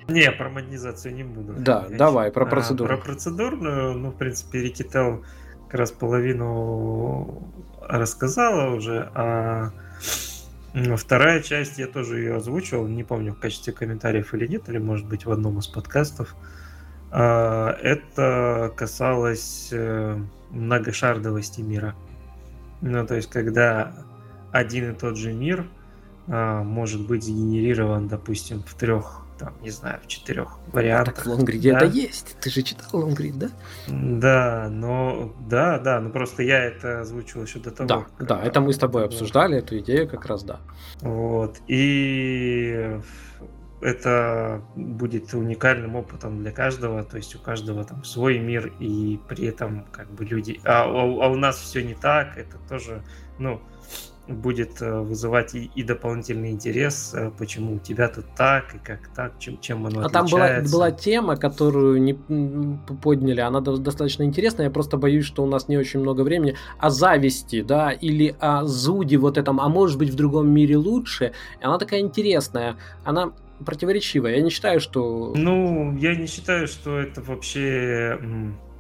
Не, 0.10 0.32
про 0.32 0.50
монетизацию 0.50 1.14
не 1.14 1.24
буду. 1.24 1.54
Да, 1.58 1.88
давай, 1.90 2.32
про 2.32 2.46
процедуру. 2.46 2.88
Про 2.88 2.98
процедурную, 2.98 3.98
ну, 3.98 4.12
в 4.12 4.16
принципе, 4.16 4.62
Рикител 4.62 5.24
как 5.68 5.80
раз 5.80 5.92
половину 5.92 7.52
рассказала 7.82 8.76
уже, 8.76 9.10
а 9.14 9.72
вторая 10.98 11.42
часть 11.42 11.78
я 11.78 11.88
тоже 11.88 12.20
ее 12.20 12.36
озвучивал, 12.36 12.88
не 12.88 13.04
помню 13.04 13.34
в 13.34 13.40
качестве 13.40 13.74
комментариев 13.74 14.34
или 14.34 14.48
нет, 14.48 14.70
или 14.70 14.78
может 14.78 15.08
быть 15.08 15.26
в 15.26 15.32
одном 15.32 15.60
из 15.60 15.68
подкастов. 15.68 16.36
А, 17.12 17.72
это 17.82 18.72
касалось 18.76 19.70
э, 19.72 20.18
многошардовости 20.52 21.62
мира. 21.62 21.96
Ну, 22.82 23.06
то 23.06 23.16
есть, 23.16 23.30
когда 23.30 23.94
один 24.52 24.92
и 24.92 24.96
тот 24.96 25.18
же 25.18 25.34
мир 25.34 25.66
а, 26.28 26.64
может 26.64 27.06
быть 27.08 27.24
сгенерирован, 27.24 28.08
допустим, 28.08 28.64
в 28.64 28.74
трех, 28.76 29.26
там, 29.40 29.56
не 29.62 29.70
знаю, 29.70 30.00
в 30.04 30.08
четырех 30.08 30.60
вариантах. 30.74 31.16
Так 31.16 31.26
в 31.26 31.30
Лонгриде 31.30 31.72
да? 31.72 31.78
это 31.78 31.86
есть. 31.86 32.36
Ты 32.42 32.50
же 32.50 32.62
читал 32.62 33.02
Лонгрид, 33.02 33.40
да? 33.40 33.50
Да, 33.88 34.68
но 34.70 35.34
да, 35.48 35.80
да, 35.80 36.00
но 36.02 36.10
просто 36.10 36.44
я 36.44 36.66
это 36.66 37.02
озвучил 37.02 37.44
еще 37.44 37.60
до 37.60 37.72
того. 37.72 37.88
Да, 37.88 38.06
как, 38.18 38.28
да, 38.28 38.44
это 38.44 38.60
мы 38.60 38.74
с 38.74 38.78
тобой 38.78 39.06
обсуждали, 39.06 39.58
эту 39.58 39.80
идею 39.80 40.08
как 40.08 40.26
раз, 40.26 40.44
да. 40.44 40.60
Вот. 41.02 41.58
И 41.68 43.00
это 43.82 44.62
будет 44.76 45.34
уникальным 45.34 45.96
опытом 45.96 46.42
для 46.42 46.52
каждого, 46.52 47.04
то 47.04 47.18
есть 47.18 47.36
у 47.36 47.40
каждого 47.40 47.86
там 47.86 48.04
свой 48.04 48.38
мир, 48.38 48.74
и 48.80 49.20
при 49.30 49.46
этом 49.48 49.86
как 49.92 50.12
бы 50.12 50.26
люди... 50.26 50.60
А, 50.66 50.84
а, 50.84 50.86
а 50.86 51.30
у 51.30 51.36
нас 51.36 51.58
все 51.58 51.82
не 51.82 51.94
так, 51.94 52.38
это 52.38 52.58
тоже, 52.68 53.04
ну, 53.38 53.62
будет 54.30 54.82
э, 54.82 55.02
вызывать 55.02 55.56
и, 55.56 55.72
и 55.76 55.84
дополнительный 55.84 56.52
интерес, 56.52 57.14
э, 57.14 57.32
почему 57.38 57.76
у 57.76 57.80
тебя 57.80 58.08
тут 58.08 58.26
так, 58.36 58.76
и 58.76 58.78
как 58.80 59.08
так, 59.16 59.40
чем, 59.40 59.60
чем 59.60 59.86
оно 59.86 60.02
а 60.02 60.06
отличается. 60.06 60.14
там 60.14 60.28
была, 60.28 60.72
была 60.72 60.92
тема, 60.92 61.36
которую 61.36 62.02
не 62.02 62.14
подняли, 63.02 63.42
она 63.42 63.62
достаточно 63.62 64.24
интересная, 64.24 64.66
я 64.66 64.72
просто 64.72 64.98
боюсь, 64.98 65.26
что 65.26 65.44
у 65.44 65.48
нас 65.48 65.68
не 65.68 65.78
очень 65.78 66.00
много 66.00 66.22
времени, 66.22 66.56
о 66.78 66.90
зависти, 66.90 67.62
да, 67.62 67.92
или 67.92 68.36
о 68.40 68.66
зуде 68.66 69.18
вот 69.18 69.38
этом, 69.38 69.60
а 69.60 69.68
может 69.68 69.98
быть 69.98 70.10
в 70.10 70.16
другом 70.16 70.50
мире 70.50 70.78
лучше, 70.78 71.34
и 71.60 71.64
она 71.64 71.78
такая 71.78 72.00
интересная, 72.02 72.78
она 73.04 73.34
противоречивая. 73.66 74.36
Я 74.36 74.42
не 74.42 74.50
считаю, 74.50 74.80
что... 74.80 75.34
Ну, 75.36 75.98
я 75.98 76.16
не 76.16 76.28
считаю, 76.28 76.68
что 76.68 76.98
это 76.98 77.22
вообще... 77.22 78.18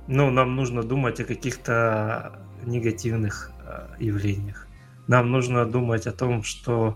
Ну, 0.07 0.31
нам 0.31 0.55
нужно 0.55 0.83
думать 0.83 1.19
о 1.19 1.25
каких-то 1.25 2.39
негативных 2.65 3.51
э, 3.63 3.87
явлениях. 3.99 4.68
Нам 5.09 5.31
нужно 5.31 5.65
думать 5.65 6.05
о 6.05 6.11
том, 6.11 6.43
что... 6.43 6.95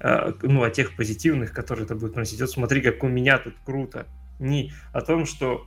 Э, 0.00 0.32
ну, 0.42 0.64
о 0.64 0.70
тех 0.70 0.96
позитивных, 0.96 1.52
которые 1.52 1.84
это 1.84 1.94
будет 1.94 2.16
носить. 2.16 2.40
Вот 2.40 2.50
смотри, 2.50 2.80
как 2.80 3.04
у 3.04 3.08
меня 3.08 3.38
тут 3.38 3.54
круто. 3.64 4.06
Не 4.40 4.72
о 4.92 5.00
том, 5.00 5.26
что 5.26 5.64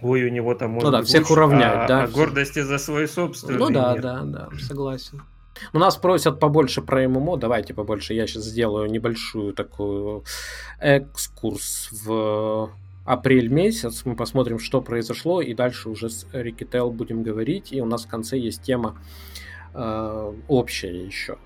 ой, 0.00 0.24
у 0.24 0.30
него 0.30 0.54
там 0.54 0.70
может 0.70 0.86
ну 0.86 0.90
да, 0.90 1.02
всех 1.02 1.28
лучше, 1.28 1.32
уравнять, 1.34 1.84
а, 1.84 1.86
да. 1.86 2.02
О 2.04 2.08
гордости 2.08 2.60
за 2.62 2.78
свой 2.78 3.06
собственный 3.06 3.58
Ну 3.58 3.68
да, 3.68 3.92
мир. 3.92 4.02
да, 4.02 4.22
да, 4.22 4.48
согласен. 4.58 5.22
У 5.74 5.78
нас 5.78 5.98
просят 5.98 6.40
побольше 6.40 6.80
про 6.80 7.06
ММО, 7.06 7.36
давайте 7.36 7.74
побольше. 7.74 8.14
Я 8.14 8.26
сейчас 8.26 8.44
сделаю 8.44 8.90
небольшую 8.90 9.52
такую 9.52 10.24
экскурс 10.80 11.90
в 12.04 12.70
апрель 13.04 13.48
месяц. 13.48 14.06
Мы 14.06 14.16
посмотрим, 14.16 14.58
что 14.58 14.80
произошло, 14.80 15.42
и 15.42 15.52
дальше 15.52 15.90
уже 15.90 16.08
с 16.08 16.26
Рикетел 16.32 16.90
будем 16.90 17.22
говорить. 17.22 17.70
И 17.70 17.82
у 17.82 17.84
нас 17.84 18.06
в 18.06 18.08
конце 18.08 18.38
есть 18.38 18.62
тема 18.62 18.96
э, 19.74 20.32
общая 20.48 21.04
еще. 21.04 21.38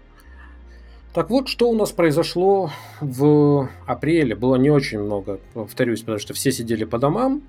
Так 1.13 1.29
вот, 1.29 1.49
что 1.49 1.69
у 1.69 1.75
нас 1.75 1.93
произошло 1.93 2.71
в 3.01 3.69
апреле. 3.87 4.35
Было 4.35 4.57
не 4.57 4.71
очень 4.71 5.01
много, 5.01 5.41
повторюсь, 5.53 6.01
потому 6.01 6.19
что 6.19 6.33
все 6.33 6.53
сидели 6.53 6.85
по 6.85 6.99
домам. 6.99 7.43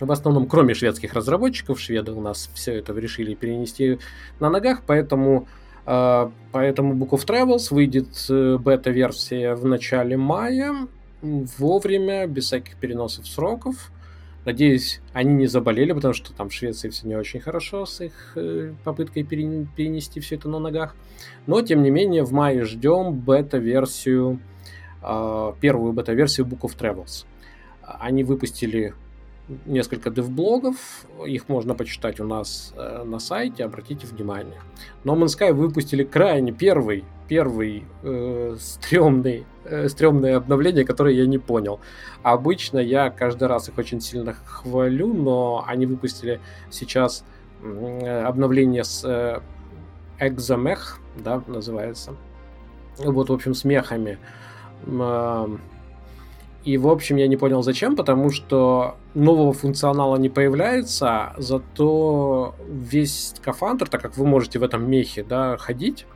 В 0.00 0.10
основном, 0.10 0.48
кроме 0.48 0.74
шведских 0.74 1.14
разработчиков, 1.14 1.78
шведы 1.78 2.12
у 2.12 2.20
нас 2.20 2.50
все 2.54 2.74
это 2.74 2.92
решили 2.92 3.34
перенести 3.34 4.00
на 4.40 4.50
ногах, 4.50 4.82
поэтому 4.84 5.46
а, 5.84 6.30
поэтому 6.52 6.94
Book 6.94 7.10
of 7.10 7.26
Travels 7.26 7.74
выйдет 7.74 8.08
э, 8.28 8.56
бета-версия 8.58 9.54
в 9.54 9.64
начале 9.64 10.16
мая, 10.16 10.88
вовремя, 11.20 12.26
без 12.26 12.46
всяких 12.46 12.76
переносов 12.76 13.26
сроков. 13.26 13.90
Надеюсь, 14.44 15.00
они 15.12 15.34
не 15.34 15.46
заболели, 15.46 15.92
потому 15.92 16.14
что 16.14 16.32
там 16.32 16.48
в 16.48 16.52
Швеции 16.52 16.88
все 16.88 17.06
не 17.06 17.14
очень 17.14 17.38
хорошо 17.38 17.86
с 17.86 18.00
их 18.00 18.32
э, 18.34 18.74
попыткой 18.82 19.22
перенести 19.22 20.18
все 20.20 20.34
это 20.34 20.48
на 20.48 20.58
ногах. 20.58 20.96
Но, 21.46 21.62
тем 21.62 21.82
не 21.82 21.90
менее, 21.90 22.24
в 22.24 22.32
мае 22.32 22.64
ждем 22.64 23.14
бета-версию, 23.14 24.40
а, 25.00 25.54
первую 25.60 25.92
бета-версию 25.92 26.46
Book 26.46 26.62
of 26.62 26.76
Travels. 26.76 27.24
Они 27.82 28.24
выпустили 28.24 28.94
несколько 29.66 30.10
дев-блогов, 30.10 31.06
их 31.26 31.48
можно 31.48 31.74
почитать 31.74 32.20
у 32.20 32.24
нас 32.24 32.72
э, 32.76 33.02
на 33.04 33.18
сайте, 33.18 33.64
обратите 33.64 34.06
внимание. 34.06 34.60
No 35.04 35.16
Man's 35.16 35.38
Sky 35.38 35.52
выпустили 35.52 36.04
крайне 36.04 36.52
первый, 36.52 37.04
первый 37.28 37.84
э, 38.02 38.56
стрёмный, 38.58 39.44
э, 39.64 39.88
стрёмное 39.88 40.36
обновление, 40.36 40.84
которое 40.84 41.14
я 41.14 41.26
не 41.26 41.38
понял. 41.38 41.80
Обычно 42.22 42.78
я 42.78 43.10
каждый 43.10 43.48
раз 43.48 43.68
их 43.68 43.78
очень 43.78 44.00
сильно 44.00 44.34
хвалю, 44.44 45.12
но 45.12 45.64
они 45.66 45.86
выпустили 45.86 46.40
сейчас 46.70 47.24
э, 47.62 48.24
обновление 48.24 48.84
с 48.84 49.04
э, 49.04 49.40
Examech, 50.18 50.98
да, 51.18 51.42
называется. 51.46 52.14
Вот, 52.98 53.30
в 53.30 53.32
общем, 53.32 53.54
с 53.54 53.64
мехами. 53.64 54.18
Э, 54.86 55.46
И, 56.64 56.78
в 56.78 56.86
общем, 56.86 57.16
я 57.16 57.26
не 57.26 57.36
понял, 57.36 57.62
зачем, 57.62 57.96
потому 57.96 58.30
что 58.30 58.94
нового 59.14 59.52
функционала 59.52 60.16
не 60.16 60.28
появляется, 60.28 61.32
зато 61.36 62.54
весь 62.68 63.34
скафандр, 63.36 63.88
так 63.88 64.00
как 64.00 64.16
вы 64.16 64.26
можете 64.26 64.60
в 64.60 64.62
этом 64.62 64.88
мехе 64.88 65.24
да, 65.24 65.56
ходить, 65.56 66.06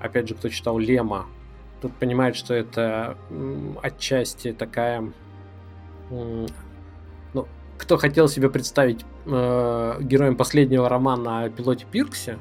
опять 0.00 0.28
же, 0.28 0.34
кто 0.34 0.48
читал 0.48 0.78
Лема, 0.80 1.26
тут 1.82 1.92
понимает, 1.94 2.36
что 2.36 2.54
это 2.54 3.18
отчасти 3.82 4.52
такая... 4.52 5.12
Ну, 6.10 6.46
кто 7.76 7.96
хотел 7.96 8.28
себе 8.28 8.48
представить 8.48 9.04
э, 9.26 9.96
героем 10.00 10.36
последнего 10.36 10.88
романа 10.88 11.44
о 11.44 11.50
пилоте 11.50 11.86
Пирксе, 11.90 12.38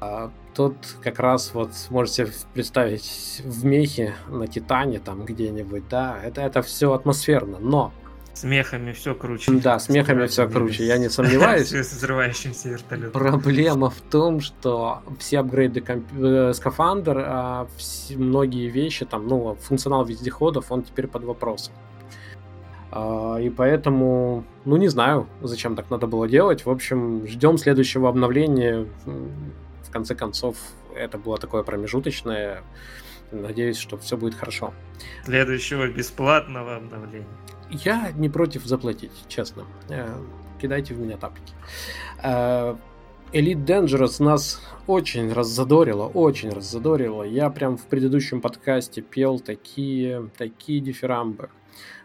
э, 0.00 0.28
тот 0.54 0.74
как 1.02 1.18
раз 1.18 1.54
вот 1.54 1.70
можете 1.88 2.28
представить 2.52 3.40
в 3.44 3.64
мехе 3.64 4.14
на 4.28 4.46
Титане 4.46 4.98
там 4.98 5.24
где-нибудь, 5.24 5.88
да, 5.88 6.18
это, 6.22 6.42
это 6.42 6.60
все 6.62 6.92
атмосферно, 6.92 7.58
но 7.58 7.92
с 8.34 8.44
мехами 8.44 8.92
все 8.92 9.14
круче. 9.14 9.52
Да, 9.52 9.78
с 9.78 9.88
мехами 9.88 10.26
все 10.26 10.48
круче, 10.48 10.86
я 10.86 10.98
не 10.98 11.08
сомневаюсь. 11.10 11.72
С 11.72 11.92
взрывающимся 11.92 12.70
вертолетом. 12.70 13.12
Проблема 13.12 13.90
в 13.90 14.00
том, 14.00 14.40
что 14.40 15.02
все 15.18 15.40
апгрейды 15.40 15.80
комп... 15.80 16.06
Э, 16.14 16.52
скафандр, 16.54 17.18
а 17.26 17.68
многие 18.16 18.68
вещи, 18.68 19.04
там, 19.04 19.28
ну, 19.28 19.56
функционал 19.60 20.04
вездеходов, 20.04 20.72
он 20.72 20.82
теперь 20.82 21.06
под 21.06 21.24
вопросом. 21.24 21.74
А, 22.90 23.36
и 23.36 23.48
поэтому, 23.50 24.44
ну, 24.64 24.76
не 24.76 24.88
знаю, 24.88 25.26
зачем 25.40 25.76
так 25.76 25.90
надо 25.90 26.06
было 26.06 26.28
делать. 26.28 26.66
В 26.66 26.70
общем, 26.70 27.26
ждем 27.26 27.58
следующего 27.58 28.08
обновления. 28.08 28.86
В 29.06 29.90
конце 29.90 30.14
концов, 30.14 30.56
это 30.94 31.18
было 31.18 31.38
такое 31.38 31.62
промежуточное. 31.62 32.62
Надеюсь, 33.32 33.78
что 33.78 33.96
все 33.96 34.16
будет 34.16 34.34
хорошо. 34.34 34.74
Следующего 35.24 35.88
бесплатного 35.88 36.76
обновления. 36.76 37.26
Я 37.70 38.12
не 38.12 38.28
против 38.28 38.66
заплатить, 38.66 39.12
честно. 39.28 39.64
Э, 39.88 40.14
кидайте 40.60 40.94
в 40.94 40.98
меня 41.00 41.16
тапки. 41.16 41.54
Э, 42.22 42.76
Elite 43.32 43.64
Dangerous 43.64 44.22
нас 44.22 44.60
очень 44.86 45.32
раззадорило, 45.32 46.06
очень 46.06 46.50
раззадорило. 46.50 47.22
Я 47.22 47.48
прям 47.48 47.78
в 47.78 47.86
предыдущем 47.86 48.42
подкасте 48.42 49.00
пел 49.00 49.40
такие, 49.40 50.28
такие 50.36 50.80
дифирамбы. 50.80 51.48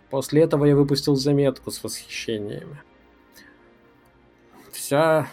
После 0.09 0.43
этого 0.43 0.63
я 0.63 0.75
выпустил 0.77 1.15
заметку 1.15 1.69
с 1.69 1.83
восхищениями. 1.83 2.81
Вся, 4.71 5.27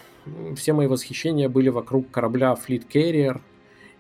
все 0.57 0.73
мои 0.73 0.89
восхищения 0.89 1.49
были 1.49 1.69
вокруг 1.69 2.11
корабля 2.11 2.55
Fleet 2.55 2.89
Carrier 2.89 3.41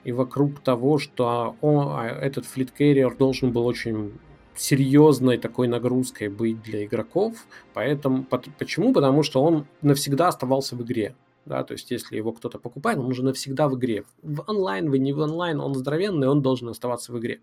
и 0.04 0.12
вокруг 0.12 0.60
того, 0.60 0.98
что 0.98 1.56
он, 1.60 1.88
а, 1.90 2.06
этот 2.06 2.44
Carrier 2.44 3.16
должен 3.16 3.52
был 3.52 3.66
очень 3.66 4.12
серьезной 4.54 5.38
такой 5.38 5.66
нагрузкой 5.66 6.28
быть 6.28 6.62
для 6.62 6.84
игроков. 6.84 7.34
Поэтому, 7.72 8.24
почему? 8.58 8.92
Потому 8.92 9.22
что 9.22 9.42
он 9.42 9.66
навсегда 9.82 10.28
оставался 10.28 10.76
в 10.76 10.82
игре. 10.82 11.14
Да, 11.44 11.62
то 11.62 11.72
есть, 11.72 11.90
если 11.90 12.16
его 12.16 12.32
кто-то 12.32 12.58
покупает, 12.58 12.98
он 12.98 13.06
уже 13.06 13.22
навсегда 13.22 13.68
в 13.68 13.76
игре. 13.76 14.04
В 14.22 14.44
онлайн, 14.46 14.88
вы 14.88 14.98
не 14.98 15.12
в 15.12 15.18
онлайн, 15.18 15.60
он 15.60 15.74
здоровенный, 15.74 16.28
он 16.28 16.40
должен 16.40 16.68
оставаться 16.68 17.12
в 17.12 17.18
игре. 17.18 17.40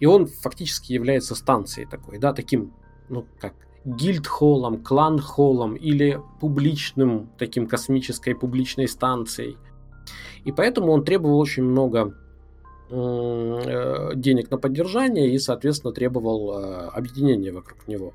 И 0.00 0.06
он 0.06 0.26
фактически 0.26 0.92
является 0.92 1.34
станцией 1.34 1.86
такой, 1.86 2.18
да, 2.18 2.32
таким, 2.32 2.72
ну, 3.08 3.26
как 3.40 3.54
гильд-холлом, 3.84 4.82
клан-холлом 4.82 5.74
или 5.74 6.20
публичным, 6.40 7.30
таким 7.38 7.66
космической 7.66 8.34
публичной 8.34 8.88
станцией. 8.88 9.56
И 10.44 10.52
поэтому 10.52 10.92
он 10.92 11.04
требовал 11.04 11.38
очень 11.38 11.64
много 11.64 12.14
Э, 12.90 14.12
денег 14.14 14.50
на 14.50 14.56
поддержание 14.56 15.30
и, 15.30 15.38
соответственно, 15.38 15.92
требовал 15.92 16.58
э, 16.58 16.86
объединения 16.88 17.52
вокруг 17.52 17.86
него. 17.86 18.14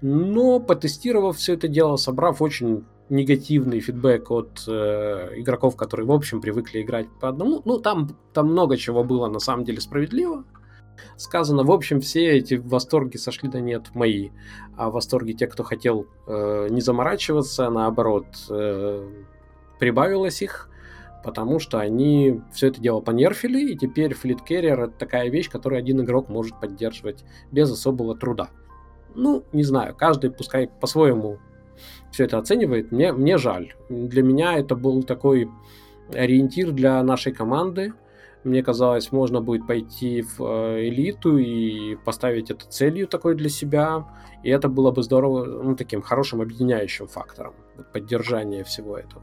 Но 0.00 0.58
потестировав 0.58 1.36
все 1.36 1.54
это 1.54 1.68
дело, 1.68 1.94
собрав 1.94 2.42
очень 2.42 2.84
негативный 3.10 3.78
фидбэк 3.78 4.30
от 4.32 4.64
э, 4.66 5.34
игроков, 5.36 5.76
которые, 5.76 6.04
в 6.06 6.10
общем, 6.10 6.40
привыкли 6.40 6.82
играть 6.82 7.06
по 7.20 7.28
одному, 7.28 7.62
ну, 7.64 7.78
там, 7.78 8.16
там 8.32 8.48
много 8.48 8.76
чего 8.76 9.04
было 9.04 9.28
на 9.28 9.38
самом 9.38 9.64
деле 9.64 9.80
справедливо. 9.80 10.44
Сказано, 11.16 11.62
в 11.62 11.70
общем, 11.70 12.00
все 12.00 12.38
эти 12.38 12.54
восторги 12.54 13.16
сошли 13.18 13.48
на 13.48 13.58
нет 13.58 13.94
мои, 13.94 14.30
а 14.76 14.90
восторги 14.90 15.32
тех, 15.32 15.52
кто 15.52 15.62
хотел 15.62 16.08
э, 16.26 16.66
не 16.70 16.80
заморачиваться, 16.80 17.70
наоборот, 17.70 18.26
э, 18.50 19.08
прибавилось 19.78 20.42
их 20.42 20.71
потому 21.22 21.58
что 21.58 21.78
они 21.78 22.40
все 22.52 22.68
это 22.68 22.80
дело 22.80 23.00
понерфили, 23.00 23.72
и 23.72 23.76
теперь 23.76 24.12
Fleet 24.12 24.40
Carrier 24.48 24.84
это 24.84 24.92
такая 24.98 25.28
вещь, 25.28 25.50
которую 25.50 25.78
один 25.78 26.00
игрок 26.00 26.28
может 26.28 26.58
поддерживать 26.60 27.24
без 27.50 27.70
особого 27.70 28.16
труда. 28.16 28.50
Ну, 29.14 29.44
не 29.52 29.62
знаю, 29.62 29.94
каждый 29.94 30.30
пускай 30.30 30.68
по-своему 30.68 31.38
все 32.10 32.24
это 32.24 32.38
оценивает. 32.38 32.92
Мне, 32.92 33.12
мне 33.12 33.38
жаль. 33.38 33.74
Для 33.88 34.22
меня 34.22 34.58
это 34.58 34.76
был 34.76 35.02
такой 35.02 35.48
ориентир 36.12 36.70
для 36.70 37.02
нашей 37.02 37.32
команды. 37.32 37.92
Мне 38.44 38.62
казалось, 38.62 39.12
можно 39.12 39.40
будет 39.40 39.66
пойти 39.66 40.22
в 40.22 40.40
э, 40.40 40.88
элиту 40.88 41.38
и 41.38 41.96
поставить 42.04 42.50
это 42.50 42.66
целью 42.66 43.06
такой 43.06 43.36
для 43.36 43.48
себя. 43.48 44.06
И 44.42 44.50
это 44.50 44.68
было 44.68 44.90
бы 44.90 45.02
здорово, 45.02 45.44
ну, 45.44 45.76
таким 45.76 46.02
хорошим 46.02 46.40
объединяющим 46.40 47.06
фактором 47.06 47.54
поддержания 47.92 48.64
всего 48.64 48.98
этого. 48.98 49.22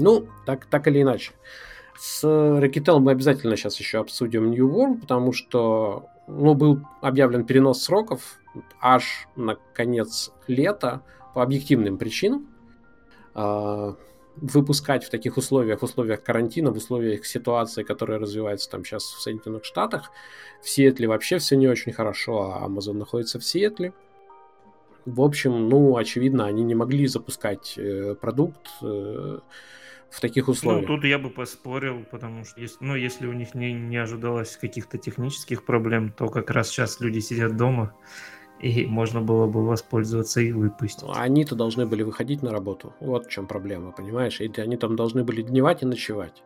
Ну, 0.00 0.26
так, 0.46 0.66
так 0.66 0.88
или 0.88 1.02
иначе. 1.02 1.32
С 1.98 2.24
Rakitel 2.24 2.98
мы 2.98 3.12
обязательно 3.12 3.56
сейчас 3.56 3.78
еще 3.78 3.98
обсудим 3.98 4.50
New 4.50 4.68
World, 4.68 5.00
потому 5.00 5.32
что 5.32 6.06
ну, 6.26 6.54
был 6.54 6.80
объявлен 7.02 7.44
перенос 7.44 7.82
сроков 7.82 8.38
аж 8.80 9.28
на 9.36 9.56
конец 9.74 10.32
лета 10.46 11.02
по 11.34 11.42
объективным 11.42 11.98
причинам. 11.98 12.48
А, 13.34 13.96
выпускать 14.36 15.04
в 15.04 15.10
таких 15.10 15.36
условиях, 15.36 15.80
в 15.80 15.84
условиях 15.84 16.22
карантина, 16.22 16.70
в 16.70 16.76
условиях 16.76 17.26
ситуации, 17.26 17.82
которая 17.82 18.18
развивается 18.18 18.70
там 18.70 18.84
сейчас 18.84 19.04
в 19.04 19.20
Соединенных 19.20 19.64
Штатах, 19.64 20.10
в 20.62 20.68
Сиэтле 20.68 21.08
вообще 21.08 21.38
все 21.38 21.56
не 21.56 21.68
очень 21.68 21.92
хорошо, 21.92 22.54
а 22.54 22.66
Amazon 22.66 22.94
находится 22.94 23.38
в 23.38 23.44
Сиэтле. 23.44 23.92
В 25.04 25.20
общем, 25.20 25.68
ну, 25.68 25.96
очевидно, 25.96 26.46
они 26.46 26.62
не 26.62 26.74
могли 26.74 27.06
запускать 27.06 27.74
э, 27.76 28.14
продукт 28.14 28.68
э, 28.82 29.38
в 30.10 30.20
таких 30.20 30.46
ну, 30.46 30.52
условиях. 30.52 30.88
Ну, 30.88 30.96
тут 30.96 31.04
я 31.04 31.18
бы 31.18 31.30
поспорил, 31.30 32.04
потому 32.10 32.44
что, 32.44 32.60
если, 32.60 32.76
ну, 32.80 32.96
если 32.96 33.26
у 33.26 33.32
них 33.32 33.54
не, 33.54 33.72
не 33.72 33.96
ожидалось 33.96 34.56
каких-то 34.56 34.98
технических 34.98 35.64
проблем, 35.64 36.12
то 36.12 36.28
как 36.28 36.50
раз 36.50 36.68
сейчас 36.68 37.00
люди 37.00 37.20
сидят 37.20 37.56
дома, 37.56 37.94
и 38.60 38.86
можно 38.86 39.20
было 39.20 39.46
бы 39.46 39.64
воспользоваться 39.64 40.40
и 40.40 40.52
выпустить. 40.52 41.08
Они-то 41.14 41.54
должны 41.54 41.86
были 41.86 42.02
выходить 42.02 42.42
на 42.42 42.50
работу. 42.50 42.94
Вот 43.00 43.26
в 43.26 43.30
чем 43.30 43.46
проблема, 43.46 43.92
понимаешь? 43.92 44.40
И 44.40 44.52
они 44.60 44.76
там 44.76 44.96
должны 44.96 45.24
были 45.24 45.42
дневать 45.42 45.82
и 45.82 45.86
ночевать 45.86 46.42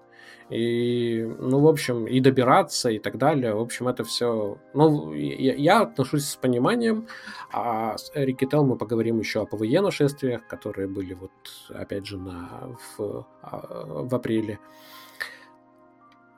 и, 0.50 1.24
ну, 1.38 1.60
в 1.60 1.66
общем, 1.66 2.06
и 2.06 2.20
добираться, 2.20 2.90
и 2.90 2.98
так 2.98 3.16
далее. 3.16 3.54
В 3.54 3.60
общем, 3.60 3.88
это 3.88 4.04
все... 4.04 4.58
Ну, 4.74 5.12
я, 5.14 5.54
я 5.54 5.80
отношусь 5.82 6.26
с 6.26 6.36
пониманием, 6.36 7.06
а 7.52 7.96
с 7.96 8.12
Эрики 8.14 8.46
Тел 8.46 8.64
мы 8.64 8.76
поговорим 8.76 9.18
еще 9.18 9.42
о 9.42 9.46
ПВЕ 9.46 9.80
нашествиях, 9.80 10.46
которые 10.46 10.86
были 10.86 11.14
вот, 11.14 11.32
опять 11.70 12.06
же, 12.06 12.18
на, 12.18 12.76
в, 12.98 13.26
а, 13.42 14.04
в 14.04 14.14
апреле 14.14 14.58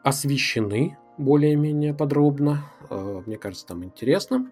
освещены 0.03 0.97
более-менее 1.19 1.93
подробно. 1.93 2.70
Э, 2.91 3.23
мне 3.27 3.37
кажется, 3.39 3.66
там 3.66 3.85
интересно. 3.85 4.51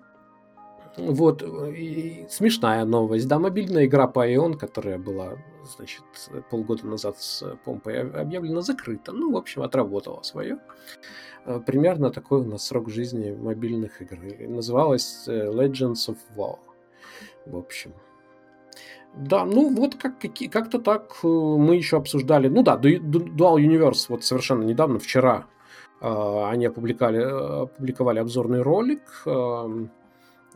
Вот, 0.96 1.42
и 1.42 2.26
смешная 2.30 2.84
новость, 2.84 3.26
да, 3.26 3.38
мобильная 3.38 3.86
игра 3.86 4.06
Paion, 4.06 4.56
которая 4.56 4.96
была, 4.96 5.38
значит, 5.76 6.04
полгода 6.50 6.86
назад 6.86 7.18
с 7.18 7.56
помпой 7.64 8.00
объявлена 8.10 8.60
закрыта, 8.60 9.12
ну, 9.12 9.32
в 9.32 9.36
общем, 9.36 9.62
отработала 9.62 10.22
свое. 10.22 10.58
Э, 11.46 11.60
примерно 11.64 12.10
такой 12.10 12.40
у 12.40 12.44
нас 12.44 12.66
срок 12.66 12.90
жизни 12.90 13.32
мобильных 13.32 14.00
игр. 14.02 14.18
Называлась 14.48 15.24
э, 15.26 15.50
Legends 15.50 16.08
of 16.08 16.16
WoW. 16.36 16.58
В 17.46 17.56
общем. 17.56 17.92
Да, 19.14 19.44
ну 19.44 19.72
вот 19.74 19.94
как, 19.96 20.14
как-то 20.50 20.78
так 20.78 21.16
э, 21.22 21.26
мы 21.26 21.76
еще 21.76 21.96
обсуждали. 21.96 22.48
Ну 22.48 22.62
да, 22.62 22.76
Dual 22.76 23.56
Universe 23.56 24.06
вот 24.08 24.24
совершенно 24.24 24.62
недавно, 24.62 24.98
вчера, 24.98 25.46
они 26.00 26.66
опубликовали, 26.66 27.62
опубликовали 27.62 28.18
обзорный 28.18 28.62
ролик 28.62 29.22
эм, 29.26 29.90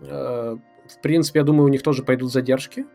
в 0.01 1.03
принципе, 1.03 1.41
я 1.41 1.45
думаю, 1.45 1.67
у 1.67 1.69
них 1.69 1.83
тоже 1.83 2.03
пойдут 2.03 2.33
задержки 2.33 2.87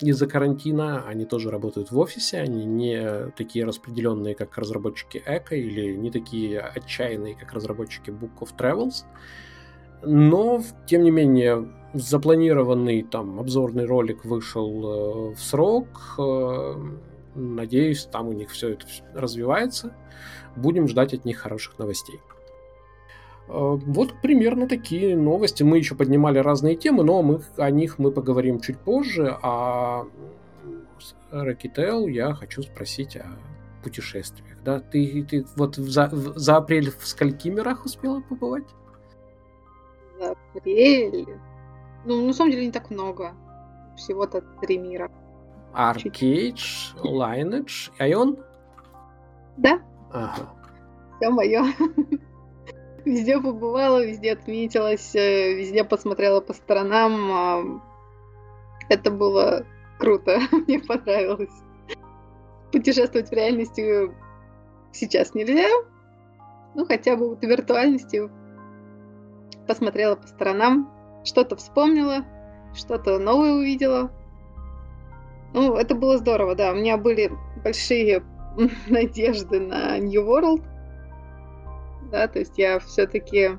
из-за 0.00 0.26
карантина. 0.26 1.04
Они 1.06 1.24
тоже 1.24 1.50
работают 1.50 1.90
в 1.90 1.98
офисе, 1.98 2.38
они 2.38 2.64
не 2.64 3.30
такие 3.36 3.64
распределенные, 3.64 4.34
как 4.34 4.56
разработчики 4.56 5.22
Эко, 5.26 5.54
или 5.54 5.94
не 5.94 6.10
такие 6.10 6.60
отчаянные, 6.60 7.36
как 7.36 7.52
разработчики 7.52 8.10
Book 8.10 8.38
of 8.40 8.56
Travels. 8.58 9.04
Но, 10.02 10.62
тем 10.86 11.02
не 11.02 11.10
менее, 11.10 11.68
запланированный 11.92 13.02
там 13.02 13.38
обзорный 13.38 13.84
ролик 13.84 14.24
вышел 14.24 15.30
э, 15.30 15.34
в 15.34 15.40
срок. 15.40 16.14
Э, 16.18 16.74
надеюсь, 17.34 18.04
там 18.04 18.28
у 18.28 18.32
них 18.32 18.50
все 18.50 18.70
это 18.70 18.86
развивается. 19.14 19.94
Будем 20.56 20.88
ждать 20.88 21.12
от 21.12 21.24
них 21.24 21.38
хороших 21.38 21.78
новостей. 21.78 22.18
Вот 23.52 24.14
примерно 24.22 24.68
такие 24.68 25.16
новости. 25.16 25.64
Мы 25.64 25.78
еще 25.78 25.96
поднимали 25.96 26.38
разные 26.38 26.76
темы, 26.76 27.02
но 27.02 27.20
мы, 27.22 27.40
о 27.56 27.70
них 27.70 27.98
мы 27.98 28.12
поговорим 28.12 28.60
чуть 28.60 28.78
позже. 28.78 29.36
А 29.42 30.06
Ракител 31.32 32.06
я 32.06 32.32
хочу 32.34 32.62
спросить 32.62 33.16
о 33.16 33.26
путешествиях. 33.82 34.62
Да? 34.62 34.78
Ты, 34.78 35.26
ты 35.28 35.44
вот 35.56 35.74
за, 35.76 36.08
за 36.12 36.56
апрель 36.56 36.90
в 36.90 37.06
скольки 37.06 37.48
мирах 37.48 37.84
успела 37.84 38.20
побывать? 38.20 38.68
За 40.20 40.36
апрель? 40.54 41.26
Ну, 42.04 42.26
на 42.26 42.32
самом 42.32 42.52
деле 42.52 42.66
не 42.66 42.72
так 42.72 42.90
много. 42.90 43.32
Всего-то 43.96 44.42
три 44.60 44.78
мира. 44.78 45.10
Аркейдж, 45.72 46.94
Lineage, 47.02 47.90
Айон? 47.98 48.38
Да. 49.56 49.80
Ага. 50.12 50.52
Все 51.16 51.30
мое. 51.30 51.64
Везде 53.04 53.40
побывала, 53.40 54.04
везде 54.04 54.32
отметилась, 54.32 55.14
э, 55.14 55.54
везде 55.54 55.84
посмотрела 55.84 56.40
по 56.40 56.52
сторонам. 56.52 57.32
А, 57.32 57.80
это 58.88 59.10
было 59.10 59.64
круто, 59.98 60.38
мне 60.66 60.80
понравилось. 60.80 61.62
Путешествовать 62.72 63.30
в 63.30 63.32
реальности 63.32 64.10
сейчас 64.92 65.34
нельзя, 65.34 65.68
ну 66.74 66.86
хотя 66.86 67.16
бы 67.16 67.30
вот 67.30 67.40
в 67.40 67.42
виртуальности 67.42 68.30
посмотрела 69.66 70.16
по 70.16 70.26
сторонам, 70.26 70.90
что-то 71.24 71.56
вспомнила, 71.56 72.24
что-то 72.74 73.18
новое 73.18 73.52
увидела. 73.52 74.10
Ну, 75.52 75.74
это 75.74 75.94
было 75.94 76.18
здорово, 76.18 76.54
да. 76.54 76.72
У 76.72 76.76
меня 76.76 76.96
были 76.96 77.32
большие 77.64 78.22
надежды 78.88 79.60
на 79.60 79.98
New 79.98 80.22
World. 80.22 80.64
Да, 82.10 82.28
то 82.28 82.38
есть 82.38 82.58
я 82.58 82.78
все-таки 82.80 83.58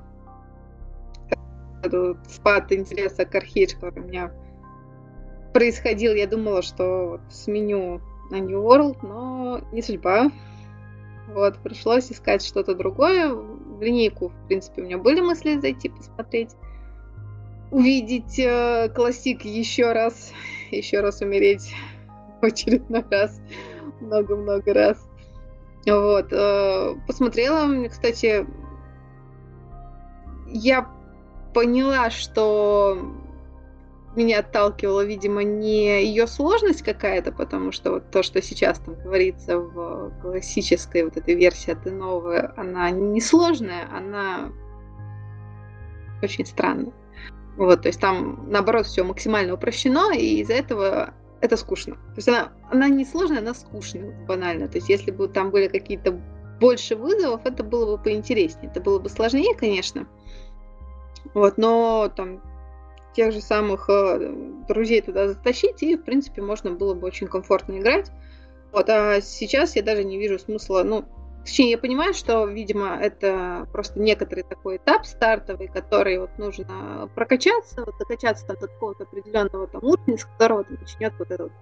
спад 2.28 2.72
интереса 2.72 3.24
к 3.24 3.32
который 3.32 4.00
у 4.00 4.06
меня 4.06 4.32
происходил, 5.52 6.14
я 6.14 6.26
думала, 6.26 6.62
что 6.62 7.20
сменю 7.30 8.00
на 8.30 8.40
New 8.40 8.62
World, 8.62 8.98
но 9.02 9.60
не 9.72 9.82
судьба. 9.82 10.30
Вот, 11.34 11.58
пришлось 11.58 12.10
искать 12.10 12.44
что-то 12.44 12.74
другое. 12.74 13.32
В 13.32 13.82
линейку, 13.82 14.28
в 14.28 14.46
принципе, 14.46 14.82
у 14.82 14.84
меня 14.84 14.98
были 14.98 15.20
мысли 15.20 15.58
зайти 15.58 15.88
посмотреть 15.88 16.50
увидеть 17.72 18.38
э, 18.38 18.90
классик 18.94 19.44
еще 19.44 19.92
раз, 19.92 20.32
еще 20.70 21.00
раз 21.00 21.22
умереть 21.22 21.74
очередной 22.40 23.04
раз, 23.10 23.40
много-много 24.00 24.72
раз. 24.74 25.08
Вот. 25.86 26.32
Э, 26.32 26.94
посмотрела, 27.06 27.88
кстати, 27.88 28.46
я 30.46 30.88
поняла, 31.54 32.10
что 32.10 32.98
меня 34.14 34.40
отталкивала, 34.40 35.04
видимо, 35.04 35.42
не 35.42 36.04
ее 36.04 36.26
сложность 36.26 36.82
какая-то, 36.82 37.32
потому 37.32 37.72
что 37.72 37.92
вот 37.92 38.10
то, 38.10 38.22
что 38.22 38.42
сейчас 38.42 38.78
там 38.78 38.94
говорится 38.94 39.58
в 39.58 40.12
классической 40.20 41.04
вот 41.04 41.16
этой 41.16 41.34
версии 41.34 41.72
от 41.72 41.84
новая, 41.86 42.52
она 42.56 42.90
не 42.90 43.20
сложная, 43.20 43.88
она 43.90 44.52
очень 46.22 46.46
странная. 46.46 46.92
Вот, 47.56 47.82
то 47.82 47.88
есть 47.88 48.00
там, 48.00 48.50
наоборот, 48.50 48.86
все 48.86 49.02
максимально 49.02 49.54
упрощено, 49.54 50.14
и 50.14 50.40
из-за 50.40 50.54
этого 50.54 51.14
это 51.42 51.56
скучно. 51.56 51.96
То 51.96 52.16
есть 52.16 52.28
она, 52.28 52.52
она 52.70 52.88
не 52.88 53.04
сложная, 53.04 53.38
она 53.38 53.52
скучная, 53.52 54.26
банально. 54.26 54.68
То 54.68 54.78
есть 54.78 54.88
если 54.88 55.10
бы 55.10 55.28
там 55.28 55.50
были 55.50 55.66
какие-то 55.66 56.12
больше 56.60 56.94
вызовов, 56.94 57.44
это 57.44 57.64
было 57.64 57.96
бы 57.96 58.02
поинтереснее. 58.02 58.70
Это 58.70 58.80
было 58.80 59.00
бы 59.00 59.10
сложнее, 59.10 59.54
конечно. 59.54 60.06
Вот, 61.34 61.58
но 61.58 62.10
там 62.16 62.40
тех 63.14 63.32
же 63.32 63.40
самых 63.40 63.90
э, 63.90 64.34
друзей 64.68 65.02
туда 65.02 65.28
затащить, 65.28 65.82
и, 65.82 65.96
в 65.96 66.04
принципе, 66.04 66.40
можно 66.42 66.70
было 66.70 66.94
бы 66.94 67.08
очень 67.08 67.26
комфортно 67.26 67.78
играть. 67.78 68.10
Вот, 68.70 68.88
а 68.88 69.20
сейчас 69.20 69.74
я 69.74 69.82
даже 69.82 70.04
не 70.04 70.18
вижу 70.18 70.38
смысла, 70.38 70.84
ну, 70.84 71.04
Точнее, 71.44 71.70
я 71.72 71.78
понимаю, 71.78 72.14
что, 72.14 72.46
видимо, 72.46 72.96
это 73.00 73.66
просто 73.72 73.98
некоторый 73.98 74.42
такой 74.42 74.76
этап 74.76 75.04
стартовый, 75.04 75.66
который 75.66 76.18
вот 76.18 76.30
нужно 76.38 77.10
прокачаться, 77.16 77.84
вот 77.84 77.96
докачаться 77.98 78.46
там 78.46 78.56
до 78.60 78.68
какого-то 78.68 79.04
определенного 79.04 79.66
там 79.66 79.82
уровня, 79.82 80.18
с 80.18 80.24
которого 80.24 80.62
ты 80.62 80.78
начнет 80.78 81.12
вот 81.18 81.30
эта 81.32 81.44
вот, 81.44 81.52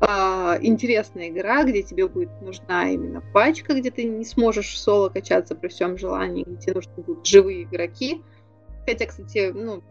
а, 0.00 0.58
интересная 0.60 1.28
игра, 1.28 1.62
где 1.62 1.82
тебе 1.82 2.08
будет 2.08 2.30
нужна 2.40 2.90
именно 2.90 3.20
пачка, 3.32 3.74
где 3.74 3.92
ты 3.92 4.02
не 4.02 4.24
сможешь 4.24 4.80
соло 4.80 5.10
качаться 5.10 5.54
при 5.54 5.68
всем 5.68 5.96
желании, 5.96 6.42
где 6.42 6.56
тебе 6.56 6.74
нужны 6.74 6.92
будут 6.96 7.24
живые 7.24 7.62
игроки. 7.62 8.22
Хотя, 8.84 9.06
кстати, 9.06 9.52
ну, 9.54 9.82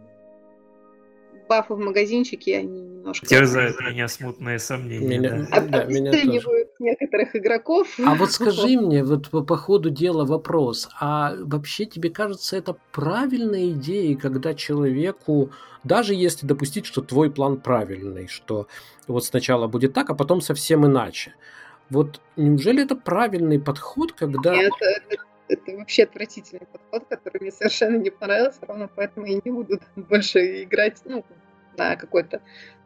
бафы 1.50 1.74
в 1.74 1.80
магазинчике, 1.80 2.60
они 2.60 2.82
немножко... 2.82 3.26
Терзают 3.26 3.80
меня 3.82 4.08
смутные 4.08 4.60
сомнения. 4.60 5.18
Меня, 5.18 5.48
да. 5.50 5.62
Да, 5.62 5.80
Обесценивают 5.82 6.70
некоторых 6.80 7.36
игроков. 7.36 7.88
А 8.06 8.16
вот 8.16 8.32
скажи 8.32 8.80
мне, 8.80 9.04
вот 9.04 9.30
по, 9.30 9.42
по 9.42 9.58
ходу 9.58 9.90
дела 9.90 10.26
вопрос, 10.26 10.88
а 11.00 11.34
вообще 11.40 11.86
тебе 11.86 12.10
кажется 12.10 12.56
это 12.56 12.78
правильной 12.92 13.72
идеей, 13.72 14.16
когда 14.16 14.54
человеку, 14.54 15.52
даже 15.84 16.14
если 16.14 16.48
допустить, 16.48 16.86
что 16.86 17.02
твой 17.02 17.32
план 17.32 17.60
правильный, 17.60 18.28
что 18.28 18.68
вот 19.08 19.26
сначала 19.26 19.68
будет 19.68 19.94
так, 19.94 20.10
а 20.10 20.16
потом 20.16 20.40
совсем 20.40 20.86
иначе, 20.86 21.34
вот 21.90 22.22
неужели 22.38 22.84
это 22.84 22.96
правильный 22.96 23.60
подход, 23.60 24.14
когда... 24.14 24.56
Нет, 24.56 24.72
это, 24.80 25.24
это 25.50 25.78
вообще 25.78 26.04
отвратительный 26.04 26.68
подход, 26.72 27.08
который 27.10 27.42
мне 27.42 27.52
совершенно 27.52 27.98
не 27.98 28.12
понравился, 28.12 28.60
ровно 28.68 28.88
поэтому 28.96 29.26
я 29.26 29.42
не 29.44 29.52
буду 29.52 29.80
больше 29.96 30.64
играть, 30.64 31.02
ну, 31.06 31.26
на 31.80 31.96
какой-то 31.96 32.42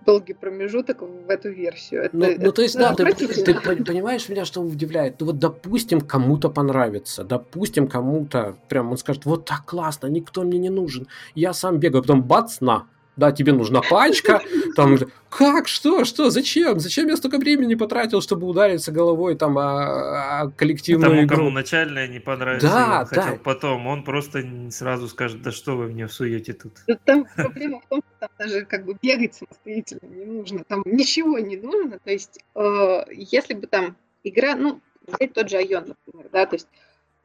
долгий 0.06 0.34
промежуток 0.34 1.02
в 1.02 1.30
эту 1.30 1.50
версию. 1.52 2.04
Это, 2.04 2.16
ну, 2.16 2.26
это, 2.26 2.42
ну, 2.42 2.52
то 2.52 2.62
есть, 2.62 2.78
да, 2.78 2.94
ты, 2.94 3.06
ты 3.06 3.54
понимаешь 3.84 4.30
меня, 4.30 4.46
что 4.46 4.62
удивляет? 4.62 5.20
Ну, 5.20 5.28
вот, 5.28 5.40
допустим, 5.40 6.02
кому-то 6.02 6.50
понравится, 6.50 7.24
допустим, 7.24 7.88
кому-то 7.88 8.56
прям 8.70 8.92
он 8.92 8.98
скажет, 8.98 9.26
вот 9.26 9.46
так 9.46 9.66
классно, 9.66 10.08
никто 10.08 10.44
мне 10.44 10.60
не 10.60 10.70
нужен, 10.70 11.08
я 11.36 11.54
сам 11.54 11.80
бегаю, 11.80 12.04
потом 12.04 12.24
бац, 12.24 12.60
на, 12.62 12.88
да, 13.16 13.32
тебе 13.32 13.54
нужна 13.54 13.82
пачка, 13.82 14.42
там, 14.76 14.98
как, 15.30 15.68
что, 15.68 16.06
что, 16.06 16.30
зачем, 16.30 16.80
зачем 16.80 17.08
я 17.08 17.18
столько 17.18 17.38
времени 17.38 17.76
потратил, 17.76 18.22
чтобы 18.22 18.48
удариться 18.48 18.92
головой 18.92 19.36
там 19.36 19.58
о, 19.58 20.42
о 20.42 20.52
коллективную 20.52 21.10
Тому, 21.10 21.24
игру. 21.24 21.38
кому 21.38 21.50
начально 21.50 22.08
не 22.08 22.20
понравится, 22.20 22.68
да, 22.68 23.08
да. 23.10 23.22
хотел 23.22 23.38
потом, 23.38 23.88
он 23.88 24.04
просто 24.04 24.44
сразу 24.70 25.08
скажет, 25.08 25.42
да 25.42 25.52
что 25.52 25.76
вы 25.76 25.88
мне 25.88 26.08
всуете 26.08 26.54
тут. 26.54 26.74
Там 27.06 27.26
проблема 27.36 27.82
в 27.82 27.86
том, 27.88 28.02
что 28.02 28.20
там 28.20 28.30
даже 28.38 28.66
как 28.66 28.86
бы 28.86 28.98
бегать 29.02 29.36
самостоятельно 29.36 30.08
не 30.08 30.26
нужно, 30.26 30.64
там 30.64 30.84
ничего 30.86 31.40
не 31.40 31.58
нужно, 31.58 32.00
то 32.00 32.12
есть 32.12 32.40
э, 32.56 33.06
если 33.12 33.54
бы 33.54 33.68
там 33.68 33.96
игра, 34.24 34.56
ну, 34.56 34.82
взять 35.08 35.34
тот 35.34 35.50
же 35.50 35.58
Айон, 35.58 35.96
например, 36.06 36.30
да, 36.32 36.46
то 36.46 36.56
есть 36.56 36.68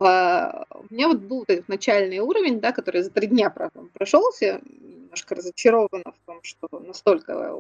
у 0.00 0.94
меня 0.94 1.08
вот 1.08 1.18
был 1.18 1.44
этот 1.48 1.68
начальный 1.68 2.18
уровень, 2.20 2.60
да, 2.60 2.72
который 2.72 3.02
за 3.02 3.10
три 3.10 3.26
дня, 3.26 3.50
правда, 3.50 3.80
прошелся, 3.94 4.60
немножко 4.64 5.34
разочарована 5.34 6.12
в 6.12 6.26
том, 6.26 6.40
что 6.42 6.68
настолько 6.78 7.56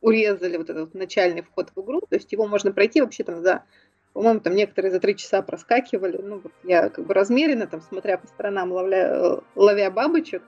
урезали 0.00 0.56
вот 0.56 0.70
этот 0.70 0.94
начальный 0.94 1.42
вход 1.42 1.72
в 1.74 1.82
игру, 1.82 2.00
то 2.00 2.14
есть 2.14 2.30
его 2.30 2.46
можно 2.46 2.72
пройти 2.72 3.00
вообще 3.00 3.24
там 3.24 3.42
за, 3.42 3.64
по-моему, 4.12 4.40
там 4.40 4.54
некоторые 4.54 4.92
за 4.92 5.00
три 5.00 5.16
часа 5.16 5.42
проскакивали, 5.42 6.18
ну, 6.18 6.38
вот 6.38 6.52
я 6.62 6.88
как 6.88 7.06
бы 7.06 7.14
размеренно, 7.14 7.66
там, 7.66 7.80
смотря 7.80 8.18
по 8.18 8.26
сторонам, 8.28 8.70
ловля, 8.72 9.40
ловя 9.56 9.90
бабочек, 9.90 10.42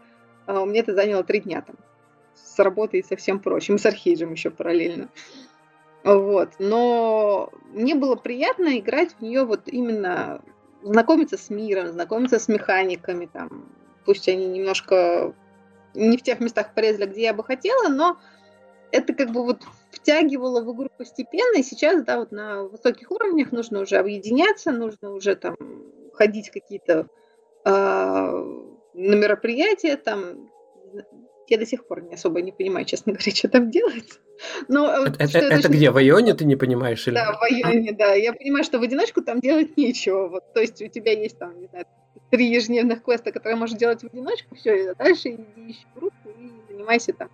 а 0.47 0.65
меня 0.65 0.81
это 0.81 0.95
заняло 0.95 1.25
три 1.25 1.41
дня 1.41 1.63
там, 1.63 1.77
с 2.35 2.59
работой 2.61 3.01
и 3.01 3.03
со 3.03 3.17
всем 3.17 3.41
прочим, 3.41 3.75
и 3.75 3.79
с 3.79 3.87
архейджем 3.87 4.33
еще 4.33 4.51
параллельно. 4.51 5.09
Вот. 6.05 6.51
Но 6.59 7.51
мне 7.73 7.95
было 7.95 8.15
приятно 8.15 8.79
играть 8.79 9.15
в 9.15 9.21
нее 9.21 9.45
вот 9.45 9.63
именно 9.67 10.41
знакомиться 10.83 11.37
с 11.37 11.51
миром, 11.51 11.89
знакомиться 11.89 12.39
с 12.39 12.49
механиками, 12.49 13.27
там, 13.27 13.73
пусть 14.05 14.29
они 14.29 14.47
немножко 14.47 15.35
не 15.95 16.17
в 16.17 16.23
тех 16.23 16.41
местах 16.41 16.75
порезали, 16.75 17.07
где 17.07 17.23
я 17.23 17.35
бы 17.35 17.45
хотела, 17.45 17.89
но 17.89 18.19
это 18.93 19.13
как 19.15 19.31
бы 19.31 19.45
вот 19.45 19.63
втягивало 19.91 20.63
в 20.63 20.75
игру 20.75 20.89
постепенно, 20.97 21.59
и 21.59 21.63
сейчас, 21.63 22.03
да, 22.05 22.19
вот 22.19 22.33
на 22.33 22.65
высоких 22.65 23.11
уровнях 23.11 23.53
нужно 23.53 23.81
уже 23.81 23.97
объединяться, 23.97 24.73
нужно 24.73 25.13
уже 25.13 25.35
там 25.37 25.57
ходить 26.15 26.51
какие-то 26.51 27.09
э, 27.65 27.71
на 27.71 29.15
мероприятия, 29.15 29.97
там 29.97 30.51
я 31.49 31.59
до 31.59 31.67
сих 31.67 31.87
пор 31.87 32.03
не 32.03 32.15
особо 32.15 32.43
не 32.43 32.53
понимаю, 32.53 32.85
честно 32.85 33.13
говоря, 33.13 33.33
что 33.35 33.49
там 33.49 33.71
делать. 33.71 34.21
Но, 34.69 35.07
э, 35.07 35.09
это 35.19 35.39
это, 35.39 35.39
это 35.39 35.69
где, 35.69 35.91
в 35.91 35.97
Айоне 35.97 36.35
ты 36.35 36.45
не 36.45 36.57
понимаешь? 36.57 37.07
Или... 37.07 37.15
Да, 37.15 37.33
в 37.33 37.43
Айоне, 37.43 37.93
да. 37.93 38.15
Я 38.15 38.33
понимаю, 38.33 38.65
что 38.65 38.79
в 38.79 38.83
одиночку 38.83 39.23
там 39.23 39.41
делать 39.41 39.77
нечего. 39.77 40.29
Вот, 40.29 40.53
то 40.53 40.61
есть 40.61 40.81
у 40.83 40.89
тебя 40.89 41.13
есть 41.13 41.39
там, 41.39 41.61
не 41.61 41.67
знаю, 41.67 41.87
три 42.31 42.51
ежедневных 42.51 43.03
квеста, 43.03 43.33
которые 43.33 43.57
можешь 43.57 43.77
делать 43.77 44.03
в 44.03 44.07
одиночку, 44.07 44.55
все, 44.55 44.91
и 44.91 44.95
дальше 44.95 45.31
ищи 45.57 45.87
группу 45.95 46.29
и 46.39 46.53
занимайся 46.69 47.13
там 47.13 47.31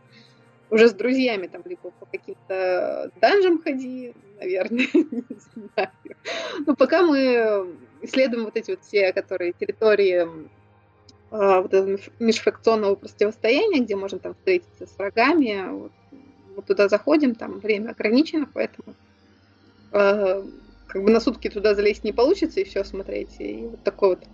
уже 0.70 0.88
с 0.88 0.92
друзьями, 0.92 1.46
там, 1.46 1.62
либо 1.64 1.90
по 1.90 2.06
каким-то 2.06 3.10
данжам 3.20 3.62
ходи, 3.62 4.14
наверное, 4.38 4.86
не 4.92 5.24
знаю. 5.74 5.90
Но 6.66 6.74
пока 6.74 7.02
мы 7.02 7.76
исследуем 8.02 8.44
вот 8.44 8.56
эти 8.56 8.70
вот 8.70 8.82
все, 8.82 9.12
которые 9.12 9.52
территории 9.52 10.22
э, 10.24 10.26
вот 11.30 11.72
этого 11.72 11.98
межфракционного 12.18 12.94
противостояния, 12.96 13.80
где 13.80 13.94
можно 13.94 14.18
там 14.18 14.34
встретиться 14.34 14.86
с 14.86 14.98
врагами. 14.98 15.70
Вот, 15.70 15.92
вот 16.54 16.66
туда 16.66 16.88
заходим, 16.88 17.34
там 17.34 17.58
время 17.58 17.90
ограничено, 17.90 18.48
поэтому 18.52 18.94
э, 19.92 20.42
как 20.86 21.02
бы 21.02 21.10
на 21.10 21.20
сутки 21.20 21.48
туда 21.48 21.74
залезть 21.74 22.04
не 22.04 22.12
получится 22.12 22.60
и 22.60 22.64
все 22.64 22.84
смотреть. 22.84 23.36
И 23.40 23.66
вот 23.70 23.82
такое 23.82 24.10
вот 24.10 24.24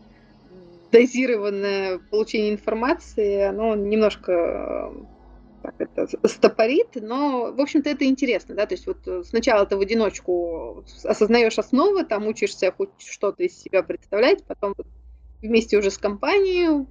дозированное 0.93 1.99
получение 2.11 2.53
информации, 2.53 3.43
оно 3.43 3.75
немножко 3.75 4.93
так 5.63 5.75
это 5.79 6.09
стопорит, 6.27 6.89
но, 6.95 7.53
в 7.53 7.61
общем-то, 7.61 7.91
это 7.91 8.07
интересно, 8.07 8.55
да, 8.55 8.65
то 8.65 8.75
есть 8.75 8.87
вот 8.87 9.27
сначала 9.27 9.67
ты 9.67 9.77
в 9.77 9.81
одиночку 9.81 10.85
осознаешь 11.05 11.59
основы, 11.59 12.05
там 12.05 12.27
учишься 12.27 12.73
хоть 12.73 12.91
что-то 12.99 13.43
из 13.43 13.61
себя 13.61 13.83
представлять, 13.83 14.43
потом 14.45 14.73
вот 14.77 14.87
вместе 15.43 15.77
уже 15.77 15.91
с 15.91 15.99
компанией 15.99 16.87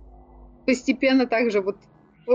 постепенно 0.65 1.25
также 1.25 1.61
вот 1.61 1.77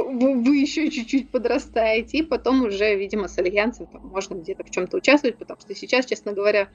вы 0.02 0.56
еще 0.56 0.90
чуть-чуть 0.90 1.30
подрастаете, 1.30 2.18
и 2.18 2.22
потом 2.22 2.64
уже, 2.64 2.96
видимо, 2.96 3.28
с 3.28 3.38
альянсом 3.38 3.86
там 3.86 4.06
можно 4.08 4.34
где-то 4.34 4.64
в 4.64 4.70
чем-то 4.70 4.96
участвовать, 4.96 5.38
потому 5.38 5.60
что 5.60 5.74
сейчас, 5.74 6.06
честно 6.06 6.32
говоря, 6.32 6.68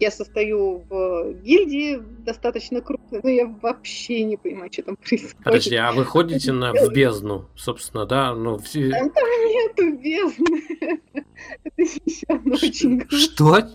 я 0.00 0.10
состою 0.10 0.82
в 0.88 1.34
гильдии 1.34 2.02
достаточно 2.24 2.80
крупной, 2.80 3.20
но 3.22 3.28
я 3.30 3.46
вообще 3.46 4.24
не 4.24 4.36
понимаю, 4.36 4.72
что 4.72 4.82
там 4.82 4.96
происходит. 4.96 5.36
Подожди, 5.44 5.76
а 5.76 5.92
вы 5.92 6.04
ходите 6.04 6.50
на, 6.50 6.72
в 6.72 6.92
бездну, 6.92 7.48
собственно, 7.54 8.04
да? 8.04 8.34
Ну, 8.34 8.58
все... 8.58 8.90
Там, 8.90 9.10
там 9.10 9.24
нету 9.24 9.96
бездны. 9.96 11.00
Это 11.64 11.82
еще 11.82 12.26
очень 12.28 12.98
грустно. 12.98 13.18
Что? 13.18 13.68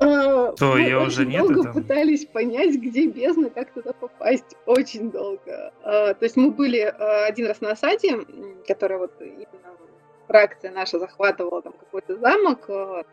А, 0.00 0.52
То 0.52 0.72
мы 0.74 0.80
ее 0.80 1.00
уже 1.00 1.26
нет. 1.26 1.42
долго 1.42 1.64
там? 1.64 1.72
пытались 1.72 2.24
понять, 2.24 2.76
где 2.76 3.06
бездна, 3.06 3.50
как 3.50 3.72
туда 3.72 3.92
попасть. 3.92 4.56
Очень 4.66 5.10
долго. 5.10 5.72
А, 5.82 6.14
то 6.14 6.24
есть 6.24 6.36
мы 6.36 6.52
были 6.52 6.80
а, 6.80 7.26
один 7.26 7.46
раз 7.46 7.60
на 7.60 7.72
осаде, 7.72 8.24
которая 8.66 9.00
вот 9.00 9.20
именно 9.20 9.46
фракция 10.28 10.70
наша 10.70 10.98
захватывала 11.00 11.62
там 11.62 11.72
какой-то 11.72 12.16
замок, 12.16 12.70
а, 12.70 13.04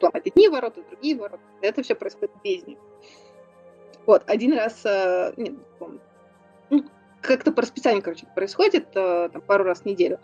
там 0.00 0.10
одни 0.14 0.48
ворота, 0.48 0.82
другие 0.88 1.16
ворота. 1.16 1.42
Это 1.60 1.82
все 1.82 1.94
происходит 1.94 2.34
в 2.34 2.42
бездне. 2.42 2.78
Вот, 4.06 4.22
один 4.26 4.54
раз, 4.54 4.82
нет, 5.36 5.52
не 5.52 5.58
помню, 5.78 6.00
ну, 6.70 6.84
как-то 7.20 7.52
по 7.52 7.60
расписанию, 7.60 8.02
короче, 8.02 8.26
происходит, 8.34 8.90
там, 8.92 9.42
пару 9.46 9.64
раз 9.64 9.80
в 9.80 9.84
неделю. 9.84 10.18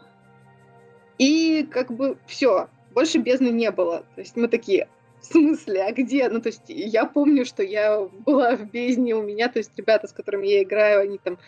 И 1.18 1.68
как 1.70 1.90
бы 1.90 2.16
все, 2.26 2.68
больше 2.94 3.18
бездны 3.18 3.48
не 3.48 3.70
было. 3.70 4.04
То 4.14 4.20
есть 4.20 4.36
мы 4.36 4.48
такие, 4.48 4.88
в 5.20 5.26
смысле, 5.26 5.84
а 5.84 5.92
где? 5.92 6.28
Ну, 6.28 6.40
то 6.40 6.48
есть 6.48 6.62
я 6.68 7.04
помню, 7.04 7.44
что 7.44 7.62
я 7.62 8.00
была 8.24 8.56
в 8.56 8.70
бездне 8.70 9.14
у 9.14 9.22
меня, 9.22 9.48
то 9.48 9.58
есть 9.58 9.72
ребята, 9.76 10.06
с 10.06 10.12
которыми 10.12 10.46
я 10.46 10.62
играю, 10.62 11.00
они 11.00 11.18
там 11.18 11.38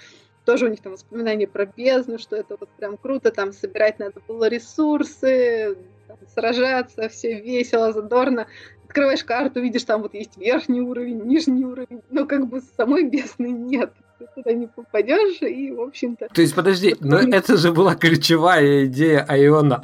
тоже 0.44 0.66
у 0.66 0.68
них 0.68 0.81
там 0.81 0.93
воспоминания 0.93 1.47
про 1.47 1.66
бездну, 1.66 2.18
что 2.18 2.36
это 2.36 2.56
вот 2.59 2.68
прям 2.78 2.97
круто, 2.97 3.31
там 3.32 3.52
собирать 3.52 3.98
надо 3.98 4.20
было 4.28 4.48
ресурсы, 4.48 5.77
там, 6.06 6.16
сражаться, 6.32 7.09
все 7.09 7.40
весело, 7.40 7.93
задорно. 7.93 8.47
Открываешь 8.85 9.24
карту, 9.24 9.60
видишь, 9.60 9.82
там 9.82 10.02
вот 10.02 10.14
есть 10.14 10.39
верхний 10.39 10.81
уровень, 10.81 11.20
нижний 11.24 11.64
уровень, 11.64 12.01
но 12.10 12.24
как 12.27 12.47
бы 12.47 12.62
самой 12.77 13.05
бездны 13.10 13.48
нет. 13.48 13.93
Ты 14.18 14.27
туда 14.35 14.52
не 14.52 14.68
попадешь, 14.68 15.43
и, 15.43 15.73
в 15.73 15.81
общем-то... 15.81 16.28
То 16.32 16.40
есть, 16.40 16.55
подожди, 16.55 16.94
но 17.01 17.18
это 17.18 17.56
же 17.56 17.73
была 17.73 17.97
ключевая 17.97 18.86
идея 18.86 19.27
Айона. 19.28 19.82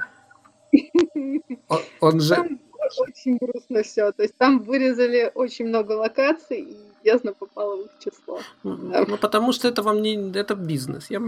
Он 2.00 2.20
же... 2.20 2.34
Там 2.34 2.60
очень 2.98 3.38
грустно 3.38 3.82
все. 3.82 4.12
То 4.12 4.22
есть 4.22 4.36
там 4.36 4.60
вырезали 4.60 5.30
очень 5.34 5.66
много 5.66 5.92
локаций, 5.92 6.60
и 6.60 6.76
бездна 7.04 7.32
попала 7.32 7.76
в 7.76 7.86
их 7.86 7.90
число. 7.98 8.40
Ну, 8.62 9.16
потому 9.18 9.52
что 9.52 9.68
это 9.68 9.82
вам 9.82 10.02
не... 10.02 10.32
Это 10.38 10.54
бизнес. 10.54 11.10
Я 11.10 11.20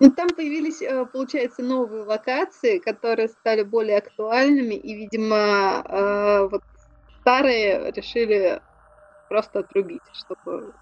ну, 0.00 0.10
там 0.10 0.28
появились, 0.28 0.82
э, 0.82 1.06
получается, 1.06 1.62
новые 1.62 2.04
локации, 2.04 2.78
которые 2.78 3.28
стали 3.28 3.62
более 3.62 3.98
актуальными, 3.98 4.74
и, 4.74 4.94
видимо, 4.94 5.82
э, 5.88 6.48
вот 6.50 6.62
старые 7.20 7.90
решили 7.92 8.60
просто 9.28 9.60
отрубить, 9.60 10.02
чтобы 10.12 10.72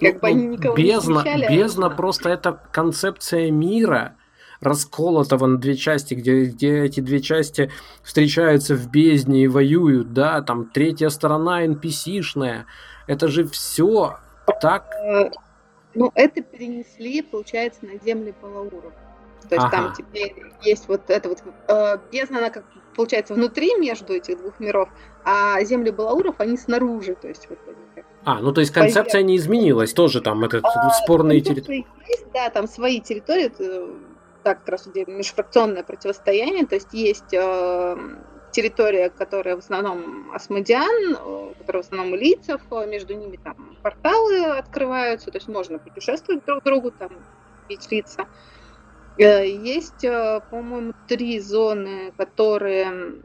как 0.00 0.14
ну, 0.14 0.20
бы 0.20 0.26
они 0.28 0.46
никого 0.46 0.76
бездна, 0.76 0.92
не 0.92 1.00
смущали. 1.00 1.56
Бездна 1.56 1.90
просто 1.90 2.28
это 2.28 2.60
концепция 2.70 3.50
мира, 3.50 4.16
расколотого 4.60 5.46
на 5.46 5.58
две 5.58 5.76
части, 5.76 6.14
где, 6.14 6.44
где 6.44 6.82
эти 6.84 7.00
две 7.00 7.20
части 7.20 7.70
встречаются 8.02 8.74
в 8.74 8.90
бездне 8.90 9.44
и 9.44 9.48
воюют, 9.48 10.12
да, 10.12 10.42
там 10.42 10.66
третья 10.66 11.08
сторона 11.08 11.64
NPC-шная. 11.66 12.64
Это 13.06 13.28
же 13.28 13.44
все 13.44 14.18
так... 14.60 14.90
Э, 15.02 15.30
ну, 15.94 16.12
это 16.14 16.42
перенесли, 16.42 17.22
получается, 17.22 17.86
на 17.86 17.98
земли 17.98 18.34
Палауров. 18.40 18.92
То 19.48 19.56
есть 19.56 19.66
ага. 19.66 19.70
там 19.70 19.94
теперь 19.96 20.34
есть 20.62 20.86
вот 20.86 21.08
это 21.08 21.28
вот 21.28 21.42
э, 21.68 21.98
бездна, 22.12 22.38
она 22.38 22.50
как 22.50 22.64
получается 22.94 23.34
внутри 23.34 23.74
между 23.76 24.12
этих 24.12 24.38
двух 24.38 24.60
миров, 24.60 24.88
а 25.24 25.62
земли 25.64 25.90
Балауров, 25.90 26.36
они 26.38 26.56
снаружи, 26.56 27.16
то 27.20 27.26
есть 27.26 27.48
вот 27.48 27.58
они 27.66 27.76
как 27.94 28.04
а, 28.24 28.40
ну 28.40 28.52
то 28.52 28.60
есть 28.60 28.72
концепция 28.72 29.22
не 29.22 29.36
изменилась, 29.36 29.94
тоже 29.94 30.20
там 30.20 30.44
этот 30.44 30.64
а, 30.64 30.90
спорные 30.90 31.40
территории. 31.40 31.86
Да, 32.34 32.50
там 32.50 32.68
свои 32.68 33.00
территории, 33.00 33.50
так 34.42 34.60
как 34.60 34.68
раз 34.68 34.86
межфракционное 34.86 35.82
противостояние, 35.82 36.66
то 36.66 36.74
есть 36.74 36.92
есть 36.92 37.32
э, 37.32 37.96
территория, 38.52 39.10
которая 39.10 39.56
в 39.56 39.60
основном 39.60 40.32
осмодиан, 40.34 41.16
э, 41.16 41.54
которая 41.58 41.82
в 41.82 41.86
основном 41.86 42.14
лицев, 42.14 42.60
э, 42.70 42.86
между 42.86 43.14
ними 43.14 43.36
там 43.36 43.76
порталы 43.82 44.44
открываются, 44.46 45.30
то 45.30 45.38
есть 45.38 45.48
можно 45.48 45.78
путешествовать 45.78 46.44
друг 46.44 46.62
к 46.62 46.64
другу, 46.64 46.90
там 46.90 47.10
видеть 47.68 47.90
лица. 47.90 48.26
Есть, 49.18 50.00
по-моему, 50.50 50.94
три 51.06 51.40
зоны, 51.40 52.12
которые 52.16 53.20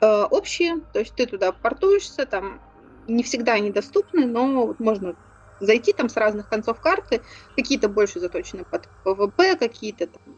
общие, 0.00 0.80
то 0.92 0.98
есть 0.98 1.14
ты 1.14 1.26
туда 1.26 1.52
портуешься, 1.52 2.26
там 2.26 2.60
не 3.06 3.22
всегда 3.22 3.52
они 3.52 3.70
доступны, 3.70 4.26
но 4.26 4.74
можно 4.78 5.14
зайти 5.60 5.92
там 5.92 6.08
с 6.08 6.16
разных 6.16 6.48
концов 6.48 6.80
карты, 6.80 7.22
какие-то 7.56 7.88
больше 7.88 8.20
заточены 8.20 8.64
под 8.64 8.88
ПВП, 9.04 9.56
какие-то 9.56 10.06
там 10.06 10.34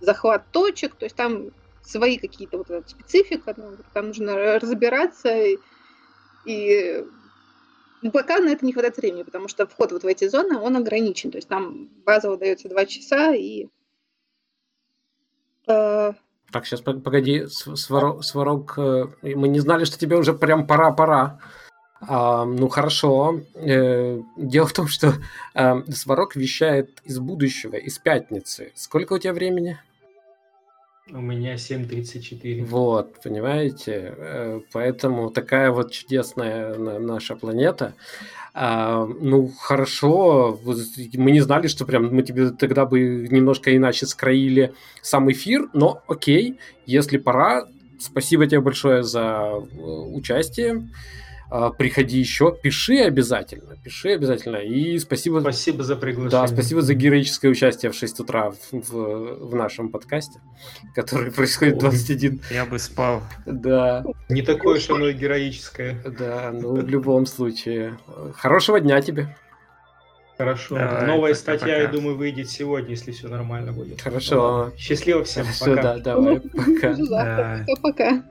захват 0.00 0.44
точек, 0.50 0.94
то 0.94 1.04
есть 1.04 1.16
там 1.16 1.50
свои 1.82 2.18
какие-то 2.18 2.58
вот 2.58 2.70
эта 2.70 2.88
специфика, 2.88 3.54
ну, 3.56 3.76
там 3.92 4.08
нужно 4.08 4.58
разбираться 4.58 5.30
и, 5.34 5.58
и 6.44 7.04
пока 8.12 8.38
на 8.38 8.50
это 8.50 8.64
не 8.64 8.72
хватает 8.72 8.96
времени, 8.96 9.22
потому 9.22 9.48
что 9.48 9.66
вход 9.66 9.92
вот 9.92 10.02
в 10.02 10.06
эти 10.06 10.28
зоны, 10.28 10.58
он 10.58 10.76
ограничен, 10.76 11.30
то 11.30 11.38
есть 11.38 11.48
там 11.48 11.88
базово 12.04 12.36
дается 12.36 12.68
два 12.68 12.86
часа 12.86 13.34
и 13.34 13.68
э, 15.66 16.12
так, 16.52 16.66
сейчас 16.66 16.80
погоди, 16.80 17.46
Сварог, 17.46 18.24
Сварог, 18.24 18.74
э, 18.76 19.06
мы 19.22 19.46
не 19.46 19.60
знали, 19.60 19.84
что 19.84 19.98
тебе 19.98 20.16
уже 20.16 20.32
прям 20.32 20.66
пора-пора. 20.66 21.38
А, 22.00 22.44
ну 22.44 22.68
хорошо. 22.68 23.40
Э, 23.54 24.20
дело 24.36 24.66
в 24.66 24.72
том, 24.72 24.88
что 24.88 25.14
э, 25.54 25.82
Сварог 25.92 26.36
вещает 26.36 27.00
из 27.04 27.18
будущего, 27.18 27.76
из 27.76 27.98
пятницы. 27.98 28.72
Сколько 28.74 29.14
у 29.14 29.18
тебя 29.18 29.32
времени? 29.32 29.78
У 31.12 31.20
меня 31.20 31.54
7.34. 31.54 32.64
Вот, 32.64 33.20
понимаете? 33.22 34.14
Э, 34.16 34.60
поэтому 34.72 35.30
такая 35.30 35.70
вот 35.70 35.92
чудесная 35.92 36.76
наша 36.78 37.36
планета. 37.36 37.94
А, 38.52 39.06
ну, 39.06 39.48
хорошо, 39.48 40.58
мы 40.64 41.30
не 41.30 41.40
знали, 41.40 41.68
что 41.68 41.84
прям 41.84 42.14
мы 42.14 42.22
тебе 42.22 42.50
тогда 42.50 42.84
бы 42.84 43.28
немножко 43.30 43.76
иначе 43.76 44.06
скроили 44.06 44.72
сам 45.02 45.30
эфир, 45.30 45.68
но 45.72 46.02
окей, 46.08 46.58
если 46.86 47.16
пора, 47.18 47.68
спасибо 48.00 48.46
тебе 48.46 48.60
большое 48.60 49.02
за 49.02 49.52
э, 49.52 49.76
участие. 49.78 50.88
А, 51.50 51.70
приходи 51.70 52.18
еще, 52.18 52.56
пиши 52.62 52.98
обязательно, 52.98 53.76
пиши 53.82 54.10
обязательно. 54.10 54.56
И 54.56 54.98
спасибо... 55.00 55.40
Спасибо 55.40 55.82
за 55.82 55.96
приглашение. 55.96 56.30
Да, 56.30 56.46
спасибо 56.46 56.80
за 56.80 56.94
героическое 56.94 57.50
участие 57.50 57.90
в 57.90 57.94
6 57.96 58.20
утра 58.20 58.52
в, 58.52 58.72
в, 58.72 59.48
в 59.48 59.54
нашем 59.56 59.88
подкасте, 59.88 60.40
который 60.94 61.32
происходит 61.32 61.76
в 61.76 61.80
21. 61.80 62.40
Я 62.52 62.66
бы 62.66 62.78
спал. 62.78 63.22
Да. 63.46 64.04
Не 64.28 64.42
такое 64.42 64.78
уж 64.78 64.88
оно 64.90 65.08
и 65.08 65.12
героическое. 65.12 66.00
Да, 66.04 66.52
ну 66.52 66.74
в 66.74 66.88
любом 66.88 67.26
случае. 67.26 67.98
Хорошего 68.36 68.78
дня 68.78 69.02
тебе. 69.02 69.34
Хорошо. 70.38 70.76
Давай, 70.76 71.06
Новая 71.06 71.32
пока, 71.32 71.34
статья, 71.34 71.66
пока. 71.66 71.76
я 71.76 71.88
думаю, 71.88 72.16
выйдет 72.16 72.48
сегодня, 72.48 72.90
если 72.90 73.10
все 73.10 73.28
нормально 73.28 73.72
будет. 73.72 74.00
Хорошо. 74.00 74.72
Счастливо 74.78 75.24
всем. 75.24 75.44
Хорошо, 75.44 75.64
пока. 75.66 75.82
да, 75.82 75.98
давай, 75.98 76.40
пока. 76.40 77.64
Пока. 77.82 78.22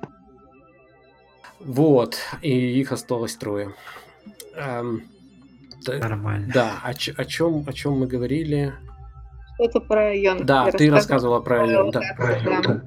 Вот, 1.60 2.18
и 2.41 2.80
их 2.80 2.91
осталось 2.91 3.36
трое. 3.36 3.73
Эм, 4.56 5.03
Нормально. 5.88 6.52
Да, 6.53 6.80
о, 6.84 6.90
о, 6.90 7.26
чем, 7.26 7.64
о 7.68 7.73
чем 7.73 7.99
мы 7.99 8.07
говорили? 8.07 8.73
Что-то 9.56 9.81
про 9.81 9.95
район. 9.95 10.45
Да, 10.45 10.65
я 10.65 10.72
ты 10.72 10.90
рассказывала 10.90 11.40
про 11.40 11.60
район. 11.60 11.91
Да. 11.91 12.81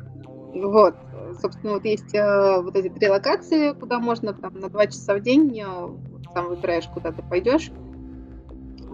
Вот, 0.55 0.95
собственно, 1.41 1.75
вот 1.75 1.85
есть 1.85 2.15
э, 2.15 2.61
вот 2.61 2.77
эти 2.77 2.89
три 2.89 3.09
локации, 3.09 3.73
куда 3.73 3.99
можно 3.99 4.35
там 4.35 4.59
на 4.61 4.69
два 4.69 4.87
часа 4.87 5.15
в 5.15 5.21
день, 5.21 5.59
э, 5.59 5.89
сам 6.35 6.49
выбираешь, 6.49 6.87
куда 6.93 7.13
ты 7.13 7.23
пойдешь. 7.23 7.71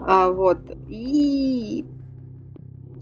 А, 0.06 0.30
вот. 0.30 0.58
И 0.88 1.84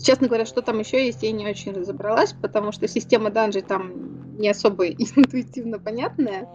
Честно 0.02 0.28
говоря, 0.28 0.46
что 0.46 0.62
там 0.62 0.78
еще 0.78 1.04
есть, 1.04 1.22
я 1.22 1.32
не 1.32 1.46
очень 1.46 1.72
разобралась, 1.72 2.32
потому 2.32 2.72
что 2.72 2.86
система 2.88 3.30
данжей 3.30 3.62
там 3.62 4.38
не 4.38 4.48
особо 4.48 4.88
интуитивно 4.88 5.78
понятная. 5.78 6.48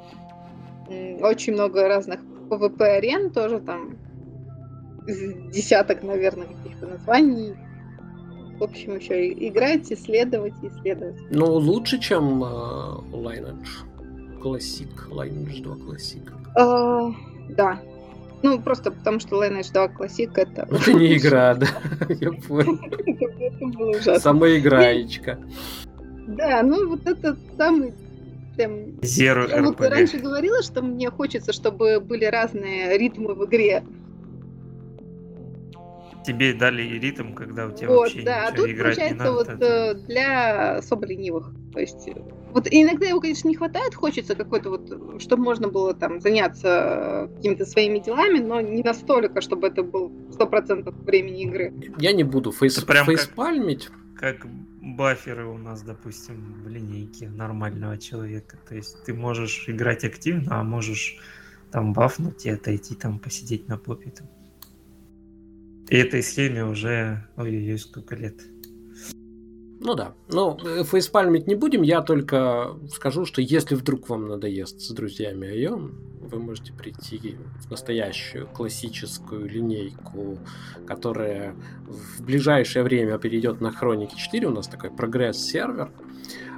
Очень 1.21 1.53
много 1.53 1.87
разных 1.87 2.19
PvP-арен, 2.49 3.31
тоже 3.31 3.59
там 3.59 3.97
десяток, 5.51 6.03
наверное, 6.03 6.47
каких-то 6.47 6.87
названий. 6.87 7.55
В 8.59 8.63
общем, 8.63 8.97
еще 8.97 9.31
играть, 9.31 9.91
исследовать, 9.91 10.53
исследовать. 10.61 11.15
Ну, 11.31 11.53
лучше, 11.53 11.97
чем 11.97 12.43
э, 12.43 12.47
Lineage 13.11 13.87
Classic, 14.39 15.09
Lineage 15.09 15.63
2 15.63 15.75
Classic. 15.77 16.31
Uh, 16.55 17.13
да, 17.55 17.79
ну, 18.43 18.59
просто 18.59 18.91
потому 18.91 19.19
что 19.19 19.43
Lineage 19.43 19.71
2 19.71 19.85
Classic 19.87 20.31
это... 20.35 20.67
Это 20.69 20.93
не 20.99 21.17
игра, 21.17 21.55
да, 21.55 21.67
я 22.09 22.31
понял. 22.31 22.79
Это 23.39 23.65
было 23.65 23.89
ужасно. 23.91 24.19
Самоиграечка. 24.19 25.39
Да, 26.27 26.63
ну 26.63 26.87
вот 26.87 27.05
это 27.05 27.37
самый 27.57 27.93
прям... 28.55 28.71
Zero 29.01 29.49
Я 29.49 29.61
вот 29.61 29.79
раньше 29.81 30.17
говорила, 30.17 30.61
что 30.61 30.81
мне 30.81 31.09
хочется, 31.09 31.53
чтобы 31.53 31.99
были 31.99 32.25
разные 32.25 32.97
ритмы 32.97 33.33
в 33.33 33.45
игре. 33.45 33.83
Тебе 36.25 36.53
дали 36.53 36.83
ритм, 36.99 37.33
когда 37.33 37.67
у 37.67 37.71
тебя 37.71 37.89
вот, 37.89 37.99
вообще 37.99 38.21
да, 38.21 38.47
а 38.47 38.51
тут 38.51 38.69
играть 38.69 38.95
получается 38.97 39.13
не 39.13 39.19
надо, 39.19 39.31
вот 39.31 39.49
это... 39.49 39.93
для 40.07 40.75
особо 40.77 41.05
ленивых. 41.07 41.51
То 41.73 41.79
есть 41.79 42.09
вот 42.53 42.67
иногда 42.69 43.07
его, 43.07 43.19
конечно, 43.19 43.47
не 43.47 43.55
хватает, 43.55 43.95
хочется 43.95 44.35
какой-то 44.35 44.69
вот, 44.69 45.21
чтобы 45.21 45.43
можно 45.43 45.67
было 45.69 45.93
там 45.93 46.19
заняться 46.19 47.29
какими-то 47.37 47.65
своими 47.65 47.99
делами, 47.99 48.39
но 48.39 48.61
не 48.61 48.83
настолько, 48.83 49.41
чтобы 49.41 49.67
это 49.67 49.83
был 49.83 50.11
сто 50.31 50.45
процентов 50.47 50.95
времени 51.05 51.43
игры. 51.43 51.73
Я 51.97 52.11
не 52.13 52.23
буду 52.23 52.51
фейс, 52.51 52.79
прям 52.83 53.05
фейспальмить. 53.05 53.89
Как, 54.15 54.39
как 54.39 54.51
баферы 54.81 55.47
у 55.47 55.57
нас, 55.57 55.81
допустим, 55.83 56.63
в 56.63 56.67
линейке 56.67 57.29
нормального 57.29 57.97
человека. 57.97 58.57
То 58.67 58.75
есть 58.75 59.03
ты 59.03 59.13
можешь 59.13 59.65
играть 59.67 60.03
активно, 60.03 60.59
а 60.59 60.63
можешь 60.63 61.19
там 61.71 61.93
бафнуть 61.93 62.45
и 62.45 62.49
отойти, 62.49 62.95
там 62.95 63.19
посидеть 63.19 63.67
на 63.67 63.77
попе. 63.77 64.11
Там. 64.11 64.27
И 65.91 65.97
этой 65.97 66.23
схеме 66.23 66.63
уже, 66.63 67.27
ой-ой-ой, 67.35 67.77
сколько 67.77 68.15
лет. 68.15 68.39
Ну 69.81 69.93
да. 69.93 70.13
Ну, 70.29 70.57
э, 70.65 70.85
фейспальмить 70.85 71.47
не 71.47 71.55
будем, 71.55 71.81
я 71.81 72.01
только 72.01 72.77
скажу, 72.89 73.25
что 73.25 73.41
если 73.41 73.75
вдруг 73.75 74.07
вам 74.07 74.29
надоест 74.29 74.79
с 74.79 74.89
друзьями 74.91 75.49
Айон, 75.49 75.99
вы 76.21 76.39
можете 76.39 76.71
прийти 76.71 77.35
в 77.59 77.69
настоящую 77.69 78.47
классическую 78.47 79.49
линейку, 79.49 80.37
которая 80.87 81.55
в 81.87 82.23
ближайшее 82.23 82.83
время 82.83 83.17
перейдет 83.17 83.59
на 83.59 83.71
Хроники 83.71 84.15
4. 84.15 84.47
У 84.47 84.51
нас 84.51 84.69
такой 84.69 84.91
прогресс-сервер. 84.91 85.91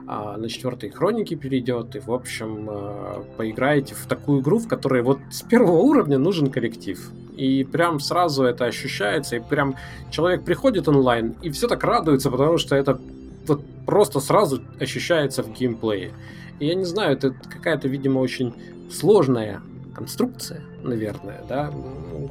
А 0.05 0.37
на 0.37 0.47
четвертой 0.47 0.89
хроники 0.89 1.33
перейдет, 1.33 1.95
и, 1.95 1.99
в 1.99 2.11
общем, 2.11 2.69
э, 2.69 3.23
поиграете 3.37 3.95
в 3.95 4.05
такую 4.05 4.41
игру, 4.41 4.59
в 4.59 4.67
которой 4.67 5.01
вот 5.01 5.17
с 5.31 5.41
первого 5.41 5.79
уровня 5.79 6.19
нужен 6.19 6.51
коллектив. 6.51 6.99
И 7.35 7.63
прям 7.63 7.99
сразу 7.99 8.43
это 8.43 8.65
ощущается, 8.65 9.35
и 9.37 9.39
прям 9.39 9.75
человек 10.11 10.43
приходит 10.43 10.87
онлайн, 10.87 11.35
и 11.41 11.49
все 11.49 11.67
так 11.67 11.83
радуется, 11.83 12.29
потому 12.29 12.57
что 12.57 12.75
это 12.75 12.99
вот 13.47 13.63
просто 13.85 14.19
сразу 14.19 14.61
ощущается 14.79 15.43
в 15.43 15.51
геймплее. 15.51 16.11
И 16.59 16.67
я 16.67 16.75
не 16.75 16.85
знаю, 16.85 17.17
это 17.17 17.31
какая-то, 17.31 17.87
видимо, 17.87 18.19
очень 18.19 18.53
сложная 18.91 19.61
конструкция, 19.95 20.61
наверное, 20.83 21.43
да, 21.47 21.71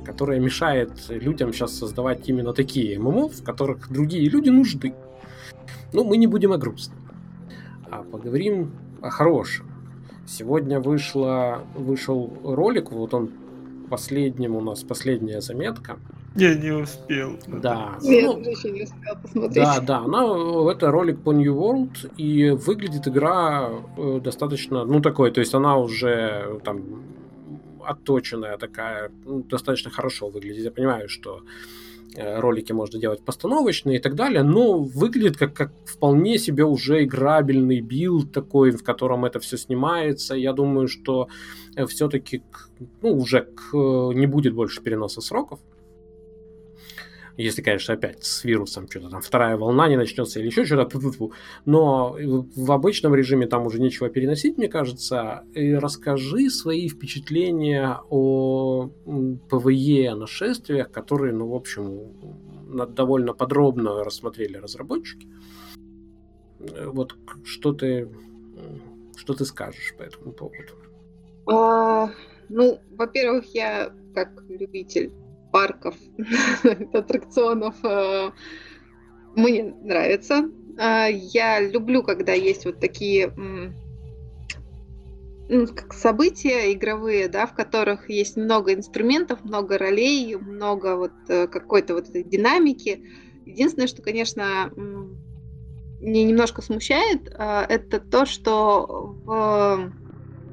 которая 0.04 0.40
мешает 0.40 0.90
людям 1.08 1.52
сейчас 1.52 1.72
создавать 1.76 2.28
именно 2.28 2.52
такие 2.52 2.98
ММО, 2.98 3.28
в 3.28 3.42
которых 3.44 3.90
другие 3.90 4.28
люди 4.28 4.50
нужны. 4.50 4.94
Ну, 5.92 6.04
мы 6.04 6.16
не 6.16 6.26
будем 6.26 6.52
о 6.52 6.58
грустном, 6.58 6.98
а 7.90 8.02
поговорим 8.02 8.72
о 9.00 9.10
хорошем. 9.10 9.66
Сегодня 10.26 10.80
вышла, 10.80 11.62
вышел 11.74 12.32
ролик, 12.44 12.92
вот 12.92 13.12
он 13.12 13.30
последним 13.92 14.56
у 14.56 14.62
нас 14.62 14.82
последняя 14.82 15.42
заметка. 15.42 15.98
Я 16.34 16.54
не 16.54 16.70
успел. 16.70 17.38
Да. 17.46 17.98
Я 18.00 18.32
ну, 18.32 18.38
еще 18.40 18.70
не 18.70 18.84
успел 18.84 19.16
посмотреть. 19.22 19.54
Да, 19.54 19.80
да, 19.80 19.98
она, 19.98 20.72
это 20.72 20.90
ролик 20.90 21.20
по 21.20 21.32
New 21.32 21.54
World, 21.54 22.10
и 22.16 22.48
выглядит 22.50 23.06
игра 23.06 23.68
э, 23.98 24.20
достаточно, 24.24 24.86
ну, 24.86 25.02
такой, 25.02 25.30
то 25.30 25.40
есть 25.40 25.54
она 25.54 25.76
уже 25.76 26.58
там 26.64 27.02
отточенная 27.84 28.56
такая, 28.56 29.10
ну, 29.26 29.42
достаточно 29.42 29.90
хорошо 29.90 30.30
выглядит. 30.30 30.64
Я 30.64 30.70
понимаю, 30.70 31.10
что 31.10 31.40
Э, 31.40 31.81
ролики 32.16 32.72
можно 32.72 32.98
делать 32.98 33.24
постановочные 33.24 33.98
и 33.98 34.00
так 34.00 34.14
далее, 34.14 34.42
но 34.42 34.78
выглядит 34.78 35.36
как, 35.36 35.54
как 35.54 35.72
вполне 35.84 36.38
себе 36.38 36.64
уже 36.64 37.04
играбельный 37.04 37.80
билд 37.80 38.32
такой, 38.32 38.70
в 38.70 38.82
котором 38.82 39.24
это 39.24 39.40
все 39.40 39.56
снимается. 39.56 40.34
Я 40.34 40.52
думаю, 40.52 40.88
что 40.88 41.28
э, 41.76 41.86
все-таки 41.86 42.42
ну, 43.00 43.16
уже 43.16 43.42
к, 43.42 43.74
не 43.74 44.26
будет 44.26 44.54
больше 44.54 44.82
переноса 44.82 45.20
сроков. 45.20 45.60
Если, 47.42 47.60
конечно, 47.62 47.94
опять 47.94 48.24
с 48.24 48.44
вирусом 48.44 48.88
что-то 48.88 49.10
там 49.10 49.20
вторая 49.20 49.56
волна 49.56 49.88
не 49.88 49.96
начнется 49.96 50.38
или 50.38 50.46
еще 50.46 50.64
что-то. 50.64 50.98
Но 51.64 52.16
в 52.56 52.70
обычном 52.70 53.14
режиме 53.14 53.46
там 53.46 53.66
уже 53.66 53.80
нечего 53.80 54.08
переносить, 54.08 54.58
мне 54.58 54.68
кажется. 54.68 55.44
И 55.52 55.74
расскажи 55.74 56.50
свои 56.50 56.88
впечатления 56.88 57.98
о 58.10 58.90
ПВЕ 59.50 60.14
нашествиях, 60.14 60.90
которые, 60.92 61.32
ну, 61.32 61.48
в 61.48 61.54
общем, 61.54 62.12
довольно 62.94 63.34
подробно 63.34 64.04
рассмотрели 64.04 64.56
разработчики. 64.56 65.26
Вот 66.60 67.16
что 67.44 67.72
ты, 67.72 68.08
что 69.16 69.34
ты 69.34 69.44
скажешь 69.44 69.94
по 69.98 70.02
этому 70.04 70.32
поводу? 70.32 70.74
А, 71.50 72.08
ну, 72.48 72.78
во-первых, 72.96 73.46
я 73.54 73.92
как 74.14 74.30
любитель 74.48 75.10
парков, 75.52 75.94
аттракционов 76.92 77.76
э, 77.84 78.30
мне 79.36 79.74
нравится. 79.82 80.50
А, 80.78 81.06
я 81.06 81.60
люблю, 81.60 82.02
когда 82.02 82.32
есть 82.32 82.64
вот 82.64 82.80
такие 82.80 83.32
ну, 85.48 85.66
как 85.66 85.92
события 85.92 86.72
игровые, 86.72 87.28
да, 87.28 87.46
в 87.46 87.54
которых 87.54 88.08
есть 88.08 88.36
много 88.36 88.72
инструментов, 88.72 89.44
много 89.44 89.76
ролей, 89.76 90.34
много 90.36 90.96
вот 90.96 91.12
э, 91.28 91.46
какой-то 91.46 91.94
вот 91.94 92.08
этой 92.08 92.24
динамики. 92.24 93.04
Единственное, 93.44 93.88
что, 93.88 94.02
конечно, 94.02 94.72
мне 96.00 96.24
немножко 96.24 96.62
смущает, 96.62 97.28
это 97.28 98.00
то, 98.00 98.24
что 98.24 99.16
в... 99.24 99.92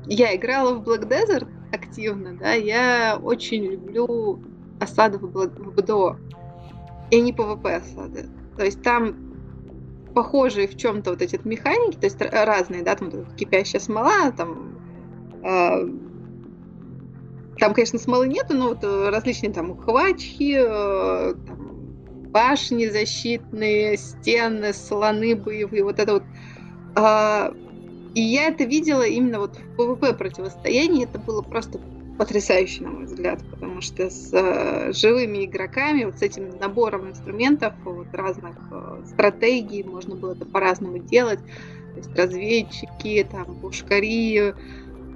я 0.07 0.35
играла 0.35 0.73
в 0.75 0.87
Black 0.87 1.07
Desert 1.07 1.47
активно, 1.71 2.35
да, 2.37 2.53
я 2.53 3.19
очень 3.21 3.63
люблю 3.65 4.43
осады 4.79 5.17
в 5.17 5.27
БДО. 5.27 6.17
И 7.11 7.21
не 7.21 7.33
ПВП 7.33 7.77
осады. 7.77 8.27
То 8.57 8.65
есть 8.65 8.81
там 8.81 9.15
похожие 10.13 10.67
в 10.67 10.75
чем-то 10.77 11.11
вот 11.11 11.21
эти 11.21 11.39
механики, 11.43 11.97
то 11.97 12.05
есть 12.05 12.21
разные, 12.21 12.83
да, 12.83 12.95
там 12.95 13.25
кипящая 13.35 13.79
смола, 13.79 14.31
там 14.31 14.75
э, 15.43 15.87
там, 17.59 17.73
конечно, 17.73 17.99
смолы 17.99 18.27
нету, 18.27 18.55
но 18.55 18.69
вот 18.69 18.83
различные 18.83 19.51
там 19.51 19.71
ухвачки, 19.71 20.55
э, 20.57 21.33
там, 21.45 21.71
башни 22.31 22.87
защитные, 22.87 23.97
стены, 23.97 24.73
слоны 24.73 25.35
боевые, 25.35 25.83
вот 25.83 25.99
это 25.99 26.13
вот. 26.13 26.23
Э, 26.95 27.53
и 28.15 28.21
я 28.21 28.47
это 28.47 28.63
видела 28.63 29.03
именно 29.03 29.39
вот 29.39 29.57
в 29.57 29.75
ПВП 29.75 30.13
противостоянии, 30.13 31.03
это 31.03 31.19
было 31.19 31.41
просто 31.41 31.79
потрясающий, 32.19 32.83
на 32.83 32.89
мой 32.89 33.05
взгляд, 33.05 33.39
потому 33.49 33.79
что 33.79 34.09
с 34.09 34.29
э, 34.33 34.91
живыми 34.91 35.45
игроками, 35.45 36.03
вот 36.03 36.19
с 36.19 36.21
этим 36.21 36.49
набором 36.59 37.09
инструментов, 37.09 37.73
вот 37.85 38.07
разных 38.11 38.57
э, 38.71 39.03
стратегий, 39.07 39.83
можно 39.83 40.15
было 40.15 40.33
это 40.33 40.45
по-разному 40.45 40.99
делать. 40.99 41.39
То 41.39 41.95
есть 41.95 42.15
разведчики, 42.17 43.25
там, 43.31 43.61
пушкари, 43.61 44.53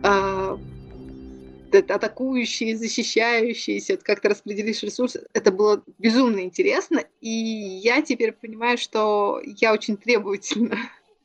э, 0.01 0.57
атакующие, 1.73 2.77
защищающиеся, 2.77 3.97
как 3.97 4.21
ты 4.21 4.29
распределишь 4.29 4.81
ресурсы. 4.81 5.27
Это 5.33 5.51
было 5.51 5.83
безумно 5.97 6.39
интересно, 6.39 7.03
и 7.19 7.29
я 7.29 8.01
теперь 8.01 8.31
понимаю, 8.31 8.77
что 8.77 9.41
я 9.43 9.73
очень 9.73 9.97
требовательна. 9.97 10.77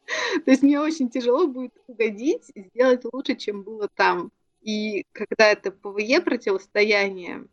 То 0.45 0.51
есть 0.51 0.65
мне 0.65 0.81
очень 0.81 1.09
тяжело 1.09 1.47
будет 1.47 1.75
угодить 1.87 2.51
сделать 2.57 3.03
лучше, 3.13 3.37
чем 3.37 3.63
было 3.63 3.89
там. 3.95 4.33
И 4.69 5.07
когда 5.13 5.51
это 5.51 5.71
ПВЕ 5.71 6.21
противостояние, 6.21 7.47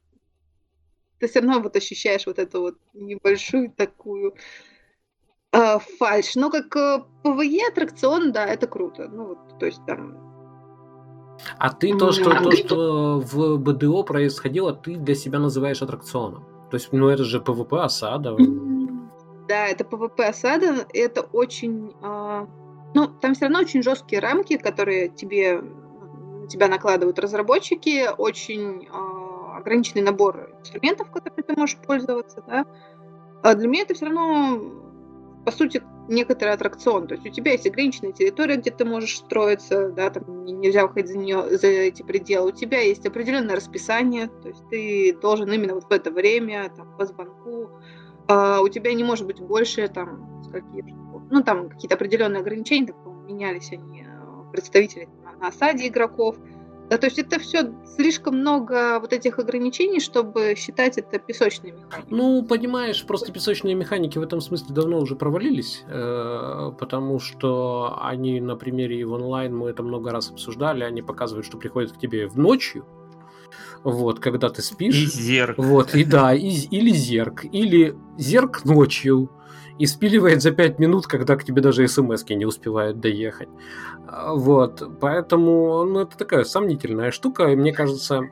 ты 1.17 1.29
все 1.29 1.39
равно 1.39 1.61
вот 1.61 1.77
ощущаешь 1.77 2.25
вот 2.25 2.39
эту 2.39 2.59
вот 2.59 2.75
небольшую 2.93 3.71
такую 3.71 4.35
э, 5.53 5.79
фальш. 5.97 6.35
Но 6.35 6.49
как 6.49 6.75
э, 6.75 6.99
ПВЕ 7.23 7.69
аттракцион, 7.69 8.33
да, 8.33 8.45
это 8.45 8.67
круто. 8.67 9.07
Ну 9.07 9.27
вот, 9.27 9.59
то 9.59 9.65
есть 9.65 9.79
там 9.87 10.17
а 11.57 11.73
ты 11.73 11.97
то, 11.97 12.11
что, 12.11 12.31
то, 12.31 12.51
что 12.51 13.19
в 13.21 13.59
БДО 13.59 14.03
происходило, 14.03 14.73
ты 14.73 14.97
для 14.97 15.15
себя 15.15 15.39
называешь 15.39 15.81
аттракционом. 15.81 16.43
То 16.69 16.75
есть, 16.75 16.91
ну 16.91 17.07
это 17.07 17.23
же 17.23 17.39
ПВП 17.39 17.77
осада. 17.77 18.35
Да, 19.47 19.67
это 19.67 19.85
ПВП 19.85 20.27
осада. 20.27 20.85
Это 20.91 21.21
очень... 21.21 21.93
Э, 22.01 22.45
ну, 22.93 23.07
там 23.07 23.35
все 23.35 23.45
равно 23.45 23.59
очень 23.59 23.83
жесткие 23.83 24.19
рамки, 24.19 24.57
которые 24.57 25.07
тебе 25.07 25.61
на 26.45 26.49
тебя 26.49 26.67
накладывают 26.67 27.19
разработчики, 27.19 28.07
очень 28.17 28.85
э, 28.85 29.57
ограниченный 29.57 30.03
набор 30.03 30.51
инструментов, 30.59 31.11
которыми 31.11 31.41
ты 31.41 31.55
можешь 31.57 31.77
пользоваться, 31.77 32.43
да. 32.47 32.65
А 33.43 33.55
для 33.55 33.67
меня 33.67 33.83
это 33.83 33.95
все 33.95 34.05
равно, 34.05 34.61
по 35.43 35.51
сути, 35.51 35.81
некоторый 36.07 36.53
аттракцион. 36.53 37.07
То 37.07 37.15
есть 37.15 37.25
у 37.25 37.29
тебя 37.31 37.53
есть 37.53 37.65
ограниченная 37.65 38.11
территория, 38.11 38.57
где 38.57 38.69
ты 38.69 38.85
можешь 38.85 39.17
строиться, 39.17 39.89
да, 39.89 40.11
там 40.11 40.45
нельзя 40.45 40.83
выходить 40.83 41.11
за, 41.11 41.17
нее, 41.17 41.57
за 41.57 41.67
эти 41.67 42.03
пределы. 42.03 42.49
У 42.49 42.55
тебя 42.55 42.81
есть 42.81 43.05
определенное 43.05 43.55
расписание, 43.55 44.27
то 44.27 44.49
есть 44.49 44.63
ты 44.69 45.17
должен 45.19 45.51
именно 45.51 45.73
вот 45.73 45.85
в 45.85 45.91
это 45.91 46.11
время, 46.11 46.71
там, 46.75 46.95
по 46.95 47.05
звонку, 47.05 47.69
а 48.27 48.61
у 48.61 48.69
тебя 48.69 48.93
не 48.93 49.03
может 49.03 49.25
быть 49.25 49.39
больше, 49.39 49.87
там, 49.87 50.43
какие 50.51 50.83
ну, 51.31 51.43
там 51.43 51.69
какие-то 51.69 51.95
определенные 51.95 52.41
ограничения, 52.41 52.87
так, 52.87 52.97
менялись 53.27 53.71
они, 53.71 54.05
э, 54.07 54.51
представители 54.51 55.09
на 55.39 55.47
осаде 55.49 55.87
игроков, 55.87 56.37
да, 56.89 56.99
то 56.99 57.07
есть 57.07 57.17
это 57.17 57.39
все 57.39 57.73
слишком 57.95 58.37
много 58.37 58.99
вот 58.99 59.11
этих 59.11 59.39
ограничений, 59.39 59.99
чтобы 59.99 60.53
считать 60.55 60.99
это 60.99 61.17
песочной 61.17 61.71
механикой. 61.71 62.03
Ну, 62.09 62.43
понимаешь, 62.43 63.03
просто 63.05 63.31
песочные 63.31 63.73
механики 63.73 64.19
в 64.19 64.21
этом 64.21 64.39
смысле 64.39 64.67
давно 64.69 64.99
уже 64.99 65.15
провалились, 65.15 65.83
э, 65.87 66.71
потому 66.77 67.19
что 67.19 67.97
они 68.01 68.39
на 68.39 68.55
примере 68.55 69.03
в 69.05 69.13
онлайн, 69.13 69.55
мы 69.55 69.71
это 69.71 69.81
много 69.81 70.11
раз 70.11 70.29
обсуждали, 70.29 70.83
они 70.83 71.01
показывают, 71.01 71.47
что 71.47 71.57
приходят 71.57 71.91
к 71.91 71.97
тебе 71.97 72.27
в 72.27 72.37
ночью, 72.37 72.85
вот, 73.83 74.19
когда 74.19 74.49
ты 74.49 74.61
спишь. 74.61 74.95
И 74.95 75.05
зерк. 75.05 75.57
Вот, 75.57 75.95
и 75.95 76.03
да, 76.03 76.35
и, 76.35 76.49
или 76.49 76.91
зерк, 76.91 77.45
или 77.45 77.95
зерк 78.17 78.63
ночью, 78.63 79.31
и 79.77 79.85
спиливает 79.85 80.41
за 80.41 80.51
5 80.51 80.79
минут, 80.79 81.07
когда 81.07 81.35
к 81.35 81.43
тебе 81.43 81.61
даже 81.61 81.87
смс 81.87 82.23
не 82.29 82.45
успевают 82.45 82.99
доехать. 82.99 83.49
А, 84.07 84.33
вот, 84.33 84.83
поэтому, 84.99 85.83
ну, 85.85 86.01
это 86.01 86.17
такая 86.17 86.43
сомнительная 86.43 87.11
штука, 87.11 87.47
и 87.47 87.55
мне 87.55 87.73
кажется... 87.73 88.23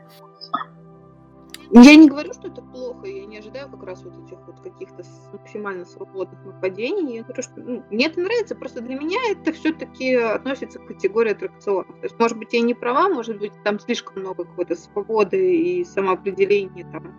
Я 1.75 1.95
не 1.95 2.07
говорю, 2.07 2.31
что 2.33 2.49
это 2.49 2.61
плохо, 2.61 3.07
я 3.07 3.25
не 3.25 3.39
ожидаю 3.39 3.67
как 3.67 3.81
раз 3.83 4.03
вот 4.03 4.13
этих 4.13 4.37
вот 4.45 4.59
каких-то 4.59 5.03
максимально 5.31 5.85
свободных 5.85 6.45
нападений. 6.45 7.15
Я 7.15 7.23
говорю, 7.23 7.41
что 7.41 7.53
ну, 7.55 7.83
мне 7.89 8.05
это 8.05 8.21
нравится, 8.21 8.55
просто 8.55 8.81
для 8.81 8.95
меня 8.95 9.17
это 9.31 9.51
все-таки 9.53 10.13
относится 10.13 10.77
к 10.77 10.85
категории 10.85 11.31
аттракционов. 11.31 11.87
То 11.99 12.03
есть, 12.03 12.19
может 12.19 12.37
быть, 12.37 12.53
я 12.53 12.61
не 12.61 12.75
права, 12.75 13.09
может 13.09 13.39
быть, 13.39 13.53
там 13.63 13.79
слишком 13.79 14.21
много 14.21 14.45
какой-то 14.45 14.75
свободы 14.75 15.55
и 15.55 15.83
самоопределения 15.83 16.87
там 16.91 17.11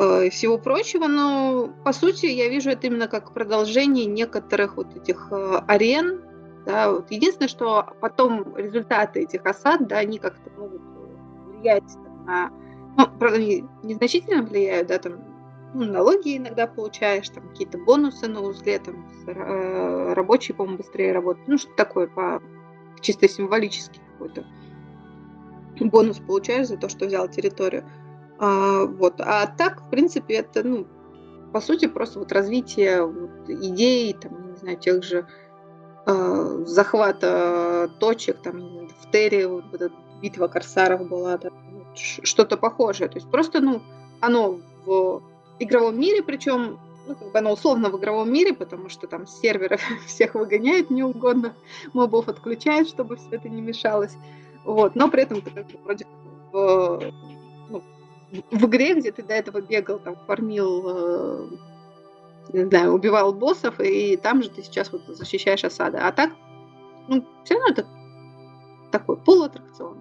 Э, 0.00 0.30
всего 0.30 0.58
прочего, 0.58 1.08
но 1.08 1.70
по 1.84 1.92
сути 1.92 2.26
я 2.26 2.48
вижу 2.48 2.70
это 2.70 2.86
именно 2.86 3.08
как 3.08 3.34
продолжение 3.34 4.06
некоторых 4.06 4.76
вот 4.76 4.94
этих 4.94 5.26
э, 5.32 5.60
арен. 5.66 6.22
Да, 6.64 6.92
вот. 6.92 7.10
Единственное, 7.10 7.48
что 7.48 7.84
потом 8.00 8.56
результаты 8.56 9.22
этих 9.22 9.44
осад, 9.44 9.88
да, 9.88 9.98
они 9.98 10.20
как-то 10.20 10.50
могут 10.56 10.82
влиять 11.46 11.96
на, 12.26 12.52
ну, 12.96 13.08
правда, 13.18 13.38
не, 13.38 13.64
незначительно 13.82 14.44
влияют, 14.44 14.86
да, 14.86 14.98
там 14.98 15.14
ну, 15.74 15.84
налоги 15.84 16.36
иногда 16.36 16.68
получаешь, 16.68 17.28
там 17.30 17.48
какие-то 17.48 17.78
бонусы 17.78 18.28
на 18.28 18.40
узле, 18.40 18.78
там 18.78 19.04
э, 19.26 20.12
рабочие, 20.12 20.54
по-моему, 20.54 20.78
быстрее 20.78 21.10
работают, 21.10 21.48
ну 21.48 21.58
что 21.58 21.74
такое 21.74 22.06
по 22.06 22.40
чисто 23.00 23.28
символически 23.28 24.00
какой-то 24.12 24.46
бонус 25.80 26.18
получаешь 26.18 26.68
за 26.68 26.76
то, 26.76 26.88
что 26.88 27.06
взял 27.06 27.28
территорию. 27.28 27.84
А, 28.38 28.84
вот. 28.84 29.20
А 29.20 29.46
так, 29.46 29.82
в 29.82 29.90
принципе, 29.90 30.34
это, 30.34 30.62
ну, 30.62 30.86
по 31.52 31.60
сути, 31.60 31.86
просто 31.86 32.18
вот 32.18 32.32
развитие 32.32 33.04
вот, 33.04 33.48
идей, 33.48 34.12
там, 34.14 34.52
не 34.52 34.56
знаю, 34.56 34.76
тех 34.76 35.02
же 35.02 35.26
э, 36.06 36.62
захвата 36.66 37.90
точек, 37.98 38.38
там, 38.42 38.88
в 38.88 39.10
Терре 39.10 39.48
вот, 39.48 39.64
вот 39.72 39.92
битва 40.22 40.48
корсаров 40.48 41.08
была, 41.08 41.38
да, 41.38 41.50
ну, 41.50 41.84
что-то 41.94 42.56
похожее. 42.56 43.08
То 43.08 43.18
есть 43.18 43.30
просто, 43.30 43.60
ну, 43.60 43.82
оно 44.20 44.60
в 44.84 45.22
игровом 45.58 45.98
мире, 45.98 46.22
причем 46.22 46.78
ну, 47.06 47.14
как 47.14 47.32
бы 47.32 47.38
оно 47.38 47.52
условно 47.52 47.88
в 47.88 47.98
игровом 47.98 48.30
мире, 48.30 48.52
потому 48.52 48.88
что 48.90 49.06
там 49.06 49.26
с 49.26 49.40
сервера 49.40 49.78
всех 50.06 50.34
выгоняют 50.34 50.90
неугодно, 50.90 51.54
мобов 51.92 52.28
отключают, 52.28 52.88
чтобы 52.88 53.16
все 53.16 53.28
это 53.32 53.48
не 53.48 53.62
мешалось. 53.62 54.16
Вот, 54.64 54.94
но 54.94 55.08
при 55.08 55.22
этом 55.22 55.40
ты 55.40 55.50
как 55.50 55.66
в 56.52 57.00
в 58.30 58.66
игре, 58.66 58.94
где 58.94 59.12
ты 59.12 59.22
до 59.22 59.34
этого 59.34 59.60
бегал, 59.60 59.98
там, 59.98 60.16
фармил, 60.26 60.82
э, 60.86 61.48
не 62.52 62.64
знаю, 62.64 62.92
убивал 62.92 63.32
боссов, 63.32 63.80
и 63.80 64.16
там 64.16 64.42
же 64.42 64.50
ты 64.50 64.62
сейчас 64.62 64.92
вот 64.92 65.02
защищаешь 65.06 65.64
осады. 65.64 65.98
А 65.98 66.12
так, 66.12 66.30
ну, 67.08 67.24
все 67.44 67.54
равно 67.54 67.68
это 67.70 67.86
такой 68.90 69.16
полуаттракцион. 69.16 69.98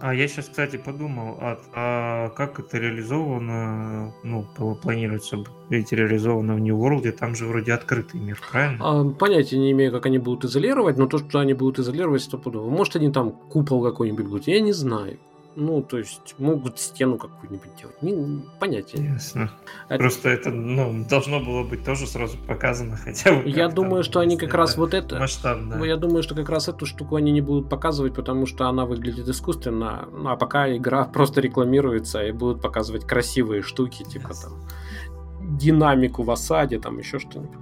А 0.00 0.12
я 0.12 0.26
сейчас, 0.26 0.48
кстати, 0.48 0.78
подумал, 0.78 1.38
а, 1.40 1.60
а 1.74 2.28
как 2.30 2.58
это 2.58 2.76
реализовано, 2.76 4.12
ну, 4.24 4.44
планируется 4.82 5.44
быть 5.70 5.92
реализовано 5.92 6.56
в 6.56 6.58
New 6.58 6.76
World, 6.76 7.08
там 7.12 7.36
же 7.36 7.46
вроде 7.46 7.72
открытый 7.72 8.18
мир, 8.18 8.36
правильно? 8.50 8.78
А, 8.80 9.04
понятия 9.10 9.58
не 9.58 9.70
имею, 9.70 9.92
как 9.92 10.06
они 10.06 10.18
будут 10.18 10.44
изолировать, 10.44 10.98
но 10.98 11.06
то, 11.06 11.18
что 11.18 11.38
они 11.38 11.54
будут 11.54 11.78
изолировать, 11.78 12.22
стопудово. 12.22 12.68
Может, 12.68 12.96
они 12.96 13.12
там 13.12 13.30
купол 13.30 13.80
какой-нибудь 13.80 14.26
будут, 14.26 14.48
я 14.48 14.60
не 14.60 14.72
знаю. 14.72 15.18
Ну, 15.54 15.82
то 15.82 15.98
есть 15.98 16.34
могут 16.38 16.78
стену 16.78 17.18
какую-нибудь 17.18 17.74
делать. 17.78 18.02
Не, 18.02 18.42
понятия. 18.58 19.02
Ясно. 19.02 19.50
А... 19.88 19.98
Просто 19.98 20.30
это, 20.30 20.50
ну, 20.50 21.04
должно 21.08 21.40
было 21.40 21.62
быть 21.62 21.84
тоже 21.84 22.06
сразу 22.06 22.38
показано 22.38 22.96
хотя 23.04 23.32
бы. 23.32 23.48
Я 23.48 23.68
думаю, 23.68 24.02
что 24.02 24.20
они 24.20 24.38
как 24.38 24.54
раз 24.54 24.76
вот 24.76 24.94
это... 24.94 25.18
Масштабно. 25.18 25.82
Я 25.84 25.96
думаю, 25.96 26.22
что 26.22 26.34
как 26.34 26.48
раз 26.48 26.68
эту 26.68 26.86
штуку 26.86 27.16
они 27.16 27.32
не 27.32 27.42
будут 27.42 27.68
показывать, 27.68 28.14
потому 28.14 28.46
что 28.46 28.66
она 28.66 28.86
выглядит 28.86 29.28
искусственно. 29.28 30.08
Ну, 30.10 30.30
а 30.30 30.36
пока 30.36 30.74
игра 30.74 31.04
просто 31.12 31.40
рекламируется 31.40 32.24
и 32.24 32.32
будут 32.32 32.62
показывать 32.62 33.06
красивые 33.06 33.62
штуки, 33.62 34.04
типа 34.04 34.28
yes. 34.28 34.42
там 34.42 35.58
динамику 35.58 36.22
в 36.22 36.30
осаде, 36.30 36.78
там 36.78 36.98
еще 36.98 37.18
что-нибудь. 37.18 37.58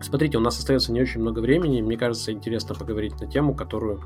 Смотрите, 0.00 0.38
у 0.38 0.40
нас 0.40 0.58
остается 0.58 0.92
не 0.92 1.00
очень 1.00 1.20
много 1.20 1.40
времени. 1.40 1.82
Мне 1.82 1.96
кажется, 1.96 2.32
интересно 2.32 2.74
поговорить 2.74 3.20
на 3.20 3.26
тему, 3.26 3.54
которую 3.54 4.02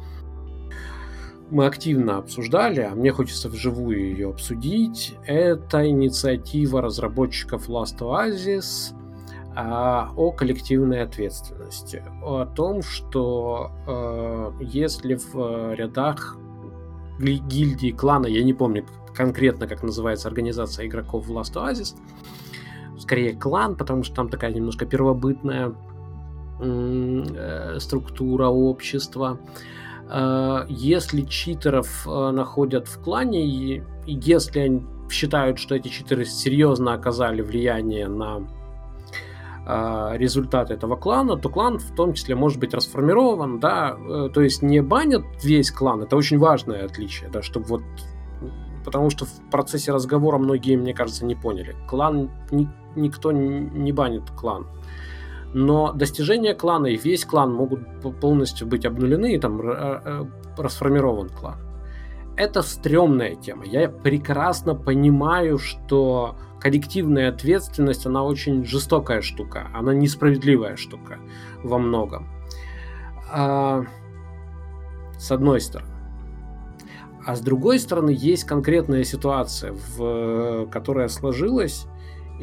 мы 1.53 1.67
активно 1.67 2.17
обсуждали, 2.17 2.81
а 2.81 2.95
мне 2.95 3.13
хочется 3.13 3.49
вживую 3.51 4.11
ее 4.11 4.31
обсудить, 4.31 5.15
это 5.27 5.87
инициатива 5.87 6.81
разработчиков 6.81 7.69
Last 7.69 7.99
Oasis 7.99 8.95
а, 9.55 10.11
о 10.17 10.33
коллективной 10.33 11.03
ответственности. 11.03 12.03
О 12.23 12.47
том, 12.47 12.83
что 12.83 13.71
э, 13.87 14.53
если 14.63 15.15
в 15.15 15.75
рядах 15.75 16.39
гильдии 17.21 17.91
клана, 17.91 18.27
я 18.27 18.43
не 18.43 18.55
помню 18.55 18.87
конкретно, 19.15 19.67
как 19.67 19.83
называется 19.83 20.29
организация 20.29 20.87
игроков 20.87 21.27
в 21.27 21.33
Last 21.33 21.55
Oasis, 21.55 21.95
скорее 22.99 23.35
клан, 23.35 23.77
потому 23.77 24.05
что 24.05 24.15
там 24.15 24.31
такая 24.31 24.55
немножко 24.55 24.87
первобытная 24.87 25.75
э, 26.61 27.77
структура 27.79 28.47
общества, 28.47 29.39
если 30.69 31.23
читеров 31.23 32.07
э, 32.07 32.31
находят 32.31 32.87
в 32.89 33.01
клане, 33.01 33.47
и 33.47 33.83
если 34.07 34.61
они 34.61 34.83
считают, 35.11 35.59
что 35.59 35.75
эти 35.75 35.89
читеры 35.89 36.25
серьезно 36.25 36.95
оказали 36.95 37.43
влияние 37.43 38.09
на 38.09 38.41
э, 39.67 40.17
результат 40.19 40.71
этого 40.71 40.97
клана, 40.97 41.37
то 41.37 41.49
клан 41.49 41.79
в 41.79 41.95
том 41.95 42.15
числе 42.15 42.35
может 42.35 42.59
быть 42.59 42.75
расформирован, 42.75 43.61
да, 43.61 43.97
то 44.35 44.41
есть 44.41 44.63
не 44.63 44.81
банят 44.83 45.25
весь 45.43 45.71
клан, 45.71 46.03
это 46.03 46.17
очень 46.17 46.39
важное 46.39 46.85
отличие, 46.85 47.31
да, 47.31 47.43
чтобы 47.43 47.67
вот 47.67 47.83
потому 48.85 49.11
что 49.11 49.27
в 49.27 49.51
процессе 49.51 49.93
разговора 49.93 50.39
многие, 50.39 50.77
мне 50.77 50.93
кажется, 50.93 51.25
не 51.25 51.37
поняли. 51.37 51.77
Клан, 51.89 52.33
ни, 52.51 52.69
никто 52.97 53.31
не 53.31 53.93
банит 53.93 54.29
клан 54.33 54.67
но 55.55 55.93
достижения 55.93 56.55
клана 56.55 56.87
и 56.87 56.97
весь 56.97 57.25
клан 57.25 57.53
могут 57.53 57.81
полностью 58.21 58.67
быть 58.67 58.87
обнулены 58.87 59.35
и 59.35 59.39
там 59.39 59.61
э, 59.61 60.25
расформирован 60.57 61.29
клан. 61.29 61.57
Это 62.37 62.63
стрёмная 62.63 63.35
тема. 63.35 63.65
Я 63.67 63.89
прекрасно 63.89 64.75
понимаю, 64.75 65.59
что 65.59 66.37
коллективная 66.61 67.29
ответственность, 67.29 68.07
она 68.07 68.25
очень 68.25 68.65
жестокая 68.65 69.21
штука, 69.21 69.69
она 69.75 69.93
несправедливая 69.93 70.77
штука 70.77 71.19
во 71.63 71.79
многом. 71.79 72.29
А, 73.31 73.85
с 75.19 75.31
одной 75.31 75.61
стороны. 75.61 75.91
А 77.25 77.37
с 77.37 77.41
другой 77.41 77.79
стороны, 77.79 78.11
есть 78.11 78.45
конкретная 78.45 79.05
ситуация, 79.05 79.75
в, 79.97 80.67
которая 80.67 81.09
сложилась, 81.09 81.87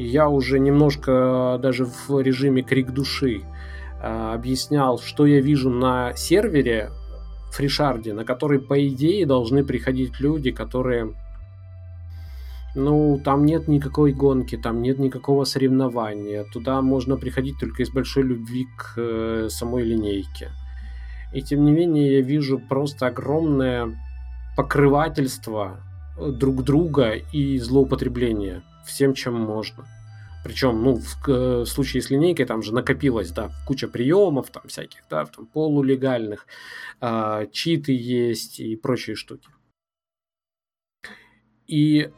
я 0.04 0.30
уже 0.30 0.60
немножко 0.60 1.60
даже 1.62 1.86
в 1.86 2.22
режиме 2.22 2.62
крик 2.62 2.92
души 2.92 3.42
э, 4.02 4.34
объяснял, 4.34 4.98
что 5.00 5.26
я 5.26 5.42
вижу 5.42 5.70
на 5.70 6.14
сервере 6.16 6.92
Фришарде, 7.52 8.14
на 8.14 8.24
который, 8.24 8.60
по 8.60 8.88
идее, 8.88 9.26
должны 9.26 9.66
приходить 9.66 10.20
люди, 10.20 10.52
которые 10.52 11.14
Ну, 12.76 13.20
там 13.26 13.46
нет 13.46 13.68
никакой 13.68 14.14
гонки, 14.14 14.56
там 14.56 14.82
нет 14.82 15.00
никакого 15.00 15.44
соревнования. 15.44 16.46
Туда 16.54 16.82
можно 16.82 17.18
приходить 17.18 17.60
только 17.60 17.84
из 17.84 17.90
большой 17.90 18.24
любви 18.24 18.68
к 18.78 18.94
э, 18.96 19.48
самой 19.50 19.84
линейке. 19.84 20.50
И 21.34 21.42
тем 21.42 21.66
не 21.66 21.72
менее 21.72 22.18
я 22.18 22.22
вижу 22.22 22.60
просто 22.60 23.08
огромное 23.08 24.00
покрывательство 24.56 25.82
э, 26.18 26.32
друг 26.32 26.64
друга 26.64 27.14
и 27.34 27.58
злоупотребление 27.58 28.62
всем, 28.90 29.14
чем 29.14 29.36
можно. 29.36 29.86
Причем, 30.44 30.82
ну, 30.84 30.96
в, 30.96 31.28
в 31.28 31.66
случае 31.66 32.02
с 32.02 32.10
линейкой 32.10 32.46
там 32.46 32.62
же 32.64 32.74
накопилось, 32.74 33.32
да, 33.32 33.52
куча 33.68 33.88
приемов 33.88 34.50
там 34.50 34.64
всяких, 34.68 35.02
да, 35.10 35.26
там 35.26 35.46
полулегальных, 35.48 36.48
э, 37.02 37.48
читы 37.52 37.92
есть 37.92 38.60
и 38.60 38.76
прочие 38.76 39.16
штуки. 39.16 39.50
И 41.68 42.12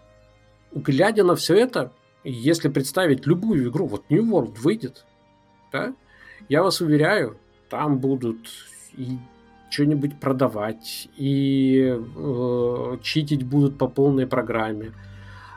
глядя 0.74 1.24
на 1.24 1.36
все 1.36 1.56
это, 1.56 1.92
если 2.24 2.70
представить 2.70 3.26
любую 3.26 3.70
игру, 3.70 3.88
вот 3.88 4.10
New 4.10 4.24
World 4.24 4.60
выйдет, 4.60 5.06
да, 5.72 5.96
я 6.48 6.62
вас 6.62 6.80
уверяю, 6.80 7.38
там 7.70 8.00
будут 8.00 8.38
и 8.94 9.18
что-нибудь 9.72 10.20
продавать, 10.20 11.10
и 11.18 11.98
э, 11.98 12.98
читить 13.02 13.44
будут 13.44 13.78
по 13.78 13.88
полной 13.88 14.28
программе 14.28 14.92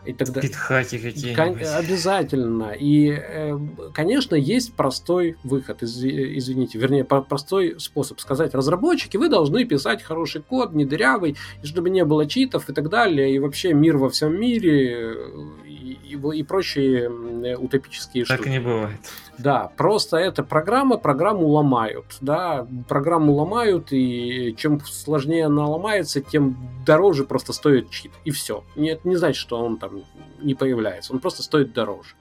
и 0.04 0.12
тогда... 0.12 0.40
Питхаки 0.40 0.98
какие-нибудь. 0.98 1.66
Обязательно. 1.66 2.72
И, 2.72 3.10
э, 3.10 3.58
конечно, 3.92 4.34
есть 4.34 4.74
простой 4.74 5.36
выход, 5.42 5.82
извините, 5.82 6.78
вернее, 6.78 7.04
простой 7.04 7.78
способ 7.78 8.20
сказать 8.20 8.54
разработчики, 8.54 9.16
вы 9.16 9.28
должны 9.28 9.64
писать 9.64 10.02
хороший 10.02 10.42
код, 10.42 10.72
не 10.74 10.84
дырявый, 10.84 11.36
и 11.62 11.66
чтобы 11.66 11.90
не 11.90 12.04
было 12.04 12.26
читов 12.26 12.68
и 12.68 12.72
так 12.72 12.88
далее, 12.88 13.34
и 13.34 13.38
вообще 13.38 13.72
мир 13.72 13.96
во 13.96 14.10
всем 14.10 14.38
мире, 14.38 15.16
и, 16.02 16.42
прочие 16.42 17.08
утопические 17.56 18.24
так 18.24 18.36
штуки. 18.36 18.48
Так 18.48 18.52
не 18.52 18.60
бывает. 18.60 19.00
Да, 19.38 19.72
просто 19.76 20.16
эта 20.16 20.42
программа, 20.42 20.96
программу 20.96 21.46
ломают, 21.48 22.16
да, 22.20 22.66
программу 22.88 23.32
ломают, 23.34 23.88
и 23.92 24.54
чем 24.56 24.80
сложнее 24.80 25.46
она 25.46 25.66
ломается, 25.66 26.20
тем 26.20 26.56
дороже 26.86 27.24
просто 27.24 27.52
стоит 27.52 27.90
чит, 27.90 28.12
и 28.24 28.30
все. 28.30 28.64
Нет, 28.76 29.04
не 29.04 29.16
значит, 29.16 29.40
что 29.40 29.58
он 29.58 29.78
там 29.78 30.04
не 30.40 30.54
появляется, 30.54 31.12
он 31.12 31.18
просто 31.18 31.42
стоит 31.42 31.72
дороже. 31.72 32.14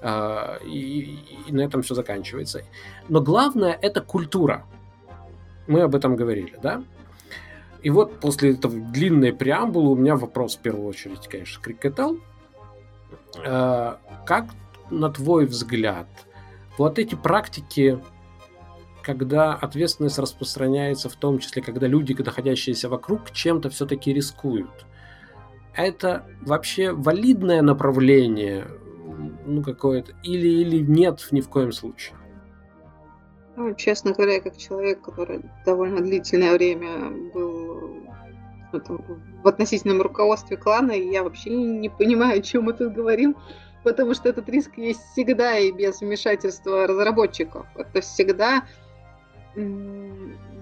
А, 0.00 0.58
и, 0.64 1.18
и 1.46 1.52
на 1.52 1.62
этом 1.62 1.82
все 1.82 1.94
заканчивается. 1.94 2.62
Но 3.08 3.20
главное 3.20 3.76
это 3.80 4.00
культура. 4.00 4.64
Мы 5.66 5.82
об 5.82 5.94
этом 5.94 6.16
говорили, 6.16 6.54
да? 6.62 6.82
И 7.82 7.90
вот 7.90 8.18
после 8.20 8.52
этого 8.52 8.74
длинной 8.74 9.32
преамбулы 9.32 9.90
у 9.90 9.96
меня 9.96 10.16
вопрос 10.16 10.56
в 10.56 10.60
первую 10.60 10.86
очередь, 10.88 11.28
конечно, 11.28 11.60
к 11.60 11.64
Крикетел. 11.64 12.18
А, 13.46 14.00
как 14.26 14.46
на 14.90 15.10
твой 15.10 15.46
взгляд, 15.46 16.06
вот 16.76 16.98
эти 16.98 17.14
практики, 17.14 17.98
когда 19.02 19.54
ответственность 19.54 20.18
распространяется 20.18 21.08
в 21.08 21.16
том 21.16 21.38
числе, 21.38 21.62
когда 21.62 21.86
люди, 21.86 22.14
находящиеся 22.14 22.88
вокруг, 22.88 23.30
чем-то 23.32 23.70
все-таки 23.70 24.12
рискуют, 24.12 24.86
это 25.74 26.24
вообще 26.42 26.92
валидное 26.92 27.62
направление, 27.62 28.66
ну 29.46 29.62
какое-то, 29.62 30.12
или, 30.22 30.48
или 30.48 30.78
нет 30.78 31.26
ни 31.30 31.40
в 31.40 31.48
коем 31.48 31.72
случае? 31.72 32.16
Ну, 33.56 33.74
честно 33.74 34.12
говоря, 34.12 34.40
как 34.40 34.56
человек, 34.56 35.00
который 35.02 35.42
довольно 35.66 36.00
длительное 36.00 36.52
время 36.52 37.10
был 37.34 37.57
в 38.72 39.48
относительном 39.48 40.02
руководстве 40.02 40.56
клана, 40.56 40.92
я 40.92 41.22
вообще 41.22 41.50
не 41.50 41.88
понимаю, 41.88 42.38
о 42.38 42.42
чем 42.42 42.64
мы 42.64 42.72
тут 42.72 42.92
говорим 42.92 43.36
потому 43.82 44.14
что 44.14 44.28
этот 44.28 44.48
риск 44.48 44.76
есть 44.76 45.00
всегда 45.12 45.56
и 45.56 45.70
без 45.70 46.00
вмешательства 46.00 46.86
разработчиков. 46.86 47.66
Это 47.74 48.00
всегда, 48.00 48.64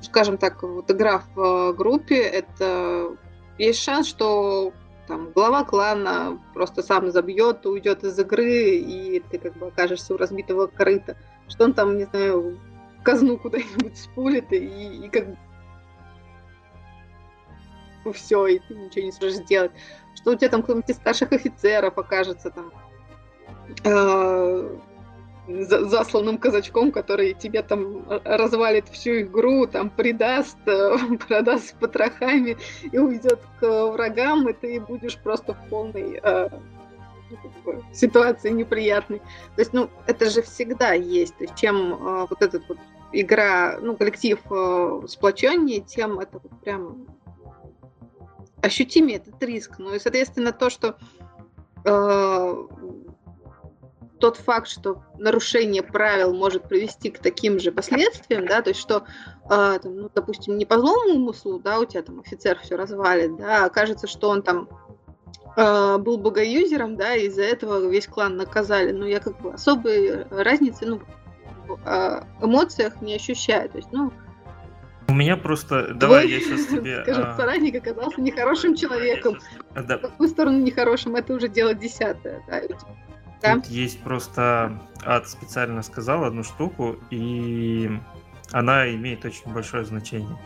скажем 0.02 0.38
так, 0.38 0.62
вот 0.62 0.90
игра 0.90 1.22
в 1.34 1.40
э, 1.40 1.72
группе, 1.72 2.20
это 2.20 3.16
есть 3.58 3.82
шанс, 3.82 4.06
что 4.06 4.72
там 5.08 5.30
глава 5.32 5.64
клана 5.64 6.40
просто 6.52 6.82
сам 6.82 7.10
забьет, 7.10 7.64
уйдет 7.66 8.04
из 8.04 8.18
игры, 8.18 8.76
и 8.76 9.22
ты 9.30 9.38
как 9.38 9.54
бы 9.56 9.68
окажешься 9.68 10.14
у 10.14 10.16
разбитого 10.16 10.66
корыта. 10.66 11.16
Что 11.48 11.64
он 11.64 11.74
там, 11.74 11.96
не 11.96 12.04
знаю, 12.04 12.60
казну 13.02 13.38
куда-нибудь 13.38 13.96
спулит, 13.96 14.52
и, 14.52 15.06
и 15.06 15.08
как 15.08 15.30
бы 15.30 15.36
все, 18.12 18.46
и 18.46 18.58
ты 18.58 18.74
ничего 18.74 19.04
не 19.04 19.12
сможешь 19.12 19.38
сделать. 19.38 19.72
Что 20.14 20.32
у 20.32 20.34
тебя 20.34 20.48
там 20.48 20.62
кто-нибудь 20.62 20.88
из 20.88 20.96
старших 20.96 21.32
офицеров 21.32 21.98
окажется 21.98 22.50
там 22.50 22.72
э, 23.84 24.76
засланным 25.48 26.38
казачком, 26.38 26.90
который 26.90 27.34
тебе 27.34 27.62
там 27.62 28.04
развалит 28.24 28.88
всю 28.88 29.20
игру, 29.20 29.66
там 29.66 29.90
предаст, 29.90 30.58
э, 30.66 30.96
продаст 31.28 31.78
потрохами 31.78 32.56
и 32.90 32.98
уйдет 32.98 33.40
к 33.60 33.86
врагам, 33.92 34.48
и 34.48 34.52
ты 34.52 34.80
будешь 34.80 35.16
просто 35.18 35.54
в 35.54 35.68
полной 35.68 36.20
э, 36.22 36.48
ну, 37.30 37.82
ситуации 37.92 38.50
неприятной. 38.50 39.18
То 39.18 39.60
есть, 39.60 39.72
ну, 39.72 39.90
это 40.06 40.30
же 40.30 40.42
всегда 40.42 40.92
есть. 40.92 41.36
То 41.36 41.44
есть, 41.44 41.54
чем 41.56 41.92
э, 41.92 42.26
вот 42.28 42.42
этот 42.42 42.68
вот 42.68 42.78
игра, 43.12 43.78
ну, 43.80 43.96
коллектив 43.96 44.40
э, 44.50 45.00
сплоченнее, 45.06 45.80
тем 45.80 46.18
это 46.18 46.40
вот 46.42 46.60
прям 46.62 47.06
ощутимее 48.66 49.16
этот 49.16 49.42
риск. 49.42 49.78
Ну 49.78 49.94
и, 49.94 49.98
соответственно, 49.98 50.52
то, 50.52 50.70
что 50.70 50.96
э, 51.84 52.66
тот 54.18 54.36
факт, 54.36 54.68
что 54.68 55.02
нарушение 55.18 55.82
правил 55.82 56.34
может 56.34 56.68
привести 56.68 57.10
к 57.10 57.18
таким 57.18 57.58
же 57.58 57.72
последствиям, 57.72 58.46
да, 58.46 58.62
то 58.62 58.70
есть 58.70 58.80
что, 58.80 59.04
э, 59.50 59.78
там, 59.82 59.96
ну, 59.96 60.10
допустим, 60.14 60.56
не 60.58 60.64
по 60.64 60.78
злому 60.78 61.14
умыслу, 61.14 61.58
да, 61.58 61.78
у 61.78 61.84
тебя 61.84 62.02
там 62.02 62.20
офицер 62.20 62.58
все 62.60 62.76
развалит, 62.76 63.36
да, 63.36 63.64
а 63.64 63.66
окажется, 63.66 64.06
что 64.06 64.30
он 64.30 64.42
там 64.42 64.68
э, 65.56 65.98
был 65.98 66.18
богоюзером, 66.18 66.96
да, 66.96 67.14
из-за 67.16 67.42
этого 67.42 67.88
весь 67.88 68.06
клан 68.06 68.36
наказали, 68.36 68.92
но 68.92 69.06
я 69.06 69.20
как 69.20 69.40
бы 69.40 69.52
особой 69.52 70.24
разницы, 70.30 70.86
ну, 70.86 71.00
в 71.68 71.80
э, 71.84 72.22
эмоциях 72.42 73.00
не 73.00 73.14
ощущаю, 73.14 73.68
то 73.68 73.78
есть, 73.78 73.92
ну, 73.92 74.12
у 75.08 75.14
меня 75.14 75.36
просто... 75.36 75.94
Давай 75.94 76.28
я 76.28 76.40
сейчас 76.40 76.66
тебе... 76.70 77.02
Скажем, 77.02 77.24
а... 77.26 77.36
соратник 77.36 77.76
оказался 77.76 78.20
нехорошим 78.20 78.74
человеком. 78.74 79.38
Да. 79.74 79.98
В 79.98 80.02
какую 80.02 80.28
сторону 80.28 80.58
нехорошим, 80.58 81.16
это 81.16 81.34
уже 81.34 81.48
дело 81.48 81.74
десятое. 81.74 82.42
Да? 82.48 82.62
Да? 83.42 83.54
Тут 83.54 83.66
есть 83.66 84.00
просто 84.00 84.80
Ад 85.04 85.28
специально 85.28 85.82
сказал 85.82 86.24
одну 86.24 86.42
штуку, 86.42 86.96
и 87.10 87.90
она 88.50 88.92
имеет 88.94 89.24
очень 89.24 89.52
большое 89.52 89.84
значение. 89.84 90.38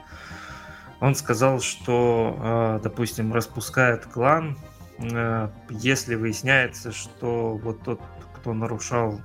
Он 1.00 1.14
сказал, 1.14 1.60
что, 1.60 2.36
а, 2.40 2.78
допустим, 2.80 3.32
распускает 3.32 4.04
клан, 4.04 4.58
а, 4.98 5.50
если 5.70 6.14
выясняется, 6.14 6.92
что 6.92 7.56
вот 7.56 7.82
тот, 7.82 8.00
кто 8.34 8.52
нарушал 8.52 9.20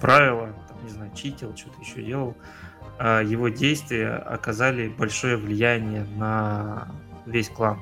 правила, 0.00 0.48
там, 0.68 0.84
не 0.84 0.90
знаю, 0.90 1.10
читил, 1.14 1.56
что-то 1.56 1.80
еще 1.80 2.02
делал, 2.02 2.36
а, 2.40 2.61
его 3.00 3.48
действия 3.48 4.14
оказали 4.14 4.88
большое 4.88 5.36
влияние 5.36 6.04
на 6.16 6.92
весь 7.26 7.48
клан. 7.48 7.80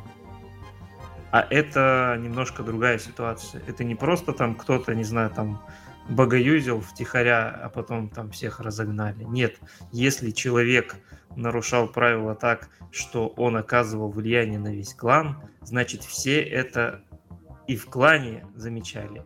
А 1.30 1.46
это 1.48 2.18
немножко 2.20 2.62
другая 2.62 2.98
ситуация. 2.98 3.62
Это 3.66 3.84
не 3.84 3.94
просто 3.94 4.32
там 4.32 4.54
кто-то, 4.54 4.94
не 4.94 5.04
знаю, 5.04 5.30
там 5.30 5.62
богоюзил 6.08 6.80
втихаря, 6.80 7.48
а 7.48 7.68
потом 7.68 8.08
там 8.08 8.30
всех 8.30 8.60
разогнали. 8.60 9.24
Нет, 9.24 9.58
если 9.92 10.30
человек 10.30 10.96
нарушал 11.36 11.86
правила 11.86 12.34
так, 12.34 12.68
что 12.90 13.28
он 13.28 13.56
оказывал 13.56 14.10
влияние 14.10 14.58
на 14.58 14.74
весь 14.74 14.94
клан, 14.94 15.40
значит 15.62 16.02
все 16.02 16.42
это 16.42 17.02
и 17.68 17.76
в 17.76 17.86
клане 17.86 18.44
замечали. 18.56 19.24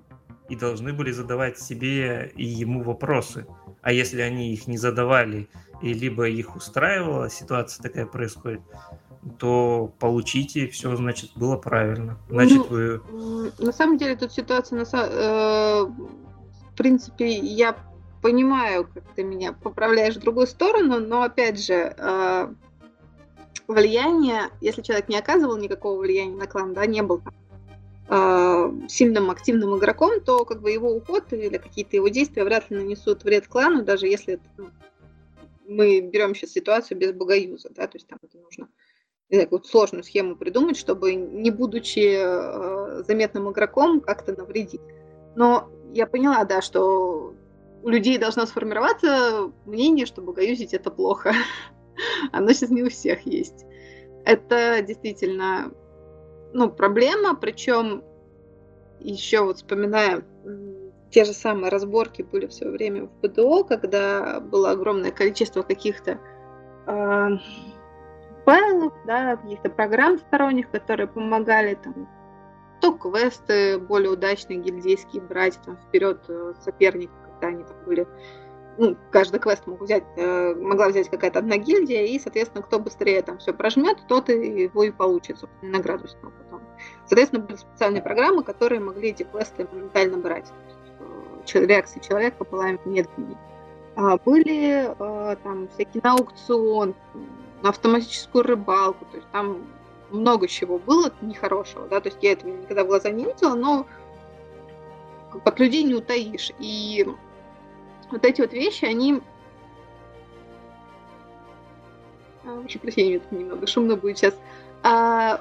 И 0.51 0.57
должны 0.57 0.93
были 0.93 1.11
задавать 1.11 1.59
себе 1.59 2.31
и 2.37 2.45
ему 2.45 2.83
вопросы. 2.83 3.47
А 3.85 3.93
если 3.93 4.23
они 4.23 4.55
их 4.55 4.67
не 4.67 4.79
задавали, 4.79 5.47
и 5.83 5.93
либо 5.93 6.27
их 6.27 6.57
устраивала 6.57 7.29
ситуация 7.29 7.83
такая 7.83 8.07
происходит, 8.07 8.63
то 9.39 9.93
получите, 9.99 10.69
все, 10.69 10.97
значит, 10.97 11.33
было 11.37 11.59
правильно. 11.59 12.19
Значит, 12.31 12.63
ну, 12.71 13.01
вы... 13.11 13.53
На 13.59 13.73
самом 13.73 13.99
деле 13.99 14.17
тут 14.17 14.33
ситуация, 14.33 14.79
на, 14.79 14.85
э, 14.85 15.85
в 15.85 16.77
принципе, 16.77 17.29
я 17.29 17.77
понимаю, 18.23 18.89
как 18.93 19.05
ты 19.15 19.23
меня 19.23 19.53
поправляешь 19.53 20.17
в 20.17 20.21
другую 20.21 20.47
сторону, 20.47 20.99
но, 20.99 21.23
опять 21.23 21.63
же, 21.63 21.95
э, 21.95 22.55
влияние, 23.69 24.49
если 24.63 24.81
человек 24.81 25.11
не 25.11 25.19
оказывал 25.19 25.59
никакого 25.59 26.01
влияния 26.01 26.37
на 26.37 26.47
клан, 26.47 26.73
да, 26.73 26.87
не 26.87 27.03
был 27.03 27.19
там, 27.19 27.35
сильным 28.07 29.31
активным 29.31 29.79
игроком, 29.79 30.21
то 30.21 30.45
как 30.45 30.61
бы 30.61 30.71
его 30.71 30.91
уход 30.91 31.33
или 31.33 31.57
какие-то 31.57 31.97
его 31.97 32.09
действия 32.09 32.45
вряд 32.45 32.71
ли 32.71 32.77
нанесут 32.77 33.25
вред 33.25 33.49
клану, 33.49 33.83
даже 33.83 34.07
если 34.07 34.41
ну, 34.59 34.69
мы 35.67 36.01
берем 36.01 36.35
сейчас 36.35 36.51
ситуацию 36.51 36.99
без 36.99 37.13
богоюза, 37.13 37.71
да, 37.71 37.87
то 37.87 37.97
есть 37.97 38.07
там 38.07 38.19
это 38.23 38.39
нужно 38.39 38.69
какую-то 39.31 39.67
сложную 39.67 40.05
схему 40.05 40.37
придумать, 40.37 40.77
чтобы 40.77 41.15
не 41.15 41.51
будучи 41.51 42.19
э, 42.19 43.03
заметным 43.05 43.51
игроком 43.51 44.01
как-то 44.01 44.37
навредить. 44.37 44.81
Но 45.35 45.71
я 45.93 46.07
поняла, 46.07 46.45
да, 46.45 46.63
что 46.63 47.35
у 47.83 47.89
людей 47.89 48.19
должно 48.19 48.47
сформироваться 48.47 49.53
мнение, 49.67 50.07
что 50.07 50.23
богоюзить 50.23 50.75
это 50.75 50.91
плохо. 50.91 51.33
Оно 52.33 52.53
сейчас 52.53 52.71
не 52.71 52.83
у 52.83 52.91
всех 52.91 53.27
есть. 53.27 53.65
Это 54.25 54.83
действительно 54.83 55.73
ну, 56.55 56.71
проблема, 56.71 57.35
причем 57.35 58.05
еще 59.01 59.43
вот 59.43 59.57
вспоминая 59.57 60.25
те 61.11 61.25
же 61.25 61.33
самые 61.33 61.69
разборки 61.69 62.23
были 62.23 62.47
в 62.47 62.55
свое 62.55 62.73
время 62.73 63.07
в 63.07 63.21
БДО, 63.21 63.65
когда 63.65 64.41
было 64.41 64.71
огромное 64.71 65.11
количество 65.11 65.63
каких-то 65.63 66.19
э, 66.87 67.29
файлов, 68.45 68.93
да, 69.05 69.37
каких-то 69.37 69.69
программ 69.69 70.19
сторонних, 70.19 70.71
которые 70.71 71.09
помогали 71.09 71.75
там 71.75 72.09
то 72.81 72.93
квесты 72.93 73.79
более 73.79 74.11
удачные 74.11 74.59
гильдейские 74.59 75.23
брать 75.23 75.59
там 75.65 75.77
вперед 75.77 76.21
э, 76.29 76.55
соперника, 76.65 77.15
когда 77.25 77.49
они 77.49 77.65
там 77.65 77.77
были 77.85 78.07
ну, 78.79 78.97
каждый 79.11 79.39
квест 79.41 79.67
мог 79.67 79.81
взять, 79.81 80.05
э, 80.17 80.55
могла 80.55 80.89
взять 80.89 81.09
какая-то 81.09 81.39
одна 81.39 81.57
гильдия, 81.57 82.05
и, 82.07 82.19
соответственно, 82.19 82.63
кто 82.63 82.79
быстрее 82.79 83.23
там 83.23 83.39
все 83.39 83.53
прожмет, 83.53 83.99
тот 84.09 84.29
и 84.31 84.63
его 84.65 84.83
и 84.83 84.91
получит, 84.91 85.39
собственно, 85.39 85.73
награду 85.73 86.09
с 86.09 86.15
потом. 86.15 86.33
Соответственно, 87.07 87.43
были 87.43 87.57
специальные 87.57 88.03
программы, 88.03 88.43
которые 88.43 88.81
могли 88.81 89.11
эти 89.11 89.25
квесты 89.25 89.67
моментально 89.71 90.19
брать. 90.19 90.51
Э, 91.01 91.67
реакции 91.67 92.01
человека 92.01 92.45
была 92.45 92.73
медленнее. 92.85 93.39
А 93.97 94.17
были 94.19 94.89
э, 94.89 95.37
там 95.43 95.69
всякие 95.69 96.03
на 96.03 96.13
аукцион, 96.13 96.95
на 97.63 97.69
автоматическую 97.69 98.45
рыбалку, 98.45 99.05
то 99.07 99.17
есть 99.17 99.29
там 99.31 99.65
много 100.11 100.49
чего 100.49 100.79
было 100.79 101.13
нехорошего, 101.21 101.87
да, 101.89 102.01
то 102.01 102.09
есть 102.09 102.19
я 102.23 102.33
этого 102.33 102.51
никогда 102.51 102.85
в 102.85 102.89
глаза 102.89 103.11
не 103.11 103.25
видела, 103.25 103.55
но 103.55 103.87
от 105.45 105.61
людей 105.61 105.83
не 105.83 105.95
утаишь. 105.95 106.53
И 106.59 107.07
вот 108.11 108.25
эти 108.25 108.41
вот 108.41 108.53
вещи, 108.53 108.85
они... 108.85 109.21
А, 112.45 112.61
прошу 112.61 112.79
прощения, 112.79 113.17
это 113.17 113.35
немного 113.35 113.67
шумно 113.67 113.97
будет 113.97 114.19
сейчас. 114.19 114.35
А, 114.83 115.41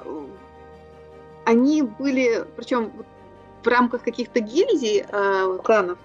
они 1.44 1.82
были, 1.82 2.44
причем 2.56 2.92
в 3.62 3.66
рамках 3.66 4.02
каких-то 4.02 4.40
гильдий, 4.40 5.04
а, 5.10 5.56
кланов, 5.58 5.98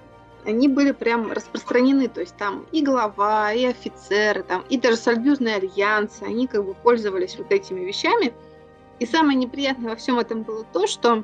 они 0.45 0.67
были 0.67 0.91
прям 0.91 1.31
распространены, 1.31 2.07
то 2.07 2.21
есть 2.21 2.35
там 2.37 2.65
и 2.71 2.81
глава, 2.81 3.51
и 3.51 3.65
офицеры, 3.65 4.43
там, 4.43 4.63
и 4.69 4.77
даже 4.77 4.95
союзные 4.95 5.55
альянсы, 5.55 6.23
они 6.23 6.47
как 6.47 6.65
бы 6.65 6.73
пользовались 6.73 7.37
вот 7.37 7.51
этими 7.51 7.81
вещами. 7.81 8.33
И 8.99 9.05
самое 9.05 9.37
неприятное 9.37 9.91
во 9.91 9.95
всем 9.95 10.19
этом 10.19 10.43
было 10.43 10.65
то, 10.71 10.87
что 10.87 11.23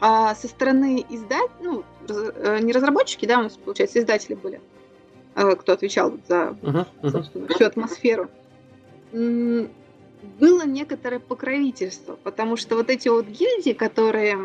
а 0.00 0.34
со 0.34 0.48
стороны 0.48 1.04
издать, 1.08 1.50
ну, 1.60 1.84
э, 2.08 2.58
не 2.60 2.72
разработчики, 2.72 3.26
да, 3.26 3.38
у 3.38 3.44
нас, 3.44 3.56
получается, 3.56 4.00
издатели 4.00 4.34
были, 4.34 4.60
э, 5.34 5.54
кто 5.56 5.72
отвечал 5.72 6.12
за 6.28 6.56
uh-huh, 6.60 6.86
uh-huh. 7.02 7.54
всю 7.54 7.64
атмосферу, 7.64 8.28
было 10.24 10.64
некоторое 10.66 11.20
покровительство, 11.20 12.16
потому 12.22 12.56
что 12.56 12.76
вот 12.76 12.90
эти 12.90 13.08
вот 13.08 13.26
гильдии, 13.26 13.72
которые 13.72 14.38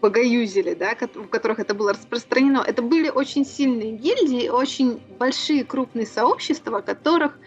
погаюзили, 0.00 0.74
да, 0.74 0.94
в 0.94 1.28
которых 1.28 1.58
это 1.58 1.74
было 1.74 1.92
распространено, 1.92 2.62
это 2.66 2.82
были 2.82 3.08
очень 3.08 3.44
сильные 3.44 3.92
гильдии, 3.92 4.48
очень 4.48 5.00
большие 5.18 5.64
крупные 5.64 6.06
сообщества, 6.06 6.80
которых, 6.80 7.38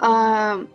э, 0.00 0.66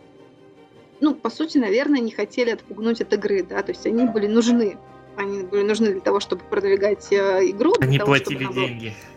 ну, 1.01 1.15
по 1.15 1.30
сути, 1.30 1.57
наверное, 1.57 1.99
не 1.99 2.11
хотели 2.11 2.51
отпугнуть 2.51 3.01
от 3.01 3.11
игры, 3.14 3.43
да, 3.43 3.61
то 3.61 3.72
есть 3.72 3.85
они 3.85 4.05
были 4.05 4.27
нужны 4.27 4.77
они 5.18 5.41
были 5.41 5.64
нужны 5.64 5.93
для 5.93 6.01
того, 6.01 6.19
чтобы 6.19 6.43
продвигать 6.43 7.11
э, 7.11 7.49
игру. 7.49 7.73
Они 7.80 7.97
того, 7.97 8.11
платили 8.11 8.45
деньги. 8.53 8.88
Uh, 8.89 9.16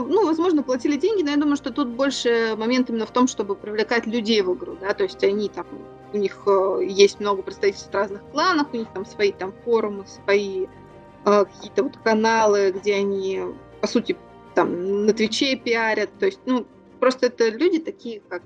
ну, 0.00 0.26
возможно, 0.26 0.62
платили 0.62 0.96
деньги, 0.96 1.22
но 1.22 1.30
я 1.30 1.36
думаю, 1.36 1.56
что 1.56 1.72
тут 1.72 1.88
больше 1.88 2.54
момент 2.56 2.90
именно 2.90 3.06
в 3.06 3.10
том, 3.10 3.26
чтобы 3.26 3.54
привлекать 3.54 4.06
людей 4.06 4.42
в 4.42 4.54
игру, 4.54 4.76
да, 4.80 4.94
то 4.94 5.04
есть 5.04 5.22
они 5.24 5.48
там, 5.48 5.66
у 6.12 6.16
них 6.16 6.42
uh, 6.46 6.84
есть 6.84 7.20
много 7.20 7.42
представительств 7.42 7.92
разных 7.92 8.22
кланах, 8.32 8.72
у 8.72 8.76
них 8.76 8.88
там 8.94 9.04
свои 9.04 9.32
там 9.32 9.52
форумы, 9.64 10.04
свои 10.06 10.66
uh, 11.24 11.46
какие-то 11.46 11.84
вот 11.84 11.96
каналы, 12.04 12.72
где 12.72 12.96
они, 12.96 13.40
по 13.80 13.86
сути, 13.86 14.16
там 14.54 15.06
на 15.06 15.12
Твиче 15.12 15.56
пиарят, 15.56 16.10
то 16.18 16.26
есть, 16.26 16.40
ну, 16.46 16.66
просто 17.00 17.26
это 17.26 17.48
люди 17.48 17.78
такие, 17.78 18.20
как 18.28 18.42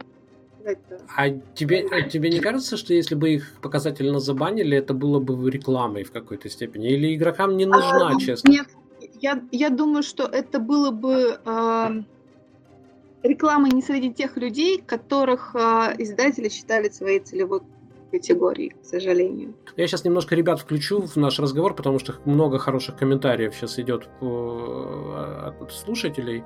а 1.16 1.31
тебе, 1.55 1.86
а 1.93 2.02
тебе 2.02 2.28
не 2.28 2.40
кажется, 2.40 2.77
что 2.77 2.93
если 2.93 3.14
бы 3.14 3.35
их 3.35 3.52
показательно 3.62 4.18
забанили, 4.18 4.77
это 4.77 4.94
было 4.94 5.20
бы 5.20 5.48
рекламой 5.48 6.02
в 6.02 6.10
какой-то 6.10 6.48
степени? 6.48 6.89
Или 6.89 7.14
игрокам 7.14 7.56
не 7.56 7.66
нужна, 7.66 8.09
а, 8.09 8.20
честно? 8.20 8.51
Нет, 8.51 8.66
я, 9.20 9.43
я 9.52 9.70
думаю, 9.70 10.02
что 10.02 10.24
это 10.24 10.59
было 10.59 10.90
бы 10.90 11.38
э, 11.44 12.02
рекламой 13.22 13.70
не 13.70 13.82
среди 13.82 14.12
тех 14.12 14.36
людей, 14.36 14.82
которых 14.84 15.55
э, 15.55 15.94
издатели 15.98 16.48
считали 16.48 16.88
своей 16.88 17.20
целевой 17.20 17.60
категории, 18.10 18.74
к 18.80 18.84
сожалению. 18.84 19.55
Я 19.76 19.86
сейчас 19.86 20.05
немножко 20.05 20.34
ребят 20.34 20.60
включу 20.60 21.02
в 21.02 21.16
наш 21.16 21.38
разговор, 21.38 21.74
потому 21.74 21.98
что 21.98 22.14
много 22.24 22.59
хороших 22.59 22.97
комментариев 22.97 23.55
сейчас 23.55 23.78
идет 23.78 24.09
от 24.20 25.72
слушателей. 25.72 26.44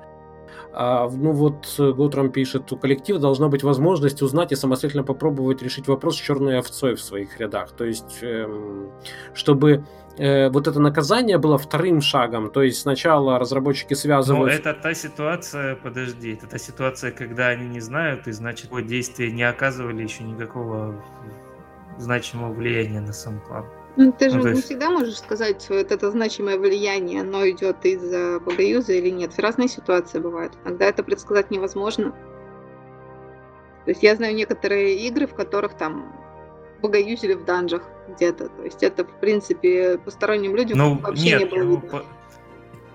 А, 0.73 1.09
ну 1.09 1.31
вот 1.31 1.75
э, 1.79 1.91
Готрам 1.91 2.31
пишет, 2.31 2.71
у 2.71 2.77
коллектива 2.77 3.19
должна 3.19 3.47
быть 3.47 3.63
возможность 3.63 4.21
узнать 4.21 4.51
и 4.51 4.55
самостоятельно 4.55 5.03
попробовать 5.03 5.61
решить 5.61 5.87
вопрос 5.87 6.17
с 6.17 6.19
черной 6.19 6.59
овцой 6.59 6.95
в 6.95 7.01
своих 7.01 7.39
рядах. 7.39 7.71
То 7.71 7.85
есть, 7.85 8.19
эм, 8.21 8.91
чтобы 9.33 9.83
э, 10.17 10.49
вот 10.49 10.67
это 10.67 10.79
наказание 10.79 11.37
было 11.37 11.57
вторым 11.57 12.01
шагом. 12.01 12.49
То 12.49 12.61
есть 12.61 12.79
сначала 12.81 13.39
разработчики 13.39 13.93
связывают... 13.93 14.51
Но 14.51 14.57
это 14.57 14.73
та 14.73 14.93
ситуация, 14.93 15.75
подожди, 15.75 16.33
это 16.33 16.47
та 16.47 16.57
ситуация, 16.57 17.11
когда 17.11 17.47
они 17.47 17.67
не 17.67 17.79
знают, 17.79 18.27
и 18.27 18.31
значит, 18.31 18.69
действия 18.87 19.31
не 19.31 19.43
оказывали 19.43 20.03
еще 20.03 20.23
никакого 20.23 21.03
значимого 21.97 22.53
влияния 22.53 23.01
на 23.01 23.13
сам 23.13 23.39
клан. 23.41 23.65
Ну, 23.97 24.11
ты 24.11 24.29
же 24.29 24.37
ну, 24.37 24.43
не 24.43 24.49
есть... 24.51 24.65
всегда 24.65 24.89
можешь 24.89 25.17
сказать, 25.17 25.61
что 25.61 25.73
вот 25.75 25.91
это 25.91 26.11
значимое 26.11 26.57
влияние, 26.57 27.21
оно 27.21 27.47
идет 27.49 27.85
из-за 27.85 28.39
богоюза 28.39 28.93
или 28.93 29.09
нет. 29.09 29.37
Разные 29.37 29.67
ситуации 29.67 30.19
бывают. 30.19 30.53
Иногда 30.63 30.85
это 30.85 31.03
предсказать 31.03 31.51
невозможно. 31.51 32.11
То 33.85 33.91
есть 33.91 34.03
я 34.03 34.15
знаю 34.15 34.35
некоторые 34.35 34.95
игры, 35.07 35.27
в 35.27 35.33
которых 35.33 35.75
там 35.75 36.15
богоюзили 36.81 37.33
в 37.33 37.45
данжах 37.45 37.83
где-то. 38.09 38.49
То 38.49 38.63
есть 38.63 38.81
это, 38.83 39.03
в 39.03 39.19
принципе, 39.19 39.97
посторонним 39.97 40.55
людям 40.55 40.77
ну, 40.77 40.97
вообще 40.97 41.25
нет, 41.25 41.39
не 41.41 41.45
было 41.47 41.63
ну, 41.63 41.69
видно. 41.71 41.89
По 41.89 42.05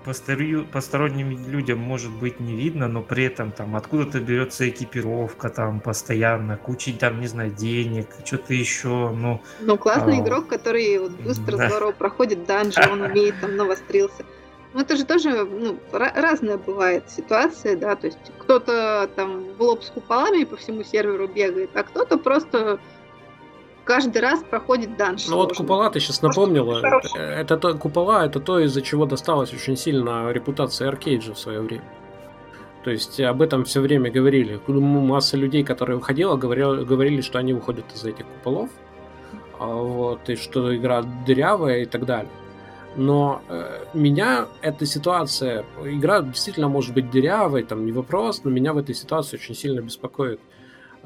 посторонним 0.07 1.47
людям 1.47 1.79
может 1.79 2.11
быть 2.11 2.39
не 2.39 2.55
видно, 2.55 2.87
но 2.87 3.01
при 3.01 3.25
этом 3.25 3.51
там 3.51 3.75
откуда-то 3.75 4.19
берется 4.19 4.67
экипировка 4.69 5.49
там 5.49 5.79
постоянно, 5.79 6.57
куча 6.57 6.93
там, 6.93 7.19
не 7.21 7.27
знаю, 7.27 7.51
денег, 7.51 8.07
что-то 8.25 8.53
еще, 8.53 9.09
ну... 9.09 9.41
Ну, 9.61 9.77
классный 9.77 10.17
а... 10.17 10.21
игрок, 10.21 10.47
который 10.47 10.97
вот 10.99 11.11
быстро, 11.11 11.57
да. 11.57 11.69
здорово 11.69 11.91
проходит 11.91 12.45
данжи, 12.45 12.81
он 12.91 13.01
умеет, 13.01 13.35
там, 13.41 13.55
навострился. 13.55 14.25
Ну, 14.73 14.81
это 14.81 14.95
же 14.95 15.05
тоже 15.05 15.45
ну, 15.45 15.79
разная 15.91 16.57
бывает 16.57 17.09
ситуация, 17.09 17.75
да, 17.75 17.95
то 17.95 18.07
есть 18.07 18.19
кто-то 18.39 19.09
там 19.15 19.53
в 19.57 19.61
лоб 19.61 19.83
с 19.83 19.89
куполами 19.89 20.43
по 20.43 20.55
всему 20.57 20.83
серверу 20.83 21.27
бегает, 21.27 21.71
а 21.73 21.83
кто-то 21.83 22.17
просто 22.17 22.79
каждый 23.87 24.21
раз 24.21 24.43
проходит 24.43 24.97
данж. 24.97 25.27
Ну 25.27 25.37
вот 25.37 25.55
купола 25.55 25.89
ты 25.89 25.99
сейчас 25.99 26.21
напомнила. 26.21 26.79
Это, 26.79 27.19
это 27.19 27.57
то, 27.57 27.73
купола 27.75 28.25
это 28.25 28.39
то, 28.39 28.59
из-за 28.59 28.81
чего 28.81 29.05
досталась 29.05 29.53
очень 29.53 29.77
сильно 29.77 30.31
репутация 30.31 30.89
Аркейджа 30.89 31.33
в 31.33 31.39
свое 31.39 31.61
время. 31.61 31.85
То 32.83 32.91
есть 32.91 33.19
об 33.19 33.41
этом 33.41 33.63
все 33.63 33.81
время 33.81 34.11
говорили. 34.11 34.59
Масса 34.67 35.37
людей, 35.37 35.63
которые 35.63 35.97
уходила, 35.97 36.35
говорили, 36.35 36.83
говорили 36.83 37.21
что 37.21 37.39
они 37.39 37.53
уходят 37.53 37.85
из 37.95 38.03
этих 38.03 38.25
куполов. 38.25 38.69
А 39.59 39.65
вот, 39.65 40.29
и 40.29 40.35
что 40.35 40.75
игра 40.75 41.01
дырявая 41.25 41.79
и 41.79 41.85
так 41.85 42.05
далее. 42.05 42.31
Но 42.95 43.41
э, 43.47 43.85
меня 43.93 44.47
эта 44.61 44.85
ситуация, 44.85 45.65
игра 45.83 46.21
действительно 46.21 46.67
может 46.67 46.93
быть 46.93 47.11
дырявой, 47.11 47.63
там 47.63 47.85
не 47.85 47.91
вопрос, 47.91 48.41
но 48.43 48.51
меня 48.51 48.73
в 48.73 48.77
этой 48.77 48.95
ситуации 48.95 49.37
очень 49.37 49.55
сильно 49.55 49.81
беспокоит. 49.81 50.39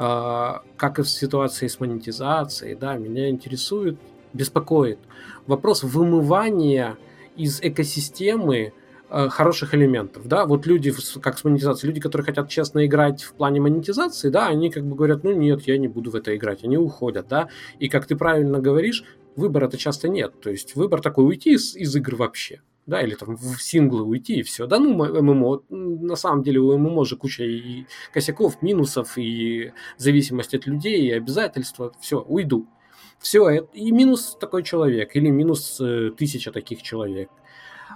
А, 0.03 0.63
как 0.77 0.97
и 0.97 1.03
в 1.03 1.09
ситуации 1.09 1.67
с 1.67 1.79
монетизацией, 1.79 2.73
да, 2.73 2.97
меня 2.97 3.29
интересует, 3.29 3.99
беспокоит 4.33 4.97
вопрос 5.45 5.83
вымывания 5.83 6.97
из 7.35 7.61
экосистемы 7.61 8.73
э, 9.11 9.29
хороших 9.29 9.75
элементов, 9.75 10.27
да, 10.27 10.47
вот 10.47 10.65
люди, 10.65 10.91
как 11.21 11.37
с 11.37 11.43
монетизацией, 11.43 11.89
люди, 11.89 12.01
которые 12.01 12.25
хотят 12.25 12.49
честно 12.49 12.83
играть 12.83 13.21
в 13.21 13.33
плане 13.33 13.61
монетизации, 13.61 14.29
да, 14.29 14.47
они 14.47 14.71
как 14.71 14.87
бы 14.87 14.95
говорят, 14.95 15.23
ну 15.23 15.33
нет, 15.33 15.67
я 15.67 15.77
не 15.77 15.87
буду 15.87 16.09
в 16.09 16.15
это 16.15 16.35
играть, 16.35 16.63
они 16.63 16.79
уходят, 16.79 17.27
да, 17.27 17.49
и 17.77 17.87
как 17.87 18.07
ты 18.07 18.15
правильно 18.15 18.57
говоришь, 18.57 19.03
выбора-то 19.35 19.77
часто 19.77 20.09
нет, 20.09 20.33
то 20.41 20.49
есть 20.49 20.75
выбор 20.75 21.01
такой 21.01 21.27
уйти 21.27 21.53
из, 21.53 21.75
из 21.75 21.95
игр 21.95 22.15
вообще, 22.15 22.61
да, 22.85 23.01
или 23.01 23.15
там 23.15 23.35
в 23.35 23.61
синглы 23.61 24.03
уйти, 24.03 24.39
и 24.39 24.43
все. 24.43 24.67
Да 24.67 24.79
ну, 24.79 24.93
ММО, 24.93 25.63
на 25.69 26.15
самом 26.15 26.43
деле 26.43 26.59
у 26.59 26.77
ММО 26.77 27.05
же 27.05 27.15
куча 27.15 27.43
и 27.43 27.85
косяков, 28.13 28.61
минусов, 28.61 29.17
и 29.17 29.71
зависимость 29.97 30.53
от 30.53 30.65
людей, 30.65 31.07
и 31.07 31.11
обязательства, 31.11 31.93
все, 31.99 32.19
уйду. 32.19 32.67
Все, 33.19 33.51
и 33.73 33.91
минус 33.91 34.35
такой 34.39 34.63
человек, 34.63 35.15
или 35.15 35.29
минус 35.29 35.79
э, 35.79 36.09
тысяча 36.17 36.51
таких 36.51 36.81
человек. 36.81 37.29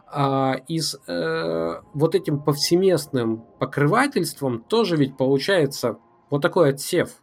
А, 0.07 0.57
и 0.68 0.80
с 0.80 0.99
э, 1.07 1.82
вот 1.94 2.14
этим 2.14 2.40
повсеместным 2.44 3.44
покрывательством 3.60 4.62
тоже 4.62 4.98
ведь 4.98 5.18
получается 5.18 5.98
вот 6.30 6.41
такой 6.41 6.70
отсев 6.70 7.22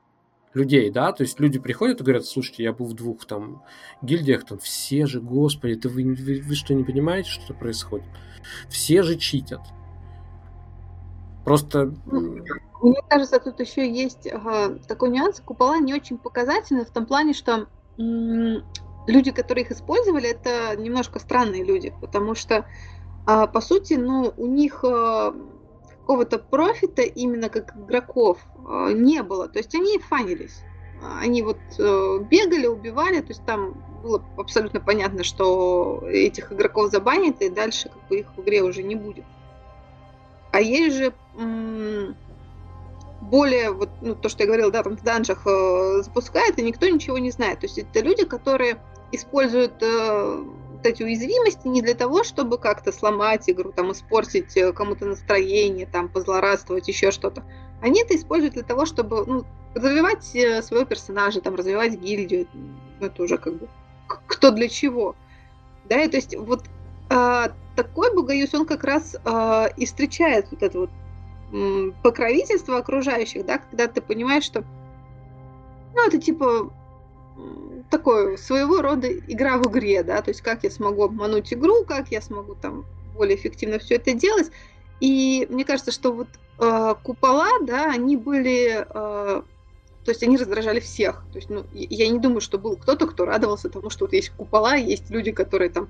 людей, 0.55 0.91
да, 0.91 1.13
то 1.13 1.23
есть 1.23 1.41
люди 1.41 1.59
приходят 1.59 2.01
и 2.01 2.05
говорят, 2.05 2.27
слушайте, 2.27 2.63
я 2.63 2.73
был 2.73 2.87
в 2.87 2.95
двух 2.95 3.25
там 3.25 3.63
гильдиях, 4.03 4.45
там 4.45 4.59
все 4.59 5.07
же, 5.07 5.21
господи, 5.21 5.75
это 5.75 5.89
вы, 5.89 6.05
вы, 6.05 6.41
вы 6.41 6.55
что, 6.55 6.75
не 6.75 6.85
понимаете, 6.85 7.31
что 7.31 7.55
происходит? 7.55 8.07
Все 8.69 9.03
же 9.03 9.17
читят. 9.17 9.61
Просто... 11.45 11.93
Ну, 12.07 12.45
мне 12.83 13.01
кажется, 13.09 13.41
тут 13.41 13.61
еще 13.61 13.91
есть 13.91 14.27
ага, 14.27 14.79
такой 14.87 15.11
нюанс. 15.11 15.41
Купола 15.41 15.79
не 15.79 15.95
очень 15.95 16.19
показательны 16.19 16.85
в 16.85 16.91
том 16.91 17.07
плане, 17.07 17.33
что 17.33 17.69
люди, 19.07 19.31
которые 19.31 19.65
их 19.65 19.73
использовали, 19.73 20.31
это 20.31 20.77
немножко 20.77 21.19
странные 21.19 21.65
люди, 21.65 21.93
потому 22.01 22.35
что, 22.35 22.67
а, 23.27 23.47
по 23.47 23.61
сути, 23.61 23.95
ну, 23.95 24.33
у 24.37 24.47
них 24.47 24.85
а, 24.85 25.35
какого-то 26.03 26.39
профита 26.39 27.03
именно 27.03 27.49
как 27.49 27.77
игроков 27.77 28.39
а, 28.67 28.93
не 28.93 29.23
было. 29.23 29.49
То 29.49 29.59
есть 29.59 29.75
они 29.75 29.99
фанились. 29.99 30.61
Они 31.21 31.43
вот 31.43 31.59
э, 31.79 32.19
бегали, 32.31 32.67
убивали, 32.69 33.21
то 33.21 33.29
есть 33.29 33.45
там 33.45 33.75
было 34.05 34.23
абсолютно 34.37 34.79
понятно, 34.79 35.25
что 35.25 36.05
этих 36.07 36.53
игроков 36.53 36.93
забанят, 36.93 37.43
и 37.43 37.49
дальше 37.49 37.89
как 37.89 38.09
бы 38.09 38.21
их 38.21 38.27
в 38.37 38.41
игре 38.41 38.63
уже 38.63 38.85
не 38.85 38.95
будет. 38.95 39.25
А 40.53 40.61
есть 40.61 40.97
же 40.97 41.13
более, 43.21 43.73
вот, 43.73 43.89
ну, 44.01 44.15
то, 44.15 44.29
что 44.29 44.43
я 44.43 44.47
говорила, 44.47 44.71
да, 44.71 44.83
там 44.83 44.97
в 44.97 45.03
данжах 45.03 45.47
э, 45.47 46.03
запускает, 46.03 46.59
и 46.59 46.63
никто 46.63 46.87
ничего 46.87 47.19
не 47.19 47.31
знает. 47.31 47.61
То 47.61 47.67
есть 47.67 47.79
это 47.79 48.01
люди, 48.01 48.25
которые 48.25 48.79
используют 49.13 49.75
э, 49.81 50.45
эти 50.87 51.03
уязвимости 51.03 51.67
не 51.69 51.83
для 51.83 51.95
того, 51.95 52.25
чтобы 52.25 52.59
как-то 52.59 52.93
сломать 52.93 53.49
игру, 53.49 53.73
там, 53.73 53.93
испортить 53.93 54.57
э, 54.57 54.73
кому-то 54.73 55.07
настроение, 55.07 55.87
там, 55.87 56.09
позлорадствовать, 56.09 56.89
еще 56.89 57.11
что-то. 57.11 57.45
Они 57.81 58.03
это 58.03 58.15
используют 58.15 58.55
для 58.55 58.63
того, 58.63 58.87
чтобы, 58.87 59.25
ну, 59.27 59.45
развивать 59.75 60.35
э, 60.35 60.63
своего 60.63 60.85
персонажа, 60.85 61.41
там, 61.41 61.55
развивать 61.55 61.99
гильдию. 61.99 62.47
Ну, 62.53 63.07
это 63.07 63.23
уже 63.23 63.39
как 63.39 63.55
бы 63.55 63.69
кто 64.07 64.51
для 64.51 64.69
чего. 64.69 65.15
Да, 65.85 66.01
и 66.03 66.09
то 66.09 66.17
есть 66.17 66.37
вот 66.37 66.65
э, 67.11 67.49
такой 67.77 68.15
Бугаюс, 68.15 68.55
он 68.55 68.67
как 68.67 68.85
раз 68.85 69.17
э, 69.25 69.67
и 69.77 69.87
встречает 69.87 70.49
вот 70.51 70.63
это 70.63 70.79
вот 70.81 70.91
покровительство 72.03 72.79
окружающих, 72.79 73.45
да, 73.45 73.59
когда 73.59 73.87
ты 73.87 74.01
понимаешь, 74.01 74.45
что 74.45 74.65
ну, 75.95 76.07
это 76.07 76.19
типа 76.19 76.73
такое 77.93 78.39
своего 78.39 78.81
рода 78.81 79.07
игра 79.13 79.59
в 79.59 79.71
игре, 79.71 80.03
да, 80.03 80.23
то 80.23 80.31
есть 80.31 80.41
как 80.41 80.65
я 80.65 80.71
смогу 80.71 81.05
обмануть 81.05 81.53
игру, 81.53 81.85
как 81.85 82.09
я 82.09 82.23
смогу 82.23 82.55
там 82.55 82.87
более 83.15 83.37
эффективно 83.37 83.79
все 83.79 83.97
это 83.97 84.15
делать. 84.15 84.51
И 85.01 85.47
мне 85.51 85.65
кажется, 85.65 85.93
что 85.93 86.13
вот 86.13 86.29
э, 86.59 86.95
купола, 87.03 87.51
да, 87.61 87.91
они 87.91 88.17
были, 88.17 88.83
э, 88.83 88.85
то 88.89 90.09
есть 90.11 90.23
они 90.23 90.39
раздражали 90.39 90.81
всех. 90.81 91.23
То 91.33 91.39
есть, 91.39 91.51
ну, 91.51 91.67
я 91.75 92.09
не 92.09 92.19
думаю, 92.19 92.41
что 92.41 92.59
был 92.59 92.77
кто-то, 92.77 93.07
кто 93.07 93.27
радовался 93.27 93.69
тому, 93.69 93.91
что 93.91 94.07
вот 94.07 94.15
есть 94.15 94.31
купола, 94.31 94.77
есть 94.77 95.11
люди, 95.11 95.31
которые 95.31 95.69
там 95.69 95.89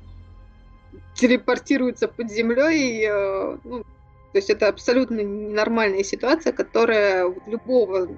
телепортируются 1.14 2.08
под 2.08 2.32
землей, 2.32 3.06
э, 3.06 3.58
ну, 3.62 3.84
то 4.32 4.38
есть 4.38 4.50
это 4.50 4.66
абсолютно 4.66 5.20
ненормальная 5.20 6.02
ситуация, 6.02 6.52
которая 6.52 7.32
любого 7.46 8.08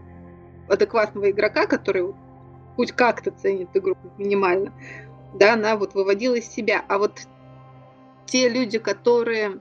адекватного 0.71 1.31
игрока, 1.31 1.67
который 1.67 2.15
хоть 2.77 2.93
как-то 2.93 3.31
ценит 3.31 3.69
игру 3.75 3.97
минимально, 4.19 4.73
да, 5.35 5.55
она 5.55 5.77
вот 5.77 5.95
выводила 5.95 6.35
из 6.35 6.49
себя. 6.49 6.85
А 6.89 6.99
вот 6.99 7.21
те 8.27 8.49
люди, 8.49 8.79
которые 8.79 9.61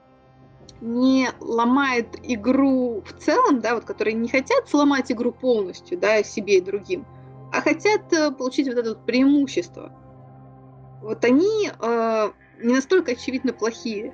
не 0.80 1.28
ломают 1.40 2.18
игру 2.22 3.02
в 3.02 3.12
целом, 3.14 3.60
да, 3.60 3.74
вот 3.74 3.84
которые 3.84 4.14
не 4.14 4.28
хотят 4.28 4.68
сломать 4.68 5.10
игру 5.10 5.32
полностью, 5.32 5.98
да, 5.98 6.22
себе 6.22 6.58
и 6.58 6.60
другим, 6.60 7.06
а 7.52 7.60
хотят 7.60 8.12
э, 8.12 8.30
получить 8.32 8.68
вот 8.68 8.78
это 8.78 8.90
вот 8.90 9.06
преимущество. 9.06 9.92
Вот 11.00 11.24
они 11.24 11.70
э, 11.70 12.30
не 12.62 12.74
настолько 12.74 13.12
очевидно 13.12 13.52
плохие. 13.52 14.12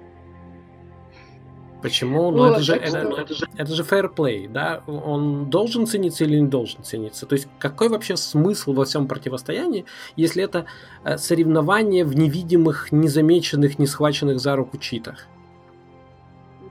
Почему? 1.82 2.30
Ну, 2.30 2.44
это, 2.44 2.60
же, 2.60 2.74
это, 2.74 3.02
ну, 3.02 3.16
это, 3.16 3.34
же, 3.34 3.48
это 3.56 3.74
же 3.74 3.82
fair 3.82 4.14
play, 4.14 4.48
да? 4.48 4.82
Он 4.86 5.48
должен 5.48 5.86
цениться 5.86 6.24
или 6.24 6.38
не 6.38 6.48
должен 6.48 6.84
цениться? 6.84 7.26
То 7.26 7.34
есть 7.34 7.48
какой 7.58 7.88
вообще 7.88 8.16
смысл 8.16 8.72
во 8.72 8.84
всем 8.84 9.06
противостоянии, 9.06 9.86
если 10.16 10.44
это 10.44 10.66
э, 11.04 11.16
соревнование 11.16 12.04
в 12.04 12.14
невидимых, 12.14 12.92
незамеченных, 12.92 13.78
не 13.78 13.86
схваченных 13.86 14.40
за 14.40 14.56
руку 14.56 14.78
читах? 14.78 15.26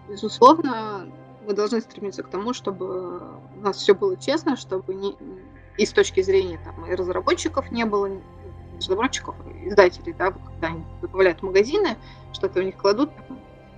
Безусловно, 0.07 1.07
мы 1.47 1.53
должны 1.53 1.81
стремиться 1.81 2.23
к 2.23 2.29
тому, 2.29 2.53
чтобы 2.53 3.19
у 3.57 3.61
нас 3.61 3.77
все 3.77 3.95
было 3.95 4.15
честно, 4.17 4.55
чтобы 4.57 4.93
не, 4.93 5.15
и 5.77 5.85
с 5.85 5.91
точки 5.91 6.21
зрения 6.21 6.59
там, 6.63 6.85
и 6.85 6.93
разработчиков 6.93 7.71
не 7.71 7.85
было, 7.85 8.09
разработчиков, 8.77 9.35
издателей, 9.63 10.13
да, 10.13 10.31
когда 10.31 10.67
они 10.67 10.83
добавляют 11.01 11.41
магазины, 11.41 11.97
что-то 12.33 12.59
у 12.59 12.63
них 12.63 12.77
кладут, 12.77 13.09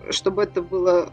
чтобы 0.10 0.44
это 0.44 0.61
было 0.61 1.11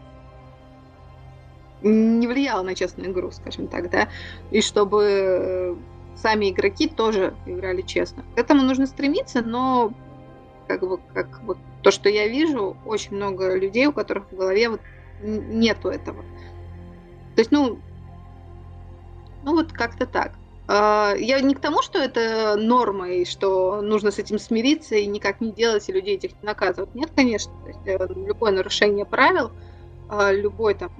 не 1.81 2.27
влияло 2.27 2.63
на 2.63 2.75
честную 2.75 3.11
игру, 3.11 3.31
скажем 3.31 3.67
так, 3.67 3.89
да, 3.89 4.09
и 4.51 4.61
чтобы 4.61 5.77
сами 6.15 6.49
игроки 6.49 6.87
тоже 6.87 7.33
играли 7.45 7.81
честно. 7.81 8.23
К 8.35 8.39
этому 8.39 8.63
нужно 8.63 8.85
стремиться, 8.85 9.41
но 9.41 9.93
как 10.67 10.81
бы, 10.81 10.99
как 11.13 11.41
вот 11.43 11.57
то, 11.81 11.91
что 11.91 12.09
я 12.09 12.27
вижу, 12.27 12.75
очень 12.85 13.15
много 13.15 13.55
людей, 13.55 13.87
у 13.87 13.93
которых 13.93 14.31
в 14.31 14.35
голове 14.35 14.69
вот 14.69 14.81
нету 15.21 15.89
этого. 15.89 16.21
То 17.35 17.41
есть, 17.41 17.51
ну, 17.51 17.79
ну 19.43 19.55
вот 19.55 19.71
как-то 19.71 20.05
так. 20.05 20.33
А, 20.71 21.15
я 21.17 21.41
не 21.41 21.55
к 21.55 21.59
тому, 21.59 21.81
что 21.81 21.97
это 21.97 22.55
норма, 22.55 23.09
и 23.09 23.25
что 23.25 23.81
нужно 23.81 24.11
с 24.11 24.19
этим 24.19 24.37
смириться 24.37 24.93
и 24.93 25.07
никак 25.07 25.41
не 25.41 25.51
делать, 25.51 25.89
и 25.89 25.91
людей 25.91 26.13
этих 26.13 26.33
не 26.33 26.45
наказывать. 26.45 26.93
Нет, 26.93 27.09
конечно. 27.15 27.51
Есть, 27.65 27.79
э, 27.85 27.97
любое 28.13 28.51
нарушение 28.51 29.03
правил, 29.03 29.49
а, 30.09 30.31
любой 30.31 30.75
там 30.75 30.91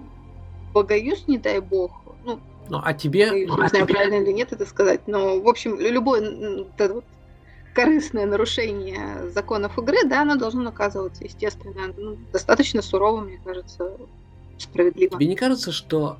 богоюз, 0.74 1.28
не 1.28 1.38
дай 1.38 1.60
бог. 1.60 1.92
Ну, 2.26 2.40
ну 2.68 2.82
а 2.84 2.96
тебе... 2.96 3.30
Не 3.30 3.44
а 3.44 3.68
знаю, 3.68 3.86
тебе... 3.86 3.94
правильно 3.94 4.24
или 4.24 4.32
нет 4.32 4.52
это 4.52 4.66
сказать, 4.66 5.02
но, 5.06 5.40
в 5.40 5.48
общем, 5.48 5.80
любое 5.80 6.66
вот, 6.66 6.92
вот, 6.92 7.06
корыстное 7.76 8.26
нарушение 8.26 9.30
законов 9.30 9.78
игры, 9.78 10.04
да, 10.04 10.24
оно 10.24 10.36
должно 10.36 10.64
наказываться, 10.64 11.24
естественно, 11.24 11.94
ну, 11.96 12.18
достаточно 12.34 12.82
сурово, 12.82 13.22
мне 13.22 13.40
кажется, 13.46 13.92
справедливо. 14.58 15.12
Тебе 15.12 15.28
не 15.28 15.36
кажется, 15.36 15.72
что 15.72 16.18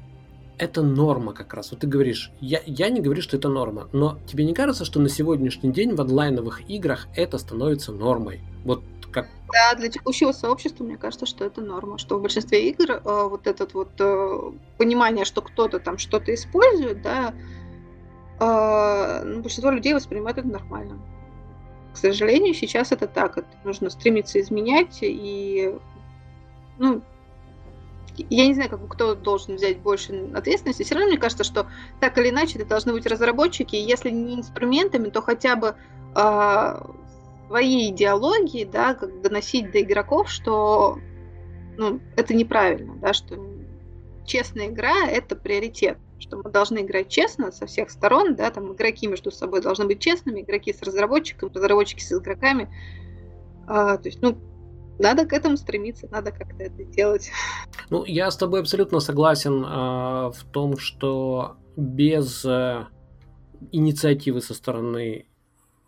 это 0.60 0.84
норма 0.84 1.34
как 1.34 1.54
раз. 1.54 1.72
Вот 1.72 1.80
ты 1.80 1.88
говоришь, 1.88 2.32
я, 2.42 2.62
я 2.66 2.90
не 2.90 3.00
говорю, 3.00 3.22
что 3.22 3.38
это 3.38 3.50
норма, 3.50 3.88
но 3.94 4.20
тебе 4.28 4.46
не 4.46 4.54
кажется, 4.54 4.86
что 4.86 5.00
на 5.00 5.10
сегодняшний 5.10 5.72
день 5.72 5.96
в 5.96 6.02
онлайновых 6.02 6.70
играх 6.70 7.08
это 7.16 7.38
становится 7.38 7.92
нормой? 7.92 8.42
Вот 8.66 8.84
как... 9.12 9.28
Да, 9.52 9.76
для 9.78 9.90
текущего 9.90 10.32
сообщества 10.32 10.84
мне 10.84 10.98
кажется, 10.98 11.26
что 11.26 11.46
это 11.46 11.62
норма, 11.62 11.98
что 11.98 12.20
в 12.20 12.22
большинстве 12.22 12.70
игр 12.70 12.92
э, 12.92 13.00
вот 13.04 13.48
этот 13.48 13.74
вот 13.74 13.90
э, 14.00 14.52
понимание, 14.78 15.26
что 15.26 15.42
кто-то 15.42 15.80
там 15.80 15.98
что-то 15.98 16.34
использует, 16.34 17.02
да, 17.02 17.34
э, 18.40 19.24
ну, 19.24 19.42
большинство 19.42 19.72
людей 19.72 19.94
воспринимает 19.94 20.38
это 20.38 20.48
нормально. 20.48 21.00
К 21.94 21.98
сожалению, 21.98 22.54
сейчас 22.54 22.92
это 22.92 23.08
так. 23.08 23.38
Это 23.40 23.48
нужно 23.64 23.90
стремиться 23.90 24.40
изменять 24.40 25.00
и 25.02 25.74
ну, 26.78 27.02
я 28.30 28.48
не 28.48 28.54
знаю, 28.54 28.70
как, 28.70 28.88
кто 28.88 29.16
должен 29.16 29.56
взять 29.56 29.80
больше 29.80 30.30
ответственности. 30.34 30.84
Все 30.84 30.96
равно 30.96 31.10
мне 31.10 31.18
кажется, 31.18 31.44
что 31.44 31.68
так 32.00 32.18
или 32.18 32.30
иначе 32.30 32.60
это 32.60 32.68
должны 32.68 32.94
быть 32.94 33.06
разработчики. 33.06 33.76
Если 33.76 34.10
не 34.10 34.36
инструментами, 34.36 35.10
то 35.10 35.22
хотя 35.22 35.56
бы 35.56 35.76
э, 36.16 36.82
своей 37.48 37.92
идеологии, 37.92 38.64
да, 38.64 38.94
как 38.94 39.22
доносить 39.22 39.72
до 39.72 39.82
игроков, 39.82 40.30
что 40.30 41.00
ну, 41.78 42.00
это 42.16 42.34
неправильно, 42.34 42.96
да, 42.96 43.14
что 43.14 43.38
честная 44.26 44.68
игра 44.68 45.08
это 45.08 45.36
приоритет, 45.36 45.98
что 46.20 46.38
мы 46.38 46.52
должны 46.52 46.80
играть 46.80 47.10
честно 47.10 47.52
со 47.52 47.66
всех 47.66 47.90
сторон, 47.90 48.36
да, 48.36 48.52
там 48.52 48.74
игроки 48.74 49.08
между 49.08 49.32
собой 49.32 49.62
должны 49.62 49.86
быть 49.86 50.00
честными, 50.00 50.42
игроки 50.42 50.74
с 50.74 50.82
разработчиками, 50.84 51.52
разработчики 51.54 52.02
с 52.02 52.12
игроками. 52.12 52.70
А, 53.68 53.98
то 53.98 54.10
есть, 54.10 54.22
ну, 54.22 54.38
надо 55.00 55.26
к 55.26 55.34
этому 55.34 55.58
стремиться, 55.58 56.08
надо 56.12 56.32
как-то 56.32 56.64
это 56.64 56.84
делать. 56.84 57.32
Ну, 57.90 58.06
я 58.06 58.30
с 58.30 58.38
тобой 58.38 58.60
абсолютно 58.60 59.00
согласен 59.00 59.64
э, 59.64 60.32
в 60.32 60.44
том, 60.52 60.78
что 60.78 61.58
без 61.76 62.46
э, 62.46 62.86
инициативы 63.72 64.42
со 64.42 64.54
стороны 64.54 65.26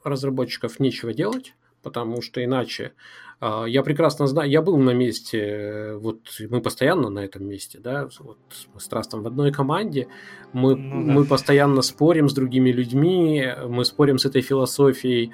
разработчиков 0.03 0.79
нечего 0.79 1.13
делать, 1.13 1.53
потому 1.83 2.21
что 2.21 2.43
иначе 2.43 2.93
А, 3.41 3.65
я 3.65 3.81
прекрасно 3.81 4.27
знаю, 4.27 4.51
я 4.51 4.61
был 4.61 4.77
на 4.77 4.91
месте, 4.91 5.95
вот 5.95 6.19
мы 6.49 6.61
постоянно 6.61 7.09
на 7.09 7.25
этом 7.25 7.43
месте, 7.43 7.79
да, 7.79 8.07
вот 8.19 8.37
мы 8.71 8.79
с 8.79 8.87
Трастом 8.87 9.23
в 9.23 9.27
одной 9.27 9.51
команде, 9.51 10.07
мы, 10.53 10.75
ну, 10.75 11.07
да. 11.07 11.13
мы 11.13 11.25
постоянно 11.25 11.81
спорим 11.81 12.29
с 12.29 12.35
другими 12.35 12.71
людьми, 12.71 13.43
мы 13.67 13.83
спорим 13.83 14.19
с 14.19 14.25
этой 14.25 14.43
философией, 14.43 15.31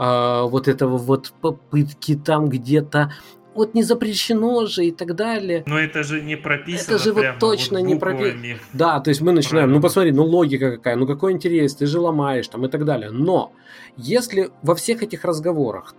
а, 0.00 0.44
вот 0.44 0.68
этого 0.68 0.96
вот 0.96 1.32
попытки 1.40 2.14
там 2.14 2.48
где-то 2.48 3.12
вот 3.58 3.74
не 3.74 3.82
запрещено 3.82 4.66
же 4.66 4.86
и 4.86 4.92
так 4.92 5.16
далее. 5.16 5.64
Но 5.66 5.76
это 5.76 6.04
же 6.04 6.22
не 6.22 6.36
прописано. 6.36 6.94
Это 6.94 7.02
же 7.02 7.12
вот 7.12 7.24
точно 7.40 7.80
вот 7.80 7.86
не 7.88 7.96
прописано. 7.96 8.58
Да, 8.72 9.00
то 9.00 9.08
есть 9.08 9.20
мы 9.20 9.32
начинаем, 9.32 9.64
Правильно. 9.64 9.74
ну 9.74 9.82
посмотри, 9.82 10.12
ну 10.12 10.24
логика 10.24 10.76
какая, 10.76 10.94
ну 10.94 11.08
какой 11.08 11.32
интерес, 11.32 11.74
ты 11.74 11.86
же 11.86 11.98
ломаешь 11.98 12.46
там 12.46 12.64
и 12.64 12.68
так 12.68 12.84
далее. 12.84 13.10
Но 13.10 13.52
если 13.96 14.50
во 14.62 14.76
всех 14.76 15.02
этих 15.02 15.24
разговорах 15.24 15.96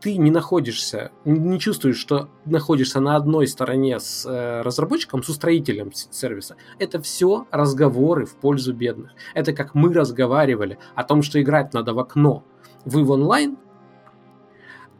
ты 0.00 0.16
не 0.16 0.32
находишься, 0.32 1.12
не 1.24 1.60
чувствуешь, 1.60 1.98
что 1.98 2.28
находишься 2.44 2.98
на 2.98 3.14
одной 3.14 3.46
стороне 3.46 4.00
с 4.00 4.26
э, 4.26 4.62
разработчиком, 4.62 5.22
с 5.22 5.28
устроителем 5.28 5.92
сервиса, 5.92 6.56
это 6.80 7.00
все 7.00 7.46
разговоры 7.52 8.26
в 8.26 8.34
пользу 8.34 8.74
бедных. 8.74 9.12
Это 9.34 9.52
как 9.52 9.76
мы 9.76 9.94
разговаривали 9.94 10.78
о 10.96 11.04
том, 11.04 11.22
что 11.22 11.40
играть 11.40 11.72
надо 11.72 11.94
в 11.94 12.00
окно. 12.00 12.44
Вы 12.84 13.04
в 13.04 13.10
онлайн, 13.10 13.56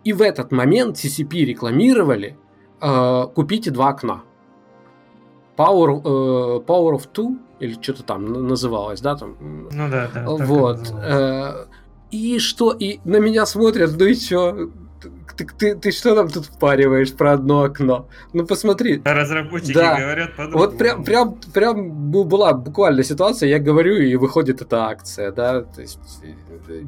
и 0.05 0.13
в 0.13 0.23
этот 0.23 0.51
момент 0.53 0.97
CCP 0.97 1.45
рекламировали 1.45 2.37
э, 2.81 3.27
«Купите 3.35 3.71
два 3.71 3.91
окна». 3.91 4.23
Power, 5.57 6.01
э, 6.01 6.65
Power 6.67 6.97
of 6.97 7.09
Two, 7.13 7.39
или 7.61 7.81
что-то 7.81 8.03
там 8.03 8.49
называлось, 8.49 9.01
да? 9.01 9.17
Там, 9.17 9.69
ну 9.71 9.89
да, 9.89 10.11
да. 10.13 10.25
Вот. 10.27 10.93
Э, 10.93 11.67
и 12.11 12.39
что? 12.39 12.73
И 12.73 12.99
на 13.05 13.19
меня 13.19 13.47
смотрят, 13.47 13.93
ну 13.97 14.07
и 14.07 14.15
что? 14.15 14.71
Ты, 15.37 15.47
ты, 15.47 15.75
ты 15.77 15.91
что 15.93 16.15
нам 16.15 16.29
тут 16.29 16.47
впариваешь 16.47 17.13
про 17.13 17.33
одно 17.33 17.63
окно? 17.63 18.09
Ну 18.33 18.47
посмотри. 18.47 19.01
Разработчики 19.05 19.73
да. 19.73 19.99
говорят 19.99 20.37
по 20.37 20.47
Вот 20.49 20.77
прям, 20.77 21.05
прям, 21.05 21.37
прям 21.55 22.11
была 22.11 22.53
буквально 22.53 23.03
ситуация, 23.03 23.49
я 23.49 23.59
говорю, 23.59 23.97
и 23.97 24.17
выходит 24.17 24.61
эта 24.61 24.85
акция, 24.85 25.33
да, 25.33 25.63
то 25.63 25.81
есть 25.81 25.99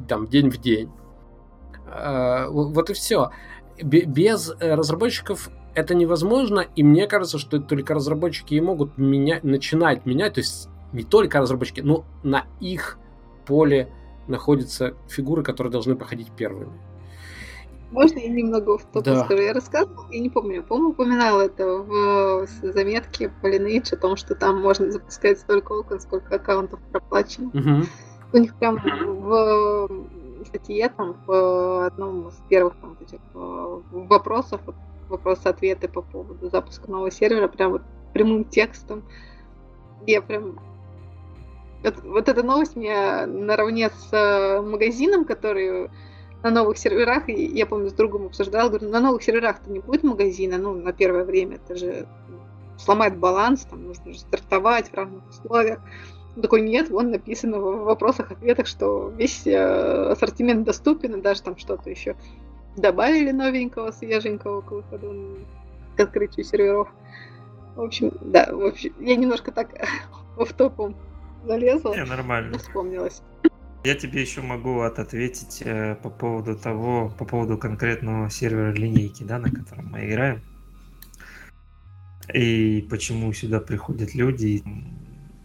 там 0.07 0.27
день 0.27 0.49
в 0.49 0.57
день. 0.57 0.89
Э, 1.85 2.47
вот 2.49 2.89
и 2.89 2.93
все. 2.93 3.31
Без 3.81 4.53
э, 4.59 4.75
разработчиков 4.75 5.49
это 5.73 5.93
невозможно, 5.93 6.61
и 6.75 6.83
мне 6.83 7.07
кажется, 7.07 7.37
что 7.37 7.59
только 7.59 7.93
разработчики 7.93 8.53
и 8.53 8.61
могут 8.61 8.97
менять, 8.97 9.43
начинать 9.43 10.05
менять, 10.05 10.35
то 10.35 10.39
есть 10.39 10.69
не 10.93 11.03
только 11.03 11.39
разработчики, 11.39 11.81
но 11.81 12.05
на 12.23 12.45
их 12.61 12.97
поле 13.45 13.91
находятся 14.27 14.95
фигуры, 15.09 15.43
которые 15.43 15.71
должны 15.71 15.95
проходить 15.95 16.31
первыми. 16.31 16.71
Можно 17.91 18.19
я 18.19 18.29
немного 18.29 18.77
в 18.77 18.85
топ 18.85 19.03
да. 19.03 19.23
скажу? 19.25 19.41
Я 19.41 19.53
рассказывала, 19.53 20.07
я 20.11 20.19
не 20.19 20.29
помню, 20.29 20.63
по-моему, 20.63 20.89
упоминала 20.91 21.41
это 21.41 21.65
в 21.65 22.47
заметке 22.47 23.31
по 23.41 23.47
Lineage 23.47 23.93
о 23.93 23.97
том, 23.97 24.15
что 24.15 24.35
там 24.35 24.61
можно 24.61 24.91
запускать 24.91 25.39
столько 25.39 25.73
окон, 25.73 25.99
сколько 25.99 26.35
аккаунтов 26.35 26.79
проплачено. 26.91 27.49
Угу. 27.49 27.85
У 28.33 28.37
них 28.37 28.55
прям 28.55 28.77
в 28.77 29.89
статье, 30.45 30.89
там, 30.89 31.15
в 31.25 31.85
одном 31.85 32.29
из 32.29 32.35
первых 32.49 32.75
там, 32.77 32.97
этих 33.01 33.19
э, 33.33 33.81
вопросов, 33.91 34.61
вопрос-ответы 35.09 35.87
по 35.87 36.01
поводу 36.01 36.49
запуска 36.49 36.89
нового 36.89 37.11
сервера, 37.11 37.47
прям 37.47 37.71
вот 37.71 37.81
прямым 38.13 38.45
текстом. 38.45 39.03
Я 40.05 40.21
прям... 40.21 40.59
Вот, 41.83 42.03
вот 42.03 42.29
эта 42.29 42.43
новость 42.43 42.75
мне 42.75 43.25
наравне 43.25 43.89
с 43.89 44.09
э, 44.11 44.61
магазином, 44.61 45.25
который 45.25 45.89
на 46.43 46.51
новых 46.51 46.77
серверах, 46.77 47.27
и 47.27 47.33
я 47.33 47.65
помню, 47.65 47.89
с 47.89 47.93
другом 47.93 48.27
обсуждал, 48.27 48.69
говорю, 48.69 48.89
на 48.89 48.99
новых 48.99 49.23
серверах-то 49.23 49.71
не 49.71 49.79
будет 49.79 50.03
магазина, 50.03 50.57
ну, 50.57 50.73
на 50.73 50.93
первое 50.93 51.23
время, 51.23 51.55
это 51.55 51.75
же 51.75 52.07
сломает 52.77 53.17
баланс, 53.17 53.65
там 53.65 53.87
нужно 53.87 54.13
же 54.13 54.19
стартовать 54.19 54.89
в 54.89 54.93
равных 54.93 55.27
условиях. 55.29 55.79
Он 56.35 56.41
такой, 56.41 56.61
нет, 56.61 56.89
вон 56.89 57.11
написано 57.11 57.59
в 57.59 57.83
вопросах-ответах, 57.85 58.67
что 58.67 59.09
весь 59.17 59.47
э, 59.47 60.11
ассортимент 60.11 60.65
доступен, 60.65 61.15
и 61.15 61.21
даже 61.21 61.41
там 61.41 61.57
что-то 61.57 61.89
еще 61.89 62.15
добавили 62.75 63.31
новенького, 63.31 63.91
свеженького 63.91 64.61
к 64.61 64.71
выходу, 64.71 65.37
к 65.95 65.99
открытию 65.99 66.45
серверов. 66.45 66.89
В 67.75 67.81
общем, 67.81 68.11
да, 68.21 68.49
в 68.51 68.65
общем, 68.65 68.93
я 68.99 69.15
немножко 69.15 69.51
так 69.51 69.69
в 70.37 70.53
топом 70.53 70.95
залезла. 71.45 71.95
Не, 71.95 72.03
нормально. 72.03 72.57
Вспомнилась. 72.57 73.21
Я 73.85 73.95
тебе 73.95 74.21
еще 74.21 74.41
могу 74.41 74.81
ответить 74.81 75.61
э, 75.63 75.95
по 75.95 76.09
поводу 76.09 76.57
того, 76.57 77.13
по 77.17 77.23
поводу 77.23 77.57
конкретного 77.57 78.29
сервера 78.29 78.73
линейки, 78.73 79.23
да, 79.23 79.37
на 79.37 79.51
котором 79.51 79.89
мы 79.91 80.07
играем. 80.07 80.41
И 82.33 82.87
почему 82.89 83.31
сюда 83.31 83.59
приходят 83.59 84.15
люди, 84.15 84.45
и 84.47 84.63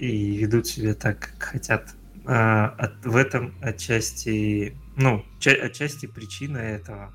ведут 0.08 0.66
себя 0.66 0.94
так, 0.94 1.18
как 1.20 1.42
хотят. 1.42 1.94
А, 2.26 2.68
от, 2.78 3.04
в 3.04 3.16
этом 3.16 3.54
отчасти, 3.60 4.76
ну, 4.96 5.24
ча, 5.38 5.50
отчасти 5.50 6.06
причина 6.06 6.58
этого 6.58 7.12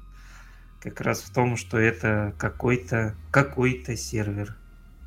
как 0.82 1.02
раз 1.02 1.22
в 1.22 1.34
том, 1.34 1.58
что 1.58 1.78
это 1.78 2.34
какой-то 2.38 3.16
какой-то 3.32 3.96
сервер. 3.96 4.56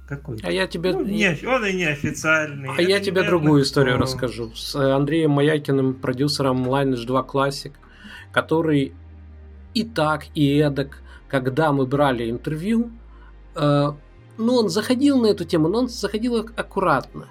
Какой-то. 0.09 0.49
А 0.49 0.51
я 0.51 0.67
тебе... 0.67 0.93
Ну, 0.93 1.05
не, 1.05 1.39
он 1.47 1.67
и 1.67 1.73
не 1.75 1.85
официальный. 1.85 2.71
А 2.77 2.81
я 2.81 2.99
тебе 2.99 3.23
другую 3.23 3.63
историю 3.63 3.97
но... 3.97 4.03
расскажу. 4.03 4.51
С 4.55 4.75
Андреем 4.75 5.33
Маякиным, 5.33 5.95
продюсером 5.95 6.65
Lineage 6.65 7.05
2 7.07 7.23
Classic, 7.23 7.73
который 8.33 8.95
и 9.75 9.85
так, 9.85 10.25
и 10.35 10.57
эдак, 10.57 11.03
когда 11.29 11.73
мы 11.73 11.87
брали 11.87 12.31
интервью, 12.31 12.91
э, 13.55 13.93
ну, 14.39 14.55
он 14.55 14.71
заходил 14.71 15.21
на 15.21 15.27
эту 15.27 15.45
тему, 15.45 15.69
но 15.69 15.81
он 15.81 15.89
заходил 15.89 16.37
аккуратно 16.57 17.29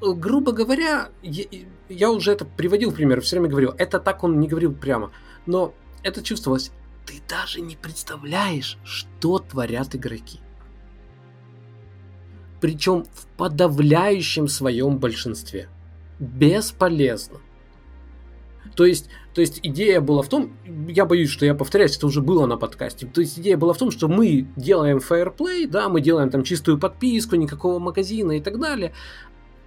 грубо 0.00 0.52
говоря, 0.52 1.10
я, 1.22 1.44
я 1.88 2.10
уже 2.10 2.32
это 2.32 2.44
приводил 2.44 2.90
в 2.90 2.94
пример, 2.94 3.20
все 3.20 3.36
время 3.36 3.50
говорил, 3.50 3.74
это 3.78 4.00
так 4.00 4.24
он 4.24 4.40
не 4.40 4.48
говорил 4.48 4.74
прямо, 4.74 5.10
но 5.46 5.74
это 6.02 6.22
чувствовалось. 6.22 6.70
Ты 7.06 7.14
даже 7.28 7.60
не 7.60 7.76
представляешь, 7.76 8.78
что 8.84 9.38
творят 9.38 9.94
игроки. 9.94 10.40
Причем 12.60 13.04
в 13.12 13.26
подавляющем 13.36 14.48
своем 14.48 14.98
большинстве. 14.98 15.68
Бесполезно. 16.18 17.40
То 18.76 18.84
есть, 18.84 19.08
то 19.34 19.40
есть 19.40 19.60
идея 19.62 20.00
была 20.00 20.22
в 20.22 20.28
том, 20.28 20.52
я 20.88 21.04
боюсь, 21.04 21.30
что 21.30 21.44
я 21.44 21.54
повторяюсь, 21.54 21.96
это 21.96 22.06
уже 22.06 22.20
было 22.20 22.46
на 22.46 22.56
подкасте. 22.56 23.06
То 23.06 23.20
есть 23.20 23.38
идея 23.38 23.56
была 23.56 23.72
в 23.72 23.78
том, 23.78 23.90
что 23.90 24.08
мы 24.08 24.46
делаем 24.56 24.98
Fairplay, 24.98 25.66
да, 25.66 25.88
мы 25.88 26.00
делаем 26.00 26.30
там 26.30 26.44
чистую 26.44 26.78
подписку, 26.78 27.36
никакого 27.36 27.78
магазина 27.78 28.32
и 28.32 28.40
так 28.40 28.60
далее, 28.60 28.92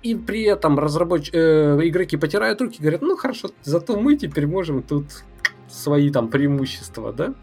и 0.04 0.16
при 0.16 0.44
этом 0.44 0.78
разработч... 0.78 1.30
э, 1.34 1.80
игроки 1.84 2.18
потирают 2.18 2.62
руки 2.62 2.78
и 2.78 2.82
говорят, 2.82 3.02
ну 3.02 3.16
хорошо, 3.16 3.50
зато 3.64 4.00
мы 4.00 4.18
теперь 4.18 4.46
можем 4.46 4.84
тут 4.84 5.06
свои 5.70 6.12
там 6.12 6.28
преимущества, 6.28 7.14
да? 7.14 7.34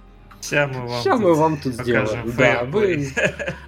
Сейчас 0.41 0.71
мы 0.71 0.87
вам, 0.87 1.03
Сейчас 1.03 1.17
тут, 1.19 1.25
мы 1.25 1.35
вам 1.35 1.57
тут 1.59 1.75
сделаем. 1.75 2.33
Да, 2.37 2.65
вы... 2.65 3.09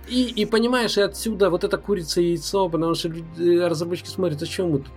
и, 0.08 0.24
и 0.24 0.46
понимаешь, 0.46 0.96
и 0.96 1.02
отсюда 1.02 1.50
вот 1.50 1.64
это 1.64 1.76
курица 1.76 2.20
и 2.20 2.30
яйцо, 2.30 2.68
потому 2.68 2.94
что 2.94 3.08
э, 3.08 3.66
разработчики 3.66 4.08
смотрят, 4.08 4.42
а 4.42 4.46
чем 4.46 4.70
мы 4.70 4.78
тут 4.78 4.92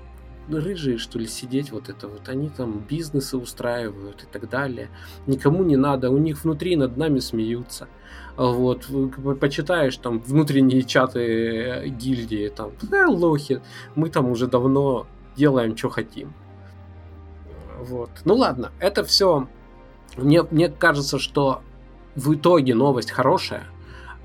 рыжие, 0.50 0.98
что 0.98 1.20
ли, 1.20 1.28
сидеть 1.28 1.72
вот 1.72 1.90
это 1.90 2.08
вот. 2.08 2.30
Они 2.30 2.50
там 2.50 2.80
бизнесы 2.80 3.38
устраивают 3.38 4.24
и 4.24 4.26
так 4.32 4.50
далее. 4.50 4.90
Никому 5.28 5.64
не 5.64 5.78
надо, 5.78 6.10
у 6.10 6.18
них 6.18 6.44
внутри 6.44 6.76
над 6.76 6.98
нами 6.98 7.20
смеются. 7.20 7.88
Вот, 8.38 8.86
почитаешь 9.40 9.96
там 9.98 10.20
внутренние 10.20 10.84
чаты 10.84 11.20
э, 11.20 11.88
гильдии, 11.88 12.50
там, 12.50 12.72
да, 12.82 13.08
лохи, 13.08 13.62
мы 13.96 14.10
там 14.10 14.30
уже 14.30 14.48
давно 14.48 15.08
делаем, 15.38 15.78
что 15.78 15.90
хотим. 15.90 16.34
Вот. 17.80 18.10
Ну 18.26 18.36
ладно, 18.36 18.72
это 18.80 19.04
все. 19.04 19.48
Мне, 20.18 20.44
мне 20.44 20.70
кажется, 20.70 21.18
что 21.18 21.62
в 22.16 22.34
итоге 22.34 22.76
новость 22.76 23.12
хорошая. 23.12 23.66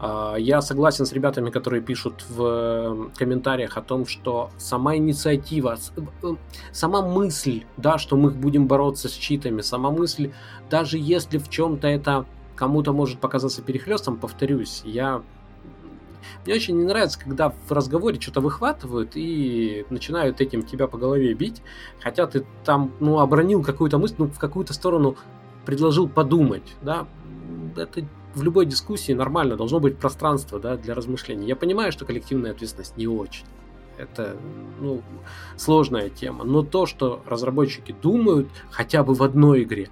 А, 0.03 0.37
я 0.37 0.63
согласен 0.63 1.05
с 1.05 1.13
ребятами, 1.13 1.51
которые 1.51 1.83
пишут 1.83 2.25
в 2.31 2.43
э, 2.43 3.11
комментариях 3.19 3.77
о 3.77 3.83
том, 3.83 4.07
что 4.07 4.49
сама 4.57 4.97
инициатива, 4.97 5.77
э, 6.23 6.35
сама 6.73 7.03
мысль, 7.03 7.65
да, 7.77 7.99
что 7.99 8.17
мы 8.17 8.31
будем 8.31 8.67
бороться 8.67 9.11
с 9.11 9.13
читами, 9.13 9.61
сама 9.61 9.91
мысль, 9.91 10.33
даже 10.71 10.97
если 10.97 11.37
в 11.37 11.51
чем-то 11.51 11.87
это 11.87 12.25
кому-то 12.57 12.95
может 12.95 13.21
показаться 13.21 13.61
перехлестом, 13.61 14.17
повторюсь, 14.17 14.81
я 14.85 15.23
мне 16.47 16.55
очень 16.55 16.79
не 16.79 16.85
нравится, 16.85 17.21
когда 17.21 17.51
в 17.51 17.71
разговоре 17.71 18.19
что-то 18.19 18.41
выхватывают 18.41 19.13
и 19.15 19.85
начинают 19.91 20.41
этим 20.41 20.63
тебя 20.63 20.87
по 20.87 20.97
голове 20.97 21.35
бить, 21.35 21.63
хотя 22.01 22.27
ты 22.27 22.47
там, 22.65 22.93
ну, 23.01 23.19
обронил 23.19 23.63
какую-то 23.63 23.99
мысль, 23.99 24.15
ну, 24.17 24.27
в 24.27 24.39
какую-то 24.39 24.73
сторону 24.73 25.17
предложил 25.67 26.09
подумать, 26.09 26.75
да, 26.81 27.07
это 27.77 28.05
в 28.35 28.43
любой 28.43 28.67
дискуссии 28.67 29.13
нормально, 29.13 29.57
должно 29.57 29.81
быть 29.81 29.99
пространство, 29.99 30.59
да, 30.59 30.77
для 30.77 30.95
размышлений. 30.95 31.47
Я 31.47 31.57
понимаю, 31.57 31.93
что 31.93 32.05
коллективная 32.05 32.53
ответственность 32.53 32.97
не 32.97 33.07
очень. 33.07 33.45
Это, 33.99 34.37
ну, 34.81 35.03
сложная 35.57 36.09
тема. 36.09 36.45
Но 36.45 36.63
то, 36.63 36.87
что 36.87 37.23
разработчики 37.27 37.95
думают 38.03 38.49
хотя 38.71 39.03
бы 39.03 39.15
в 39.15 39.23
одной 39.23 39.63
игре, 39.65 39.89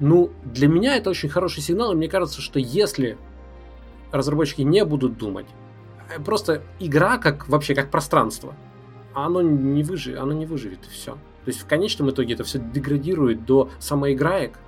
Ну, 0.00 0.30
для 0.44 0.66
меня 0.66 0.96
это 0.96 1.10
очень 1.10 1.28
хороший 1.28 1.62
сигнал, 1.62 1.92
и 1.92 1.94
мне 1.94 2.08
кажется, 2.08 2.40
что 2.40 2.58
если 2.58 3.16
разработчики 4.10 4.62
не 4.62 4.84
будут 4.84 5.16
думать, 5.16 5.46
э, 6.10 6.20
просто 6.20 6.62
игра 6.80 7.18
как 7.18 7.48
вообще 7.48 7.74
как 7.74 7.90
пространство, 7.90 8.54
оно 9.14 9.42
не, 9.42 9.84
выживет, 9.84 10.18
оно 10.18 10.32
не 10.32 10.44
выживет, 10.46 10.80
и 10.86 10.90
все. 10.90 11.12
То 11.12 11.48
есть 11.48 11.60
в 11.60 11.66
конечном 11.66 12.10
итоге 12.10 12.34
это 12.34 12.42
все 12.42 12.58
деградирует 12.58 13.44
до 13.44 13.70
самоиграек, 13.78 14.58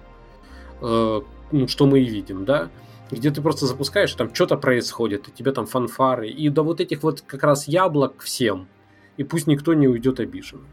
э, 0.81 1.21
ну, 1.53 1.69
что 1.69 1.87
мы 1.87 2.01
и 2.01 2.05
видим, 2.05 2.45
да, 2.45 2.71
где 3.11 3.31
ты 3.31 3.43
просто 3.43 3.67
запускаешь, 3.67 4.15
там 4.15 4.35
что-то 4.35 4.57
происходит, 4.57 5.29
и 5.29 5.33
тебе 5.33 5.53
там 5.53 5.67
фанфары, 5.67 6.29
и 6.29 6.49
до 6.49 6.63
вот 6.63 6.81
этих 6.81 7.03
вот 7.03 7.21
как 7.21 7.43
раз 7.43 7.69
яблок 7.69 8.23
всем, 8.23 8.69
и 9.17 9.25
пусть 9.25 9.47
никто 9.47 9.75
не 9.75 9.89
уйдет 9.89 10.21
обиженным. 10.21 10.67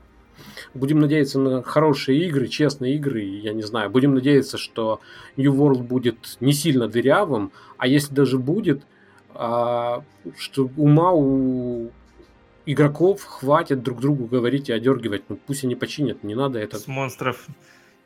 Будем 0.74 1.00
надеяться 1.00 1.40
на 1.40 1.62
хорошие 1.62 2.26
игры, 2.26 2.48
честные 2.48 2.96
игры, 2.96 3.22
я 3.22 3.54
не 3.54 3.62
знаю. 3.62 3.90
Будем 3.90 4.16
надеяться, 4.16 4.58
что 4.58 5.02
New 5.36 5.54
World 5.54 5.84
будет 5.84 6.38
не 6.40 6.54
сильно 6.54 6.88
дырявым, 6.88 7.52
а 7.78 7.88
если 7.88 8.14
даже 8.14 8.38
будет, 8.38 8.84
а, 9.34 10.04
что 10.38 10.70
ума 10.78 11.12
у 11.12 11.92
игроков 12.66 13.24
хватит 13.24 13.84
друг 13.84 14.00
другу 14.00 14.26
говорить 14.26 14.70
и 14.70 14.74
одергивать. 14.74 15.24
Ну 15.30 15.38
пусть 15.46 15.64
они 15.64 15.76
починят, 15.76 16.24
не 16.24 16.36
надо 16.36 16.60
это. 16.60 16.80
С 16.80 16.88
монстров 16.88 17.46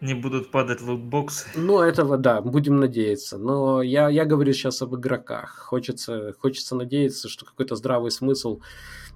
не 0.01 0.13
будут 0.13 0.51
падать 0.51 0.81
лутбоксы. 0.81 1.47
Ну, 1.55 1.79
этого, 1.79 2.17
да, 2.17 2.41
будем 2.41 2.79
надеяться. 2.79 3.37
Но 3.37 3.81
я, 3.81 4.09
я 4.09 4.25
говорю 4.25 4.53
сейчас 4.53 4.81
об 4.81 4.95
игроках. 4.95 5.57
Хочется, 5.57 6.33
хочется 6.39 6.75
надеяться, 6.75 7.29
что 7.29 7.45
какой-то 7.45 7.75
здравый 7.75 8.11
смысл 8.11 8.59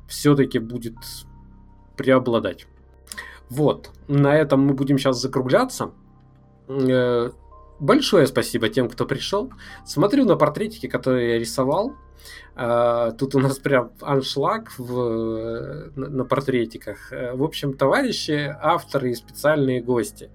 все-таки 0.07 0.59
будет 0.59 0.95
преобладать. 1.97 2.67
Вот, 3.49 3.91
на 4.07 4.35
этом 4.35 4.61
мы 4.61 4.73
будем 4.73 4.97
сейчас 4.97 5.19
закругляться. 5.21 5.91
Э, 6.67 7.31
большое 7.79 8.27
спасибо 8.27 8.69
тем, 8.69 8.89
кто 8.89 9.05
пришел. 9.05 9.51
Смотрю 9.85 10.25
на 10.25 10.35
портретики, 10.35 10.87
которые 10.87 11.33
я 11.33 11.39
рисовал. 11.39 11.95
Э, 12.55 13.11
тут 13.17 13.35
у 13.35 13.39
нас 13.39 13.57
прям 13.57 13.91
аншлаг 14.01 14.71
в, 14.77 15.91
на 15.95 16.25
портретиках. 16.25 17.11
Э, 17.11 17.33
в 17.33 17.43
общем, 17.43 17.73
товарищи, 17.73 18.55
авторы 18.61 19.11
и 19.11 19.15
специальные 19.15 19.81
гости. 19.81 20.29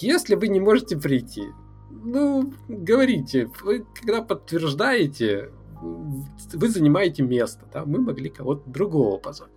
Если 0.00 0.34
вы 0.34 0.48
не 0.48 0.60
можете 0.60 0.96
прийти, 0.96 1.44
ну, 1.90 2.52
говорите, 2.68 3.50
вы 3.62 3.86
когда 3.98 4.22
подтверждаете, 4.22 5.50
вы 5.82 6.68
занимаете 6.68 7.22
место, 7.22 7.66
да, 7.72 7.84
мы 7.84 8.00
могли 8.00 8.30
кого-то 8.30 8.68
другого 8.70 9.18
позвать 9.18 9.50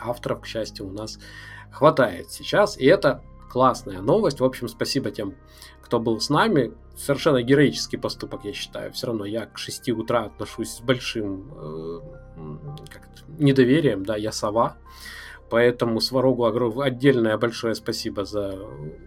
авторов, 0.00 0.42
к 0.42 0.46
счастью, 0.46 0.86
у 0.86 0.92
нас 0.92 1.18
хватает 1.70 2.30
сейчас. 2.30 2.78
И 2.78 2.86
это 2.86 3.22
классная 3.50 4.00
новость. 4.00 4.40
В 4.40 4.44
общем, 4.44 4.68
спасибо 4.68 5.10
тем, 5.10 5.34
кто 5.82 5.98
был 6.00 6.20
с 6.20 6.30
нами. 6.30 6.72
Совершенно 6.96 7.42
героический 7.42 7.96
поступок, 7.96 8.44
я 8.44 8.52
считаю. 8.52 8.92
Все 8.92 9.08
равно 9.08 9.24
я 9.24 9.46
к 9.46 9.58
6 9.58 9.90
утра 9.90 10.24
отношусь 10.24 10.70
с 10.70 10.80
большим 10.80 11.52
э, 11.54 12.00
недоверием. 13.38 14.04
Да, 14.04 14.16
я 14.16 14.32
сова. 14.32 14.76
Поэтому 15.50 16.00
Сварогу 16.00 16.44
отдельное 16.44 17.38
большое 17.38 17.74
спасибо 17.74 18.24
за 18.24 18.58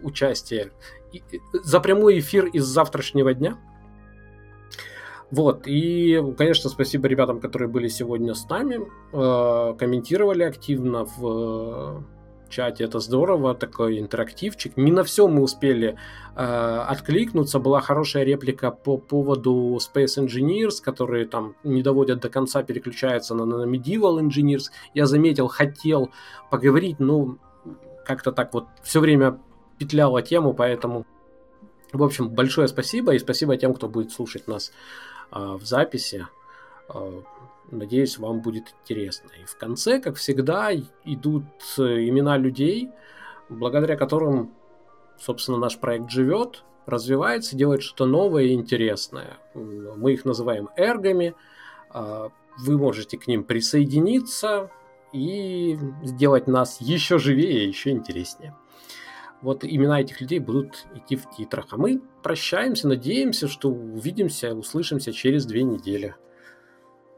участие, 0.02 0.72
за 1.52 1.80
прямой 1.80 2.18
эфир 2.18 2.46
из 2.46 2.64
завтрашнего 2.64 3.34
дня. 3.34 3.58
Вот, 5.30 5.62
и, 5.66 6.20
конечно, 6.36 6.70
спасибо 6.70 7.06
ребятам, 7.06 7.40
которые 7.40 7.68
были 7.68 7.86
сегодня 7.86 8.34
с 8.34 8.48
нами, 8.48 8.80
э, 9.12 9.74
комментировали 9.78 10.42
активно 10.42 11.04
в 11.04 12.04
чате, 12.50 12.84
это 12.84 13.00
здорово, 13.00 13.54
такой 13.54 13.98
интерактивчик. 13.98 14.76
Не 14.76 14.92
на 14.92 15.04
все 15.04 15.28
мы 15.28 15.42
успели 15.42 15.96
э, 16.36 16.42
откликнуться, 16.88 17.58
была 17.58 17.80
хорошая 17.80 18.24
реплика 18.24 18.70
по 18.70 18.98
поводу 18.98 19.78
Space 19.78 20.18
Engineers, 20.18 20.82
которые 20.82 21.26
там 21.26 21.54
не 21.64 21.82
доводят 21.82 22.20
до 22.20 22.28
конца, 22.28 22.62
переключаются 22.62 23.34
на, 23.34 23.44
на 23.44 23.64
Medieval 23.64 24.20
Engineers. 24.20 24.64
Я 24.92 25.06
заметил, 25.06 25.48
хотел 25.48 26.10
поговорить, 26.50 27.00
но 27.00 27.38
как-то 28.04 28.32
так 28.32 28.52
вот 28.52 28.66
все 28.82 29.00
время 29.00 29.38
петляла 29.78 30.20
тему, 30.20 30.52
поэтому... 30.52 31.06
В 31.92 32.02
общем, 32.04 32.28
большое 32.28 32.68
спасибо 32.68 33.14
и 33.14 33.18
спасибо 33.18 33.56
тем, 33.56 33.74
кто 33.74 33.88
будет 33.88 34.12
слушать 34.12 34.46
нас 34.46 34.72
а, 35.30 35.56
в 35.56 35.64
записи. 35.64 36.26
А, 36.88 37.22
надеюсь, 37.70 38.18
вам 38.18 38.40
будет 38.40 38.74
интересно. 38.82 39.30
И 39.40 39.44
в 39.44 39.56
конце, 39.56 40.00
как 40.00 40.16
всегда, 40.16 40.70
идут 41.04 41.44
э, 41.78 42.08
имена 42.08 42.36
людей, 42.36 42.90
благодаря 43.48 43.96
которым, 43.96 44.52
собственно, 45.18 45.58
наш 45.58 45.78
проект 45.78 46.10
живет, 46.10 46.64
развивается, 46.86 47.56
делает 47.56 47.82
что-то 47.82 48.06
новое 48.06 48.44
и 48.44 48.54
интересное. 48.54 49.38
Мы 49.54 50.12
их 50.12 50.24
называем 50.24 50.70
эргами. 50.76 51.34
А, 51.90 52.30
вы 52.58 52.78
можете 52.78 53.18
к 53.18 53.26
ним 53.26 53.44
присоединиться 53.44 54.70
и 55.12 55.78
сделать 56.02 56.46
нас 56.46 56.80
еще 56.80 57.18
живее 57.18 57.68
еще 57.68 57.90
интереснее 57.90 58.54
вот 59.42 59.64
имена 59.64 60.00
этих 60.00 60.20
людей 60.20 60.38
будут 60.38 60.86
идти 60.94 61.16
в 61.16 61.30
титрах. 61.30 61.66
А 61.70 61.76
мы 61.76 62.00
прощаемся, 62.22 62.88
надеемся, 62.88 63.48
что 63.48 63.70
увидимся, 63.70 64.54
услышимся 64.54 65.12
через 65.12 65.46
две 65.46 65.62
недели. 65.62 66.14